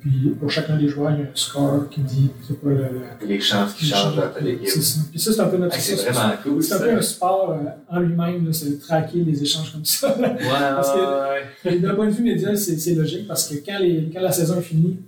Puis 0.00 0.32
pour 0.38 0.48
chacun 0.50 0.76
des 0.76 0.86
joueurs, 0.86 1.10
il 1.10 1.18
y 1.18 1.22
a 1.22 1.24
un 1.26 1.30
score 1.34 1.88
qui 1.90 2.00
dit 2.02 2.30
c'est 2.46 2.60
quoi 2.60 2.70
le. 2.70 2.76
le- 3.20 3.26
Les 3.26 3.40
chances 3.40 3.74
qui 3.74 3.84
changent 3.84 4.14
dans 4.14 4.30
l'équipe. 4.40 4.68
C'est 4.68 4.80
ça. 4.82 5.00
Puis 5.10 5.18
ça, 5.18 5.32
c'est 5.32 5.40
un 5.40 5.48
peu 5.48 5.56
notre. 5.58 5.74
Ah, 5.76 5.80
C'est 5.80 5.94
vraiment 6.10 6.34
cool, 6.42 6.62
C'est 6.62 6.74
un 6.74 6.78
peu 6.78 6.92
un 6.92 7.02
sport 7.02 7.50
euh, 7.60 7.68
en 7.96 8.00
lui-même, 8.00 8.52
c'est 8.52 8.70
de 8.70 8.76
traquer 8.80 9.18
les 9.24 9.42
échanges 9.42 9.72
comme 9.72 9.84
ça. 9.84 10.16
là. 10.20 10.28
Ouais, 10.34 10.38
Parce 10.48 10.92
que- 10.92 10.98
ouais, 10.98 11.40
ouais. 11.64 11.74
Et 11.76 11.80
D'un 11.80 11.94
point 11.96 12.06
de 12.06 12.12
vue 12.12 12.22
média, 12.22 12.54
c'est 12.54 12.78
c'est 12.78 12.94
logique 12.94 13.26
parce 13.26 13.48
que 13.48 13.54
quand, 13.66 13.78
les, 13.80 14.08
quand 14.12 14.20
la 14.20 14.30
saison 14.32 14.58
est 14.58 14.62
finie, 14.62 14.98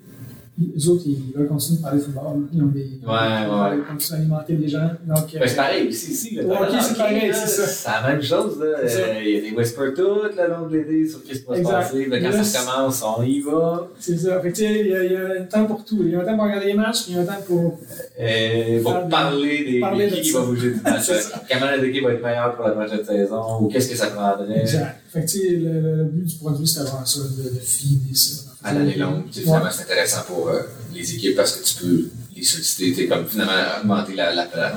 les 0.75 0.89
autres, 0.89 1.03
ils 1.07 1.19
veulent 1.37 1.49
continuer 1.49 1.79
de 1.79 1.83
parler 1.83 1.99
de 2.01 2.05
football. 2.05 2.47
Ils 2.53 2.63
ont 2.63 2.67
des. 2.67 2.81
Ouais, 2.81 3.77
Ils 3.79 3.85
continuent 3.89 4.13
à 4.13 4.21
alimenter 4.21 4.53
les 4.57 4.69
gens. 4.69 4.91
Donc, 5.07 5.35
euh, 5.35 5.39
Ben, 5.41 5.49
c'est 5.49 5.57
pareil 5.57 5.89
aussi, 5.89 6.39
Ouais, 6.39 6.45
Dans 6.45 6.81
c'est 6.81 6.97
pareil, 6.97 7.31
c'est 7.33 7.47
ça. 7.49 7.67
C'est 7.67 7.89
la 8.03 8.13
même 8.13 8.23
chose. 8.23 8.59
là. 8.61 8.67
C'est. 8.87 9.03
Euh, 9.03 9.23
Il 9.25 9.31
y 9.31 9.39
a 9.39 9.51
des 9.51 9.57
whispers 9.57 9.95
tout 9.95 10.03
le 10.03 10.49
long 10.51 10.67
de 10.69 10.77
l'été 10.77 11.09
sur 11.09 11.19
ce 11.21 11.25
qui 11.25 11.43
va 11.47 11.57
se 11.57 11.63
passer. 11.63 12.07
Mais 12.11 12.21
quand 12.23 12.43
ça 12.45 12.61
commence, 12.61 13.03
on 13.19 13.23
y 13.23 13.41
va. 13.41 13.89
c'est 13.99 14.17
ça. 14.19 14.41
Fait 14.41 14.51
que, 14.51 14.57
tu 14.57 14.63
sais, 14.63 14.81
il 14.81 14.87
y, 14.89 14.95
a- 14.95 15.05
il 15.05 15.13
y 15.13 15.17
a 15.17 15.41
un 15.41 15.45
temps 15.45 15.65
pour 15.67 15.85
tout. 15.85 15.99
Il 16.03 16.11
y 16.11 16.15
a 16.15 16.21
un 16.21 16.25
temps 16.25 16.35
pour 16.37 16.45
regarder 16.45 16.67
les 16.67 16.75
matchs, 16.75 17.05
puis 17.05 17.13
il 17.13 17.17
y 17.17 17.19
a 17.19 17.23
un 17.23 17.25
temps 17.27 17.43
pour. 17.47 17.79
Euh, 18.21 18.83
pour 18.83 18.93
Faire 18.93 19.05
de- 19.07 19.11
parler 19.11 19.65
des 19.65 19.81
parler 19.81 20.11
de 20.11 20.17
de 20.17 20.21
qui 20.21 20.31
va 20.33 20.41
bouger 20.43 20.73
du 20.73 20.81
match. 20.85 21.03
C'est. 21.05 21.33
Comment 21.51 21.71
notre 21.71 21.85
équipe 21.85 22.05
va 22.05 22.13
être 22.13 22.23
meilleure 22.23 22.55
pour 22.57 22.67
la 22.67 22.73
prochaine 22.73 23.05
saison 23.05 23.61
ou 23.63 23.69
qu'est-ce 23.69 23.89
que 23.89 23.97
ça 23.97 24.09
prendrait 24.09 24.61
Exact. 24.61 24.97
Fait 25.09 25.23
que, 25.23 25.27
tu 25.27 25.39
sais, 25.39 25.49
le, 25.57 25.81
le- 25.81 26.05
but 26.05 26.25
du 26.25 26.35
produit, 26.37 26.67
c'était 26.67 26.85
vraiment 26.89 27.05
ça, 27.05 27.21
de, 27.21 27.43
de 27.55 27.61
feeder 27.61 28.15
ça. 28.17 28.50
À 28.63 28.73
l'année 28.75 28.97
longue. 28.97 29.25
Tu 29.27 29.33
sais, 29.33 29.39
Ouais. 29.41 29.45
Finalement, 29.47 29.71
c'est 29.73 29.83
intéressant 29.83 30.23
pour 30.27 30.49
euh, 30.49 30.63
les 30.93 31.15
équipes 31.15 31.37
parce 31.37 31.57
que 31.57 31.65
tu 31.65 31.75
peux 31.77 32.09
les 32.37 32.43
solliciter, 32.43 32.93
tu 32.95 33.09
comme 33.09 33.27
finalement 33.27 33.53
augmenter 33.81 34.15
la, 34.15 34.35
la, 34.35 34.49
la, 34.55 34.73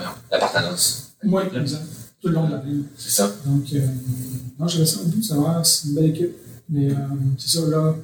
exact. 1.62 1.82
Tout 2.22 2.30
le 2.30 2.34
long 2.36 2.48
de 2.48 2.52
l'année. 2.54 2.84
C'est 2.98 3.12
ça. 3.12 3.34
Donc, 3.46 3.66
euh, 3.74 3.80
non, 4.60 4.68
j'avais 4.68 4.86
ça 4.86 5.00
au 5.02 5.06
but, 5.06 5.24
c'est 5.24 5.34
c'est 5.64 5.88
une 5.88 5.96
belle 5.96 6.06
équipe. 6.06 6.36
Mais 6.70 6.92
euh, 6.92 6.96
c'est 7.38 7.58
ça, 7.60 7.68
là, 7.68 7.96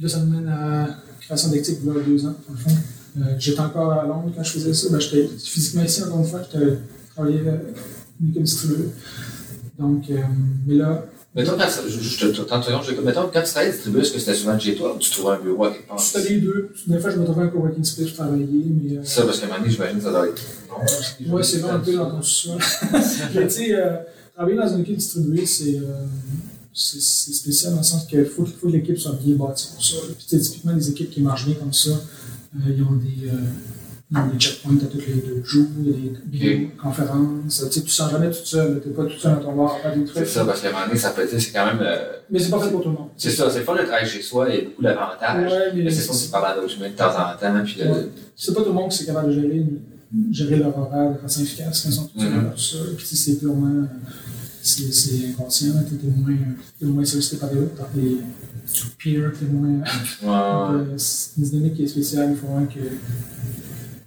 là, 0.00 0.08
ça 0.08 0.18
nous 0.20 0.32
mène 0.32 0.48
à 0.48 0.86
la 0.86 0.96
création 1.20 1.50
d'équipe 1.50 1.78
il 1.82 1.86
y 1.86 1.90
a 1.90 2.00
deux 2.00 2.26
ans, 2.26 2.34
dans 2.48 2.54
le 2.54 2.58
fond. 2.58 2.76
Euh, 3.18 3.34
j'étais 3.38 3.60
encore 3.60 3.92
à 3.92 4.06
Londres 4.06 4.32
quand 4.34 4.42
je 4.42 4.52
faisais 4.52 4.74
ça. 4.74 4.88
Ben, 4.90 5.00
j'étais 5.00 5.28
physiquement 5.36 5.82
ici, 5.82 6.02
encore 6.02 6.20
une 6.20 6.26
fois, 6.26 6.40
j'étais 6.50 6.78
travaillé 7.14 7.40
équipe 8.30 8.42
distribuée. 8.42 8.88
Donc, 9.78 10.04
mais 10.66 10.74
là, 10.74 11.04
Mettons, 11.34 11.56
quand, 11.58 11.68
je, 11.86 12.00
je, 12.00 12.26
te 12.32 12.40
30 12.42 12.64
secondes, 12.64 12.82
je, 12.84 13.00
mettons, 13.00 13.28
quand 13.32 13.42
tu 13.42 13.50
travaillais 13.50 13.72
distribué, 13.72 14.00
est-ce 14.00 14.12
que 14.12 14.18
c'était 14.18 14.34
souvent 14.34 14.54
de 14.54 14.60
chez 14.60 14.74
toi 14.74 14.94
ou 14.94 14.98
tu 14.98 15.10
trouvais 15.10 15.34
un 15.36 15.40
bureau 15.40 15.64
à 15.66 15.70
quelque 15.72 15.86
part? 15.86 16.00
c'était 16.00 16.28
les 16.30 16.40
deux. 16.40 16.70
Des 16.86 16.98
fois, 16.98 17.10
je 17.10 17.16
me 17.16 17.24
trouvais 17.24 17.42
un 17.44 17.48
coworking 17.48 17.84
space 17.84 18.06
pour 18.08 18.24
travailler, 18.24 18.46
mais. 18.82 18.96
euh, 18.96 19.04
Ça, 19.04 19.22
parce 19.24 19.38
qu'à 19.38 19.44
un 19.44 19.48
moment 19.50 19.60
donné, 19.60 19.70
j'imagine 19.72 19.98
que 19.98 20.04
ça 20.04 20.10
doit 20.10 20.26
être. 20.28 20.42
Non, 21.26 21.32
Ouais, 21.34 21.42
c'est 21.42 21.58
vrai 21.58 21.72
un 21.72 21.78
peu 21.80 21.92
dans 21.92 22.10
ton 22.10 22.22
sous-sol. 22.22 22.58
Mais 23.34 23.46
tu 23.46 23.54
sais, 23.54 23.74
euh, 23.74 23.96
travailler 24.34 24.56
dans 24.56 24.68
une 24.74 24.80
équipe 24.80 24.96
distribuée, 24.96 25.44
c'est 25.46 25.76
euh, 25.76 26.06
c'est- 26.72 27.32
spécial 27.34 27.72
dans 27.72 27.78
le 27.78 27.84
sens 27.84 28.06
qu'il 28.06 28.24
faut, 28.24 28.46
faut 28.46 28.66
que 28.68 28.72
l'équipe 28.72 28.98
soit 28.98 29.12
bien 29.22 29.36
bâtie 29.36 29.68
pour 29.74 29.84
ça. 29.84 29.96
Puis 30.16 30.38
typiquement, 30.40 30.72
les 30.72 30.88
équipes 30.90 31.10
qui 31.10 31.20
marchent 31.20 31.44
bien 31.46 31.54
comme 31.56 31.72
ça, 31.74 31.90
euh, 31.90 32.70
ils, 32.74 32.82
ont 32.82 32.92
des, 32.96 33.28
des 34.10 34.38
checkpoints 34.38 34.76
à 34.82 34.86
tous 34.86 34.98
les 35.06 35.14
deux 35.20 35.42
jours, 35.44 35.66
il 35.80 35.86
y 35.86 35.90
a 35.90 35.92
des 35.92 36.12
vidéoconférences. 36.30 37.64
Tu 37.66 37.72
sais, 37.72 37.82
tu 37.82 37.88
sens 37.90 38.10
jamais 38.10 38.30
tout 38.30 38.44
seul, 38.44 38.80
tu 38.82 38.88
n'es 38.88 38.94
pas 38.94 39.04
tout 39.04 39.18
seul 39.18 39.34
dans 39.34 39.40
ton 39.42 39.54
bar 39.56 39.74
à 39.74 39.78
faire 39.80 39.94
des 39.94 40.06
C'est 40.06 40.12
trucs. 40.14 40.26
ça, 40.28 40.44
parce 40.44 40.62
qu'à 40.62 40.68
un 40.68 40.72
moment 40.72 40.86
donné, 40.86 40.98
ça 40.98 41.10
peut 41.10 41.22
être, 41.22 41.38
c'est 41.38 41.52
quand 41.52 41.66
même. 41.66 41.78
euh, 41.82 42.12
Mais 42.30 42.38
c'est 42.38 42.50
pas 42.50 42.60
fait 42.60 42.70
pour 42.70 42.82
tout 42.82 42.88
le 42.88 42.94
monde. 42.94 43.08
c'est 43.16 43.30
ça, 43.30 43.50
c'est 43.50 43.60
fun 43.62 43.74
de 43.74 43.82
travailler 43.82 44.06
chez 44.08 44.22
soi, 44.22 44.48
il 44.48 44.54
y 44.54 44.58
a 44.58 44.64
beaucoup 44.64 44.82
d'avantages. 44.82 45.52
Ouais, 45.52 45.58
mais 45.74 45.82
Mais 45.84 45.90
c'est 45.90 46.02
ça, 46.02 46.12
c'est 46.14 46.30
parler 46.30 46.52
à 46.52 46.60
d'autres 46.60 46.74
humains 46.76 46.88
de 46.90 46.94
temps 46.94 47.10
en 47.10 47.36
temps, 47.38 47.64
puis 47.64 47.76
de. 47.76 47.84
Ouais. 47.88 48.08
C'est 48.34 48.54
pas 48.54 48.60
tout 48.62 48.68
le 48.68 48.74
monde 48.74 48.90
qui 48.90 49.02
est 49.02 49.06
capable 49.06 49.28
de 49.28 49.40
gérer 49.40 49.66
gérer 50.32 50.56
leur 50.56 50.78
horaire 50.78 51.12
de 51.12 51.18
façon 51.18 51.42
efficace 51.42 51.82
quand 51.82 51.90
ils 51.90 51.94
sont 51.94 52.06
tous 52.06 52.22
Mhm. 52.24 52.44
dans 52.44 52.50
tout 52.52 52.58
ça. 52.58 52.78
Puis 52.96 53.06
tu 53.06 53.14
sais, 53.14 53.30
c'est 53.32 53.38
purement, 53.38 53.86
c'est 54.62 54.90
c'est 54.90 55.26
inconscient. 55.28 55.74
Tu 55.86 55.94
es 56.06 56.10
moins, 56.10 56.34
t'es 56.80 56.86
moins 56.86 57.04
sollicité 57.04 57.36
par 57.36 57.50
des 57.50 57.60
par 57.76 57.88
tes 57.90 58.16
peers, 58.98 59.32
t'es 59.38 59.44
moins. 59.52 59.80
Ouais. 60.22 60.76
euh, 60.80 60.94
c'est 60.96 61.36
une 61.36 61.44
dynamique 61.44 61.74
qui 61.74 61.84
est 61.84 61.88
spéciale. 61.88 62.28
Il 62.30 62.36
faut 62.38 62.46
vraiment 62.46 62.66
que. 62.66 62.80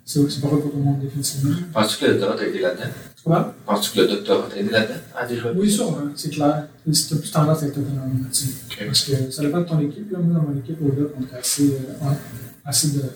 C'est 0.06 0.30
c'est 0.30 0.42
pas 0.42 0.48
vrai 0.48 0.60
pour 0.62 0.72
tout 0.72 0.78
le 0.78 0.84
monde, 0.84 1.00
définitivement. 1.00 1.56
Penses-tu 1.74 2.06
que 2.06 2.12
le 2.12 2.18
doctorat 2.18 2.36
t'a 2.38 2.48
aidé 2.48 2.60
là-dedans? 2.60 2.90
Comment? 3.24 3.46
Penses-tu 3.66 3.92
que 3.98 4.02
le 4.02 4.08
doctorat 4.08 4.48
t'a 4.50 4.58
aidé 4.58 4.70
là-dedans? 4.72 5.00
À 5.16 5.26
développer? 5.26 5.60
Oui, 5.60 5.72
sûrement, 5.72 5.98
c'est 6.16 6.30
clair. 6.30 6.68
Tu 6.84 6.92
as 7.14 7.18
plus 7.18 7.32
tendance 7.32 7.64
à 7.64 7.68
être 7.68 7.78
autonome. 7.78 8.26
tu 8.32 8.46
sais. 8.46 8.54
Ok. 8.72 8.86
Parce 8.88 9.04
que 9.06 9.32
ça 9.32 9.42
dépend 9.44 9.60
de 9.62 9.66
ton 9.66 9.80
équipe. 9.80 10.12
Là. 10.12 10.20
Moi, 10.20 10.34
dans 10.40 10.50
mon 10.52 10.58
équipe, 10.60 10.78
au 10.82 10.90
doc, 10.92 11.12
on 11.20 11.24
était 11.24 11.36
assez, 11.36 11.64
euh, 11.66 12.06
ouais, 12.08 12.16
assez 12.66 12.88
de 12.90 13.00
tout 13.02 13.08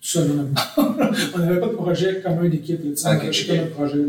seul 0.00 0.28
dans 0.36 0.42
barre. 0.44 0.74
On 1.34 1.38
n'avait 1.38 1.60
pas 1.60 1.68
de 1.68 1.72
projet 1.74 2.20
commun 2.22 2.48
d'équipe. 2.48 2.80
là, 2.84 2.90
tu 2.90 2.96
sais, 2.96 3.52
Ok, 3.52 3.60
on 3.72 3.74
projet. 3.74 3.96
là. 3.98 4.04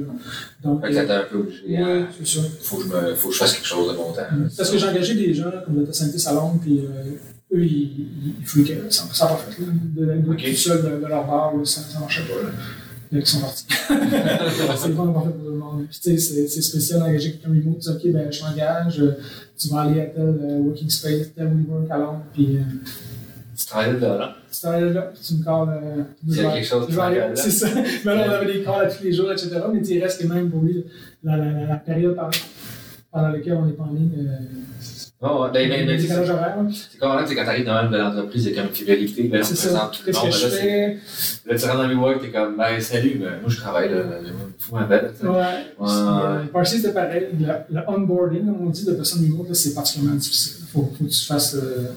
Donc, 0.63 0.81
Fait 0.81 0.87
que 0.89 0.93
ça 0.95 1.05
t'a 1.05 1.19
un 1.19 1.23
peu 1.23 1.37
obligé 1.37 1.77
à. 1.77 1.81
ouais, 1.87 2.05
c'est 2.23 2.27
ça. 2.39 2.47
Faut 2.63 2.77
que, 2.77 2.83
je 2.83 2.87
me, 2.89 3.15
faut 3.15 3.27
que 3.29 3.33
je 3.35 3.39
fasse 3.39 3.53
quelque 3.53 3.67
chose 3.67 3.91
de 3.91 3.95
bon 3.95 4.11
temps. 4.11 4.21
Parce 4.57 4.69
que 4.71 4.77
j'ai 4.77 4.87
engagé 4.87 5.13
des 5.13 5.33
gens 5.33 5.51
comme 5.65 5.75
data 5.79 5.93
scientist 5.93 6.27
à 6.27 6.33
Londres, 6.33 6.59
puis 6.61 6.79
euh, 6.79 7.11
eux, 7.53 7.63
ils, 7.63 8.07
ils, 8.55 8.75
là. 8.75 8.81
ça 8.89 9.25
n'a 9.25 9.31
pas 9.31 9.37
fait. 9.37 9.61
Là. 9.61 9.67
De, 9.95 10.05
de, 10.21 10.31
Ok. 10.31 10.43
tout 10.43 10.55
seul 10.55 10.81
de, 10.83 11.03
de 11.03 11.07
leur 11.07 11.25
bar, 11.27 11.53
ça 11.63 11.81
ne 11.95 11.99
marchait 11.99 12.23
pas. 12.23 12.41
Là. 12.43 12.49
Là, 13.11 13.19
ils 13.19 13.25
sont 13.27 13.41
partis. 13.41 13.65
c'est 14.77 14.95
pour 14.95 15.05
tout 15.23 15.31
le 15.45 15.57
monde. 15.57 15.85
C'est- 15.91 16.17
spécial 16.17 16.99
d'engager 16.99 17.31
quelqu'un 17.33 17.49
remote. 17.49 17.79
Tu 17.79 17.89
dis, 17.91 17.95
OK, 18.07 18.11
ben, 18.13 18.31
je 18.31 18.39
t'engage, 18.39 18.99
euh, 19.01 19.11
tu 19.57 19.67
vas 19.69 19.81
aller 19.81 20.01
à 20.01 20.05
tel 20.05 20.23
euh, 20.23 20.57
working 20.59 20.89
space, 20.89 21.33
tel 21.35 21.47
WeWork 21.47 21.91
à 21.91 21.97
Londres, 21.99 22.23
puis 22.33 22.57
euh, 22.57 22.61
Tu 23.55 23.65
travaillais 23.67 23.93
de 23.93 23.99
là, 23.99 24.17
là? 24.17 24.35
tu 24.51 24.59
t'arrêtes 24.61 24.93
là, 24.93 25.01
puis 25.13 25.21
tu 25.23 25.33
me 25.35 25.43
calls. 25.43 25.69
Euh, 25.69 26.03
Il 26.27 26.35
y 26.35 26.39
a 26.39 26.51
quelque 26.53 26.65
chose 26.67 26.89
là. 26.95 27.35
C'est 27.35 27.51
ça. 27.51 27.67
Mais 28.05 28.15
là, 28.15 28.25
on 28.27 28.31
avait 28.31 28.53
des 28.53 28.63
calls 28.63 28.85
à 28.85 28.89
tous 28.91 29.03
les 29.03 29.13
jours, 29.13 29.31
etc. 29.31 29.51
Mais 29.71 29.79
il 29.87 30.01
reste 30.03 30.21
quand 30.27 30.33
même 30.33 30.49
pour 30.49 30.61
lui 30.63 30.83
la, 31.23 31.37
la, 31.37 31.51
la, 31.51 31.65
la 31.67 31.75
période 31.75 32.17
pendant 33.11 33.29
laquelle 33.29 33.53
on 33.53 33.65
n'est 33.67 33.73
pas 33.73 33.83
en 33.83 33.93
ligne. 33.93 34.27
Oh, 35.25 35.47
c'est 35.53 36.29
horaire. 36.29 36.57
là. 36.57 37.25
c'est 37.25 37.35
quand 37.35 37.45
t'arrives 37.45 37.65
dans 37.65 37.81
même 37.81 37.91
de 37.91 37.97
l'entreprise, 37.97 38.45
il 38.45 38.51
y 38.51 38.53
a 38.53 38.57
comme 38.61 38.69
une 38.69 38.75
fidélité, 38.75 39.31
on 39.33 39.43
C'est 39.43 39.55
présente 39.55 39.91
tout 39.93 40.01
le 40.05 40.11
monde. 40.13 40.31
je 40.33 40.43
là, 40.45 40.51
c'est- 40.51 40.57
fais? 40.59 40.97
Là, 41.45 41.55
tu 41.57 41.65
rentres 41.65 41.77
dans 41.77 41.87
le 41.87 41.95
work, 41.95 42.21
t'es 42.21 42.29
comme, 42.31 42.57
ben, 42.57 42.81
salut, 42.81 43.17
ben, 43.19 43.39
moi, 43.41 43.49
je 43.49 43.57
travaille, 43.57 43.89
là, 43.89 44.03
fous 44.59 44.75
ma 44.75 44.85
sais. 44.89 45.25
Ouais. 45.25 45.29
Ouais. 45.31 45.89
Euh, 45.89 46.43
Parsi, 46.51 46.77
c'était 46.77 46.91
pareil. 46.93 47.27
Le, 47.39 47.45
le 47.73 47.81
onboarding, 47.87 48.45
comme 48.45 48.67
on 48.67 48.69
dit, 48.69 48.85
de 48.85 48.91
personnes 48.93 49.23
remote, 49.31 49.53
c'est 49.55 49.73
particulièrement 49.73 50.17
difficile. 50.19 50.53
Il 50.59 50.67
faut, 50.67 50.91
faut 50.97 51.03
que 51.05 51.09
tu 51.09 51.25
fasses 51.25 51.55
euh, 51.55 51.87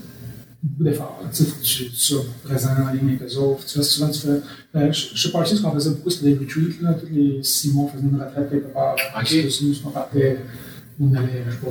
beaucoup 0.62 0.85
d'efforts. 0.85 1.20
Tu 1.33 1.37
sais, 1.37 1.45
faut 1.51 1.57
que 1.61 1.64
tu, 1.64 1.91
tu 1.91 1.97
sois 1.97 2.22
présent 2.45 2.70
en 2.89 2.93
ligne 2.93 3.16
avec 3.16 3.22
eux 3.29 3.37
autres. 3.39 3.66
Tu 3.66 3.74
fais, 3.79 3.83
souvent, 3.83 4.09
tu 4.09 4.20
fais. 4.20 4.41
Euh, 4.77 4.93
chez 4.93 5.16
chez 5.16 5.31
Parsi, 5.33 5.57
ce 5.57 5.62
qu'on 5.62 5.72
faisait 5.72 5.91
beaucoup, 5.91 6.11
c'était 6.11 6.31
des 6.31 6.39
retreats. 6.39 6.81
Là. 6.83 6.95
Tous 6.95 7.07
les 7.12 7.43
six 7.43 7.72
mois, 7.72 7.87
on 7.87 7.89
faisait 7.89 8.07
une 8.09 8.20
retraite 8.22 8.51
quelque 8.51 8.72
part. 8.72 8.95
Ok. 8.95 9.22
Aux 9.22 9.35
États-Unis, 9.35 9.83
où 9.85 9.89
on 9.89 9.91
partait, 9.91 10.39
on 11.01 11.12
allait, 11.14 11.43
je 11.49 11.51
sais 11.53 11.59
pas 11.59 11.70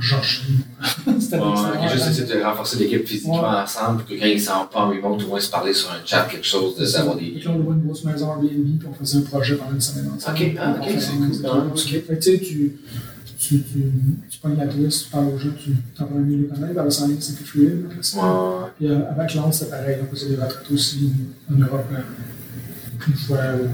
Georgie. 0.00 0.58
C'était 1.20 1.38
Ouais, 1.38 1.44
ok, 1.46 1.92
juste 1.92 2.28
de 2.28 2.42
renforcer 2.42 2.78
l'équipe 2.78 3.06
physiquement 3.06 3.40
Ouais. 3.40 3.60
ensemble 3.62 3.98
pour 3.98 4.08
que 4.08 4.14
quand 4.18 4.26
ils 4.26 4.40
s'en 4.40 4.66
pas 4.66 4.80
en 4.80 4.90
remote, 4.90 5.22
au 5.22 5.28
moins 5.28 5.40
se 5.40 5.50
parler 5.50 5.72
sur 5.72 5.90
un 5.90 6.04
chat, 6.04 6.26
quelque 6.30 6.46
chose, 6.46 6.76
de 6.76 6.84
C'est 6.84 6.98
savoir 6.98 7.16
Puis 7.16 7.34
des. 7.34 7.40
là, 7.40 7.50
on 7.54 7.58
louait 7.58 7.74
une 7.76 7.84
grosse 7.84 8.04
maison 8.04 8.28
Airbnb, 8.30 8.78
puis 8.78 8.88
on 8.90 8.94
faisait 8.94 9.18
un 9.18 9.22
projet 9.22 9.54
pendant 9.56 9.72
une 9.72 9.80
semaine 9.80 10.10
ensemble. 10.16 10.36
Ok, 10.38 10.56
ah, 10.60 10.76
ok, 10.80 10.88
c'est 10.98 11.12
cool. 11.12 11.70
tout. 11.70 11.88
Fait 11.88 12.00
que, 12.00 12.14
tu 12.14 12.22
sais, 12.22 12.38
tu, 12.38 12.72
tu, 13.38 13.62
tu, 13.62 13.82
tu 14.30 14.38
pognes 14.40 14.56
la 14.58 14.66
twist, 14.66 15.04
tu 15.04 15.10
parles 15.10 15.28
aux 15.28 15.38
gens, 15.38 15.48
tu 15.62 15.70
t'apprends 15.96 16.16
à 16.16 16.18
mieux 16.18 16.36
les 16.38 16.46
connaître, 16.48 16.74
par 16.74 16.84
le 16.84 16.90
ligne, 17.08 17.16
c'est 17.20 17.36
plus 17.36 17.44
fluide. 17.44 17.86
c'est- 18.00 18.16
Ouais. 18.16 18.22
Puis 18.78 18.88
euh, 18.88 18.98
avec 19.10 19.34
Londres, 19.34 19.52
c'était 19.54 19.70
pareil, 19.70 19.96
on 20.02 20.10
faisait 20.14 20.30
des 20.30 20.36
retraites 20.36 20.70
aussi 20.72 21.10
en 21.50 21.54
Europe, 21.58 21.86
euh, 21.92 21.98
une 23.08 23.14
fois 23.14 23.36
euh, 23.38 23.66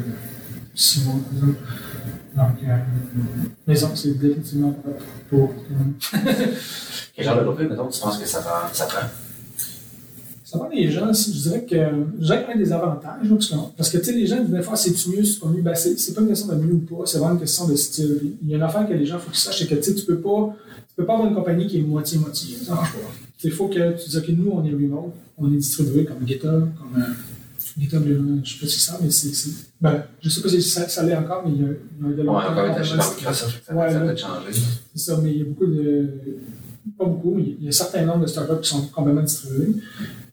six 0.74 1.04
mois, 1.04 1.14
par 1.24 1.34
exemple. 1.34 1.58
Non, 2.38 3.94
c'est 3.94 4.18
définitivement 4.18 4.72
pas 4.72 4.90
pour 5.28 5.48
tout 5.48 5.60
le 5.70 5.76
monde. 5.76 5.94
Quel 7.14 7.24
genre 7.24 7.54
de 7.56 7.62
mettons, 7.64 7.88
tu 7.88 8.00
penses 8.00 8.18
que 8.18 8.26
ça 8.26 8.40
prend? 8.40 8.72
Ça 8.72 8.86
prend? 8.86 9.08
Ça 10.44 10.68
les 10.72 10.90
gens, 10.90 11.12
je 11.12 11.30
dirais 11.30 11.64
que 11.64 11.74
y 11.74 12.32
a 12.32 12.56
des 12.56 12.72
avantages, 12.72 13.28
parce 13.28 13.48
que, 13.48 13.54
parce 13.76 13.90
que 13.90 13.98
tu 13.98 14.04
sais, 14.04 14.12
les 14.12 14.26
gens 14.26 14.42
des 14.42 14.62
fois 14.62 14.76
c'est-tu 14.76 15.10
mieux, 15.10 15.22
c'est 15.22 15.40
pas 15.40 15.48
mieux, 15.48 15.60
ben, 15.60 15.74
c'est, 15.74 16.14
pas 16.14 16.22
une 16.22 16.28
question 16.28 16.46
de 16.46 16.54
mieux 16.54 16.72
ou 16.72 16.78
pas, 16.78 17.04
c'est 17.04 17.18
vraiment 17.18 17.34
une 17.34 17.40
question 17.40 17.68
de 17.68 17.76
style. 17.76 18.34
Il 18.42 18.48
y 18.48 18.54
a 18.54 18.56
une 18.56 18.62
affaire 18.62 18.88
que 18.88 18.94
les 18.94 19.04
gens 19.04 19.18
faut 19.18 19.30
qu'ils 19.30 19.40
sachent, 19.40 19.58
c'est 19.58 19.66
que 19.66 19.74
tu 19.74 19.82
sais, 19.82 19.94
tu 19.94 20.06
peux 20.06 20.16
pas, 20.16 20.56
tu 20.88 20.94
peux 20.96 21.04
pas 21.04 21.14
avoir 21.14 21.28
une 21.28 21.34
compagnie 21.34 21.66
qui 21.66 21.80
est 21.80 21.82
moitié-moitié, 21.82 22.56
ça 22.64 22.74
marche 22.74 22.92
pas. 22.94 22.98
Il 23.44 23.50
faut 23.50 23.68
que 23.68 23.92
tu 24.02 24.08
dises 24.08 24.22
que 24.26 24.32
nous, 24.32 24.50
on 24.50 24.64
est 24.64 24.70
remote, 24.70 25.12
on 25.36 25.52
est 25.52 25.56
distribué 25.56 26.06
comme 26.06 26.26
GitHub, 26.26 26.68
comme 26.78 27.02
euh, 27.02 27.06
Euh, 27.58 28.40
je 28.44 28.52
sais 28.54 28.60
pas 28.60 28.66
si 28.66 28.80
ça, 28.80 28.98
mais 29.02 29.10
c'est, 29.10 29.50
ben, 29.80 30.04
je 30.22 30.28
sais 30.28 30.40
pas 30.40 30.48
si 30.48 30.62
ça, 30.62 30.88
ça 30.88 31.02
l'est 31.02 31.16
encore, 31.16 31.42
mais 31.46 31.52
il 31.54 31.60
y 31.62 31.64
a, 31.64 31.68
il 32.00 32.10
y 32.10 32.12
a 32.12 32.16
de 32.16 32.22
Ouais, 32.22 32.28
encore 32.28 32.66
été 32.66 32.80
acheté 32.80 32.96
complètement 32.96 32.96
par 32.96 33.16
Microsoft, 33.16 33.64
ça 33.66 33.74
Ouais, 33.74 33.92
ça 33.92 34.00
peut 34.00 34.16
changer. 34.16 34.60
c'est 34.94 34.98
ça, 35.10 35.20
mais 35.22 35.32
il 35.32 35.38
y 35.38 35.42
a 35.42 35.44
beaucoup 35.44 35.66
de. 35.66 36.08
Pas 36.96 37.04
beaucoup, 37.04 37.34
mais 37.34 37.42
il 37.58 37.62
y 37.64 37.66
a 37.66 37.68
un 37.68 37.72
certain 37.72 38.04
nombre 38.06 38.22
de 38.22 38.26
startups 38.26 38.60
qui 38.62 38.68
sont 38.70 38.82
complètement 38.88 39.22
distribués. 39.22 39.74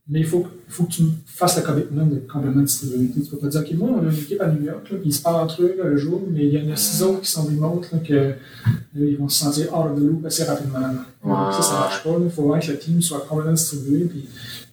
Mais 0.08 0.20
il 0.20 0.26
faut, 0.26 0.46
faut 0.68 0.84
que 0.84 0.92
tu 0.92 1.04
fasses 1.26 1.58
le 1.58 1.64
commitment 1.64 2.06
d'être 2.06 2.28
complètement 2.28 2.62
distribué. 2.62 3.10
Tu 3.12 3.20
ne 3.22 3.26
peux 3.26 3.38
pas 3.38 3.48
dire, 3.48 3.62
OK, 3.62 3.72
moi, 3.74 3.90
on 3.96 4.08
a 4.08 4.12
une 4.12 4.18
équipe 4.18 4.40
à 4.40 4.48
New 4.48 4.64
York, 4.64 4.92
là, 4.92 4.98
puis 5.00 5.10
ils 5.10 5.14
se 5.14 5.22
parlent 5.22 5.44
entre 5.44 5.64
eux 5.64 5.76
là, 5.78 5.86
le 5.86 5.98
jour, 5.98 6.22
mais 6.32 6.46
il 6.46 6.54
y 6.54 6.62
en 6.62 6.72
a 6.72 6.76
six 6.76 7.02
autres 7.02 7.22
qui 7.22 7.32
sont 7.32 7.44
remote, 7.44 7.92
là, 7.92 7.98
que 8.00 8.36
vont 9.18 9.28
se 9.28 9.44
sentir 9.44 9.74
hors 9.74 9.96
the 9.96 10.00
loop 10.00 10.24
assez 10.26 10.44
rapidement. 10.44 10.80
ça, 11.24 11.62
ça 11.62 11.74
ne 11.74 11.80
marche 11.80 12.04
pas. 12.04 12.16
Il 12.24 12.30
faut 12.30 12.44
vraiment 12.44 12.62
que 12.62 12.72
le 12.72 12.78
team 12.78 13.02
soit 13.02 13.26
complètement 13.28 13.54
distribué. 13.54 14.06
Puis, 14.06 14.30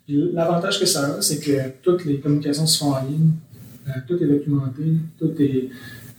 puis 0.07 0.31
l'avantage 0.33 0.79
que 0.79 0.87
ça 0.87 1.17
a, 1.17 1.23
c'est 1.23 1.41
que 1.41 1.71
toutes 1.83 2.05
les 2.05 2.21
communications 2.21 2.67
se 2.67 2.79
font 2.79 2.93
en 2.93 3.03
ligne, 3.03 3.31
euh, 3.89 3.93
tout 4.07 4.23
est 4.23 4.27
documenté, 4.27 4.83
tout 5.19 5.33
est. 5.39 5.71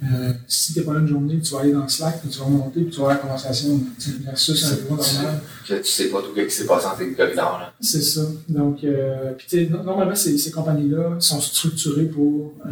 Euh, 0.04 0.34
si 0.48 0.74
tu 0.74 0.80
n'es 0.80 0.86
pas 0.86 0.94
là 0.94 1.00
une 1.00 1.08
journée, 1.08 1.40
tu 1.40 1.54
vas 1.54 1.62
aller 1.62 1.72
dans 1.72 1.88
Slack, 1.88 2.20
puis 2.22 2.30
tu 2.30 2.40
vas 2.40 2.48
monter, 2.48 2.82
puis 2.82 2.90
tu 2.90 2.98
vas 2.98 3.04
avoir 3.04 3.16
la 3.16 3.22
conversation 3.22 3.80
tu 3.98 4.12
sais, 4.12 4.18
versus 4.26 4.66
un 4.66 4.76
bureau 4.76 4.96
normal. 4.98 5.42
Tu 5.66 5.84
sais 5.84 6.10
pas 6.10 6.22
tout 6.22 6.32
ce 6.36 6.42
qui 6.42 6.52
s'est 6.52 6.66
passé 6.66 6.88
corridors, 7.16 7.60
là. 7.60 7.74
C'est 7.80 8.02
ça. 8.02 8.22
Donc, 8.50 8.84
euh, 8.84 9.32
puis 9.38 9.70
normalement, 9.70 10.16
ces, 10.16 10.38
ces 10.38 10.52
compagnies-là 10.52 11.16
sont 11.20 11.40
structurées 11.40 12.06
pour. 12.06 12.54
Euh, 12.66 12.70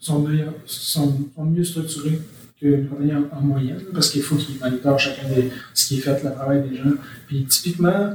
sont, 0.00 0.26
sont, 0.66 1.12
sont 1.34 1.44
mieux 1.44 1.64
structurées 1.64 2.20
qu'une 2.58 2.88
compagnie 2.88 3.12
en, 3.14 3.36
en 3.36 3.40
moyenne, 3.40 3.80
parce 3.92 4.10
qu'il 4.10 4.22
faut 4.22 4.36
qu'ils 4.36 4.58
monitorent 4.58 4.98
chacun 4.98 5.28
des, 5.28 5.50
ce 5.72 5.86
qui 5.86 5.98
est 5.98 6.00
fait, 6.00 6.22
le 6.22 6.32
travail 6.32 6.68
des 6.68 6.76
gens. 6.76 6.94
Puis 7.26 7.44
typiquement, 7.44 8.14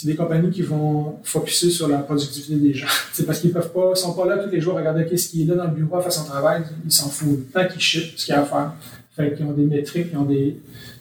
c'est 0.00 0.06
des 0.06 0.14
compagnies 0.14 0.50
qui 0.50 0.62
vont 0.62 1.16
focuser 1.24 1.70
sur 1.70 1.88
la 1.88 1.98
productivité 1.98 2.54
des 2.54 2.72
gens. 2.72 2.86
C'est 3.12 3.24
parce 3.26 3.40
qu'ils 3.40 3.52
peuvent 3.52 3.72
pas, 3.72 3.90
ils 3.96 3.98
sont 3.98 4.12
pas 4.12 4.26
là 4.26 4.38
tous 4.38 4.48
les 4.48 4.60
jours 4.60 4.76
à 4.76 4.78
regarder 4.78 5.04
qu'est-ce 5.04 5.28
qui 5.28 5.42
est 5.42 5.44
là 5.44 5.56
dans 5.56 5.64
le 5.64 5.72
bureau 5.72 5.96
à 5.96 6.02
faire 6.02 6.12
son 6.12 6.22
travail, 6.22 6.62
ils 6.84 6.92
s'en 6.92 7.08
foutent. 7.08 7.50
Tant 7.52 7.66
qu'ils 7.66 7.80
ship 7.80 8.16
ce 8.16 8.24
qu'il 8.24 8.32
y 8.32 8.38
a 8.38 8.42
à 8.42 8.44
faire. 8.44 8.74
Fait 9.16 9.34
qu'ils 9.34 9.44
ont 9.44 9.52
des 9.52 9.64
métriques, 9.64 10.06
ils 10.12 10.16
ont 10.16 10.24
des. 10.24 10.60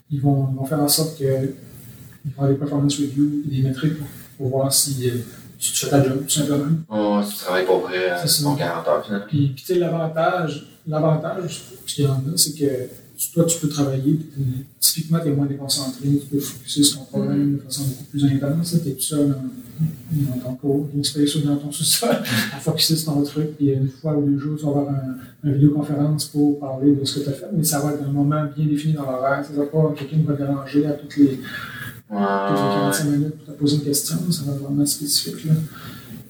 Ils 0.10 0.20
vont, 0.20 0.48
ils 0.52 0.58
vont 0.58 0.66
faire 0.66 0.80
en 0.80 0.88
sorte 0.88 1.20
que 1.20 1.24
ils 1.24 2.32
vont 2.36 2.48
des 2.48 2.56
performance 2.56 2.98
reviews, 2.98 3.44
des 3.46 3.62
métriques 3.62 4.00
pour, 4.00 4.08
pour 4.36 4.50
voir 4.50 4.74
si, 4.74 5.12
euh, 5.12 5.14
si 5.60 5.74
tu 5.74 5.86
fais 5.86 5.92
ta 5.92 6.04
job, 6.04 6.24
tout 6.24 6.34
simplement. 6.34 6.66
Oh, 6.90 7.22
tu 7.30 7.38
travailles 7.38 7.68
pas 7.68 7.78
vrai, 7.78 8.18
C'est 8.24 8.28
ça. 8.28 8.44
ton 8.46 8.56
40 8.56 8.88
heures, 8.88 9.06
finalement. 9.06 9.26
Puis, 9.28 9.54
puis 9.56 9.64
tu 9.64 9.74
sais, 9.74 9.76
l'avantage, 9.80 10.66
l'avantage, 10.88 11.62
ce 11.86 11.94
qu'il 11.94 12.06
y 12.06 12.08
en 12.08 12.14
a, 12.14 12.36
c'est 12.36 12.58
que 12.58 12.90
toi, 13.34 13.46
tu 13.46 13.60
peux 13.60 13.70
travailler, 13.70 14.20
typiquement, 14.80 15.20
tu 15.20 15.30
es 15.30 15.32
moins 15.32 15.46
déconcentré, 15.46 16.08
tu 16.08 16.28
peux 16.28 16.40
focuser 16.40 16.84
sur 16.84 17.00
ton 17.00 17.06
problème 17.06 17.56
de 17.56 17.62
façon 17.62 17.84
beaucoup 17.86 18.04
plus 18.06 18.26
intense. 18.26 18.76
Tu 18.84 18.90
es 18.90 18.94
tout 18.94 19.02
seul 19.02 19.36
dans, 20.12 20.40
ton 20.40 20.54
cours, 20.56 20.90
une 20.94 21.04
space 21.04 21.36
ou 21.36 21.42
dans 21.42 21.56
ton 21.56 21.72
sous-sol, 21.72 22.16
à 22.54 22.60
focuser 22.60 22.96
sur 22.96 23.14
ton 23.14 23.24
truc. 23.24 23.58
Puis 23.58 23.72
une 23.72 23.90
fois 23.90 24.16
ou 24.16 24.30
deux 24.30 24.38
jours, 24.38 24.58
tu 24.58 24.64
vas 24.66 24.70
avoir 24.70 24.90
un, 24.90 25.18
une 25.44 25.54
vidéoconférence 25.54 26.26
pour 26.26 26.60
parler 26.60 26.96
de 26.96 27.06
ce 27.06 27.20
que 27.20 27.24
tu 27.26 27.30
as 27.30 27.34
fait, 27.34 27.48
mais 27.56 27.64
ça 27.64 27.80
va 27.80 27.94
être 27.94 28.04
un 28.04 28.12
moment 28.12 28.46
bien 28.56 28.66
défini 28.66 28.94
dans 28.94 29.10
l'horaire. 29.10 29.44
Ça 29.44 29.54
va 29.54 29.66
pas 29.66 29.94
quelqu'un 29.98 30.18
qui 30.18 30.24
va 30.24 30.34
te 30.34 30.44
déranger 30.44 30.86
à 30.86 30.92
toutes 30.92 31.18
les, 31.18 31.28
toutes 31.28 31.38
les 31.38 31.48
Ouais. 32.10 32.16
45 32.20 33.04
minutes 33.06 33.36
pour 33.36 33.54
te 33.54 33.60
poser 33.60 33.76
une 33.78 33.84
question, 33.84 34.16
ça 34.32 34.44
va 34.44 34.54
être 34.54 34.62
vraiment 34.62 34.86
spécifique. 34.86 35.44
Là. 35.44 35.54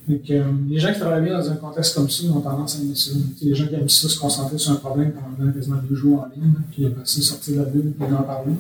Donc, 0.07 0.21
euh, 0.31 0.43
les 0.69 0.79
gens 0.79 0.93
qui 0.93 0.99
travaillent 0.99 1.23
bien 1.23 1.37
dans 1.37 1.49
un 1.51 1.55
contexte 1.55 1.95
comme 1.95 2.09
ça 2.09 2.23
ont 2.27 2.39
tendance 2.39 2.77
à 2.77 2.81
aimer 2.81 2.95
ça. 2.95 3.11
Les 3.41 3.53
gens 3.55 3.67
qui 3.67 3.75
aiment 3.75 3.89
ça 3.89 4.07
se 4.07 4.17
concentrer 4.19 4.57
sur 4.57 4.71
un 4.71 4.75
problème 4.75 5.11
pendant 5.11 5.51
quasiment 5.51 5.77
deux 5.89 5.95
jours 5.95 6.19
en 6.21 6.33
ligne, 6.35 6.53
là, 6.53 6.59
puis 6.71 6.85
après 6.85 7.01
ça, 7.05 7.21
sortir 7.21 7.55
de 7.55 7.59
la 7.59 7.65
bulle 7.65 7.93
et 7.99 8.03
en 8.13 8.23
parler. 8.23 8.53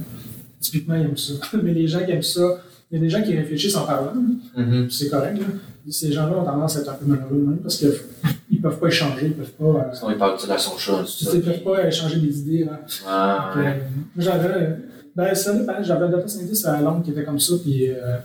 Typiquement, 0.59 0.95
ils 0.95 1.03
aiment 1.03 1.17
ça. 1.17 1.33
Mais 1.63 1.73
les 1.73 1.87
gens 1.87 2.03
qui 2.03 2.11
aiment 2.11 2.21
ça, 2.21 2.61
il 2.91 2.95
y 2.95 2.97
a 2.97 3.01
des 3.01 3.09
gens 3.09 3.21
qui 3.21 3.35
réfléchissent 3.35 3.75
en 3.75 3.85
parlant, 3.85 4.13
Mhm. 4.57 4.87
puis 4.87 4.95
c'est 4.95 5.09
correct. 5.09 5.37
Là. 5.39 5.45
Ces 5.89 6.11
gens-là 6.11 6.37
ont 6.37 6.43
tendance 6.43 6.75
à 6.75 6.81
être 6.81 6.89
un 6.89 6.95
peu 6.95 7.05
malheureux 7.05 7.37
même 7.37 7.57
parce 7.59 7.77
qu'ils 7.77 7.91
ne 8.51 8.57
peuvent 8.61 8.77
pas 8.79 8.87
échanger, 8.87 9.27
ils 9.27 9.33
peuvent 9.33 9.51
pas. 9.51 9.63
euh, 9.65 9.93
Sinon, 9.93 10.11
il 10.11 10.17
parle 10.17 10.37
de 10.45 10.51
à 10.51 10.57
son 10.57 10.77
ça. 10.77 11.03
ils 11.33 11.41
peuvent 11.41 11.63
pas 11.63 11.87
échanger 11.87 12.19
des 12.19 12.39
idées. 12.39 12.65
Là. 12.65 12.81
Ah, 13.07 13.51
Puis, 13.53 13.61
ouais. 13.61 13.67
euh, 13.69 13.73
moi, 14.15 14.25
j'avais. 14.25 14.75
Ben, 15.15 15.33
ça 15.33 15.53
dépend. 15.53 15.81
J'avais 15.81 16.05
un 16.05 16.09
data 16.09 16.27
scientist 16.27 16.65
à 16.65 16.81
Londres 16.81 17.03
qui 17.05 17.11
était 17.11 17.23
comme 17.23 17.39
ça, 17.39 17.53
puis 17.63 17.89
euh, 17.89 18.17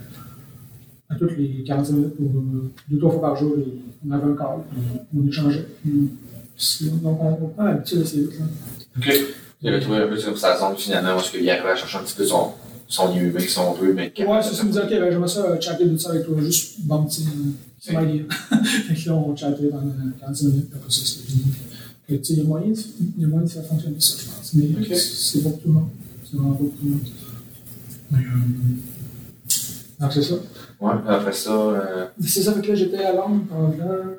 à 1.12 1.18
toutes 1.18 1.36
les 1.36 1.62
45 1.66 1.92
minutes 1.94 2.14
ou 2.20 2.70
deux, 2.88 2.98
trois 2.98 3.10
fois 3.10 3.20
par 3.20 3.36
jour, 3.36 3.54
on 4.06 4.10
avait 4.10 4.24
un 4.24 4.34
puis 4.34 5.20
on 5.20 5.26
échangeait. 5.26 5.66
Donc, 5.84 7.18
on, 7.20 7.48
prend 7.48 7.64
l'habitude 7.64 8.00
de 8.00 8.04
ces 8.04 8.20
vite. 8.20 8.32
Ok. 8.96 9.12
Il 9.62 9.68
avait 9.68 9.80
trouvé 9.80 9.98
un 9.98 10.08
peu 10.08 10.20
comme 10.20 10.36
sa 10.36 10.58
zone 10.58 10.76
finalement, 10.76 11.14
parce 11.14 11.30
qu'il 11.30 11.48
arrivait 11.48 11.70
à 11.70 11.76
chercher 11.76 11.98
un 11.98 12.02
petit 12.02 12.16
peu 12.16 12.24
son, 12.24 12.48
son 12.88 13.14
humain, 13.14 13.38
si 13.38 13.58
on 13.58 13.74
veut, 13.74 13.94
mais 13.94 14.12
Ouais, 14.18 14.42
c'est 14.42 14.54
ça, 14.54 14.64
me 14.64 14.72
dit, 14.72 14.78
ok, 14.78 14.90
ben, 14.90 15.10
j'aimerais 15.10 15.28
ça 15.28 15.44
euh, 15.46 15.60
chatter 15.60 15.84
de 15.84 15.96
ça 15.96 16.10
avec 16.10 16.24
toi, 16.26 16.36
juste 16.42 16.80
bon, 16.80 17.08
sais, 17.08 17.22
C'est 17.80 17.92
ma 17.92 18.02
idée. 18.02 18.26
fait 18.88 18.94
que 18.94 19.08
là, 19.08 19.14
on 19.14 19.36
chattait 19.36 19.68
pendant 19.68 19.92
15 20.20 20.42
minutes, 20.44 20.68
puis 20.68 20.78
après 20.78 20.90
ça, 20.90 21.00
c'était 21.04 21.30
fini. 21.30 21.44
Fait 22.08 22.16
que, 22.16 22.18
tu 22.18 22.24
sais, 22.24 22.32
il 22.34 22.38
y 22.38 22.42
a 22.42 22.44
moyen 23.28 23.44
de- 23.44 23.48
faire 23.48 23.64
fonctionner 23.64 24.00
ça, 24.00 24.14
je 24.18 24.24
pense. 24.26 24.54
Mais 24.54 24.96
c'est 24.96 25.42
bon 25.42 25.50
pour 25.50 25.60
tout 25.60 25.68
le 25.68 25.74
monde. 25.74 25.88
C'est 26.24 26.36
vraiment 26.36 26.50
bon 26.50 26.64
pour 26.64 26.70
tout 26.70 26.84
le 26.84 26.90
monde. 26.90 27.00
Mais, 28.10 28.18
euh, 28.18 28.22
donc, 30.00 30.12
c'est 30.12 30.22
ça. 30.22 30.34
Ouais, 30.82 30.92
après 31.06 31.32
ça, 31.32 31.50
euh, 31.52 32.04
C'est 32.20 32.42
ça, 32.42 32.52
fait 32.52 32.60
que 32.60 32.68
là, 32.68 32.74
j'étais 32.74 32.98
à 33.04 33.12
Londres 33.14 33.44
pendant 33.48 33.72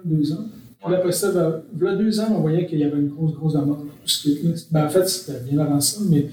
deux 0.05 0.32
ans. 0.32 0.45
Puis 0.86 0.95
après 0.95 1.11
ça, 1.11 1.32
ben, 1.32 1.61
là, 1.80 1.95
deux 1.95 2.20
ans, 2.20 2.28
on 2.32 2.41
voyait 2.41 2.66
qu'il 2.66 2.80
y 2.80 2.84
avait 2.84 2.97
une 2.97 3.09
grosse, 3.09 3.34
grosse 3.34 3.53
demande 3.53 3.78
pour 3.80 3.86
tout 3.86 4.07
ce 4.07 4.22
qui 4.22 4.32
était. 4.34 4.53
Ben, 4.72 4.86
en 4.86 4.89
fait, 4.89 5.07
c'était 5.07 5.39
bien 5.49 5.59
avant 5.59 5.80
ça, 5.80 5.99
mais 6.09 6.28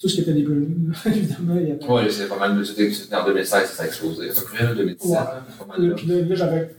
tout 0.00 0.08
ce 0.08 0.14
qui 0.16 0.20
était 0.22 0.32
là, 0.32 0.38
évidemment, 1.06 1.54
il 1.60 1.68
y 1.68 1.70
avait. 1.72 1.86
ouais, 1.88 2.10
c'est 2.10 2.28
pas 2.28 2.38
mal 2.38 2.58
de 2.58 2.64
c'était 2.64 2.90
en 3.14 3.24
2016, 3.26 3.68
ça 3.70 3.82
a 3.82 3.86
explosé. 3.86 4.28
Près, 4.52 4.64
là, 4.64 4.74
2017, 4.74 5.10
Ouais. 5.10 5.16
c'est 5.48 5.58
pas 5.58 5.66
mal 5.78 5.82
Là, 5.82 5.88
là. 5.90 5.94
puis 5.94 6.06
là, 6.08 6.20
là, 6.20 6.34
j'avais. 6.34 6.74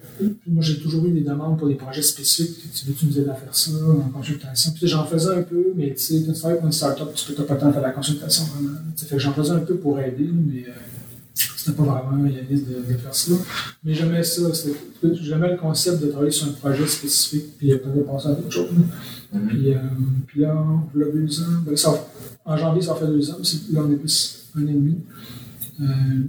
Moi, 0.45 0.61
j'ai 0.61 0.77
toujours 0.79 1.05
eu 1.07 1.11
des 1.11 1.21
demandes 1.21 1.57
pour 1.57 1.67
des 1.67 1.75
projets 1.75 2.01
spécifiques. 2.01 2.57
Tu 2.73 2.85
veux-tu 2.85 3.05
nous 3.07 3.19
aider 3.19 3.29
à 3.29 3.33
faire 3.35 3.55
ça 3.55 3.71
en 3.71 4.09
consultation? 4.11 4.71
Puis 4.75 4.87
j'en 4.87 5.05
faisais 5.05 5.33
un 5.33 5.41
peu, 5.41 5.73
mais 5.75 5.93
tu 5.93 6.03
sais, 6.03 6.23
quand 6.25 6.33
tu 6.33 6.39
travailles 6.39 6.57
pour 6.59 6.67
une 6.67 6.71
startup, 6.73 7.07
tu 7.15 7.33
peux 7.33 7.43
pas 7.45 7.55
tant 7.55 7.71
faire 7.71 7.81
de 7.81 7.85
la 7.87 7.91
consultation 7.93 8.43
vraiment. 8.53 8.77
Tu 8.95 9.05
fait 9.05 9.15
que 9.15 9.21
j'en 9.21 9.33
faisais 9.33 9.51
un 9.51 9.59
peu 9.59 9.75
pour 9.75 9.99
aider, 9.99 10.29
mais 10.31 10.65
euh, 10.67 10.71
c'était 11.63 11.77
pas 11.77 11.83
vraiment 11.83 12.23
réaliste 12.23 12.67
de, 12.67 12.93
de 12.93 12.97
faire 12.97 13.15
ça. 13.15 13.31
Mais 13.83 13.93
j'aimais 13.93 14.23
ça. 14.23 14.53
c'était- 14.53 14.77
J'aimais 15.21 15.51
le 15.51 15.57
concept 15.57 16.01
de 16.01 16.07
travailler 16.07 16.31
sur 16.31 16.47
un 16.47 16.51
projet 16.51 16.87
spécifique, 16.87 17.57
puis 17.57 17.71
après 17.73 17.91
de 17.91 18.01
passer 18.01 18.27
à 18.29 18.31
d'autres 18.31 18.51
choses. 18.51 18.69
Mhm. 19.33 19.47
Puis, 19.47 19.73
euh, 19.73 19.77
puis 20.27 20.41
là, 20.41 20.55
deux 20.95 21.41
ans, 21.41 21.45
ben, 21.65 21.75
ça, 21.75 22.07
en 22.45 22.57
janvier, 22.57 22.81
ça 22.81 22.95
fait 22.95 23.07
deux 23.07 23.29
ans, 23.31 23.37
là, 23.73 23.81
on 23.85 23.91
est 23.91 23.95
plus 23.95 24.45
un 24.55 24.63
an 24.63 24.67
et 24.67 24.73
demi. 24.73 24.97
Euh, 25.81 25.85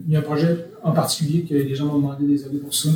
il 0.07 0.13
y 0.13 0.17
a 0.17 0.21
un 0.21 0.23
projet 0.23 0.67
en 0.83 0.93
particulier 0.93 1.43
que 1.49 1.55
les 1.55 1.75
gens 1.75 1.87
m'ont 1.87 1.99
demandé 1.99 2.27
des 2.27 2.45
avis 2.45 2.59
pour 2.59 2.75
ça, 2.75 2.89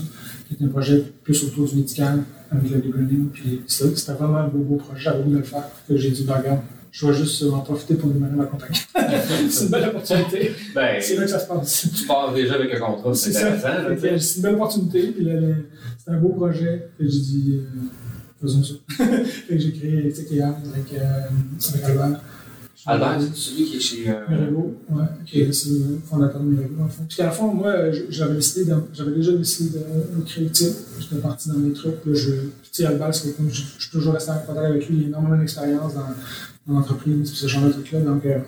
qui 0.49 0.55
est 0.55 0.67
un 0.67 0.69
projet 0.69 1.05
plus 1.23 1.45
autour 1.45 1.67
du 1.69 1.77
médical 1.77 2.23
avec 2.51 2.71
le 2.71 2.81
learning. 2.81 3.29
Puis 3.29 3.61
c'était 3.67 3.95
c'était 3.97 4.13
vraiment 4.15 4.39
un 4.39 4.49
beau, 4.49 4.59
beau 4.59 4.77
projet, 4.77 5.01
j'avais 5.03 5.23
voulu 5.23 5.37
le 5.37 5.43
faire. 5.43 5.65
Que 5.87 5.97
j'ai 5.97 6.11
dit, 6.11 6.25
ben, 6.25 6.35
regarde, 6.39 6.61
je 6.91 7.07
vais 7.07 7.15
juste 7.15 7.43
en 7.45 7.61
profiter 7.61 7.95
pour 7.95 8.11
demander 8.11 8.37
ma 8.37 8.45
compagnie. 8.47 8.79
c'est 9.51 9.65
une 9.65 9.71
belle 9.71 9.89
opportunité. 9.89 10.53
Ben, 10.75 11.01
C'est 11.01 11.17
là 11.17 11.23
que 11.23 11.31
ça 11.31 11.39
se 11.41 11.47
passe. 11.47 11.89
tu 11.97 12.07
pars 12.07 12.33
déjà 12.33 12.55
avec 12.55 12.75
un 12.75 12.81
contrat, 12.81 13.15
c'est 13.15 13.33
C'est 13.33 13.45
intéressant. 13.45 13.97
Fait. 14.01 14.19
C'est 14.19 14.37
une 14.37 14.43
belle 14.43 14.55
opportunité. 14.55 15.03
Puis 15.09 15.29
c'était 15.99 16.11
un 16.11 16.19
beau 16.19 16.31
projet. 16.31 16.89
Et 17.01 17.09
j'ai 17.09 17.21
dit, 17.21 17.61
euh, 17.61 17.81
faisons 18.41 18.63
ça. 18.63 18.75
fait 19.49 19.59
j'ai 19.59 19.73
créé 19.73 20.13
TKA 20.13 20.49
avec, 20.49 20.93
euh, 20.95 21.29
avec 21.75 21.85
Albert. 21.85 22.21
Albert, 22.87 23.19
c'est 23.21 23.35
celui 23.35 23.65
qui 23.67 23.77
est 23.77 23.81
chez. 23.81 24.09
euh, 24.09 24.15
Mirego, 24.31 24.75
ouais, 24.91 25.05
qui 25.27 25.41
est 25.43 25.53
c'est 25.53 25.69
le 25.71 25.99
fondateur 26.09 26.41
de 26.41 26.47
Mirego, 26.47 26.83
en 26.85 26.89
fond. 26.89 27.03
Parce 27.03 27.17
qu'à 27.17 27.25
la 27.25 27.31
fin, 27.33 27.47
moi, 27.53 27.75
j'avais 28.09 28.35
décidé, 28.37 28.65
de- 28.71 28.77
j'avais 28.95 29.11
déjà 29.11 29.33
décidé 29.33 29.79
de 29.81 30.23
créer 30.25 30.45
le 30.45 30.51
type. 30.51 30.73
J'étais 31.01 31.17
parti 31.21 31.49
dans 31.51 31.59
mes 31.59 31.73
trucs. 31.73 31.97
Là, 32.07 32.15
je, 32.15 32.31
puis, 32.31 32.71
tu 32.73 32.83
sais, 32.83 32.87
Albert, 32.87 33.15
c'est 33.15 33.35
je, 33.51 33.53
je 33.53 33.63
suis 33.83 33.91
toujours 33.91 34.15
resté 34.15 34.31
en 34.31 34.39
contact 34.39 34.65
avec 34.67 34.89
lui. 34.89 34.97
Il 35.01 35.05
a 35.05 35.07
énormément 35.09 35.37
d'expérience 35.37 35.95
dans, 35.95 36.07
dans 36.69 36.75
l'entreprise, 36.75 37.31
puis 37.31 37.39
ce 37.39 37.47
genre 37.47 37.65
de 37.65 37.73
trucs-là. 37.73 38.01
Donc, 38.01 38.25
euh, 38.27 38.39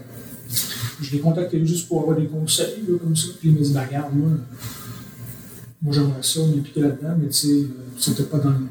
je 1.01 1.11
l'ai 1.13 1.21
contacté 1.21 1.65
juste 1.65 1.89
pour 1.89 2.03
avoir 2.03 2.17
des 2.17 2.27
conseils, 2.27 2.85
là, 2.87 2.99
comme 3.03 3.17
ça. 3.17 3.29
Puis 3.39 3.49
il 3.49 3.55
m'a 3.55 3.61
dit, 3.61 3.73
bah, 3.73 3.85
regarde, 3.89 4.15
moi, 4.15 4.31
moi 5.83 5.95
j'aimerais 5.95 6.23
ça, 6.23 6.41
m'impliquer 6.41 6.81
là-dedans, 6.83 7.17
mais 7.19 7.29
tu 7.29 7.33
sais, 7.33 7.49
euh, 7.49 7.67
c'était 7.99 8.25
pas 8.25 8.39
dans 8.39 8.51
le 8.51 8.67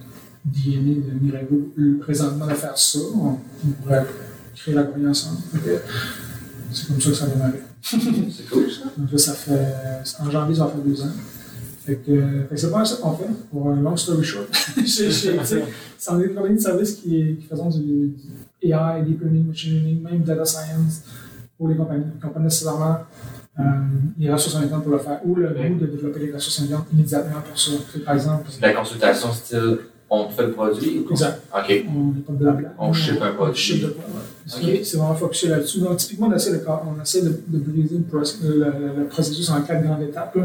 DNA 0.45 1.01
de 1.07 1.19
Mirego 1.19 1.73
euh, 1.79 1.99
présentement 1.99 2.45
de 2.45 2.53
faire 2.53 2.77
ça. 2.77 2.99
On, 3.15 3.37
on 3.67 3.71
pourrait 3.81 4.05
créer 4.55 4.75
la 4.75 4.83
compagnie 4.83 5.07
ensemble. 5.07 5.39
C'est 6.71 6.87
comme 6.87 7.01
ça 7.01 7.09
que 7.09 7.15
ça 7.15 7.25
a 7.25 7.29
démarré. 7.29 7.61
C'est 7.81 8.49
cool, 8.49 8.69
ça. 8.69 8.83
Donc 8.95 9.11
là, 9.11 9.17
ça 9.17 9.33
fait. 9.33 10.03
En 10.19 10.29
janvier, 10.29 10.55
ça 10.55 10.65
va 10.65 10.71
faire 10.71 10.81
deux 10.81 11.01
ans. 11.01 11.11
Fait 11.85 11.95
que, 11.95 12.11
fait 12.11 12.55
que 12.55 12.57
c'est 12.57 12.69
pas 12.69 12.85
ça 12.85 12.97
qu'on 12.97 13.15
fait. 13.15 13.29
Pour 13.49 13.69
un 13.69 13.81
long 13.81 13.97
story 13.97 14.23
short. 14.23 14.47
Sais, 14.85 15.09
c'est 15.09 16.11
une 16.11 16.35
compagnie 16.35 16.57
de 16.57 16.61
service 16.61 16.95
qui, 16.95 17.37
qui 17.37 17.47
faisons 17.49 17.69
du 17.69 18.13
AI, 18.63 19.01
deep 19.05 19.21
learning, 19.21 19.47
machine 19.47 19.73
learning, 19.75 20.01
même 20.03 20.19
data 20.23 20.45
science 20.45 21.03
pour 21.57 21.67
les 21.69 21.75
compagnies. 21.75 22.03
Qui 22.19 22.25
n'ont 22.25 22.33
pas 22.33 22.39
nécessairement 22.39 22.97
euh, 23.59 23.63
les 24.17 24.31
ressources 24.31 24.55
internes 24.55 24.81
pour 24.81 24.91
le 24.91 24.99
faire 24.99 25.19
ou 25.25 25.35
le 25.35 25.47
goût 25.49 25.79
de 25.79 25.85
développer 25.87 26.19
les 26.19 26.31
ressources 26.31 26.61
internes 26.61 26.83
immédiatement 26.93 27.41
pour 27.47 27.59
ça. 27.59 27.71
Par 28.05 28.15
exemple, 28.15 28.45
la 28.61 28.73
consultation 28.73 29.31
style, 29.31 29.77
on 30.09 30.27
fait 30.29 30.47
le 30.47 30.51
produit. 30.53 31.05
ou- 31.07 31.11
exact. 31.11 31.41
OK. 31.55 31.85
On 31.95 32.13
n'est 32.13 32.21
pas 32.21 32.33
de 32.33 32.37
blabla. 32.37 32.69
On 32.79 32.91
ship 32.93 33.21
un 33.21 33.31
produit. 33.33 33.51
On 33.51 33.55
ship 33.55 33.81
de 33.81 33.87
quoi, 33.89 34.03
ouais. 34.05 34.83
C'est 34.83 34.97
vraiment 34.97 35.13
focusé 35.15 35.49
là-dessus. 35.49 35.79
Donc, 35.81 35.97
typiquement, 35.97 36.27
on 36.27 36.33
essaie 36.35 36.51
de, 36.53 36.63
on 36.67 37.01
essaie 37.01 37.21
de, 37.21 37.39
de 37.47 37.57
briser 37.59 37.97
le, 37.97 38.49
le, 38.57 38.99
le- 39.01 39.05
processus 39.07 39.49
en 39.51 39.61
quatre 39.61 39.83
grandes 39.83 40.01
étapes. 40.01 40.35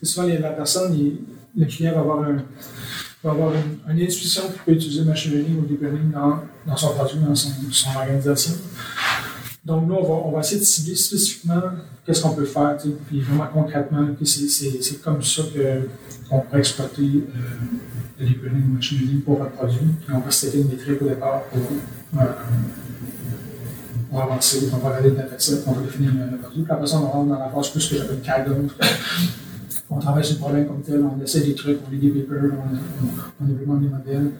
C'est 0.00 0.06
souvent, 0.08 0.26
les- 0.26 0.38
la 0.38 0.50
personne, 0.50 0.94
il- 0.94 1.18
le 1.56 1.64
client 1.66 1.92
va 1.94 2.00
avoir, 2.00 2.22
un, 2.22 2.36
va 3.22 3.30
avoir 3.30 3.52
une, 3.54 3.78
une 3.92 4.02
intuition 4.02 4.42
qui 4.52 4.58
peut 4.64 4.72
utiliser 4.72 5.04
machine 5.04 5.32
learning 5.32 5.58
ou 5.58 5.62
le 5.62 5.68
deep 5.68 5.82
learning 5.82 6.10
dans, 6.12 6.40
dans 6.66 6.76
son 6.76 6.94
produit, 6.94 7.18
dans 7.18 7.34
son, 7.34 7.50
organisation. 7.96 8.54
Donc, 9.64 9.86
nous, 9.88 9.94
on 9.94 10.02
va, 10.02 10.14
on 10.28 10.32
va 10.32 10.40
essayer 10.40 10.60
de 10.60 10.64
cibler 10.64 10.94
spécifiquement 10.94 11.60
qu'est-ce 12.06 12.22
qu'on 12.22 12.34
peut 12.34 12.44
faire, 12.44 12.76
puis 13.06 13.20
vraiment 13.20 13.48
concrètement, 13.52 14.06
c'est- 14.24 15.02
comme 15.02 15.22
ça 15.22 15.42
qu'on 16.28 16.40
pourrait 16.40 16.58
exploiter 16.60 17.02
euh, 17.02 17.40
le 18.20 18.26
deep 18.26 18.42
learning 18.42 18.64
ou 18.64 18.68
le 18.68 18.74
machine 18.74 18.98
learning 18.98 19.20
pour 19.22 19.38
votre 19.38 19.52
produit. 19.52 19.78
Puis 20.04 20.14
on 20.14 20.20
va 20.20 20.30
setter 20.30 20.60
une 20.60 20.68
métrique 20.68 21.02
au 21.02 21.08
départ 21.08 21.42
pour, 21.44 21.60
euh, 22.20 22.24
pour 24.08 24.22
avancer, 24.22 24.70
on 24.72 24.76
va 24.78 24.88
regarder 24.88 25.10
le 25.10 25.16
dataset, 25.16 25.62
on 25.66 25.72
va 25.72 25.82
définir 25.82 26.12
le, 26.12 26.38
produit. 26.38 26.62
Puis 26.62 26.72
après 26.72 26.86
ça, 26.86 26.98
on 26.98 27.06
rentre 27.06 27.28
dans 27.30 27.38
la 27.38 27.50
phase 27.50 27.68
plus 27.70 27.86
que 27.88 27.96
j'appelle 27.96 28.20
CADOM. 28.22 28.68
On 29.90 29.98
travaille 29.98 30.24
sur 30.24 30.34
le 30.36 30.40
problème 30.40 30.66
comme 30.66 30.82
tel, 30.82 31.02
on 31.02 31.22
essaie 31.22 31.40
des 31.40 31.54
trucs, 31.54 31.78
on 31.86 31.90
lit 31.90 31.98
des 31.98 32.10
papers, 32.20 32.50
on, 32.52 33.04
on, 33.06 33.08
on 33.46 33.50
implémente 33.52 33.80
des 33.80 33.88
modèles. 33.88 34.32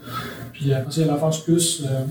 Puis 0.53 0.73
après 0.75 0.93
ça, 0.93 1.01
il 1.01 1.07
y 1.07 1.09
a 1.09 1.13
la 1.15 1.19
phase 1.19 1.39
plus 1.39 1.85
euh, 1.87 2.05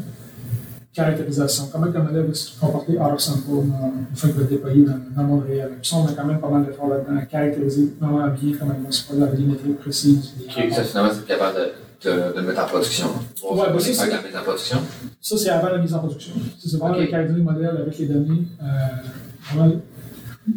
caractérisation. 0.93 1.69
Comment 1.71 1.85
le 1.85 2.01
modèle 2.01 2.25
va 2.25 2.33
se 2.33 2.59
comporter 2.59 2.97
of 2.97 3.19
sample 3.19 3.49
euh, 3.51 3.61
une 4.09 4.15
fois 4.15 4.29
qu'il 4.29 4.37
va 4.39 4.43
être 4.43 4.49
déployé 4.49 4.83
dans, 4.85 4.97
dans 5.15 5.21
le 5.21 5.27
monde 5.27 5.43
réel. 5.47 5.69
Puis 5.81 5.89
ça, 5.89 5.97
on 5.97 6.07
a 6.07 6.13
quand 6.13 6.25
même 6.25 6.39
pas 6.39 6.49
mal 6.49 6.65
d'efforts 6.65 6.89
là-dedans 6.89 7.17
à 7.17 7.25
caractériser 7.25 7.93
vraiment 8.01 8.27
bien 8.29 8.57
comment 8.57 8.73
il 8.79 8.85
va 8.85 8.91
se 8.91 9.03
produire 9.05 9.27
avec 9.27 9.39
des 9.39 9.45
métriques 9.45 9.79
précises. 9.79 10.33
des 10.39 10.45
OK, 10.45 10.73
ça, 10.73 10.83
finalement, 10.83 11.11
c'est 11.13 11.27
capable 11.27 11.57
de, 11.57 12.09
de, 12.09 12.41
de 12.41 12.41
mettre 12.47 12.63
en 12.63 12.67
production. 12.67 13.07
Ouais, 13.51 13.67
bah, 13.71 13.79
ça, 13.79 14.07
la 14.07 14.21
mise 14.23 14.35
en 14.35 14.41
production. 14.41 14.77
Ça, 15.21 15.37
c'est 15.37 15.49
avant 15.49 15.69
la 15.69 15.77
mise 15.77 15.93
en 15.93 15.99
production. 15.99 16.33
C'est 16.57 16.77
vraiment 16.77 16.95
Ok. 16.97 17.11
le 17.11 17.33
le 17.33 17.43
modèle 17.43 17.77
avec 17.77 17.99
les 17.99 18.07
données. 18.07 18.47
Euh, 18.63 18.65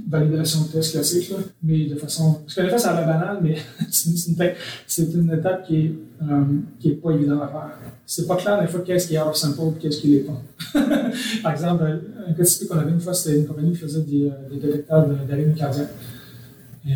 validation 0.08 0.62
de 0.62 0.68
test 0.68 0.92
classique, 0.92 1.30
là, 1.30 1.36
mais 1.62 1.86
de 1.86 1.96
façon. 1.96 2.40
Parce 2.44 2.54
que 2.54 2.62
des 2.62 2.68
fois, 2.68 2.78
ça 2.78 2.90
a 2.90 3.00
l'air 3.00 3.06
banal, 3.06 3.38
mais 3.42 3.56
c'est 3.90 5.14
une, 5.14 5.32
étape 5.32 5.66
qui 5.66 5.76
est, 5.76 5.92
euh, 6.22 6.94
pas 7.02 7.10
évidente 7.12 7.42
à 7.42 7.48
faire. 7.48 7.70
C'est 8.06 8.26
pas 8.26 8.36
clair, 8.36 8.60
des 8.60 8.68
fois, 8.68 8.80
qu'est-ce 8.80 9.08
qui 9.08 9.14
est 9.14 9.20
of 9.20 9.36
sample 9.36 9.76
et 9.76 9.80
qu'est-ce 9.80 10.00
qui 10.00 10.08
l'est 10.08 10.20
pas. 10.20 10.40
Par 11.42 11.52
exemple, 11.52 11.84
un 12.28 12.32
cas 12.32 12.44
typique 12.44 12.68
qu'on 12.68 12.78
avait 12.78 12.90
une 12.90 13.00
fois, 13.00 13.14
c'était 13.14 13.38
une 13.38 13.46
compagnie 13.46 13.72
qui 13.72 13.78
faisait 13.78 14.02
des, 14.02 14.26
euh, 14.26 14.50
des 14.50 14.58
détecteurs 14.58 15.06
d'arythmie 15.28 15.54
cardiaque. 15.54 15.90
Euh, 16.86 16.90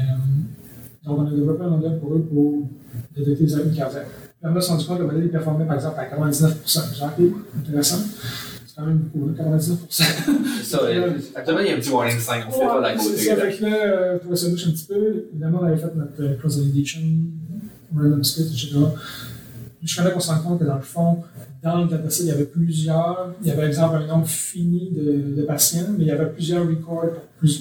donc, 1.05 1.19
on 1.19 1.27
a 1.27 1.31
développé 1.31 1.65
un 1.65 1.71
modèle 1.71 1.99
pour 1.99 2.15
eux 2.15 2.23
pour 2.23 2.69
détecter 3.17 3.45
les 3.45 3.55
arythmies 3.55 3.77
cardiaques. 3.77 4.07
Puis 4.43 4.53
on 4.53 4.57
a 4.57 4.61
rendu 4.61 4.87
compte 4.87 4.99
que 4.99 5.03
le 5.03 5.09
modèle 5.09 5.31
performait 5.31 5.65
par 5.65 5.77
exemple 5.77 5.99
à 5.99 6.05
99 6.05 6.63
J'ai 6.67 7.05
ok, 7.05 7.35
intéressant. 7.59 7.99
C'est 8.75 8.81
quand 8.81 8.87
même 8.89 8.99
beaucoup, 8.99 9.29
là, 9.29 9.35
99 9.37 9.79
C'est 9.89 10.03
ça. 10.65 10.79
Actuellement, 11.37 11.61
il 11.61 11.67
y 11.69 11.71
a 11.71 11.75
un 11.77 11.79
petit 11.79 11.91
warning 11.91 12.19
sign. 12.19 12.43
On 12.49 12.51
fait 12.51 12.67
pas 12.67 12.81
d'à 12.81 12.95
côté. 12.95 13.17
C'est 13.17 13.25
ça, 13.29 13.37
là. 13.37 13.43
fait 13.51 13.57
que 13.59 13.63
là, 13.65 13.77
euh, 13.77 14.19
pour 14.19 14.37
se 14.37 14.47
douche 14.47 14.67
un 14.67 14.71
petit 14.73 14.87
peu, 14.87 15.27
évidemment, 15.33 15.61
on 15.63 15.67
avait 15.67 15.77
fait 15.77 15.95
notre 15.95 16.21
euh, 16.23 16.35
cross-validation, 16.39 17.01
random 17.97 18.25
split, 18.25 18.43
etc. 18.53 18.79
Jusqu'à 19.81 20.03
là 20.03 20.11
qu'on 20.11 20.21
se 20.21 20.31
rend 20.31 20.39
compte 20.39 20.59
que 20.61 20.65
dans 20.65 20.77
le 20.77 20.81
fond, 20.81 21.19
dans 21.63 21.83
le 21.83 21.89
dataset, 21.89 22.23
il 22.25 22.29
y 22.29 22.31
avait 22.33 22.47
plusieurs, 22.47 23.35
il 23.43 23.49
y 23.49 23.51
avait 23.51 23.61
par 23.61 23.67
exemple 23.69 23.97
un 23.97 24.07
nombre 24.07 24.27
fini 24.27 24.91
de, 24.91 25.37
de 25.41 25.43
patients, 25.47 25.87
mais 25.97 26.05
il 26.05 26.09
y 26.09 26.11
avait 26.11 26.27
plusieurs 26.31 26.67
records 26.67 27.11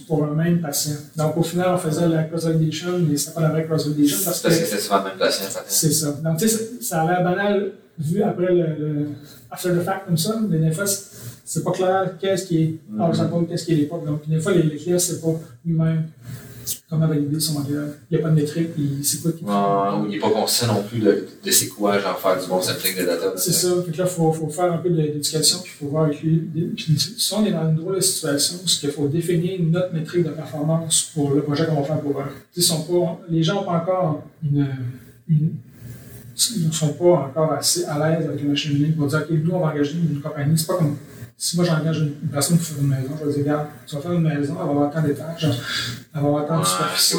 pour, 0.08 0.24
un 0.24 0.34
même 0.34 0.62
patient. 0.62 0.96
Donc 1.18 1.36
au 1.38 1.44
final, 1.44 1.68
on 1.74 1.78
faisait 1.78 2.08
la 2.08 2.24
cross-validation, 2.24 2.98
mais 3.08 3.18
c'était 3.18 3.34
pas 3.36 3.42
la 3.42 3.50
vraie 3.50 3.66
cross-validation 3.66 4.18
parce 4.24 4.40
que 4.42 4.48
Parce 4.48 4.60
que 4.60 4.66
c'est 4.66 4.80
souvent 4.80 5.00
le 5.00 5.04
même 5.10 5.18
patient. 5.20 5.46
c'est 5.68 5.92
ça. 5.92 6.12
Donc, 6.24 6.38
tu 6.38 6.48
sais, 6.48 6.58
ça- 6.58 6.64
ça 6.82 7.02
a 7.02 7.08
l'air 7.12 7.24
banal 7.24 7.72
vu 8.00 8.24
après 8.24 8.54
le, 8.56 8.66
le 8.80 9.08
after 9.54 9.70
the 9.70 9.82
fact 9.84 10.06
comme 10.08 10.18
ça, 10.18 10.40
mais 10.50 10.58
des 10.58 10.72
fois, 10.72 10.86
c'est- 10.88 11.64
pas 11.64 11.72
clair 11.72 12.14
qu'est-ce 12.20 12.46
qui 12.48 12.58
est 12.64 12.76
hors 13.00 13.16
sample, 13.16 13.46
qu'est-ce 13.48 13.66
qui 13.66 13.74
est 13.74 13.76
l'époque. 13.76 14.06
Donc, 14.06 14.28
des 14.28 14.40
fois, 14.40 14.52
les, 14.54 14.64
les 14.64 14.76
clients, 14.78 14.98
c'est 15.00 15.22
pas 15.22 15.34
lui-même 15.66 16.04
comment 16.90 17.08
valider 17.08 17.40
son 17.40 17.60
modèle. 17.60 17.90
Il 18.10 18.16
n'y 18.18 18.20
a 18.24 18.26
pas 18.26 18.30
de 18.34 18.36
métrique, 18.42 18.70
il 18.78 19.04
c'est 19.04 19.22
quoi 19.22 19.32
qui 19.34 19.44
ou 19.44 20.06
il 20.08 20.12
n'est 20.12 20.20
pas 20.20 20.30
conscient 20.30 20.68
non 20.68 20.82
plus 20.84 21.00
de, 21.00 21.28
de 21.46 21.52
c'est 21.52 21.68
quoi, 21.68 22.00
genre 22.00 22.18
faire 22.18 22.40
du 22.42 22.48
bon 22.48 22.62
sampling 22.62 22.96
de 23.02 23.06
data. 23.06 23.34
C'est 23.36 23.52
ça. 23.52 23.68
Fait 23.86 23.92
que 23.92 23.98
là, 23.98 24.06
il 24.08 24.10
faut, 24.10 24.32
faut 24.32 24.48
faire 24.48 24.72
un 24.72 24.78
peu 24.78 24.90
d'éducation, 24.90 25.58
puis 25.62 25.72
il 25.76 25.78
faut 25.84 25.92
voir 25.92 26.06
avec 26.06 26.22
lui. 26.24 26.38
Puis, 26.76 26.98
si 26.98 27.34
on 27.34 27.46
est 27.46 27.52
dans 27.52 27.70
une 27.70 27.76
drôle 27.76 27.96
de 27.98 28.02
situation, 28.02 28.56
c'est 28.66 28.80
qu'il 28.80 28.92
faut 28.92 29.08
définir 29.08 29.60
notre 29.62 29.94
métrique 29.94 30.24
de 30.24 30.30
performance 30.30 31.12
pour 31.14 31.32
le 31.32 31.42
projet 31.42 31.66
qu'on 31.66 31.76
va 31.82 31.84
faire 31.84 32.00
pour 32.00 32.18
eux. 32.22 32.62
Sont 32.62 32.84
pas, 32.84 33.20
les 33.30 33.44
gens 33.44 33.56
n'ont 33.56 33.64
pas 33.66 33.78
encore 33.82 34.24
une, 34.44 34.68
ne 36.34 36.72
sont 36.72 36.94
pas 36.94 37.06
encore 37.06 37.54
assez 37.54 37.86
à 37.86 37.98
l'aise 38.00 38.26
avec 38.28 38.42
le 38.42 38.50
machine 38.50 38.74
learning 38.74 38.96
pour 38.96 39.08
dire, 39.08 39.20
OK, 39.20 39.30
nous, 39.32 39.52
on 39.52 39.60
va 39.60 39.72
engager 39.72 39.94
une 39.94 40.20
compagnie. 40.20 40.58
C'est 40.58 40.68
pas 40.68 40.78
comme, 40.78 40.98
si 41.38 41.56
moi 41.56 41.66
j'engage 41.66 42.00
une, 42.00 42.14
personne 42.32 42.58
pour 42.58 42.66
faire 42.66 42.80
une 42.80 42.88
maison, 42.88 43.10
je 43.20 43.26
vais 43.26 43.34
dire, 43.34 43.44
regarde, 43.44 43.68
tu 43.86 43.96
vas 43.96 44.02
faire 44.02 44.12
une 44.14 44.22
maison, 44.22 44.56
elle 44.60 44.66
va 44.66 44.72
avoir 44.72 44.92
tant 44.92 45.02
d'étages, 45.02 45.46
elle 45.46 46.22
va 46.22 46.28
avoir 46.28 46.48
tant 46.48 46.60
de 46.60 46.66
superficie. 46.66 47.18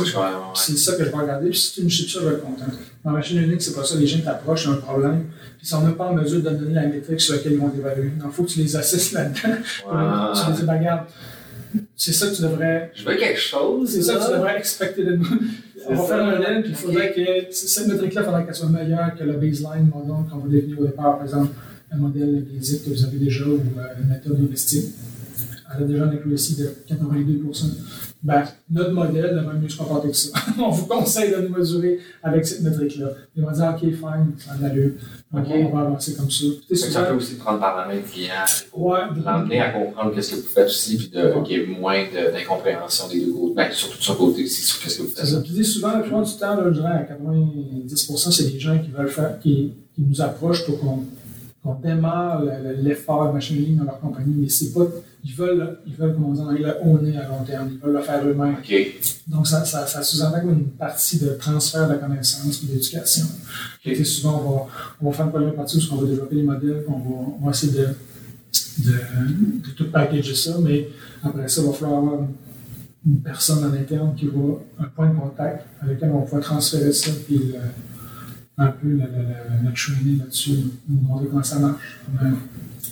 c'est 0.54 0.78
ça 0.78 0.92
que 0.96 1.04
je 1.04 1.10
vais 1.10 1.16
regarder. 1.16 1.50
Puis 1.50 1.58
si 1.58 1.74
tu 1.74 1.82
me 1.82 1.88
chips 1.88 2.12
ça, 2.12 2.20
je 2.22 2.28
vais 2.28 2.34
être 2.34 2.42
content. 2.42 2.66
Dans 3.04 3.10
la 3.10 3.18
machine 3.18 3.42
unique, 3.42 3.60
c'est 3.60 3.74
pas 3.74 3.84
ça. 3.84 3.96
Les 3.96 4.06
gens 4.06 4.20
t'approchent, 4.20 4.64
il 4.64 4.70
y 4.70 4.72
a 4.72 4.76
un 4.76 4.80
problème. 4.80 5.24
Puis 5.58 5.66
ils 5.66 5.68
sont 5.68 5.80
même 5.80 5.94
pas 5.94 6.06
en 6.06 6.14
mesure 6.14 6.42
de 6.42 6.50
donner 6.50 6.74
la 6.74 6.86
métrique 6.86 7.20
sur 7.20 7.34
laquelle 7.34 7.52
ils 7.52 7.58
vont 7.58 7.68
t'évaluer. 7.68 8.12
Il 8.16 8.32
faut 8.32 8.44
que 8.44 8.50
tu 8.50 8.60
les 8.60 8.76
assistes 8.76 9.12
là-dedans. 9.12 9.40
Tu 10.34 10.50
les 10.50 10.56
dis, 10.56 10.62
ben, 10.62 10.78
regarde, 10.78 11.06
c'est 11.96 12.12
ça 12.12 12.28
que 12.28 12.34
tu 12.34 12.42
devrais. 12.42 12.92
Je 12.94 13.04
veux 13.04 13.16
quelque 13.16 13.40
chose. 13.40 13.90
C'est 13.90 14.02
ça 14.02 14.14
que 14.14 14.24
tu 14.26 14.32
devrais 14.32 14.58
expecter 14.58 15.04
de 15.04 15.16
nous. 15.16 15.26
On 15.88 15.94
va 15.94 16.02
faire 16.02 16.24
un 16.24 16.36
modèle, 16.36 16.64
il 16.66 16.74
faudrait 16.74 17.12
que 17.12 17.52
cette 17.52 17.88
métrique-là, 17.88 18.22
il 18.22 18.24
faudrait 18.24 18.44
qu'elle 18.44 18.54
soit 18.54 18.68
meilleure 18.68 19.14
que 19.16 19.24
le 19.24 19.34
baseline 19.34 19.90
model 19.92 20.30
qu'on 20.30 20.38
va 20.38 20.48
définir 20.48 20.80
au 20.80 20.86
départ. 20.86 21.16
Par 21.16 21.22
exemple, 21.22 21.52
un 21.90 21.96
modèle 21.96 22.44
basic 22.52 22.84
que 22.84 22.90
vous 22.90 23.04
avez 23.04 23.18
déjà 23.18 23.44
ou 23.44 23.60
euh, 23.78 24.02
une 24.02 24.08
méthode 24.08 24.40
heuristique. 24.40 24.94
Elle 25.76 25.84
a 25.84 25.86
déjà 25.86 26.04
un 26.04 26.10
accuracy 26.10 26.56
de 26.56 26.74
82 26.88 27.42
ben, 28.24 28.42
notre 28.70 28.92
modèle 28.92 29.34
devrait 29.36 29.58
mieux 29.58 29.68
se 29.68 29.76
comporter 29.76 30.08
que 30.08 30.16
ça. 30.16 30.30
On 30.58 30.70
vous 30.70 30.86
conseille 30.86 31.30
de 31.30 31.46
nous 31.46 31.54
mesurer 31.54 31.98
avec 32.22 32.46
cette 32.46 32.62
métrique-là. 32.62 33.10
Ils 33.36 33.42
vont 33.44 33.52
dire, 33.52 33.74
OK, 33.74 33.80
fine, 33.80 34.32
ça 34.38 34.52
a 34.52 34.56
de 34.56 34.62
l'allure. 34.62 34.92
On, 35.30 35.40
OK. 35.40 35.46
on 35.50 35.68
va 35.76 35.80
avancer 35.82 36.14
comme 36.14 36.30
ça. 36.30 36.44
Ça 36.74 37.02
peut 37.02 37.16
aussi 37.16 37.34
prendre 37.34 37.60
par 37.60 37.76
la 37.76 37.86
main 37.86 37.96
le 37.96 38.00
client. 38.00 38.32
Ouais, 38.74 39.00
L'emmener 39.22 39.60
à 39.60 39.72
comprendre 39.72 40.14
qu'est-ce 40.14 40.30
que 40.30 40.36
vous 40.36 40.48
faites 40.48 40.68
aussi, 40.68 40.96
puis 40.96 41.08
de- 41.08 41.44
qu'il 41.44 41.58
y 41.58 41.60
ait 41.62 41.66
moins 41.66 42.02
de- 42.04 42.32
d'incompréhension 42.32 43.08
des 43.08 43.26
deux 43.26 43.32
côtés. 43.32 43.54
Ben, 43.56 43.70
surtout 43.70 43.98
de 43.98 44.02
son 44.02 44.14
côté 44.14 44.44
aussi, 44.44 44.62
sur 44.62 44.80
qu'est-ce 44.82 44.96
que 44.98 45.02
vous 45.02 45.08
faites. 45.08 45.26
ça. 45.26 45.40
Puis, 45.42 45.62
souvent, 45.64 45.92
la 45.92 46.00
plupart 46.00 46.22
du 46.22 46.32
temps, 46.38 46.56
là, 46.56 46.62
je 46.68 46.80
dirais 46.80 46.92
à 46.92 47.02
90%, 47.02 48.30
c'est 48.30 48.50
des 48.52 48.58
gens 48.58 48.78
qui 48.78 48.90
veulent 48.90 49.08
faire, 49.08 49.38
qui, 49.38 49.74
qui 49.94 50.00
nous 50.00 50.22
approchent 50.22 50.64
pour 50.64 50.80
qu'on 50.80 51.04
qu'on 51.64 51.74
démarre 51.76 52.44
le- 52.44 52.82
l'effort 52.82 53.26
de 53.28 53.32
machine 53.32 53.56
learning 53.56 53.78
dans 53.78 53.84
leur 53.84 53.98
compagnie, 53.98 54.34
mais 54.36 54.48
c'est 54.50 54.72
pas, 54.72 54.86
ils 55.24 55.32
veulent, 55.34 55.78
ils 55.86 55.94
veulent, 55.96 56.12
comment 56.12 56.28
on 56.28 56.32
dit 56.34 56.40
en 56.42 56.48
anglais, 56.48 56.60
le 56.84 56.86
owner 56.90 57.16
à 57.16 57.26
long 57.26 57.42
terme, 57.42 57.70
ils 57.72 57.78
veulent 57.80 57.94
le 57.94 58.02
faire 58.02 58.22
eux-mêmes. 58.22 58.56
Donc, 59.26 59.46
ça, 59.46 59.64
ça, 59.64 59.86
ça 59.86 60.02
sous-entend 60.02 60.40
comme 60.42 60.50
une 60.52 60.66
partie 60.68 61.18
de 61.18 61.30
transfert 61.30 61.88
de 61.88 61.94
connaissances 61.94 62.62
et 62.62 62.66
d'éducation. 62.66 63.24
Et 63.86 63.92
tu 63.94 63.96
sais, 63.96 64.04
souvent, 64.04 64.42
on 64.44 64.50
va, 64.50 64.66
on 65.00 65.06
va 65.10 65.16
faire 65.16 65.24
une 65.26 65.32
première 65.32 65.54
partie 65.54 65.78
où 65.78 65.94
on 65.94 65.96
va 66.02 66.06
développer 66.06 66.34
les 66.36 66.42
modèles, 66.42 66.84
on 66.86 66.92
va, 66.98 67.34
on 67.40 67.44
va 67.46 67.50
essayer 67.50 67.72
de, 67.72 67.88
de, 68.78 68.92
de 69.66 69.70
tout 69.74 69.90
packager 69.90 70.34
ça, 70.34 70.56
mais 70.60 70.88
après 71.22 71.48
ça, 71.48 71.62
il 71.62 71.66
va 71.68 71.72
falloir 71.72 71.98
avoir 72.00 72.20
une, 72.20 72.28
une 73.06 73.20
personne 73.20 73.64
en 73.64 73.72
interne 73.72 74.14
qui 74.14 74.26
va, 74.26 74.60
un 74.80 74.84
point 74.94 75.08
de 75.08 75.16
contact 75.18 75.64
avec 75.80 75.96
lequel 75.96 76.10
on 76.12 76.18
va 76.18 76.24
pouvoir 76.24 76.42
transférer 76.42 76.92
ça, 76.92 77.10
puis 77.26 77.38
le- 77.38 77.54
un 78.56 78.68
peu 78.68 78.88
le 78.88 79.72
training 79.74 80.18
là-dessus, 80.18 80.58
nous 80.88 81.00
montrer 81.00 81.26
comment 81.26 81.42
ça 81.42 81.58
marche, 81.58 82.00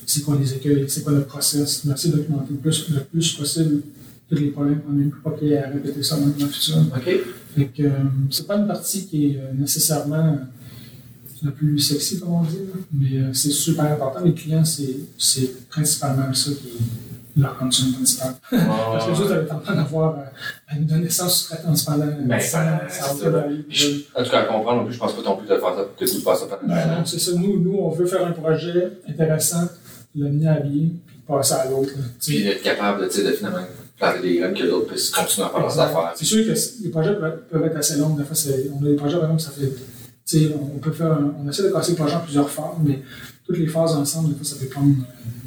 c'est 0.06 0.22
quoi 0.24 0.36
les 0.36 0.52
écueils, 0.54 0.84
c'est 0.88 1.04
quoi 1.04 1.12
le 1.12 1.22
process, 1.22 1.84
on 1.86 1.94
essaie 1.94 2.08
de 2.08 2.16
documenter 2.16 2.52
le 2.52 2.58
plus, 2.58 2.88
le 2.90 3.00
plus 3.00 3.32
possible 3.34 3.82
tous 4.28 4.42
les 4.42 4.50
problèmes 4.50 4.80
qu'on 4.80 4.98
a 4.98 5.02
eu 5.02 5.08
pour 5.08 5.32
pas 5.32 5.38
qu'il 5.38 5.48
y 5.48 5.52
ait 5.52 5.62
à 5.62 5.68
répéter 5.68 6.02
ça 6.02 6.16
dans 6.16 6.26
le 6.26 6.32
futur. 6.32 6.76
OK. 6.78 7.10
Fait 7.54 7.66
que 7.66 7.82
euh, 7.82 7.90
c'est 8.30 8.46
pas 8.46 8.56
une 8.56 8.66
partie 8.66 9.06
qui 9.06 9.26
est 9.26 9.36
euh, 9.36 9.52
nécessairement 9.54 10.38
la 11.42 11.50
plus 11.50 11.78
sexy, 11.78 12.20
comme 12.20 12.34
on 12.34 12.42
dit, 12.44 12.58
mais 12.92 13.18
euh, 13.18 13.32
c'est 13.34 13.50
super 13.50 13.84
important. 13.92 14.20
Les 14.24 14.32
clients, 14.32 14.64
c'est 14.64 14.96
c'est 15.18 15.68
principalement 15.68 16.32
ça 16.32 16.50
qui 16.52 16.68
leur 17.36 17.56
concern 17.58 17.92
principal. 17.92 18.34
Parce 18.50 19.06
que 19.06 19.14
juste 19.14 19.30
en 19.52 19.58
train 19.60 19.74
d'avoir 19.74 20.18
euh, 20.18 20.22
à 20.68 20.76
nous 20.76 20.84
donner 20.84 21.08
ça 21.08 21.26
pendant 21.86 22.06
Ben, 22.26 22.38
10 22.38 22.54
ans, 22.54 22.60
ben, 23.30 23.64
En 24.14 24.24
tout 24.24 24.30
cas, 24.30 24.40
à 24.40 24.44
comprendre, 24.44 24.82
en 24.82 24.84
plus, 24.84 24.94
je 24.94 24.98
pense 24.98 25.12
pas 25.14 25.22
non 25.22 25.36
plus 25.36 25.48
de 25.48 25.54
faire 25.54 25.74
ça, 25.74 25.84
que 25.98 26.04
vous 26.04 26.18
de 26.18 26.22
faire 26.22 26.36
ça 26.36 26.46
pendant 26.46 26.74
Ben 26.74 26.86
non, 26.88 27.04
c'est 27.04 27.18
ça. 27.18 27.32
Nous, 27.36 27.60
nous, 27.60 27.76
on 27.78 27.90
veut 27.90 28.06
faire 28.06 28.26
un 28.26 28.32
projet 28.32 28.92
intéressant, 29.08 29.68
l'amener 30.14 30.48
à 30.48 30.60
bien, 30.60 30.88
puis 31.06 31.16
passer 31.26 31.54
à 31.54 31.70
l'autre. 31.70 31.90
Tu 32.20 32.30
Puis 32.32 32.42
d'être 32.44 32.62
capable, 32.62 33.08
tu 33.08 33.22
de 33.22 33.30
finalement 33.30 33.58
planter 33.98 34.20
des 34.22 34.38
graines 34.38 34.54
que 34.54 34.64
d'autres 34.64 34.88
puissent 34.88 35.10
continuer 35.10 35.46
à 35.46 35.50
faire 35.50 35.60
leurs 35.60 35.80
affaires. 35.80 36.12
C'est 36.16 36.24
sûr 36.24 36.44
que 36.44 36.58
les 36.82 36.90
projets 36.90 37.14
peuvent 37.14 37.24
être, 37.32 37.48
peuvent 37.48 37.64
être 37.64 37.76
assez 37.76 37.96
longs. 37.96 38.10
Des 38.16 38.24
fois, 38.24 38.34
c'est- 38.36 38.70
on 38.78 38.84
a 38.84 38.88
des 38.88 38.96
projets, 38.96 39.16
par 39.16 39.24
exemple, 39.24 39.40
ça 39.42 39.50
fait. 39.50 39.72
tu 40.26 40.50
On 40.74 40.78
peut 40.78 40.92
faire 40.92 41.12
un- 41.12 41.34
on 41.44 41.48
essaie 41.48 41.62
de 41.64 41.70
casser 41.70 41.92
le 41.92 41.96
projet 41.96 42.14
en 42.16 42.20
plusieurs 42.20 42.48
phases, 42.48 42.76
mais 42.84 43.00
toutes 43.46 43.58
les 43.58 43.66
phases 43.66 43.92
ensemble, 43.92 44.30
des 44.30 44.34
fois, 44.36 44.44
ça 44.44 44.56
peut 44.60 44.66
prendre 44.66 44.88
euh, 45.00 45.41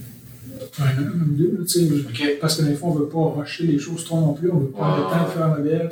un 0.79 0.83
an, 0.83 1.15
même 1.15 1.35
deux. 1.37 1.51
là, 1.57 1.63
tu 1.65 1.79
sais. 1.79 1.89
OK. 1.91 2.37
Parce 2.41 2.57
que 2.57 2.63
des 2.63 2.75
fois, 2.75 2.89
on 2.89 2.95
ne 2.95 2.99
veut 2.99 3.07
pas 3.09 3.33
rusher 3.37 3.67
les 3.67 3.79
choses 3.79 4.03
trop 4.03 4.19
non 4.19 4.33
plus. 4.33 4.49
On 4.51 4.59
veut 4.59 4.67
prendre 4.67 4.97
Ouais. 4.97 5.03
le 5.03 5.09
temps 5.09 5.23
de 5.25 5.29
faire 5.31 5.45
un 5.45 5.57
modèle, 5.57 5.89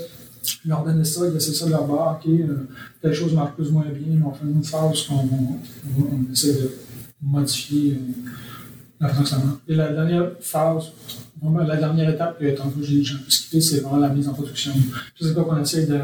leur 0.65 0.84
donner 0.84 1.03
ça, 1.05 1.21
ils 1.29 1.36
essaient 1.38 1.53
ça 1.53 1.65
de 1.65 1.71
leur 1.71 1.86
bord. 1.86 2.19
OK, 2.23 2.29
euh, 2.29 2.67
telle 3.01 3.13
chose 3.13 3.34
marche 3.34 3.53
plus 3.55 3.69
ou 3.69 3.73
moins 3.73 3.86
bien. 3.86 4.19
On 4.25 4.31
fait 4.34 4.45
une 4.45 4.63
phase 4.63 5.03
qu'on 5.03 5.15
on, 5.15 5.59
on 6.01 6.31
essaie 6.31 6.53
de 6.53 6.71
modifier 7.21 7.97
euh, 9.01 9.07
la. 9.07 9.11
Et 9.67 9.75
la 9.75 9.91
dernière 9.93 10.31
phase, 10.41 10.86
vraiment 11.41 11.63
la 11.63 11.77
dernière 11.77 12.09
étape 12.09 12.39
que 12.39 12.55
tantôt 12.55 12.81
j'ai 12.81 13.01
peu 13.01 13.29
skippé, 13.29 13.61
c'est 13.61 13.79
vraiment 13.79 13.97
la 13.97 14.09
mise 14.09 14.27
en 14.27 14.34
production. 14.34 14.71
Puis 14.73 15.25
C'est 15.27 15.34
quoi 15.34 15.43
qu'on 15.45 15.61
essaie 15.61 15.86
de. 15.86 15.99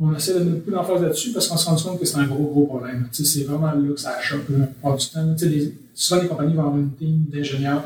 On 0.00 0.14
essaie 0.14 0.34
de 0.38 0.44
mettre 0.44 0.62
plus 0.62 0.72
d'emphase 0.72 1.02
là-dessus 1.02 1.32
parce 1.32 1.48
qu'on 1.48 1.56
se 1.56 1.66
rend 1.68 1.74
compte 1.76 1.98
que 2.00 2.06
c'est 2.06 2.18
un 2.18 2.26
gros, 2.26 2.44
gros 2.44 2.66
problème. 2.66 3.08
Tu 3.12 3.24
sais, 3.24 3.38
c'est 3.40 3.44
vraiment 3.46 3.72
là 3.72 3.92
que 3.94 4.00
ça 4.00 4.14
choque 4.20 4.44
la 4.50 4.66
plupart 4.66 4.96
du 4.96 5.06
temps. 5.08 5.34
Les- 5.42 5.74
souvent, 5.94 6.22
les 6.22 6.28
compagnies 6.28 6.54
vont 6.54 6.62
avoir 6.62 6.78
une 6.78 6.92
team 6.92 7.24
d'ingénieurs 7.32 7.84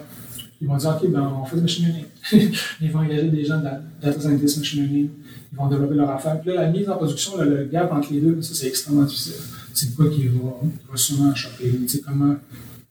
ils 0.61 0.69
vont 0.69 0.77
dire, 0.77 0.91
OK, 1.03 1.11
ben, 1.11 1.33
on 1.43 1.45
fait 1.45 1.57
du 1.57 1.63
machine 1.63 1.87
learning. 1.87 2.05
ils 2.81 2.91
vont 2.93 3.01
engager 3.01 3.29
des 3.31 3.45
gens 3.45 3.59
de 3.59 3.65
la 3.65 3.81
data 4.01 4.21
scientist 4.21 4.59
machine 4.59 4.83
learning. 4.85 5.09
Ils 5.53 5.59
vont 5.59 5.67
développer 5.67 5.95
leur 5.97 6.11
affaire. 6.11 6.41
Puis 6.41 6.55
là, 6.55 6.63
la 6.63 6.71
mise 6.71 6.89
en 6.89 6.95
production, 6.99 7.37
là, 7.37 7.45
le 7.47 7.65
gap 7.65 7.91
entre 7.93 8.13
les 8.13 8.21
deux, 8.21 8.41
ça, 8.43 8.55
c'est 8.55 8.69
extrêmement 8.69 9.03
difficile. 9.03 9.35
C'est 9.75 9.93
quoi 9.97 10.09
qui 10.09 10.29
va, 10.29 10.51
va 10.89 10.97
souvent 10.97 11.35
choquer? 11.35 11.69
Tu 11.81 11.89
sais, 11.89 12.01
comment, 12.07 12.37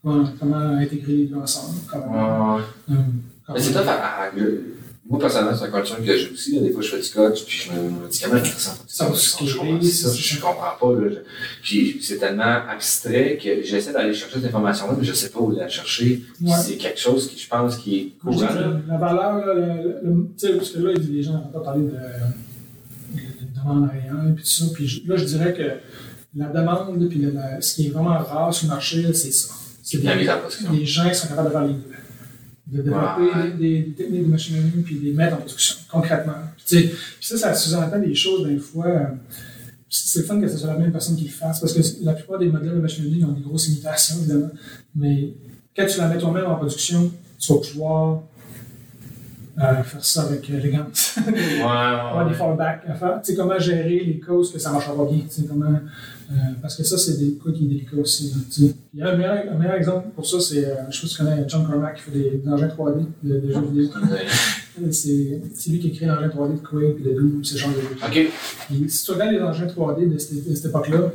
comment, 0.03 0.25
comment 0.37 0.57
intégrer 0.57 1.13
les 1.13 1.25
deux 1.27 1.35
ensemble? 1.37 1.77
Comment, 1.89 2.55
Ouais. 2.57 2.61
euh, 2.91 2.95
Mais 3.53 3.59
c'est 3.61 3.71
tough 3.71 3.87
à- 3.87 4.31
Moi, 5.11 5.19
personnellement, 5.19 5.57
c'est 5.57 5.65
un 5.65 5.69
concern 5.69 6.03
que 6.05 6.17
j'ai 6.17 6.29
aussi. 6.31 6.55
Là. 6.55 6.61
Des 6.61 6.71
fois, 6.71 6.81
je 6.81 6.87
fais 6.89 7.01
du 7.01 7.09
code, 7.09 7.33
puis 7.45 7.57
je 7.65 7.71
me, 7.71 8.09
dis 8.09 8.21
comment 8.23 8.37
faire 8.43 8.59
ça. 8.59 8.71
Ça 8.87 9.07
je, 10.15 10.39
comprends 10.39 10.75
pas. 10.79 10.99
Là. 11.01 11.17
Puis 11.61 11.99
c'est 12.01 12.17
tellement 12.17 12.59
abstrait 12.69 13.37
que 13.37 13.61
j'essaie 13.61 13.91
d'aller 13.91 14.13
chercher 14.13 14.35
cette 14.35 14.45
information-là, 14.45 14.93
mais 14.97 15.03
je 15.03 15.13
sais 15.13 15.29
pas 15.29 15.39
où 15.39 15.51
la 15.51 15.67
chercher. 15.67 16.21
Ouais. 16.41 16.53
C'est 16.63 16.77
quelque 16.77 16.99
chose 16.99 17.29
qui, 17.29 17.37
je 17.37 17.47
pense, 17.49 17.75
qui 17.77 17.97
est 17.97 18.13
courant. 18.21 18.39
là. 18.53 18.79
La 18.87 18.97
valeur, 18.97 19.45
là, 19.45 19.53
le- 19.53 19.61
le- 19.61 19.99
le- 20.03 20.27
tu 20.39 20.47
sais, 20.47 20.53
parce 20.53 20.69
que 20.71 20.79
là, 20.79 20.93
les 20.93 21.21
gens 21.23 21.33
n'ont 21.33 21.51
pas 21.51 21.59
parlé 21.59 21.83
de, 21.83 21.89
de, 21.89 23.19
de 23.19 23.59
demande 23.59 23.89
réelle, 23.89 24.33
puis 24.35 24.43
tout 24.45 24.49
ça. 24.49 24.65
Puis 24.73 25.03
là, 25.05 25.15
je 25.17 25.25
dirais 25.25 25.53
que 25.53 26.37
la 26.39 26.45
demande, 26.47 27.09
puis 27.09 27.19
le- 27.19 27.33
ce 27.59 27.75
qui 27.75 27.87
est 27.87 27.89
vraiment 27.89 28.17
rare 28.17 28.53
sur 28.53 28.67
le 28.67 28.73
marché, 28.75 29.11
c'est 29.13 29.31
ça. 29.33 29.53
C'est 29.83 29.97
des, 29.97 30.07
des 30.77 30.85
gens 30.85 31.09
qui 31.09 31.15
sont 31.15 31.27
capables 31.27 31.47
de 31.49 31.51
faire 31.53 31.65
les. 31.67 31.75
De 32.71 32.81
développer 32.81 33.21
Ouais. 33.21 33.51
des, 33.51 33.57
des- 33.57 33.81
des 33.81 33.91
techniques 33.91 34.23
de 34.25 34.31
machine 34.31 34.55
learning, 34.55 34.83
puis 34.83 34.95
de 34.99 35.05
les 35.05 35.11
mettre 35.13 35.33
en 35.35 35.37
production, 35.39 35.75
concrètement. 35.91 36.33
Puis, 36.65 36.87
puis 36.87 36.93
ça, 37.19 37.37
ça 37.37 37.53
sous-entend 37.53 37.99
des 37.99 38.15
choses, 38.15 38.47
des 38.47 38.57
fois. 38.57 38.87
euh, 38.87 39.03
c'est 39.89 40.19
le 40.19 40.25
fun 40.25 40.39
que 40.39 40.47
ce 40.47 40.57
soit 40.57 40.69
la 40.71 40.77
même 40.79 40.91
personne 40.91 41.17
qui 41.17 41.25
le 41.25 41.29
fasse, 41.31 41.59
parce 41.59 41.73
que 41.73 41.81
la 42.05 42.13
plupart 42.13 42.39
des 42.39 42.47
modèles 42.47 42.75
de 42.75 42.79
machine 42.79 43.03
learning 43.03 43.25
ont 43.25 43.33
des 43.33 43.41
grosses 43.41 43.67
limitations, 43.67 44.15
évidemment. 44.19 44.51
Mais 44.95 45.33
quand 45.75 45.85
tu 45.85 45.97
la 45.97 46.07
mets 46.07 46.17
toi-même 46.17 46.45
en 46.45 46.55
production, 46.55 47.11
tu 47.37 47.51
vas 47.53 47.59
pouvoir 47.59 48.21
euh, 49.61 49.83
faire 49.83 50.05
ça 50.05 50.21
avec 50.23 50.49
élégance. 50.49 51.17
Ouais, 51.27 51.33
des 51.33 52.29
ouais. 52.29 52.33
fallbacks 52.37 52.83
à 52.87 52.93
faire. 52.95 53.21
Tu 53.21 53.31
sais, 53.31 53.35
comment 53.37 53.59
gérer 53.59 53.99
les 54.05 54.19
causes 54.19 54.51
que 54.53 54.59
ça 54.59 54.69
ne 54.69 54.75
marchera 54.75 54.95
pas 54.95 55.05
bien. 55.11 55.19
Tu 55.23 55.41
sais, 55.41 55.47
comment, 55.47 55.77
euh, 56.31 56.35
parce 56.61 56.75
que 56.75 56.83
ça, 56.83 56.97
c'est 56.97 57.17
des 57.17 57.33
cas 57.33 57.51
qui 57.51 57.65
est 57.65 57.67
délicat 57.67 57.97
aussi. 57.97 58.33
Il 58.93 58.99
y 58.99 59.01
a 59.01 59.09
un 59.09 59.17
meilleur, 59.17 59.43
un 59.51 59.57
meilleur 59.57 59.75
exemple 59.75 60.09
pour 60.15 60.25
ça, 60.25 60.39
c'est, 60.39 60.65
euh, 60.65 60.75
je 60.89 60.95
sais 60.95 61.01
pas 61.01 61.07
si 61.07 61.15
tu 61.15 61.23
connais 61.23 61.45
John 61.47 61.67
Cormack 61.67 61.97
qui 61.97 62.03
fait 62.03 62.11
des, 62.11 62.29
des 62.37 62.49
engins 62.49 62.67
3D 62.67 63.05
de, 63.23 63.39
de 63.39 63.51
jeux 63.51 63.61
vidéo. 63.61 63.89
C'est 64.89 65.69
lui 65.69 65.79
qui 65.79 65.91
a 65.91 65.95
créé 65.95 66.07
l'engin 66.07 66.29
3D 66.29 66.53
de 66.53 66.65
Quake 66.65 66.95
et 67.01 67.09
de 67.09 67.13
Doom, 67.13 67.43
ce 67.43 67.57
genre 67.57 67.71
de 67.71 67.81
jeux. 67.81 67.97
OK. 68.01 68.87
Si 68.89 69.03
tu 69.03 69.11
regardes 69.11 69.33
les 69.33 69.41
engins 69.41 69.65
3D 69.65 70.11
de 70.11 70.17
cette, 70.17 70.47
de 70.47 70.55
cette 70.55 70.65
époque-là, 70.65 71.11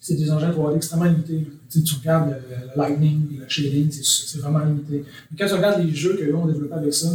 c'est 0.00 0.14
des 0.14 0.30
engins 0.32 0.50
3D 0.50 0.76
extrêmement 0.76 1.04
limités. 1.04 1.46
Tu, 1.68 1.78
sais, 1.78 1.84
tu 1.84 1.94
regardes 1.96 2.30
le, 2.30 2.36
le 2.36 2.76
lightning, 2.76 3.38
le 3.38 3.48
shading, 3.48 3.90
c'est 3.92 4.38
vraiment 4.38 4.60
limité. 4.60 5.04
Mais 5.30 5.36
quand 5.38 5.46
tu 5.46 5.54
regardes 5.54 5.84
les 5.84 5.94
jeux 5.94 6.16
qu'eux 6.16 6.34
ont 6.34 6.46
développés 6.46 6.74
avec 6.74 6.94
ça, 6.94 7.08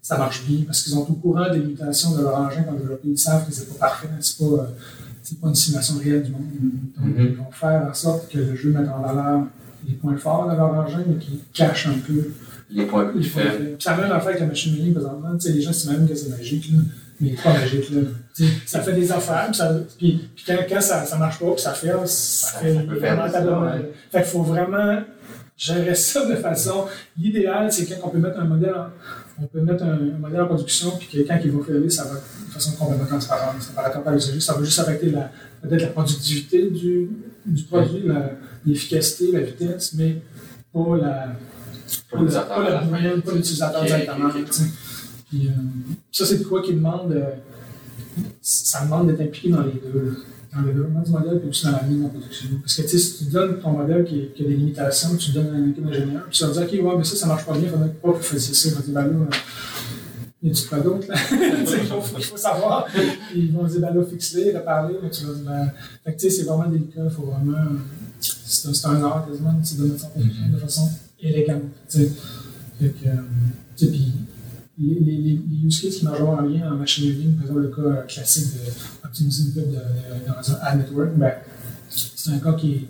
ça 0.00 0.18
marche 0.18 0.44
bien 0.46 0.64
parce 0.66 0.82
qu'ils 0.82 0.92
sont 0.92 1.10
au 1.10 1.14
courant 1.14 1.50
des 1.50 1.58
limitations 1.58 2.16
de 2.16 2.22
leur 2.22 2.36
engin 2.36 2.64
ont 2.68 2.74
développé. 2.74 3.08
Ils 3.08 3.18
savent 3.18 3.46
que 3.46 3.52
c'est 3.54 3.68
pas 3.70 3.88
parfait, 3.88 4.08
c'est 4.20 4.38
pas, 4.38 4.44
euh, 4.44 4.66
c'est 5.24 5.40
pas 5.40 5.48
une 5.48 5.54
simulation 5.56 5.96
réelle 5.98 6.22
du 6.22 6.30
monde. 6.30 6.42
Donc, 6.96 7.16
Mhm. 7.18 7.26
ils 7.26 7.34
vont 7.36 7.50
faire 7.50 7.86
en 7.90 7.94
sorte 7.94 8.30
que 8.30 8.38
le 8.38 8.54
jeu 8.54 8.70
mette 8.70 8.88
en 8.88 9.00
valeur 9.02 9.42
les 9.88 9.94
points 9.94 10.16
forts 10.16 10.48
de 10.50 10.56
leur 10.56 10.72
engin, 10.72 11.02
mais 11.06 11.16
qui 11.16 11.40
cachent 11.52 11.88
un 11.88 11.98
peu 12.06 12.28
Les 12.70 12.86
points 12.86 13.06
plus 13.06 13.22
faibles. 13.24 13.76
ça 13.78 13.92
a 13.94 13.96
même 14.00 14.12
affaire 14.12 14.28
avec 14.28 14.40
la 14.40 14.46
machine 14.46 14.74
learning 14.74 14.94
présentement. 14.94 15.36
Tu 15.36 15.48
sais, 15.48 15.52
les 15.54 15.60
gens 15.62 15.72
s'imaginent 15.72 16.08
que 16.08 16.14
c'est 16.14 16.30
magique, 16.30 16.70
là. 16.72 16.78
mais 17.20 17.30
pas 17.42 17.52
magique. 17.52 17.90
Là. 17.90 18.00
Ça 18.66 18.80
fait 18.80 18.92
des 18.92 19.10
affaires, 19.12 19.46
puis, 19.46 19.56
ça, 19.56 19.72
puis, 19.98 20.28
puis 20.34 20.44
quand, 20.46 20.56
quand 20.68 20.80
ça, 20.80 21.04
ça 21.04 21.16
marche 21.16 21.38
pas, 21.38 21.52
puis 21.52 21.62
ça 21.62 21.72
fait, 21.72 21.92
ça, 22.06 22.06
Ça- 22.06 22.58
fait 22.60 22.74
lamentablement 23.00 23.68
ça, 23.70 23.76
ouais. 23.76 23.92
Fait 24.10 24.18
qu'il 24.22 24.30
faut 24.30 24.42
vraiment 24.42 24.98
gérer 25.56 25.94
ça 25.94 26.26
de 26.28 26.34
façon. 26.36 26.86
L'idéal, 27.18 27.70
c'est 27.72 27.86
quand 27.86 28.06
on 28.06 28.10
peut 28.10 28.18
mettre 28.18 28.40
un 28.40 28.44
modèle 28.44 28.74
en, 28.74 28.86
on 29.42 29.46
peut 29.46 29.60
mettre 29.60 29.82
un, 29.84 29.94
un 29.94 30.18
modèle 30.18 30.42
en 30.42 30.46
production, 30.46 30.96
puis 30.98 31.08
que 31.08 31.26
quand 31.28 31.38
il 31.44 31.50
va 31.50 31.64
faire 31.64 31.90
ça 31.92 32.04
va 32.04 32.14
de 32.14 32.52
façon 32.52 32.72
complètement 32.72 33.06
transparente. 33.06 33.60
Ça 33.60 33.72
paraît 33.72 34.02
pas 34.02 34.12
l'usager, 34.12 34.40
ça 34.40 34.54
va 34.54 34.62
juste 34.64 34.78
affecter 34.78 35.12
peut-être 35.62 35.82
la 35.82 35.88
productivité 35.88 36.70
du, 36.70 37.08
du 37.44 37.62
produit, 37.64 38.04
l'efficacité, 38.64 39.32
la 39.32 39.40
vitesse, 39.40 39.94
mais 39.94 40.22
pas 40.72 40.96
la, 40.96 41.36
Pas 42.10 42.18
pas, 42.18 42.40
pas 42.42 43.20
pas 43.24 43.32
l'utilisateur 43.32 43.84
directement. 43.84 44.26
ok, 44.28 44.34
ok. 44.40 44.44
tu 44.46 44.52
sais. 44.52 44.64
Puis, 45.28 45.48
euh, 45.48 45.50
ça, 46.12 46.26
c'est 46.26 46.38
de 46.38 46.44
quoi 46.44 46.62
qui 46.62 46.74
demande. 46.74 47.12
euh, 47.12 47.30
ça 48.40 48.84
demande 48.84 49.08
d'être 49.08 49.20
impliqué 49.20 49.48
dans 49.50 49.62
les 49.62 49.72
deux. 49.72 50.16
Dans 50.54 50.62
le 50.62 50.72
développement 50.72 51.00
du 51.00 51.10
modèle 51.10 51.40
puis 51.40 51.48
aussi 51.48 51.64
dans 51.64 51.72
la 51.72 51.82
mise 51.82 52.04
en 52.04 52.08
production. 52.08 52.48
Parce 52.60 52.76
que 52.76 52.86
si 52.86 53.18
tu 53.18 53.24
donnes 53.24 53.58
ton 53.60 53.72
modèle 53.72 54.04
qui, 54.04 54.28
qui 54.34 54.44
a 54.44 54.48
des 54.48 54.56
limitations, 54.56 55.16
tu 55.16 55.32
donnes 55.32 55.48
à 55.48 55.56
un 55.56 55.70
équipe 55.70 55.84
d'ingénieurs, 55.84 56.24
puis 56.24 56.38
tu 56.38 56.44
vas 56.44 56.52
dire, 56.52 56.62
OK, 56.62 56.72
ouais, 56.72 56.98
mais 56.98 57.04
ça, 57.04 57.16
ça 57.16 57.26
marche 57.26 57.44
pas 57.44 57.52
bien, 57.54 57.62
il 57.64 57.70
faudrait 57.70 57.88
pas 57.88 58.12
que 58.12 58.16
vous 58.16 58.22
fassiez 58.22 58.54
ça. 58.54 58.68
Ils 58.68 58.74
vont 58.74 58.80
dire, 58.80 58.94
ben 58.94 59.06
là, 59.06 59.36
il 60.44 60.48
y 60.48 60.50
a 60.50 60.54
du 60.54 60.68
quoi 60.68 60.78
d'autre, 60.80 61.08
là? 61.08 61.14
Il 61.32 61.66
faut, 61.66 62.18
il 62.18 62.24
faut 62.24 62.36
savoir. 62.36 62.86
Ils 63.34 63.50
vont 63.50 63.64
dire, 63.64 63.80
ben 63.80 63.94
là, 63.94 64.04
fixe-les, 64.04 64.54
reparler, 64.54 64.96
mais 65.02 65.08
tu 65.08 65.24
vas 65.24 65.32
dire, 65.32 65.42
ben. 65.42 65.72
Fait 66.04 66.12
que 66.12 66.20
tu 66.20 66.28
sais, 66.28 66.36
c'est 66.36 66.42
vraiment 66.42 66.68
délicat, 66.68 67.00
il 67.04 67.10
faut 67.10 67.22
vraiment. 67.22 67.56
C'est 68.20 68.86
un, 68.86 69.02
art 69.04 69.26
quasiment, 69.26 69.54
tu 69.62 69.76
de 69.76 69.84
mettre 69.84 70.00
ça 70.00 70.08
production 70.08 70.48
de 70.52 70.58
façon 70.58 70.90
élégante. 71.18 71.62
tu 71.88 71.98
sais. 71.98 72.12
Fait 72.78 72.88
que, 72.88 73.08
euh, 73.08 73.12
tu 73.74 73.86
sais, 73.86 73.90
puis 73.90 74.12
les, 74.78 75.00
les, 75.00 75.40
les 75.48 75.66
use 75.66 75.80
cases 75.80 75.96
qui 75.96 76.04
marchent 76.04 76.20
en 76.20 76.40
lien 76.42 76.70
en 76.70 76.76
machine 76.76 77.04
learning, 77.04 77.34
par 77.36 77.44
exemple 77.44 77.60
le 77.60 77.68
cas 77.68 77.82
euh, 77.82 78.02
classique 78.02 78.48
d'optimiser 78.54 79.03
dans 79.22 80.52
un 80.52 80.58
ad 80.62 80.78
network, 80.78 81.10
ben, 81.16 81.32
c'est 81.88 82.30
un 82.32 82.38
cas 82.38 82.52
qui 82.54 82.72
est, 82.72 82.84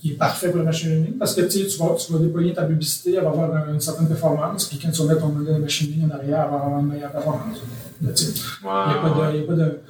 qui 0.00 0.10
est 0.12 0.14
parfait 0.16 0.48
pour 0.50 0.58
le 0.58 0.64
machine 0.64 0.90
learning 0.90 1.18
parce 1.18 1.34
que 1.34 1.40
tu 1.42 1.64
vas, 1.78 1.94
tu 1.98 2.12
vas 2.12 2.18
déployer 2.20 2.52
ta 2.54 2.64
publicité, 2.64 3.14
elle 3.14 3.24
va 3.24 3.30
avoir 3.30 3.68
une 3.68 3.80
certaine 3.80 4.06
performance, 4.06 4.66
puis 4.66 4.78
quand 4.78 4.90
tu 4.90 5.02
vas 5.02 5.08
mettre 5.08 5.20
ton 5.22 5.28
modèle 5.28 5.56
de 5.56 5.60
machine 5.62 5.88
learning 5.88 6.10
en 6.10 6.14
arrière, 6.14 6.44
elle 6.44 6.50
va 6.50 6.64
avoir 6.64 6.80
une 6.80 6.86
meilleure 6.86 7.10
performance. 7.10 7.58
Il 8.00 8.06
n'y 8.06 8.12
a, 8.12 8.14
pas 8.14 9.08
de- 9.56 9.80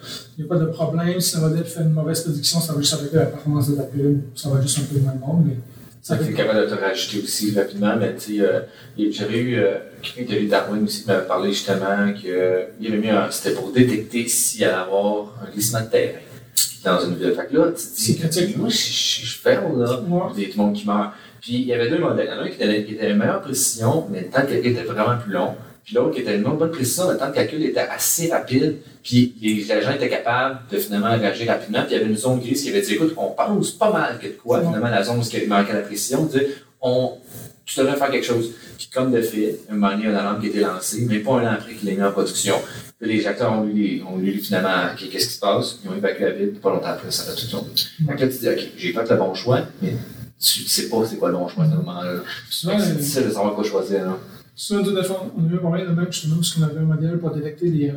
a 0.42 0.46
pas 0.48 0.56
problème. 0.72 1.20
Si 1.20 1.36
le 1.36 1.42
modèle 1.42 1.64
fait 1.64 1.82
une 1.82 1.90
mauvaise 1.92 2.22
prédiction, 2.22 2.58
ça 2.60 2.72
va 2.72 2.80
juste 2.80 2.94
affecter 2.94 3.16
la 3.18 3.26
performance 3.26 3.68
de 3.70 3.74
ta 3.76 3.82
pub. 3.82 4.20
Ça 4.34 4.48
va 4.48 4.62
juste 4.62 4.78
un 4.78 4.82
peu 4.94 4.98
moins 5.00 5.14
bon, 5.14 5.42
mais 5.46 5.56
fait 6.16 6.24
fait 6.24 6.32
capable 6.32 6.61
de 6.61 6.74
te 6.74 6.80
rajouter 6.80 7.22
aussi 7.22 7.54
rapidement, 7.54 7.94
mais 7.96 8.14
tu 8.14 8.36
sais, 8.36 8.40
euh, 8.40 8.61
j'avais 9.11 9.38
eu 9.38 9.59
euh, 9.59 9.74
quelqu'un 10.02 10.24
qui 10.24 10.36
a 10.36 10.38
lu 10.40 10.46
Darwin 10.46 10.84
aussi 10.84 11.02
qui 11.02 11.09
m'avait 11.09 11.26
parlé 11.26 11.50
justement 11.50 12.12
qu'il 12.12 12.32
avait 12.32 12.96
mis 12.96 13.11
un. 13.11 13.30
C'était 13.30 13.54
pour 13.54 13.72
détecter 13.72 14.26
s'il 14.28 14.64
allait 14.64 14.74
avoir 14.74 15.34
un 15.42 15.50
glissement 15.50 15.80
de 15.80 15.86
terrain 15.86 16.18
dans 16.84 17.00
une 17.00 17.16
ville. 17.16 17.34
Fait 17.34 17.46
que 17.46 17.56
là, 17.56 17.66
tu 17.68 17.84
te 17.84 17.96
dis, 17.96 18.18
critique. 18.18 18.56
moi, 18.56 18.68
je, 18.68 18.76
je 18.76 19.38
ferme 19.38 19.82
là, 19.82 20.00
Moi, 20.06 20.32
il 20.36 20.42
y 20.42 20.46
a 20.46 20.48
tout 20.48 20.59
le 20.59 20.64
monde 20.64 20.74
qui 20.74 20.86
meurt. 20.86 21.12
Puis 21.40 21.54
il 21.54 21.66
y 21.66 21.72
avait 21.72 21.88
deux 21.88 21.98
modèles. 21.98 22.28
Il 22.30 22.34
y 22.34 22.38
en 22.38 22.40
a 22.40 22.44
un 22.44 22.48
qui 22.48 22.62
était, 22.62 22.84
qui 22.84 22.94
meilleure 22.94 23.40
précision, 23.40 24.06
mais 24.11 24.22
le 24.22 24.28
temps 24.28 24.44
de 24.44 24.54
était 24.54 24.82
vraiment 24.82 25.18
plus 25.18 25.32
long. 25.32 25.54
Puis 25.89 25.97
l'autre 25.97 26.14
qui 26.16 26.20
était 26.20 26.36
une 26.36 26.43
bonne 26.43 26.70
précision, 26.70 27.11
le 27.11 27.16
temps 27.16 27.30
de 27.30 27.34
calcul 27.34 27.62
était 27.64 27.80
assez 27.80 28.30
rapide. 28.30 28.76
Puis 29.03 29.34
les 29.41 29.72
agents 29.72 29.93
étaient 29.93 30.11
capables 30.11 30.59
de 30.70 30.76
finalement 30.76 31.16
réagir 31.18 31.49
rapidement. 31.49 31.78
Puis 31.86 31.93
il 31.95 31.97
y 31.97 32.01
avait 32.03 32.11
une 32.11 32.16
zone 32.18 32.41
grise 32.41 32.62
qui 32.62 32.68
avait 32.68 32.82
dit 32.82 32.93
écoute, 32.93 33.14
on 33.16 33.30
pense 33.30 33.70
pas 33.70 33.91
mal 33.91 34.18
que 34.18 34.26
de 34.26 34.32
quoi, 34.32 34.61
finalement, 34.61 34.91
la 34.91 35.03
zone 35.03 35.18
où 35.20 35.22
il 35.32 35.49
manquait 35.49 35.72
la 35.72 35.80
précision, 35.80 36.24
dit 36.26 36.41
on, 36.82 37.12
tu 37.64 37.78
devrais 37.80 37.97
faire 37.97 38.11
quelque 38.11 38.26
chose. 38.26 38.51
Puis 38.76 38.89
comme 38.93 39.11
de 39.12 39.22
fait, 39.22 39.61
un 39.70 39.74
moment 39.76 39.93
donné, 39.93 40.03
il 40.03 40.05
y 40.05 40.09
a 40.09 40.11
une 40.11 40.16
alarme 40.18 40.41
qui 40.41 40.47
a 40.47 40.51
été 40.51 40.61
lancée, 40.61 41.07
mais 41.09 41.20
pas 41.20 41.32
un 41.41 41.47
an 41.47 41.53
après 41.55 41.72
qu'il 41.72 41.89
l'ait 41.89 41.95
mis 41.97 42.03
en 42.03 42.12
production. 42.12 42.57
Puis 43.01 43.11
les 43.16 43.26
acteurs 43.26 43.53
ont 43.55 43.64
lu, 43.64 43.72
les- 43.72 44.03
ont 44.03 44.18
lu 44.18 44.39
finalement 44.41 44.95
qu'est-ce 44.95 45.26
qui 45.26 45.32
se 45.34 45.41
passe, 45.41 45.78
ils 45.82 45.89
ont 45.91 45.95
évacué 45.97 46.24
la 46.26 46.32
ville, 46.32 46.53
pas 46.61 46.68
longtemps 46.68 46.89
après, 46.89 47.11
ça 47.11 47.30
a 47.30 47.34
tout 47.34 47.47
tombé. 47.51 47.70
Fait 47.74 48.14
que 48.14 48.20
là, 48.20 48.28
tu 48.28 48.36
dis 48.39 48.49
OK, 48.51 48.72
j'ai 48.76 48.93
fait 48.93 49.11
le 49.11 49.16
bon 49.16 49.32
choix, 49.32 49.61
mais 49.80 49.95
tu 50.39 50.62
sais 50.68 50.89
pas 50.91 50.99
c'est 51.09 51.16
quoi 51.16 51.30
le 51.30 51.36
bon 51.36 51.49
choix 51.49 51.64
à 51.64 51.70
ce 51.70 51.74
moment-là. 51.76 52.11
Fait 52.51 52.78
C'est 52.78 52.97
difficile 52.99 53.24
de 53.24 53.30
savoir 53.30 53.55
quoi 53.55 53.64
choisir. 53.64 54.05
Là. 54.05 54.18
Tout 54.66 54.74
à 54.96 55.04
fait, 55.04 55.12
on 55.36 55.44
a 55.46 55.50
eu 55.52 55.54
un 55.54 55.59
problème 55.59 55.86
de 55.88 55.92
même, 55.92 56.11
justement, 56.12 56.34
parce 56.36 56.52
qu'on 56.52 56.62
avait 56.62 56.80
un 56.80 56.82
modèle 56.82 57.18
pour 57.18 57.30
détecter 57.32 57.70
des, 57.70 57.90
euh, 57.90 57.94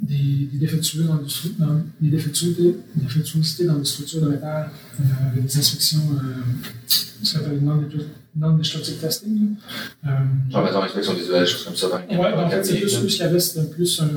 des, 0.00 0.48
des 0.52 0.58
défectueux 0.58 1.02
dans, 1.02 1.16
dans 1.58 1.80
des 2.00 2.10
défectuosités, 2.10 2.76
défectuosités 2.94 3.64
dans 3.64 3.74
des 3.78 3.84
structures 3.84 4.20
de 4.20 4.28
métal, 4.28 4.70
euh, 5.00 5.02
avec 5.32 5.44
des 5.46 5.58
inspections, 5.58 5.98
euh, 6.12 6.86
ça 6.86 7.40
s'appelle 7.40 7.60
non-destructive 8.36 8.98
testing. 9.00 9.54
Euh, 10.06 10.10
Genre, 10.48 10.62
mettons, 10.64 10.82
inspection 10.82 11.14
visuelle, 11.14 11.44
choses 11.46 11.64
comme 11.64 11.74
ça. 11.76 11.88
Ouais, 11.88 12.04
ben, 12.18 12.44
en 12.44 12.50
fait, 12.50 12.62
c'est 12.64 12.76
plus, 12.76 12.94
plus 12.98 13.08
qu'il 13.08 13.20
y 13.20 13.28
avait, 13.28 13.40
c'était 13.40 13.66
plus 13.68 14.00
un 14.00 14.08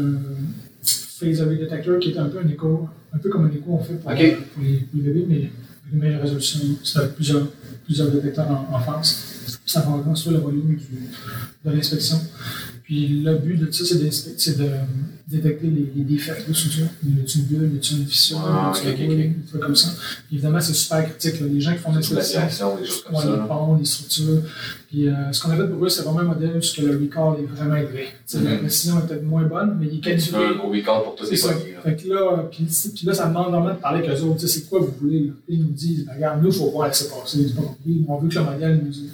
phase 0.83 1.41
array 1.41 1.57
detector 1.57 1.97
qui 1.99 2.09
était 2.11 2.19
un 2.19 2.29
peu 2.29 2.37
un 2.39 2.47
écho, 2.47 2.87
un 3.11 3.17
peu 3.17 3.29
comme 3.29 3.45
un 3.45 3.49
écho 3.51 3.65
on 3.67 3.83
fait 3.83 3.95
pour, 3.95 4.11
Ok. 4.11 4.37
pour 4.53 4.63
les, 4.63 4.73
pour 4.77 5.01
les 5.01 5.01
bébés, 5.11 5.25
mais 5.27 5.35
avec 5.37 5.51
une 5.93 5.99
meilleure 5.99 6.21
résolution. 6.21 6.59
Avec 6.97 7.15
plusieurs, 7.15 7.47
plusieurs 7.85 8.11
détecteurs 8.11 8.47
en, 8.47 8.75
en 8.75 8.79
face. 8.79 9.28
Ça 9.71 9.81
va 9.81 10.01
construire 10.03 10.37
le 10.37 10.43
volume 10.43 10.79
de 11.65 11.71
l'inspection. 11.71 12.19
Puis 12.83 13.21
le 13.23 13.35
but 13.37 13.55
de 13.57 13.69
ça, 13.71 13.83
c'est 13.85 14.11
c'est 14.37 14.57
de 14.57 14.67
détecter 15.27 15.67
les, 15.67 15.91
les 15.95 16.03
défects 16.03 16.47
de 16.47 16.53
structure. 16.53 16.87
Y 17.05 17.19
a-t-il 17.21 17.41
une 17.41 17.45
bulle, 17.45 17.71
y 17.75 17.77
a-t-il 17.77 17.99
une 18.01 18.07
fissure, 18.07 18.41
Ah, 18.43 18.71
y 18.73 18.79
a-t-il 18.79 18.93
ok, 18.93 18.99
un 18.99 19.03
ok, 19.03 19.07
boule, 19.09 19.15
ok. 19.19 19.21
des 19.37 19.45
trucs 19.47 19.61
comme 19.61 19.75
ça. 19.75 19.89
Puis 20.25 20.37
évidemment, 20.37 20.59
c'est 20.59 20.73
super 20.73 21.05
critique. 21.07 21.39
là. 21.39 21.47
Les 21.53 21.61
gens 21.61 21.73
qui 21.73 21.77
font 21.77 21.91
l'inspection, 21.93 22.77
comme 23.05 23.15
Ouais, 23.15 23.25
les 23.41 23.47
ponts, 23.47 23.75
les 23.77 23.85
structures. 23.85 24.41
Puis 24.89 25.07
euh, 25.07 25.31
ce 25.31 25.39
qu'on 25.43 25.51
a 25.51 25.57
fait 25.57 25.67
pour 25.67 25.85
eux, 25.85 25.89
c'est 25.89 26.01
vraiment 26.01 26.21
un 26.21 26.23
modèle 26.33 26.57
où 26.57 26.61
ce 26.63 26.81
que 26.81 26.85
le 26.87 26.97
recall 26.97 27.43
est 27.43 27.55
vraiment 27.55 27.75
élevé. 27.75 28.05
Tu 28.27 28.37
sais, 28.37 28.43
La 28.43 28.53
Mhm. 28.53 28.59
précision 28.61 28.97
est 28.99 29.07
peut-être 29.07 29.23
moins 29.23 29.43
bonne, 29.43 29.77
mais 29.79 29.87
il 29.91 29.99
est 30.09 30.17
tu 30.17 30.31
veux 30.31 30.47
un 30.47 30.55
gros 30.57 30.69
recall 30.71 31.03
pour 31.03 31.15
tous 31.15 31.25
C'est 31.25 31.35
les 31.35 31.73
là. 31.75 31.81
Fait 31.83 31.95
que 31.95 32.07
là, 32.09 32.49
puis, 32.51 32.65
puis 32.95 33.05
là, 33.05 33.13
ça 33.13 33.27
demande 33.27 33.51
vraiment 33.51 33.69
de 33.75 33.79
parler 33.79 33.99
avec 34.07 34.19
eux 34.19 34.23
autres. 34.23 34.39
Tu 34.39 34.47
sais, 34.47 34.59
c'est 34.61 34.65
quoi 34.67 34.79
vous 34.79 34.93
voulez? 34.99 35.25
Là? 35.27 35.33
Ils 35.47 35.59
nous 35.59 35.69
disent, 35.73 36.05
ben, 36.07 36.13
regarde, 36.15 36.41
nous, 36.41 36.49
il 36.49 36.55
faut 36.55 36.71
pas 36.71 36.87
laisser 36.87 37.07
passer. 37.07 37.45
C'est 37.47 37.55
pas 37.55 37.61
compliqué. 37.61 38.01
On 38.07 38.17
veut 38.17 38.29
que 38.29 38.33
le 38.35 38.43
modèle 38.45 38.81
nous. 38.83 38.89
nous- 38.89 39.09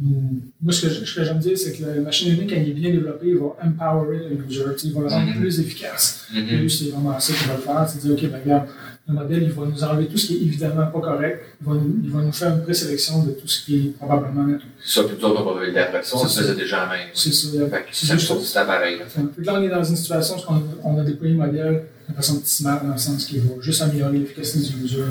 Moi, 0.00 0.72
ce 0.72 0.82
que, 0.86 0.92
ce 0.92 1.14
que 1.14 1.22
j'aime 1.24 1.38
dire, 1.38 1.56
c'est 1.56 1.72
que 1.72 1.84
le 1.84 2.00
machine 2.02 2.28
learning, 2.30 2.48
quand 2.50 2.56
il 2.60 2.70
est 2.70 2.72
bien 2.74 2.90
développé, 2.90 3.28
il 3.28 3.36
va 3.36 3.54
empowerer 3.64 4.28
le 4.28 4.44
user. 4.50 4.64
Il 4.84 4.92
va 4.92 5.00
le 5.02 5.06
rendre 5.06 5.30
Mhm. 5.32 5.40
plus 5.40 5.60
efficace. 5.60 6.26
Puis 6.32 6.42
Mhm. 6.42 6.60
lui, 6.62 6.70
c'est 6.70 6.90
vraiment 6.90 7.18
ça 7.20 7.32
qu'il 7.32 7.46
va 7.46 7.54
le 7.54 7.60
faire. 7.60 7.88
C'est 7.88 8.00
dire, 8.00 8.12
OK, 8.12 8.22
ben, 8.30 8.40
regarde, 8.42 8.66
le 9.06 9.14
modèle, 9.14 9.42
il 9.44 9.52
va 9.52 9.66
nous 9.66 9.84
enlever 9.84 10.06
tout 10.08 10.18
ce 10.18 10.26
qui 10.26 10.34
est 10.34 10.40
évidemment 10.40 10.86
pas 10.86 11.00
correct. 11.00 11.42
Il 11.60 11.66
va 11.68 11.74
nous, 11.74 12.00
il 12.02 12.10
va 12.10 12.22
nous 12.22 12.32
faire 12.32 12.54
une 12.56 12.62
présélection 12.62 13.22
de 13.22 13.32
tout 13.32 13.46
ce 13.46 13.64
qui 13.64 13.76
est 13.76 13.88
probablement 13.96 14.44
net. 14.44 14.60
Ça, 14.84 15.02
on 15.22 15.44
va 15.44 15.60
valider 15.60 15.78
après 15.78 16.02
ça. 16.02 16.16
On 16.16 16.26
ça. 16.26 16.40
faisait 16.42 16.56
déjà 16.56 16.80
la 16.80 16.86
main. 16.86 17.02
C'est 17.14 17.32
ça. 17.32 17.48
Fait 17.52 17.68
que 17.82 17.88
C'est 17.92 18.06
ça, 18.06 18.14
je 18.14 18.18
juste 18.18 18.30
trouve 18.32 18.44
que 18.44 18.52
pareil. 18.66 18.98
là. 18.98 19.04
Fait 19.06 19.20
on 19.50 19.62
est 19.62 19.68
dans 19.68 19.84
une 19.84 19.96
situation 19.96 20.36
où 20.36 20.52
on, 20.82 20.94
on 20.94 20.98
a 20.98 21.04
déployé 21.04 21.34
le 21.34 21.38
modèle 21.38 21.84
de 22.08 22.14
façon 22.14 22.40
smart, 22.44 22.82
dans 22.84 22.92
le 22.92 22.98
sens 22.98 23.26
qu'il 23.26 23.40
va 23.42 23.54
juste 23.60 23.80
améliorer 23.82 24.18
l'efficacité 24.18 24.58
du 24.72 24.84
user 24.84 25.02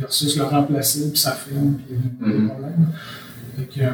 versus 0.00 0.36
le 0.36 0.42
remplacer, 0.44 1.08
puis 1.10 1.18
ça 1.18 1.32
filme, 1.32 1.74
puis 1.86 1.86
il 1.90 2.26
y 2.26 2.30
a 2.30 2.32
des 2.32 2.38
Mhm. 2.40 2.48
problèmes. 2.48 2.86
Fait 3.56 3.64
que, 3.64 3.80
euh, 3.80 3.90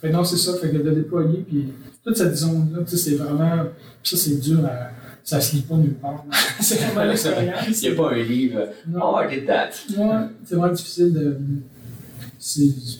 fait 0.00 0.08
que 0.08 0.12
non, 0.12 0.24
c'est 0.24 0.36
ça. 0.38 0.54
Fait 0.54 0.70
que 0.70 0.78
de 0.78 0.82
le 0.90 0.94
déployer, 0.96 1.44
puis 1.46 1.66
toute 2.04 2.16
cette 2.16 2.36
zone-là, 2.36 2.78
tu 2.86 2.96
sais, 2.96 3.10
c'est 3.10 3.16
vraiment. 3.16 3.64
puis 4.02 4.16
ça, 4.16 4.24
c'est 4.24 4.36
dur 4.40 4.64
à. 4.64 4.90
Ça 5.26 5.40
se 5.40 5.56
lit 5.56 5.62
pas 5.62 5.76
nulle 5.76 5.94
part. 5.94 6.24
c'est 6.60 6.76
vraiment 6.76 7.04
l'expérience. 7.10 7.82
Il 7.82 7.88
n'y 7.90 7.94
a 7.94 7.96
pas 8.02 8.10
un 8.12 8.22
livre. 8.22 8.68
Non. 8.88 9.00
Oh, 9.02 9.16
I 9.22 9.34
did 9.34 9.46
that. 9.46 9.70
Ouais, 9.96 10.26
c'est 10.44 10.54
vraiment 10.54 10.72
difficile 10.72 11.12
de. 11.14 11.36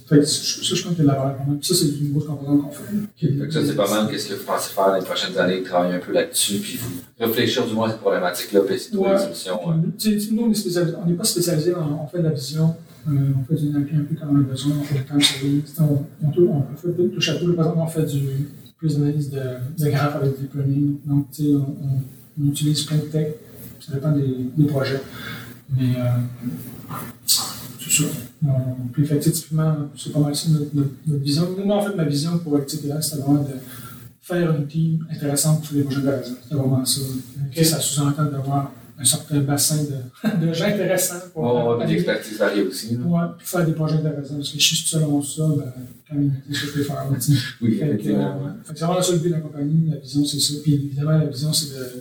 Fait 0.09 0.21
que 0.21 0.25
ça, 0.25 0.75
je 0.75 0.83
pense 0.83 0.97
que 0.97 1.03
la 1.03 1.13
valeur 1.13 1.37
quand 1.37 1.51
même. 1.51 1.63
Ça, 1.63 1.75
c'est 1.75 1.85
une 1.89 2.13
grosse 2.13 2.25
composante 2.27 2.63
qu'on 2.63 2.71
fait. 2.71 3.29
Fait 3.29 3.47
que 3.47 3.51
ça, 3.53 3.61
c'est 3.63 3.75
pas 3.77 3.91
mal. 3.91 4.11
Qu'est-ce 4.11 4.29
que 4.29 4.35
vous 4.35 4.45
pensez 4.45 4.73
faire 4.73 4.87
dans 4.87 4.95
les 4.97 5.05
prochaines 5.05 5.37
années? 5.37 5.63
Travailler 5.63 5.97
un 5.97 5.99
peu 5.99 6.13
là-dessus, 6.13 6.59
puis 6.61 6.79
vous 6.79 6.91
réfléchir 7.21 7.67
du 7.67 7.75
moins 7.75 7.89
à 7.89 7.91
cette 7.93 8.01
problématique-là, 8.01 8.61
puis 8.61 8.75
essayer 8.77 8.93
de 8.93 8.97
trouver. 8.97 9.17
Tu 9.99 10.19
sais, 10.19 10.33
nous, 10.33 10.45
on 10.45 10.51
est 10.51 10.55
spécialisé- 10.55 10.95
on 11.05 11.07
n'est 11.07 11.15
pas 11.15 11.25
spécialisé, 11.25 11.75
on, 11.75 12.05
on 12.05 12.07
fait 12.07 12.19
de 12.21 12.23
la 12.25 12.31
vision, 12.31 12.75
euh, 13.09 13.33
on 13.39 13.45
fait 13.45 13.61
du 13.61 13.69
NLP 13.71 13.95
un 13.95 14.05
peu 14.05 14.15
comme 14.15 14.37
on 14.37 14.41
a 14.41 14.43
besoin, 14.45 14.73
on 14.81 14.85
fait 14.85 15.05
time 15.05 15.21
series, 15.21 15.63
tu 15.67 15.73
sais, 15.75 15.81
on, 15.83 16.07
on, 16.23 16.31
tou- 16.31 16.49
on 16.49 16.77
fait 16.77 16.93
tout, 16.93 17.09
touche 17.09 17.29
à 17.29 17.35
tout. 17.37 17.53
Par 17.55 17.67
exemple, 17.67 17.83
on 17.83 17.87
fait 17.87 18.07
du, 18.07 18.49
plus 18.79 18.97
d'analyse 18.99 19.31
de, 19.31 19.41
de 19.79 19.91
graphes 19.91 20.17
avec 20.17 20.39
deep 20.41 20.55
learning. 20.55 20.97
Donc, 21.05 21.31
tu 21.31 21.43
sais, 21.45 21.49
on, 21.57 21.61
on- 21.61 22.03
on 22.43 22.49
utilise 22.49 22.83
plein 22.83 22.97
de 22.97 23.03
tech, 23.03 23.29
ça 23.81 23.93
dépend 23.95 24.13
des, 24.13 24.51
des 24.57 24.65
projets. 24.67 25.01
Mais 25.77 25.95
euh, 25.99 26.19
c'est. 27.27 28.05
On- 28.47 28.89
puis, 28.93 29.07
fait, 29.07 29.19
que, 29.19 29.31
typiquement, 29.31 29.75
c'est 29.97 30.13
pas 30.13 30.19
mal 30.21 30.35
ça 30.35 30.49
notre, 30.51 30.91
vision. 31.23 31.49
Moi, 31.65 31.77
en 31.77 31.83
fait, 31.83 31.95
ma 31.97 32.05
vision 32.05 32.39
pour 32.39 32.57
Activity 32.57 32.89
c'était 33.01 33.23
vraiment 33.23 33.43
de 33.43 33.49
faire 34.21 34.55
une 34.57 34.67
team 34.67 35.07
intéressante 35.11 35.65
pour 35.67 35.77
les 35.77 35.83
projets 35.83 36.01
de 36.01 36.07
la. 36.07 36.23
C'était 36.23 36.55
vraiment 36.55 36.85
ça. 36.85 37.01
Ok, 37.03 37.65
Ça 37.65 37.79
sous-entend 37.81 38.25
d'avoir 38.27 38.73
un 38.99 39.05
certain 39.05 39.41
bassin 39.41 39.77
de, 39.85 40.47
de 40.47 40.53
gens 40.53 40.67
intéressants 40.67 41.15
pour 41.33 41.75
puis 41.77 41.85
aller- 41.85 41.95
l'expertise 41.95 42.39
varie 42.39 42.63
aussi. 42.63 42.95
là. 42.97 43.01
ouais, 43.05 43.21
puis 43.39 43.47
faire 43.47 43.67
des 43.67 43.73
projets 43.73 43.97
intéressants. 43.97 44.37
Parce 44.37 44.51
que 44.51 44.59
je 44.59 44.65
suis 44.65 44.77
seul 44.87 45.01
dans 45.03 45.21
ça, 45.23 45.43
ben, 45.57 45.73
quand 46.09 46.15
même, 46.17 46.33
je 46.51 46.67
peux 46.67 46.83
faire. 46.83 47.07
Oui, 47.61 47.77
Fait 47.77 47.79
que, 47.79 47.85
euh, 47.85 47.87
effectivement. 47.95 48.41
fait 48.65 48.73
que 48.73 48.79
c'est 48.79 48.85
vraiment 48.85 49.03
ça 49.03 49.13
le 49.13 49.19
but 49.19 49.29
de 49.31 49.35
la 49.35 49.41
compagnie. 49.41 49.91
La 49.91 49.97
vision, 49.97 50.25
c'est 50.25 50.39
ça. 50.41 50.55
Puis 50.63 50.75
évidemment, 50.75 51.19
la 51.19 51.27
vision, 51.27 51.53
c'est 51.53 51.71
de. 51.71 52.01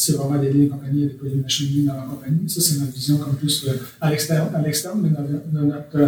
C'est 0.00 0.12
vraiment 0.12 0.38
d'aider 0.38 0.58
les 0.58 0.68
compagnies 0.68 1.04
à 1.04 1.06
déployer 1.08 1.34
les 1.34 1.40
machines 1.42 1.66
learning 1.66 1.86
dans 1.88 1.94
leur 1.94 2.06
compagnie. 2.08 2.48
Ça, 2.48 2.60
c'est 2.60 2.78
notre 2.78 2.92
vision 2.92 3.16
comme 3.18 3.34
plus 3.34 3.66
euh, 3.66 3.72
à 4.00 4.10
l'externe, 4.10 4.54
à 4.54 4.62
l'externe, 4.62 5.00
mais 5.02 5.08
notre, 5.08 5.52
notre, 5.52 5.96
euh, 5.98 6.06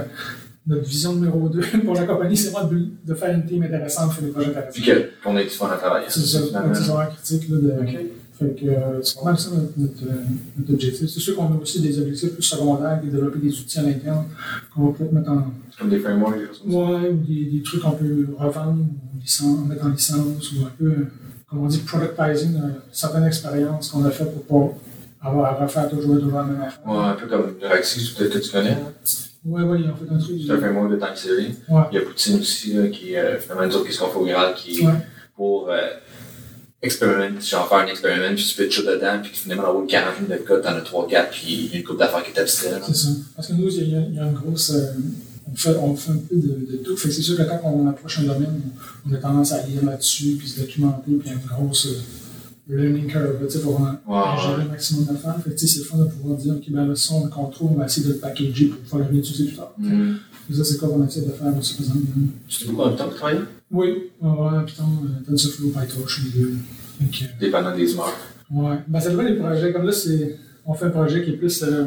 notre 0.67 0.85
vision 0.89 1.15
numéro 1.15 1.49
2 1.49 1.61
pour 1.85 1.95
la 1.95 2.05
compagnie, 2.05 2.37
c'est 2.37 2.51
vraiment 2.51 2.71
de, 2.71 2.87
de 3.05 3.15
faire 3.15 3.35
une 3.35 3.45
team 3.47 3.65
intéressante, 3.65 4.13
faire 4.13 4.23
des 4.23 4.31
projets 4.31 4.51
intéressants. 4.51 4.81
Puis 4.81 4.93
qu'on 5.25 5.37
ait 5.37 5.43
du 5.43 5.51
fun 5.51 5.69
à 5.73 5.77
travailler. 5.77 6.07
C'est 6.09 6.21
ça, 6.21 6.39
c'est 6.39 6.51
vraiment 6.53 7.07
critique. 7.07 7.49
Là, 7.49 7.57
de, 7.57 7.71
Ok. 7.83 7.99
Fait 8.41 8.55
que 8.59 8.67
euh, 8.71 9.03
c'est 9.03 9.19
vraiment 9.21 9.37
ça 9.37 9.51
notre, 9.51 9.73
notre, 9.77 10.03
euh, 10.03 10.25
notre 10.59 10.73
objectif. 10.73 11.09
C'est 11.11 11.21
sûr 11.21 11.37
qu'on 11.37 11.53
a 11.53 11.57
aussi 11.61 11.81
des 11.83 11.99
objectifs 12.01 12.33
plus 12.33 12.43
secondaires, 12.43 12.99
de 13.05 13.11
développer 13.11 13.39
des 13.39 13.51
outils 13.61 13.79
à 13.79 13.83
l'interne 13.83 14.25
qu'on 14.75 14.87
va 14.87 14.93
peut-être 14.97 15.13
mettre 15.13 15.31
en, 15.31 15.53
Comme 15.79 15.91
des 15.91 15.99
frameworks, 15.99 16.39
des 16.39 16.47
choses. 16.47 16.63
Ouais, 16.65 17.11
ou 17.11 17.17
des, 17.19 17.45
des 17.45 17.63
trucs 17.63 17.83
qu'on 17.83 17.91
peut 17.93 18.29
revendre, 18.39 18.79
ou 18.81 19.21
licence, 19.21 19.69
mettre 19.69 19.85
en 19.85 19.91
licence, 19.91 20.53
ou 20.53 20.65
un 20.65 20.71
peu, 20.79 20.87
euh, 20.87 21.07
comme 21.51 21.65
on 21.65 21.67
dit, 21.67 21.79
productizing 21.81 22.59
certaines 22.93 23.27
expériences 23.27 23.91
qu'on 23.91 24.05
a 24.07 24.11
faites 24.11 24.33
pour 24.47 24.73
pas 25.23 25.29
avoir 25.29 25.53
à 25.61 25.63
refaire 25.65 25.91
toujours 25.91 26.17
et 26.17 26.21
toujours 26.21 26.39
la 26.39 26.45
même 26.45 26.63
affaire. 26.63 26.81
Ouais, 26.87 26.97
un 26.97 27.13
peu 27.13 27.27
comme 27.27 27.55
Neuraxis, 27.61 28.15
peut-être 28.17 28.33
que 28.33 28.39
tu 28.39 28.51
connais. 28.51 28.79
Ouais, 29.45 29.63
ouais, 29.63 29.81
ils 29.83 29.91
ont 29.91 29.95
fait 29.97 30.15
un 30.15 30.19
truc. 30.19 30.37
C'est 30.47 30.53
un 30.53 30.59
framework 30.59 30.91
de 30.93 30.97
time 30.97 31.15
series. 31.15 31.55
Ouais. 31.69 31.83
Il 31.93 31.95
y 31.97 31.99
a 31.99 32.03
Poutine 32.07 32.41
aussi, 32.41 32.73
là, 32.73 32.89
qui 32.89 33.17
euh, 33.17 33.39
finalement 33.39 33.67
nous 33.67 33.77
autres, 33.77 33.85
qu'est-ce 33.87 34.01
qu'on 34.01 34.09
fait 34.09 34.19
au 34.19 34.25
Graal, 34.25 34.55
qui 34.55 34.87
Ouais. 34.87 34.93
pour 35.37 35.69
euh, 35.71 35.77
expérimenter, 36.83 37.41
genre 37.45 37.69
faire 37.69 37.79
un 37.79 37.87
expériment, 37.87 38.35
puis 38.35 38.45
tu 38.45 38.55
fais 38.55 38.69
tout 38.69 38.83
dedans, 38.83 39.19
puis 39.23 39.33
finalement, 39.35 39.73
dans 39.73 39.81
le 39.81 39.87
40 39.87 40.21
minutes 40.23 40.43
de 40.43 40.47
code, 40.49 40.63
t'en 40.63 40.71
as 40.71 40.81
3-4, 40.81 41.31
puis 41.31 41.47
il 41.49 41.73
y 41.73 41.75
a 41.75 41.79
une 41.79 41.85
couple 41.85 41.99
d'affaires 41.99 42.23
qui 42.25 42.31
est 42.33 42.41
abstrait. 42.41 42.71
là. 42.71 42.81
C'est 42.87 42.95
ça. 42.97 43.09
Parce 43.37 43.49
que 43.49 43.53
nous, 43.55 43.69
il 43.69 43.91
y 43.91 43.97
a, 43.97 44.01
il 44.01 44.15
y 44.15 44.19
a 44.19 44.25
une 44.25 44.33
grosse. 44.35 44.71
euh, 44.71 44.93
on, 45.53 45.57
fait, 45.57 45.77
on 45.77 45.95
fait 45.97 46.13
un 46.13 46.17
peu 46.17 46.37
de, 46.37 46.49
de 46.73 46.77
tout. 46.85 46.97
Fait 46.97 47.09
que 47.09 47.15
c'est 47.15 47.23
sûr 47.23 47.37
que 47.37 47.43
quand 47.43 47.61
on 47.65 47.87
approche 47.89 48.21
un 48.21 48.23
domaine, 48.25 48.61
on 49.09 49.13
a 49.15 49.19
tendance 49.19 49.53
à 49.53 49.63
lire 49.67 49.85
là-dessus, 49.85 50.37
puis 50.39 50.49
se 50.49 50.61
documenter, 50.61 51.13
puis 51.13 51.21
il 51.25 51.27
y 51.27 51.31
a 51.31 51.33
une 51.35 51.47
grosse 51.47 51.87
euh, 51.87 51.97
learning 52.77 53.09
curve 53.09 53.41
là, 53.43 53.47
tu 53.47 53.53
sais, 53.55 53.61
pour 53.61 53.81
en- 53.81 53.91
Ouais, 54.07 54.41
gérer 54.43 54.63
le 54.63 54.69
maximum 54.71 55.05
d'affaires. 55.05 55.37
Fait 55.45 55.51
tu 55.51 55.59
sais, 55.59 55.67
c'est 55.67 55.79
le 55.81 55.85
fun 55.85 55.99
de 55.99 56.05
pouvoir 56.05 56.39
dire, 56.39 56.55
OK, 56.55 56.63
ben 56.71 56.87
là, 56.87 56.95
ça, 56.97 57.15
on 57.15 57.25
le 57.25 57.31
contrôle, 57.31 57.71
on 57.73 57.79
va 57.79 57.87
essayer 57.87 58.07
de 58.07 58.13
le 58.13 58.19
packager 58.19 58.67
pour 58.67 58.79
pouvoir 58.81 59.03
le 59.09 59.15
réutiliser 59.15 59.45
plus 59.47 59.57
tard. 59.57 59.73
Mm. 59.79 60.15
Ça, 60.55 60.65
c'est 60.65 60.79
quoi 60.79 60.89
qu'on 60.89 61.07
essaie 61.07 61.21
de 61.23 61.31
faire 61.31 61.57
aussi 61.59 61.75
présentement. 61.75 62.03
Tu 62.49 62.59
fais 62.65 62.71
beaucoup 62.71 62.83
en 62.83 62.93
temps 62.97 63.07
de 63.09 63.13
travailler? 63.15 63.41
Oui, 63.71 64.11
on 64.21 64.33
va 64.35 64.49
avoir 64.49 64.65
Python, 64.65 64.85
TensorFlow, 65.27 65.69
PyTorch, 65.69 66.21
les 66.25 66.41
deux. 66.41 66.55
Euh, 67.03 67.05
Dépendant 67.39 67.75
des 67.77 67.93
humeurs. 67.93 68.17
Ouais, 68.51 68.77
ben, 68.89 69.01
ça 69.01 69.11
dépend 69.11 69.23
des 69.25 69.35
projets. 69.35 69.73
Comme 69.73 69.87
là, 69.87 69.93
c'est, 69.93 70.37
on 70.67 70.75
fait 70.75 70.87
un 70.87 70.91
projet 70.91 71.23
qui 71.25 71.31
est 71.31 71.37
plus 71.37 71.63
euh, 71.63 71.85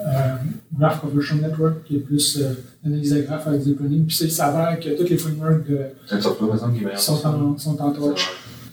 euh, 0.00 0.34
Graph 0.78 1.00
Conversion 1.00 1.36
Network, 1.36 1.82
qui 1.84 1.96
est 1.96 2.00
plus 2.00 2.38
euh, 2.40 2.52
analyse 2.86 3.12
de 3.12 3.22
graphes 3.22 3.46
avec 3.48 3.64
des 3.64 3.72
plugins. 3.74 4.04
Puis 4.06 4.16
ça, 4.16 4.24
il 4.24 4.30
s'avère 4.30 4.78
que 4.80 4.96
tous 4.96 5.08
les 5.08 5.18
frameworks 5.18 5.66
de- 5.68 6.20
software, 6.20 6.48
par 6.48 6.54
exemple, 6.54 6.78
qui 6.78 6.84
est 6.84 6.96
sont, 6.96 7.26
en, 7.26 7.58
sont 7.58 7.80
en 7.82 7.90
Torch. 7.92 8.30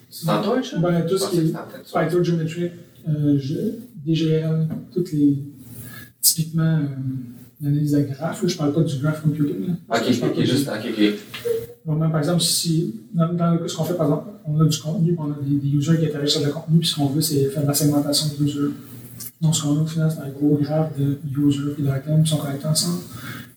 C'est 0.09 0.29
en 0.29 0.41
Torch? 0.41 0.75
Ben, 0.79 1.05
tout 1.07 1.17
ce 1.17 1.29
qui 1.31 1.37
est 1.39 1.51
PyTorch 1.51 2.23
Geometric, 2.23 2.71
euh, 3.09 3.39
DGL, 4.05 4.67
toutes 4.93 5.11
les. 5.11 5.37
Typiquement, 6.21 6.63
euh, 6.63 6.81
l'analyse 7.61 7.91
de 7.91 8.01
graphes. 8.01 8.41
Là, 8.43 8.47
je 8.49 8.57
parle 8.57 8.73
pas 8.73 8.81
du 8.81 8.97
graph 8.99 9.21
computing. 9.21 9.67
là. 9.67 9.73
Ok, 9.97 10.03
Je 10.11 10.25
ok, 10.25 10.39
juste, 10.43 10.67
ok, 10.69 12.09
par 12.11 12.17
exemple, 12.19 12.41
si, 12.41 12.95
dans, 13.13 13.33
dans 13.33 13.51
le 13.53 13.57
cas, 13.59 13.67
ce 13.67 13.75
qu'on 13.75 13.83
fait, 13.85 13.93
par 13.93 14.07
exemple, 14.07 14.27
on 14.45 14.59
a 14.59 14.65
du 14.65 14.77
contenu, 14.77 15.15
on 15.17 15.31
a 15.31 15.35
des, 15.41 15.55
des 15.55 15.75
users 15.75 15.97
qui 15.97 16.05
interagissent 16.05 16.37
sur 16.37 16.45
le 16.45 16.51
contenu, 16.51 16.79
puis 16.79 16.87
ce 16.87 16.95
qu'on 16.95 17.07
veut, 17.07 17.21
c'est 17.21 17.45
faire 17.45 17.63
de 17.63 17.67
la 17.67 17.73
segmentation 17.73 18.27
des 18.37 18.43
users. 18.45 18.71
Donc, 19.41 19.55
ce 19.55 19.63
qu'on 19.63 19.77
a 19.77 19.81
au 19.81 19.85
final, 19.85 20.11
c'est 20.11 20.21
un 20.21 20.29
gros 20.29 20.57
graphe 20.61 20.91
de 20.99 21.17
users 21.41 21.73
et 21.79 21.81
d'items 21.81 22.23
qui 22.23 22.29
sont 22.29 22.37
connectés 22.37 22.67
ensemble. 22.67 22.99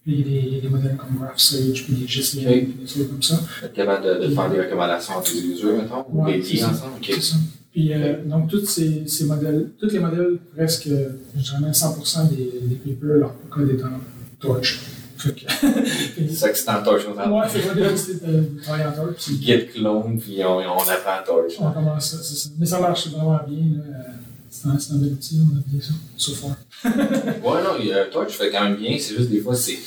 Puis, 0.04 0.12
il 0.14 0.18
y 0.18 0.22
a 0.22 0.24
des, 0.24 0.46
il 0.48 0.54
y 0.54 0.58
a 0.58 0.60
des 0.62 0.68
modèles 0.68 0.96
comme 0.96 1.18
GraphSage, 1.18 1.84
puis 1.84 1.94
des 1.94 2.06
GCM, 2.06 2.46
Ok. 2.48 2.52
puis 2.54 2.74
des 2.80 2.86
trucs 2.86 3.10
comme 3.10 3.22
ça. 3.22 3.40
Être 3.64 3.72
capable 3.72 4.06
de, 4.06 4.26
de 4.26 4.34
faire 4.34 4.50
des 4.50 4.60
recommandations 4.60 5.14
entre 5.16 5.30
les 5.34 5.40
users, 5.42 5.72
mettons, 5.76 6.04
ou 6.10 6.24
Ouais, 6.24 6.40
ça. 6.42 6.70
ensemble, 6.70 6.92
ok. 6.98 7.10
C'est 7.14 7.20
ça. 7.22 7.36
Puis, 7.72 7.92
euh, 7.92 8.24
donc, 8.24 8.48
tous 8.48 8.64
ces, 8.66 9.04
ces 9.06 9.24
modèles, 9.26 9.70
tous 9.78 9.90
les 9.90 10.00
modèles, 10.00 10.38
presque, 10.56 10.88
euh, 10.88 11.10
je 11.36 11.42
dirais 11.42 11.60
même 11.60 11.70
100% 11.72 12.28
des, 12.30 12.50
des 12.62 12.74
papers, 12.76 13.16
leur 13.18 13.34
code 13.48 13.70
est 13.70 13.84
en 13.84 14.00
Torch. 14.40 14.80
C'est 15.20 16.30
ça 16.32 16.48
que 16.48 16.56
c'est 16.56 16.70
en 16.70 16.82
Torch, 16.82 17.02
on 17.06 17.10
ouais, 17.12 17.46
c'est 17.52 17.60
pas 17.66 17.74
de 17.74 17.80
de 17.82 18.62
travailler 18.62 18.84
en 18.86 18.92
Torch. 18.92 19.16
puis- 19.26 19.42
Git 19.42 19.66
clone, 19.66 20.18
puis 20.18 20.38
on, 20.44 20.56
on 20.58 20.78
apprend 20.78 21.22
Torch. 21.26 21.52
On 21.60 21.70
commence 21.70 22.10
ça, 22.12 22.18
c'est 22.22 22.34
ça. 22.36 22.48
Mais 22.58 22.64
ça 22.64 22.80
marche 22.80 23.08
vraiment 23.08 23.38
bien. 23.46 23.58
là. 23.76 23.84
Euh, 23.86 24.02
C'est 24.48 24.68
un, 24.68 24.78
c'est 24.78 24.94
un 24.94 24.96
bel 24.96 25.12
outil, 25.12 25.40
on 25.42 25.58
a 25.58 25.60
bien 25.66 25.80
ça, 25.80 25.92
so 26.16 26.32
far. 26.32 26.56
Ouais, 26.84 27.62
non, 27.62 27.76
il 27.78 27.88
y 27.88 27.92
a- 27.92 28.06
Torch 28.06 28.32
fait 28.32 28.50
quand 28.50 28.64
même 28.64 28.76
bien, 28.76 28.96
c'est 28.98 29.14
juste 29.14 29.28
des 29.30 29.40
fois, 29.40 29.54
c'est. 29.54 29.78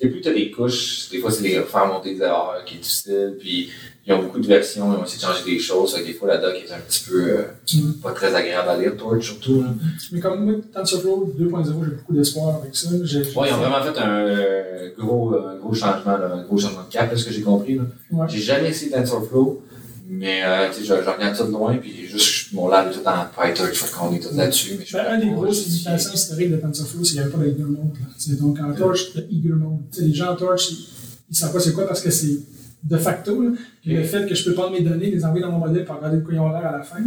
Tu 0.00 0.06
sais, 0.06 0.12
plus 0.12 0.20
t'as 0.20 0.32
des 0.32 0.50
couches, 0.50 1.08
des 1.10 1.18
fois, 1.18 1.30
c'est 1.30 1.42
des 1.42 1.60
faire 1.60 1.86
monter 1.86 2.14
des 2.14 2.22
erreurs 2.22 2.62
qui 2.64 2.76
est 2.76 2.78
difficile, 2.78 3.36
puis 3.38 3.68
ils 4.06 4.12
ont 4.12 4.22
beaucoup 4.22 4.38
de 4.38 4.46
versions, 4.46 4.92
ils 4.94 4.96
ont 5.00 5.04
essayé 5.04 5.18
de 5.20 5.22
changer 5.32 5.44
des 5.44 5.58
choses, 5.58 5.94
fait 5.94 6.02
que 6.02 6.06
des 6.06 6.12
fois, 6.14 6.28
la 6.28 6.38
doc 6.38 6.54
est 6.54 6.72
un 6.72 6.78
petit 6.78 7.04
peu 7.08 7.30
euh, 7.30 7.42
Mm. 7.74 7.92
pas 8.02 8.12
très 8.12 8.34
agréable 8.34 8.68
à 8.68 8.76
lire, 8.78 8.96
Torch 8.96 9.24
surtout. 9.26 9.60
Là. 9.62 9.68
Mais 10.12 10.20
comme 10.20 10.44
moi, 10.44 10.54
TensorFlow 10.72 11.34
2.0, 11.38 11.84
j'ai 11.84 11.90
beaucoup 11.96 12.14
d'espoir 12.14 12.56
avec 12.62 12.74
ça. 12.74 12.88
J'ai- 13.02 13.18
Ouais, 13.36 13.48
ils 13.48 13.54
ont 13.54 13.58
vraiment 13.58 13.82
fait 13.82 13.98
un 13.98 14.08
euh, 14.26 14.88
gros, 14.96 15.34
euh, 15.34 15.58
gros 15.58 15.74
changement, 15.74 16.16
là, 16.16 16.32
un 16.34 16.42
gros 16.44 16.56
changement 16.58 16.84
de 16.88 16.92
cap, 16.92 17.10
là, 17.10 17.16
ce 17.16 17.24
que 17.24 17.32
j'ai 17.32 17.42
compris. 17.42 17.74
Là. 17.74 17.82
Ouais. 18.12 18.26
J'ai 18.28 18.38
jamais 18.40 18.68
essayé 18.70 18.90
TensorFlow, 18.92 19.62
mais 20.08 20.42
euh, 20.42 20.72
je, 20.72 20.84
je 20.84 20.92
regarde 20.92 21.36
ça 21.36 21.44
de 21.44 21.50
loin, 21.50 21.76
puis 21.76 22.06
juste 22.08 22.52
mon 22.54 22.68
lab 22.68 22.88
est 22.88 22.92
tout 22.94 23.06
en 23.06 23.26
PyTorch, 23.26 23.74
fait 23.74 23.92
qu'on 23.94 24.12
est 24.14 24.20
tout 24.20 24.34
là-dessus. 24.34 24.76
Mais 24.78 24.86
je 24.86 24.96
Ben, 24.96 25.04
un 25.06 25.18
des 25.18 25.30
grosses 25.30 25.66
limitations 25.66 26.12
historiques 26.14 26.50
de 26.50 26.56
TensorFlow, 26.56 27.04
c'est 27.04 27.10
qu'il 27.10 27.20
n'y 27.20 27.26
avait 27.26 27.30
pas 27.30 27.38
de 27.38 27.48
eager 27.50 27.62
mode. 27.62 28.40
Donc, 28.40 28.58
en 28.60 28.72
Torch, 28.72 29.14
le 29.14 29.26
eager 29.30 29.48
mode. 29.50 29.78
Tu 29.92 29.98
sais, 29.98 30.04
les 30.06 30.14
gens 30.14 30.32
en 30.32 30.36
Torch, 30.36 30.70
ils 30.70 30.86
ne 31.30 31.36
savent 31.36 31.52
pas 31.52 31.60
c'est 31.60 31.72
quoi 31.74 31.86
parce 31.86 32.00
que 32.00 32.10
c'est 32.10 32.38
de 32.84 32.96
facto. 32.96 33.42
Là. 33.42 33.50
Puis 33.82 33.94
le 33.94 34.02
fait 34.02 34.26
que 34.26 34.34
je 34.34 34.44
peux 34.44 34.54
prendre 34.54 34.70
mes 34.72 34.80
données, 34.80 35.10
les 35.10 35.24
envoyer 35.24 35.44
dans 35.44 35.52
mon 35.52 35.58
modèle 35.58 35.84
pour 35.84 35.96
regarder 35.96 36.16
de 36.18 36.22
quoi 36.22 36.32
ils 36.34 36.40
ont 36.40 36.48
l'air 36.48 36.66
à 36.66 36.78
la 36.78 36.82
fin. 36.82 37.00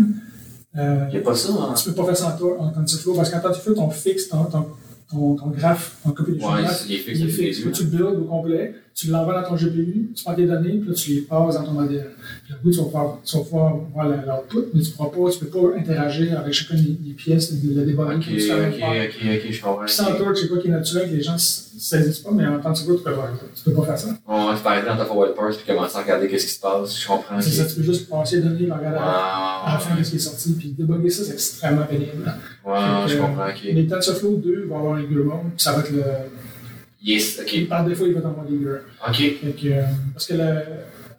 Euh, 0.77 1.05
Il 1.09 1.13
n'y 1.13 1.17
a 1.17 1.21
pas 1.21 1.35
ça, 1.35 1.49
hein? 1.51 1.73
tu 1.75 1.89
peux 1.89 1.95
pas 1.95 2.05
faire 2.05 2.17
ça 2.17 2.37
en, 2.39 2.63
en 2.65 2.69
TensorFlow 2.71 3.15
parce 3.15 3.29
qu'en 3.29 3.39
TensorFlow, 3.39 3.73
ton 3.75 3.89
fixe, 3.89 4.29
ton, 4.29 4.43
ton, 4.45 4.65
ton, 5.09 5.35
ton 5.35 5.47
graphe, 5.47 5.97
ton 6.03 6.11
copie 6.11 6.33
de 6.33 6.37
Ouais, 6.43 6.61
il 6.87 6.95
est 6.95 7.27
fixe. 7.27 7.65
Là, 7.65 7.71
tu 7.71 7.83
le 7.83 7.89
builds 7.89 8.19
au 8.21 8.25
complet, 8.25 8.75
tu 8.93 9.07
l'envoies 9.07 9.41
dans 9.41 9.47
ton 9.47 9.55
GPU, 9.55 10.11
tu 10.15 10.23
prends 10.23 10.35
tes 10.35 10.45
données, 10.45 10.77
puis 10.79 10.89
là, 10.89 10.93
tu 10.93 11.11
les 11.11 11.21
passes 11.21 11.55
dans 11.55 11.63
ton 11.63 11.71
modèle. 11.71 12.11
Puis 12.43 12.53
là, 12.53 12.59
oui, 12.63 12.71
tu 12.71 12.77
vas 12.79 12.85
pouvoir, 12.85 13.19
tu 13.23 13.37
vas 13.37 13.43
pouvoir 13.43 13.75
voir 13.93 14.07
l'output, 14.07 14.69
mais 14.73 14.81
tu 14.81 14.91
ne 14.91 15.39
peux 15.39 15.47
pas 15.47 15.77
interagir 15.77 16.39
avec 16.39 16.53
chacune 16.53 16.83
des, 16.83 17.13
pièces 17.13 17.53
de 17.53 17.79
la 17.79 17.85
débugger. 17.85 18.15
Ok, 18.15 18.25
ok, 18.27 18.83
ok, 18.83 19.43
ok, 19.45 19.51
je 19.51 19.61
comprends. 19.61 19.85
Puis 19.85 19.93
sans 19.93 20.15
Torch, 20.15 20.37
c'est 20.39 20.47
quoi 20.49 20.57
qui 20.59 20.67
est 20.67 20.71
naturel, 20.71 21.09
que 21.09 21.15
les 21.15 21.21
gens 21.21 21.33
ne 21.33 21.37
saisissent 21.37 22.19
pas, 22.19 22.31
mais 22.31 22.45
en 22.45 22.59
temps 22.59 22.71
de 22.71 22.77
secours, 22.77 22.97
tu 22.97 23.03
peux 23.03 23.13
pas, 23.13 23.29
tu 23.55 23.63
peux 23.63 23.73
pas 23.73 23.85
faire 23.85 23.97
ça. 23.97 24.09
On 24.27 24.51
va 24.51 24.57
parler 24.59 24.81
dans 24.87 24.97
ta 24.97 25.05
forward 25.05 25.35
parse 25.35 25.57
puis 25.57 25.73
commencer 25.73 25.97
à 25.97 26.01
regarder 26.01 26.27
qu'est-ce 26.27 26.47
qui 26.47 26.53
se 26.53 26.59
passe, 26.59 27.01
je 27.01 27.07
comprends. 27.07 27.39
C'est 27.41 27.51
ça, 27.51 27.65
tu 27.65 27.75
peux 27.75 27.83
juste 27.83 28.09
passer 28.09 28.37
les 28.37 28.41
données, 28.43 28.65
regarder 28.65 28.97
à, 28.99 29.73
la 29.73 29.79
fin 29.79 30.03
ce 30.03 30.09
qui 30.09 30.15
est 30.17 30.19
sorti, 30.19 30.53
puis 30.53 30.69
débugger 30.77 31.09
ça, 31.09 31.23
c'est 31.23 31.33
extrêmement 31.33 31.85
pénible. 31.85 32.11
ouais, 32.65 32.71
ouais, 32.71 32.79
je 33.07 33.15
que, 33.15 33.21
comprends, 33.21 33.47
ok. 33.47 33.63
Les 33.63 33.87
TensorFlow 33.87 34.35
2 34.37 34.65
vont 34.67 34.77
avoir 34.77 34.95
un 34.95 35.01
Eager 35.01 35.15
mode, 35.15 35.37
puis 35.55 35.63
ça 35.63 35.73
va 35.73 35.79
être 35.79 35.91
le. 35.91 36.03
Yes, 37.03 37.39
ok. 37.39 37.67
Par 37.67 37.85
défaut, 37.85 38.05
il 38.05 38.13
va 38.13 38.27
en 38.29 38.33
mode 38.33 38.51
Eager. 38.51 38.79
Ok. 39.07 39.15
Fait 39.15 39.51
que, 39.61 39.67
euh, 39.67 39.81
parce 40.13 40.25
que 40.27 40.33
le- 40.33 40.61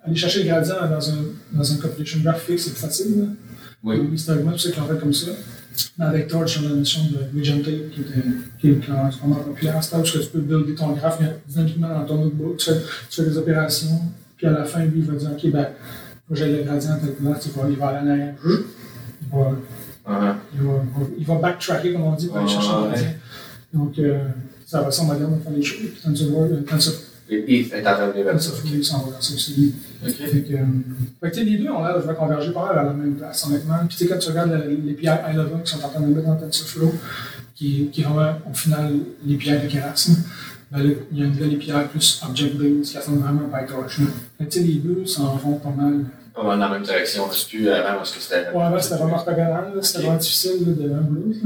aller 0.04 0.16
chercher 0.16 0.42
le 0.44 0.48
gradient 0.50 0.74
dans 0.88 1.10
un, 1.10 1.16
dans 1.52 1.72
un 1.72 1.76
compilation 1.76 2.20
graph 2.20 2.42
fixe, 2.42 2.64
c'est 2.64 2.76
facile. 2.76 3.18
Là. 3.20 3.24
Oui. 3.84 3.96
Donc, 3.98 4.08
historiquement, 4.14 4.52
qui 4.52 4.68
ont 4.68 4.86
fait 4.86 5.00
comme 5.00 5.12
ça. 5.12 5.30
Mais 5.98 6.04
avec 6.04 6.28
Torch, 6.28 6.58
on 6.62 6.66
a 6.66 6.68
la 6.70 6.74
notion 6.76 7.00
de 7.04 7.36
Region 7.38 7.58
Tape 7.62 7.90
qui, 7.92 8.00
était, 8.02 8.28
qui 8.60 8.68
est 8.68 8.72
vraiment 8.72 9.36
populaire. 9.36 9.82
C'est 9.82 9.90
parce 9.90 10.10
que 10.10 10.18
tu 10.18 10.26
peux 10.28 10.40
builder 10.40 10.74
ton 10.74 10.92
graphe 10.92 11.18
dynamiquement 11.48 11.88
dans 11.88 12.04
ton 12.04 12.16
notebook, 12.24 12.58
tu 12.58 12.70
fais, 12.70 12.76
tu 13.10 13.22
fais 13.22 13.28
des 13.30 13.36
opérations, 13.38 14.00
puis 14.36 14.46
à 14.46 14.50
la 14.50 14.64
fin, 14.64 14.84
lui, 14.84 14.98
il 15.00 15.04
va 15.04 15.14
dire 15.14 15.30
Ok, 15.32 15.50
ben, 15.50 15.68
que 16.28 16.34
j'aille 16.36 16.56
le 16.58 16.62
gradient 16.62 16.92
à 16.92 16.96
telle 16.96 17.14
place, 17.14 17.46
il 17.70 17.76
va, 17.78 17.88
aller 17.88 18.06
en 18.06 18.10
arrière. 18.10 18.34
Il 18.44 19.28
va, 19.32 19.50
Uh-huh. 20.04 20.34
il 20.52 20.60
va, 20.62 20.72
il 21.16 21.24
va 21.24 21.34
backtracker, 21.36 21.92
comme 21.92 22.02
on 22.02 22.14
dit, 22.16 22.26
pour 22.26 22.38
aller 22.38 22.48
chercher 22.48 22.68
le 22.72 22.88
gradient. 22.88 23.14
Donc, 23.72 23.98
euh, 24.00 24.18
ça 24.72 24.80
va 24.82 24.90
ça 24.90 25.02
moderne 25.04 25.36
de 25.38 25.42
faire 25.42 25.52
les 25.52 25.62
choses. 25.62 25.78
Puis 25.92 26.00
TensorFlow, 26.02 26.44
euh, 26.44 26.62
TensorFlow, 26.62 27.02
Et 27.30 27.60
est 27.60 27.86
en 27.86 27.94
train 27.94 28.08
de 28.08 28.12
vers 28.22 28.40
ça. 28.40 28.50
TensorFlow, 28.50 28.82
ça 28.82 28.96
va 28.96 29.12
dans 29.12 29.20
ça 29.20 29.34
aussi. 29.34 29.74
Ok. 30.04 30.10
Fait 30.12 30.40
que, 30.42 30.54
euh, 30.54 31.30
que, 31.30 31.40
les 31.40 31.58
deux 31.58 31.68
ont 31.70 31.84
l'air 31.84 32.06
de 32.06 32.12
converger 32.14 32.52
pas 32.52 32.66
mal 32.66 32.78
à 32.78 32.82
la 32.84 32.92
même 32.92 33.14
place, 33.16 33.46
honnêtement. 33.46 33.74
Puis 33.88 33.96
tu 33.96 34.04
sais, 34.04 34.10
quand 34.10 34.18
tu 34.18 34.28
regardes 34.30 34.50
le- 34.52 34.76
les 34.84 34.92
PI 34.94 35.06
i11 35.08 35.62
qui 35.64 35.72
sont 35.72 35.84
en 35.84 35.88
train 35.88 36.00
de 36.00 36.06
mettre 36.06 36.26
dans 36.26 36.36
TensorFlow, 36.36 36.92
qui, 37.54 37.88
qui 37.92 38.04
ont 38.06 38.16
au 38.50 38.54
final 38.54 38.92
les 39.26 39.36
PI 39.36 39.50
de 39.52 39.68
Keras, 39.68 40.08
ben 40.70 40.78
là, 40.82 40.90
il 41.12 41.18
y 41.18 41.22
a 41.22 41.26
une 41.26 41.32
nouvelle 41.32 41.54
API 41.54 41.88
plus 41.90 42.22
Object-Based 42.26 42.82
qui 42.82 42.96
ressemble 42.98 43.18
vraiment 43.18 43.42
à 43.52 43.58
PyTorch. 43.58 44.00
Fait 44.38 44.46
que, 44.46 44.58
les 44.58 44.74
deux 44.76 45.04
s'en 45.06 45.36
vont 45.36 45.56
pas 45.56 45.68
mal. 45.70 46.04
Pas 46.34 46.44
mal 46.44 46.58
dans 46.58 46.68
la 46.68 46.74
même 46.74 46.82
direction. 46.82 47.24
C'est 47.30 47.48
plus 47.50 47.68
avant 47.68 47.98
parce 47.98 48.10
que 48.12 48.20
c'était. 48.22 48.50
Ouais, 48.56 48.62
avant, 48.62 48.80
c'était 48.80 48.94
vraiment 48.96 49.16
orthogonal, 49.16 49.72
là, 49.76 49.82
c'était 49.82 49.98
vraiment 50.02 50.16
difficile 50.18 50.64
de 50.76 50.88
l'un 50.88 51.02
ou 51.02 51.14
l'autre. 51.14 51.38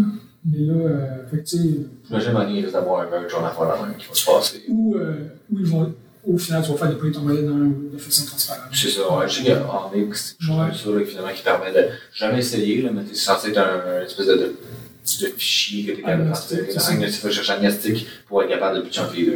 Mais 0.49 0.59
là, 0.61 0.75
euh, 0.75 1.27
fait 1.29 1.39
que, 1.39 1.43
tu 1.43 1.57
sais, 1.57 1.65
J'imagine 2.09 2.33
que 2.33 2.51
il 2.53 2.61
risque 2.63 2.73
d'avoir 2.73 3.01
un 3.01 3.11
merge, 3.11 3.35
on 3.39 3.45
a 3.45 3.51
faire 3.51 3.65
la 3.65 3.87
même 3.87 3.97
qui 3.97 4.07
va 4.07 4.15
se 4.15 4.27
passer. 4.27 4.63
où, 4.69 4.95
euh, 4.95 5.15
où 5.51 5.59
ils 5.59 5.67
vont, 5.67 5.93
au 6.25 6.39
final, 6.39 6.63
tu 6.63 6.71
vas 6.71 6.77
faire 6.77 6.89
déployer 6.91 7.13
ton 7.13 7.23
modèle 7.23 7.47
dans 7.47 7.55
un 7.55 7.67
ou 7.67 7.91
de 7.93 7.99
façon 7.99 8.27
transparente. 8.27 8.69
C'est 8.73 8.89
ça, 8.91 9.13
ouais. 9.17 9.29
Je 9.29 9.43
sais 9.43 9.53
qu'en 9.55 9.91
X, 9.93 10.37
je 10.39 10.47
ça, 10.47 10.55
là, 10.55 11.05
finalement, 11.05 11.33
qui 11.35 11.43
permet 11.43 11.73
de 11.73 11.89
jamais 12.15 12.39
essayer, 12.39 12.83
là, 12.83 12.91
mais 12.95 13.03
c'est 13.09 13.17
censé 13.17 13.51
être 13.51 13.59
un, 13.59 13.99
une 14.01 14.07
espèce 14.07 14.27
de, 14.27 14.35
de, 14.35 14.47
de 14.47 15.27
fichier 15.37 15.85
que 15.87 15.93
tu 15.93 15.99
es 15.99 16.03
capable 16.03 16.31
de 16.31 16.35
c'est 16.35 16.73
ça. 16.79 16.93
Agnostic, 16.93 17.21
faut 17.23 17.31
chercher 17.31 17.53
agnostic 17.53 18.07
pour 18.29 18.43
être 18.43 18.49
capable 18.49 18.79
de 18.79 19.17
les 19.17 19.25
deux. 19.27 19.33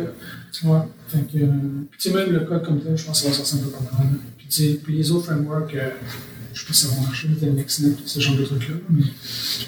Ouais. 0.64 0.78
Fait 1.08 1.18
que, 1.32 1.38
euh, 1.38 1.48
tu 1.98 2.10
sais, 2.10 2.14
même 2.14 2.32
le 2.32 2.40
code 2.40 2.64
comme 2.64 2.80
tel, 2.80 2.96
je 2.96 3.04
pense 3.04 3.22
que 3.22 3.30
ça 3.30 3.30
va 3.30 3.44
sortir 3.44 3.58
un 3.58 3.70
peu 3.70 3.76
comme 3.76 3.86
ça. 3.86 4.04
Puis 4.36 4.46
tu 4.48 4.62
sais, 4.62 4.80
les 4.88 5.10
autres 5.12 5.26
frameworks, 5.26 5.74
euh, 5.74 5.90
je 6.60 6.66
sais 6.66 6.68
pas 6.68 6.74
si 6.74 6.86
ça 6.86 6.94
va 6.94 7.06
marcher, 7.06 7.28
le 7.28 7.94
ce 8.04 8.20
genre 8.20 8.36
de 8.36 8.44
trucs-là. 8.44 8.74
Mais 8.90 9.02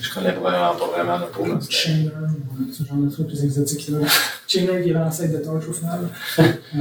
Je 0.00 0.12
connais 0.12 0.32
vraiment 0.32 0.74
pas 0.74 0.86
vraiment 0.94 1.26
pour 1.32 1.46
l'instant. 1.46 1.70
Chainer, 1.70 2.10
ce 2.70 2.84
genre 2.84 2.98
de 2.98 3.08
trucs 3.08 3.28
plus 3.28 3.44
exotiques 3.44 3.88
là. 3.88 3.98
Chainer 4.46 4.82
qui 4.82 4.90
est 4.90 4.92
l'ancêtre 4.92 5.32
de 5.32 5.38
Torch 5.44 5.68
au 5.68 5.72
final. 5.72 6.00
Euh, 6.74 6.80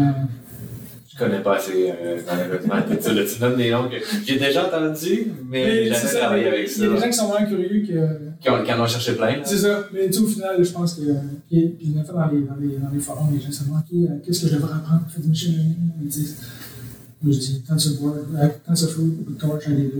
Je 1.13 1.17
connais 1.17 1.41
pas 1.41 1.57
assez 1.57 1.91
euh, 1.91 2.17
tu 2.17 3.03
sais, 3.03 3.13
là, 3.13 3.23
tu 3.25 3.39
donnes 3.39 3.57
des 3.57 3.69
noms 3.71 3.89
que 3.89 3.97
j'ai 4.25 4.39
déjà 4.39 4.67
entendu, 4.67 5.27
mais 5.49 5.83
j'ai 5.83 5.89
mais 5.89 5.95
c'est 5.95 6.01
jamais 6.01 6.13
ça, 6.13 6.19
travaillé 6.19 6.43
il 6.43 6.45
y 6.45 6.47
a 6.47 6.53
avec 6.53 6.79
des 6.79 6.97
gens 6.97 7.07
qui 7.07 7.13
sont 7.13 7.27
vraiment 7.27 7.47
curieux 7.49 7.85
que. 7.85 8.41
Qui 8.41 8.49
en, 8.49 8.63
qui 8.63 8.73
en 8.73 8.81
ont 8.81 8.87
cherché 8.87 9.15
plein. 9.15 9.35
C'est 9.43 9.57
ça. 9.57 9.83
Mais 9.93 10.07
tu 10.07 10.13
sais, 10.13 10.19
au 10.21 10.27
final, 10.27 10.63
je 10.63 10.71
pense 10.71 10.93
que. 10.95 11.01
Puis, 11.49 11.75
puis 11.77 11.87
dans 11.89 12.01
les, 12.01 12.41
dans 12.41 12.55
les, 12.55 12.77
dans 12.77 12.89
les 12.89 12.99
forums, 12.99 13.33
les 13.33 13.41
gens 13.41 13.51
se 13.51 13.65
demandent 13.65 13.83
euh, 13.93 14.07
qu'est-ce 14.25 14.41
que 14.43 14.47
je 14.47 14.55
devrais 14.55 14.73
apprendre 14.73 15.01
pour 15.03 15.11
faire 15.11 15.21
du 15.21 15.27
machine 15.27 15.51
learning? 15.51 15.91
Ils 16.01 16.07
disent, 16.07 16.37
dis 17.29 17.61
TensorFlow, 17.67 18.15
euh, 18.35 18.47
TensorFlow 18.67 19.05
Torch, 19.39 19.67
deux. 19.69 19.91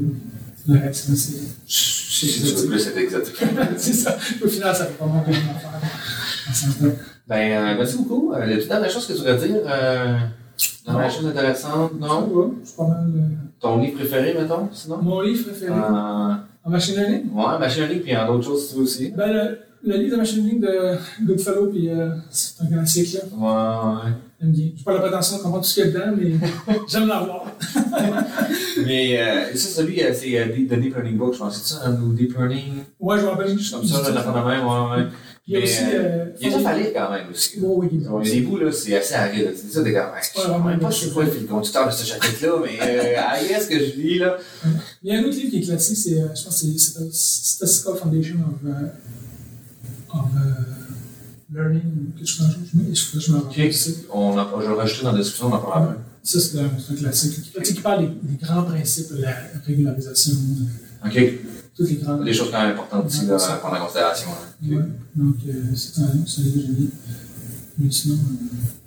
Le 0.68 0.80
reste, 0.80 1.14
c'est. 1.16 1.40
C'est 1.68 2.98
exotique. 2.98 3.36
c'est 3.78 3.94
ça. 3.94 4.16
Au 4.44 4.48
final, 4.48 4.76
ça 4.76 4.86
fait 4.86 4.94
pas 4.94 5.06
mal 5.08 5.24
de 5.26 5.32
affaire. 5.32 6.92
Ben, 7.28 7.52
euh, 7.52 7.76
merci 7.78 7.98
beaucoup. 7.98 8.34
Euh, 8.34 8.46
la 8.46 8.58
dernière 8.58 8.90
chose 8.92 9.08
que 9.08 9.14
tu 9.14 9.20
voudrais 9.20 9.38
dire, 9.38 9.58
euh, 9.66 10.18
dernière 10.86 11.12
chose 11.12 11.26
intéressante, 11.28 12.00
non? 12.00 12.54
je 12.62 12.68
suis 12.68 12.78
pas 12.78 12.88
mal. 12.88 13.12
euh, 13.16 13.20
Ton 13.60 13.80
livre 13.80 13.96
préféré, 13.98 14.34
mettons, 14.40 14.70
sinon? 14.74 14.98
Mon 15.02 15.22
livre 15.22 15.44
préféré? 15.50 15.72
Euh, 15.72 16.34
en 16.64 16.70
machine 16.70 16.96
learning? 16.96 17.32
ouais, 17.34 17.60
machine 17.60 17.84
learning, 17.84 18.02
puis 18.02 18.16
en 18.18 18.28
d'autres 18.28 18.46
choses, 18.46 18.64
si 18.68 18.72
tu 18.74 18.78
veux 18.78 18.84
aussi? 18.84 19.10
Ben, 19.16 19.32
le, 19.32 19.60
le 19.92 19.98
livre 19.98 20.12
de 20.12 20.18
machine 20.18 20.44
learning 20.44 20.62
de 20.62 21.26
Goodfellow, 21.26 21.68
puis 21.68 21.90
euh, 21.90 22.10
c'est 22.30 22.62
un 22.64 22.68
classique, 22.68 23.14
là. 23.14 23.20
Ouais, 23.36 24.06
ouais. 24.06 24.12
J'aime 24.42 24.52
bien. 24.52 24.70
J'ai 24.76 24.84
pas 24.84 24.94
la 24.94 25.00
prétention 25.02 25.38
de 25.38 25.42
comprendre 25.44 25.64
tout 25.64 25.70
ce 25.70 25.74
qu'il 25.76 25.84
y 25.86 25.88
a 25.88 25.92
dedans, 25.92 26.18
mais 26.18 26.32
j'aime 26.90 27.08
l'avoir. 27.08 27.46
Mais 28.86 29.20
euh, 29.22 29.56
ça, 29.56 29.82
celui, 29.82 30.02
euh, 30.04 30.12
c'est 30.14 30.38
euh, 30.40 30.46
Deep- 30.48 30.70
The 30.70 30.80
Deep 30.80 30.96
Learning 30.96 31.18
Book, 31.18 31.34
je 31.34 31.40
pense. 31.40 31.62
C'est 31.62 31.74
ça, 31.76 31.82
hein, 31.86 32.00
ou 32.02 32.12
Deep 32.14 32.36
Learning? 32.36 32.74
Ouais, 33.00 33.18
je 33.20 33.24
me 33.24 33.28
rappelle 33.30 33.58
juste 33.58 33.72
Comme 33.76 33.86
ça, 33.86 34.02
là, 34.02 34.10
la 34.10 34.22
fin 34.24 34.32
de 34.32 34.48
même, 34.50 34.66
ouais, 34.66 35.04
ouais. 35.04 35.08
Il 35.48 35.54
y 35.54 35.58
a 35.58 35.64
aussi. 35.64 35.84
euh, 35.84 36.00
euh, 36.00 36.26
Il 36.42 36.48
est 36.48 36.66
à 36.66 36.78
lire 36.78 36.88
quand 36.96 37.12
même 37.12 37.26
aussi. 37.32 37.60
Bon, 37.60 37.76
oui, 37.80 37.90
y 37.92 38.30
a 38.30 38.32
des 38.34 38.42
bouts, 38.42 38.58
là, 38.58 38.72
c'est 38.72 38.96
assez 38.98 39.14
aride. 39.14 39.54
C'est 39.56 39.72
ça, 39.74 39.84
des 39.84 39.92
gars. 39.92 40.12
Je 40.22 40.42
sais 40.42 40.48
même 40.66 40.80
pas 40.80 40.92
c'est 40.92 41.14
quoi 41.14 41.24
le 41.26 41.32
fil 41.32 41.46
conducteur 41.46 41.88
de 41.88 41.92
ce 41.92 42.06
chapitre-là, 42.06 42.54
mais 42.64 42.80
euh, 42.82 43.14
ah, 43.20 43.42
yes, 43.44 43.68
que 43.68 43.78
je 43.78 43.96
lis, 44.00 44.20
là. 44.20 44.38
Il 45.04 45.14
y 45.14 45.16
a 45.16 45.20
un 45.20 45.24
autre 45.24 45.36
livre 45.36 45.50
qui 45.52 45.58
est 45.58 45.62
classique, 45.62 45.98
c'est, 45.98 46.14
euh, 46.20 46.28
je 46.36 46.44
pense 46.46 46.58
c'est- 46.58 46.80
Statistical 47.12 47.96
Foundation 47.96 48.36
of, 48.38 48.70
euh, 48.72 50.14
of 50.14 50.26
euh, 50.36 50.50
Learning, 51.54 51.82
quelque 52.18 52.28
chose. 52.30 52.48
Je 52.74 52.78
me- 52.78 52.94
Je, 52.94 53.20
je 53.20 53.32
me 53.32 53.38
rappelle. 53.40 53.68
Ok. 53.68 53.74
C'est- 53.74 54.06
On 54.14 54.38
a, 54.38 54.50
je 54.62 54.68
vais 54.68 54.74
rajouter 54.74 55.04
dans 55.04 55.12
la 55.12 55.18
description, 55.18 55.48
on 55.48 55.54
en 55.54 55.60
parlera 55.60 55.84
après. 55.92 55.96
Ça, 56.24 56.40
c'est 56.40 56.60
un, 56.60 56.66
un 56.66 56.96
classique. 56.96 57.52
Tu 57.54 57.66
sais, 57.66 57.74
qui 57.74 57.82
parle 57.82 58.02
des, 58.08 58.14
des 58.30 58.38
grands 58.42 58.64
principes 58.64 59.12
de 59.14 59.22
la 59.24 59.36
régularisation, 59.66 60.34
OK. 61.06 61.20
tous 61.76 61.84
les 61.84 61.96
grands. 61.96 62.18
Des 62.24 62.34
choses 62.34 62.50
quand 62.52 62.62
même 62.62 62.72
importantes 62.74 63.06
aussi, 63.08 63.26
là, 63.26 63.36
à 63.36 63.56
prendre 63.58 63.78
en 63.82 63.86
considération. 63.86 64.30
hein. 64.32 64.68
Ouais. 64.70 64.84
Donc, 65.16 65.36
euh, 65.48 65.52
c'est 65.76 66.00
un, 66.02 66.06
livre 66.14 66.24
que 66.26 66.62
j'aime 66.62 66.74
bien. 66.76 66.88
Mais 67.80 67.92
sinon, 67.92 68.16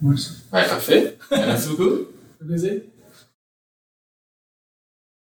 euh, 0.04 0.08
ouais, 0.08 0.16
ça 0.16 0.30
Ouais, 0.52 0.68
parfait. 0.68 1.18
Merci 1.32 1.68
beaucoup. 1.68 1.90
fait 2.38 2.44
plaisir. 2.46 2.72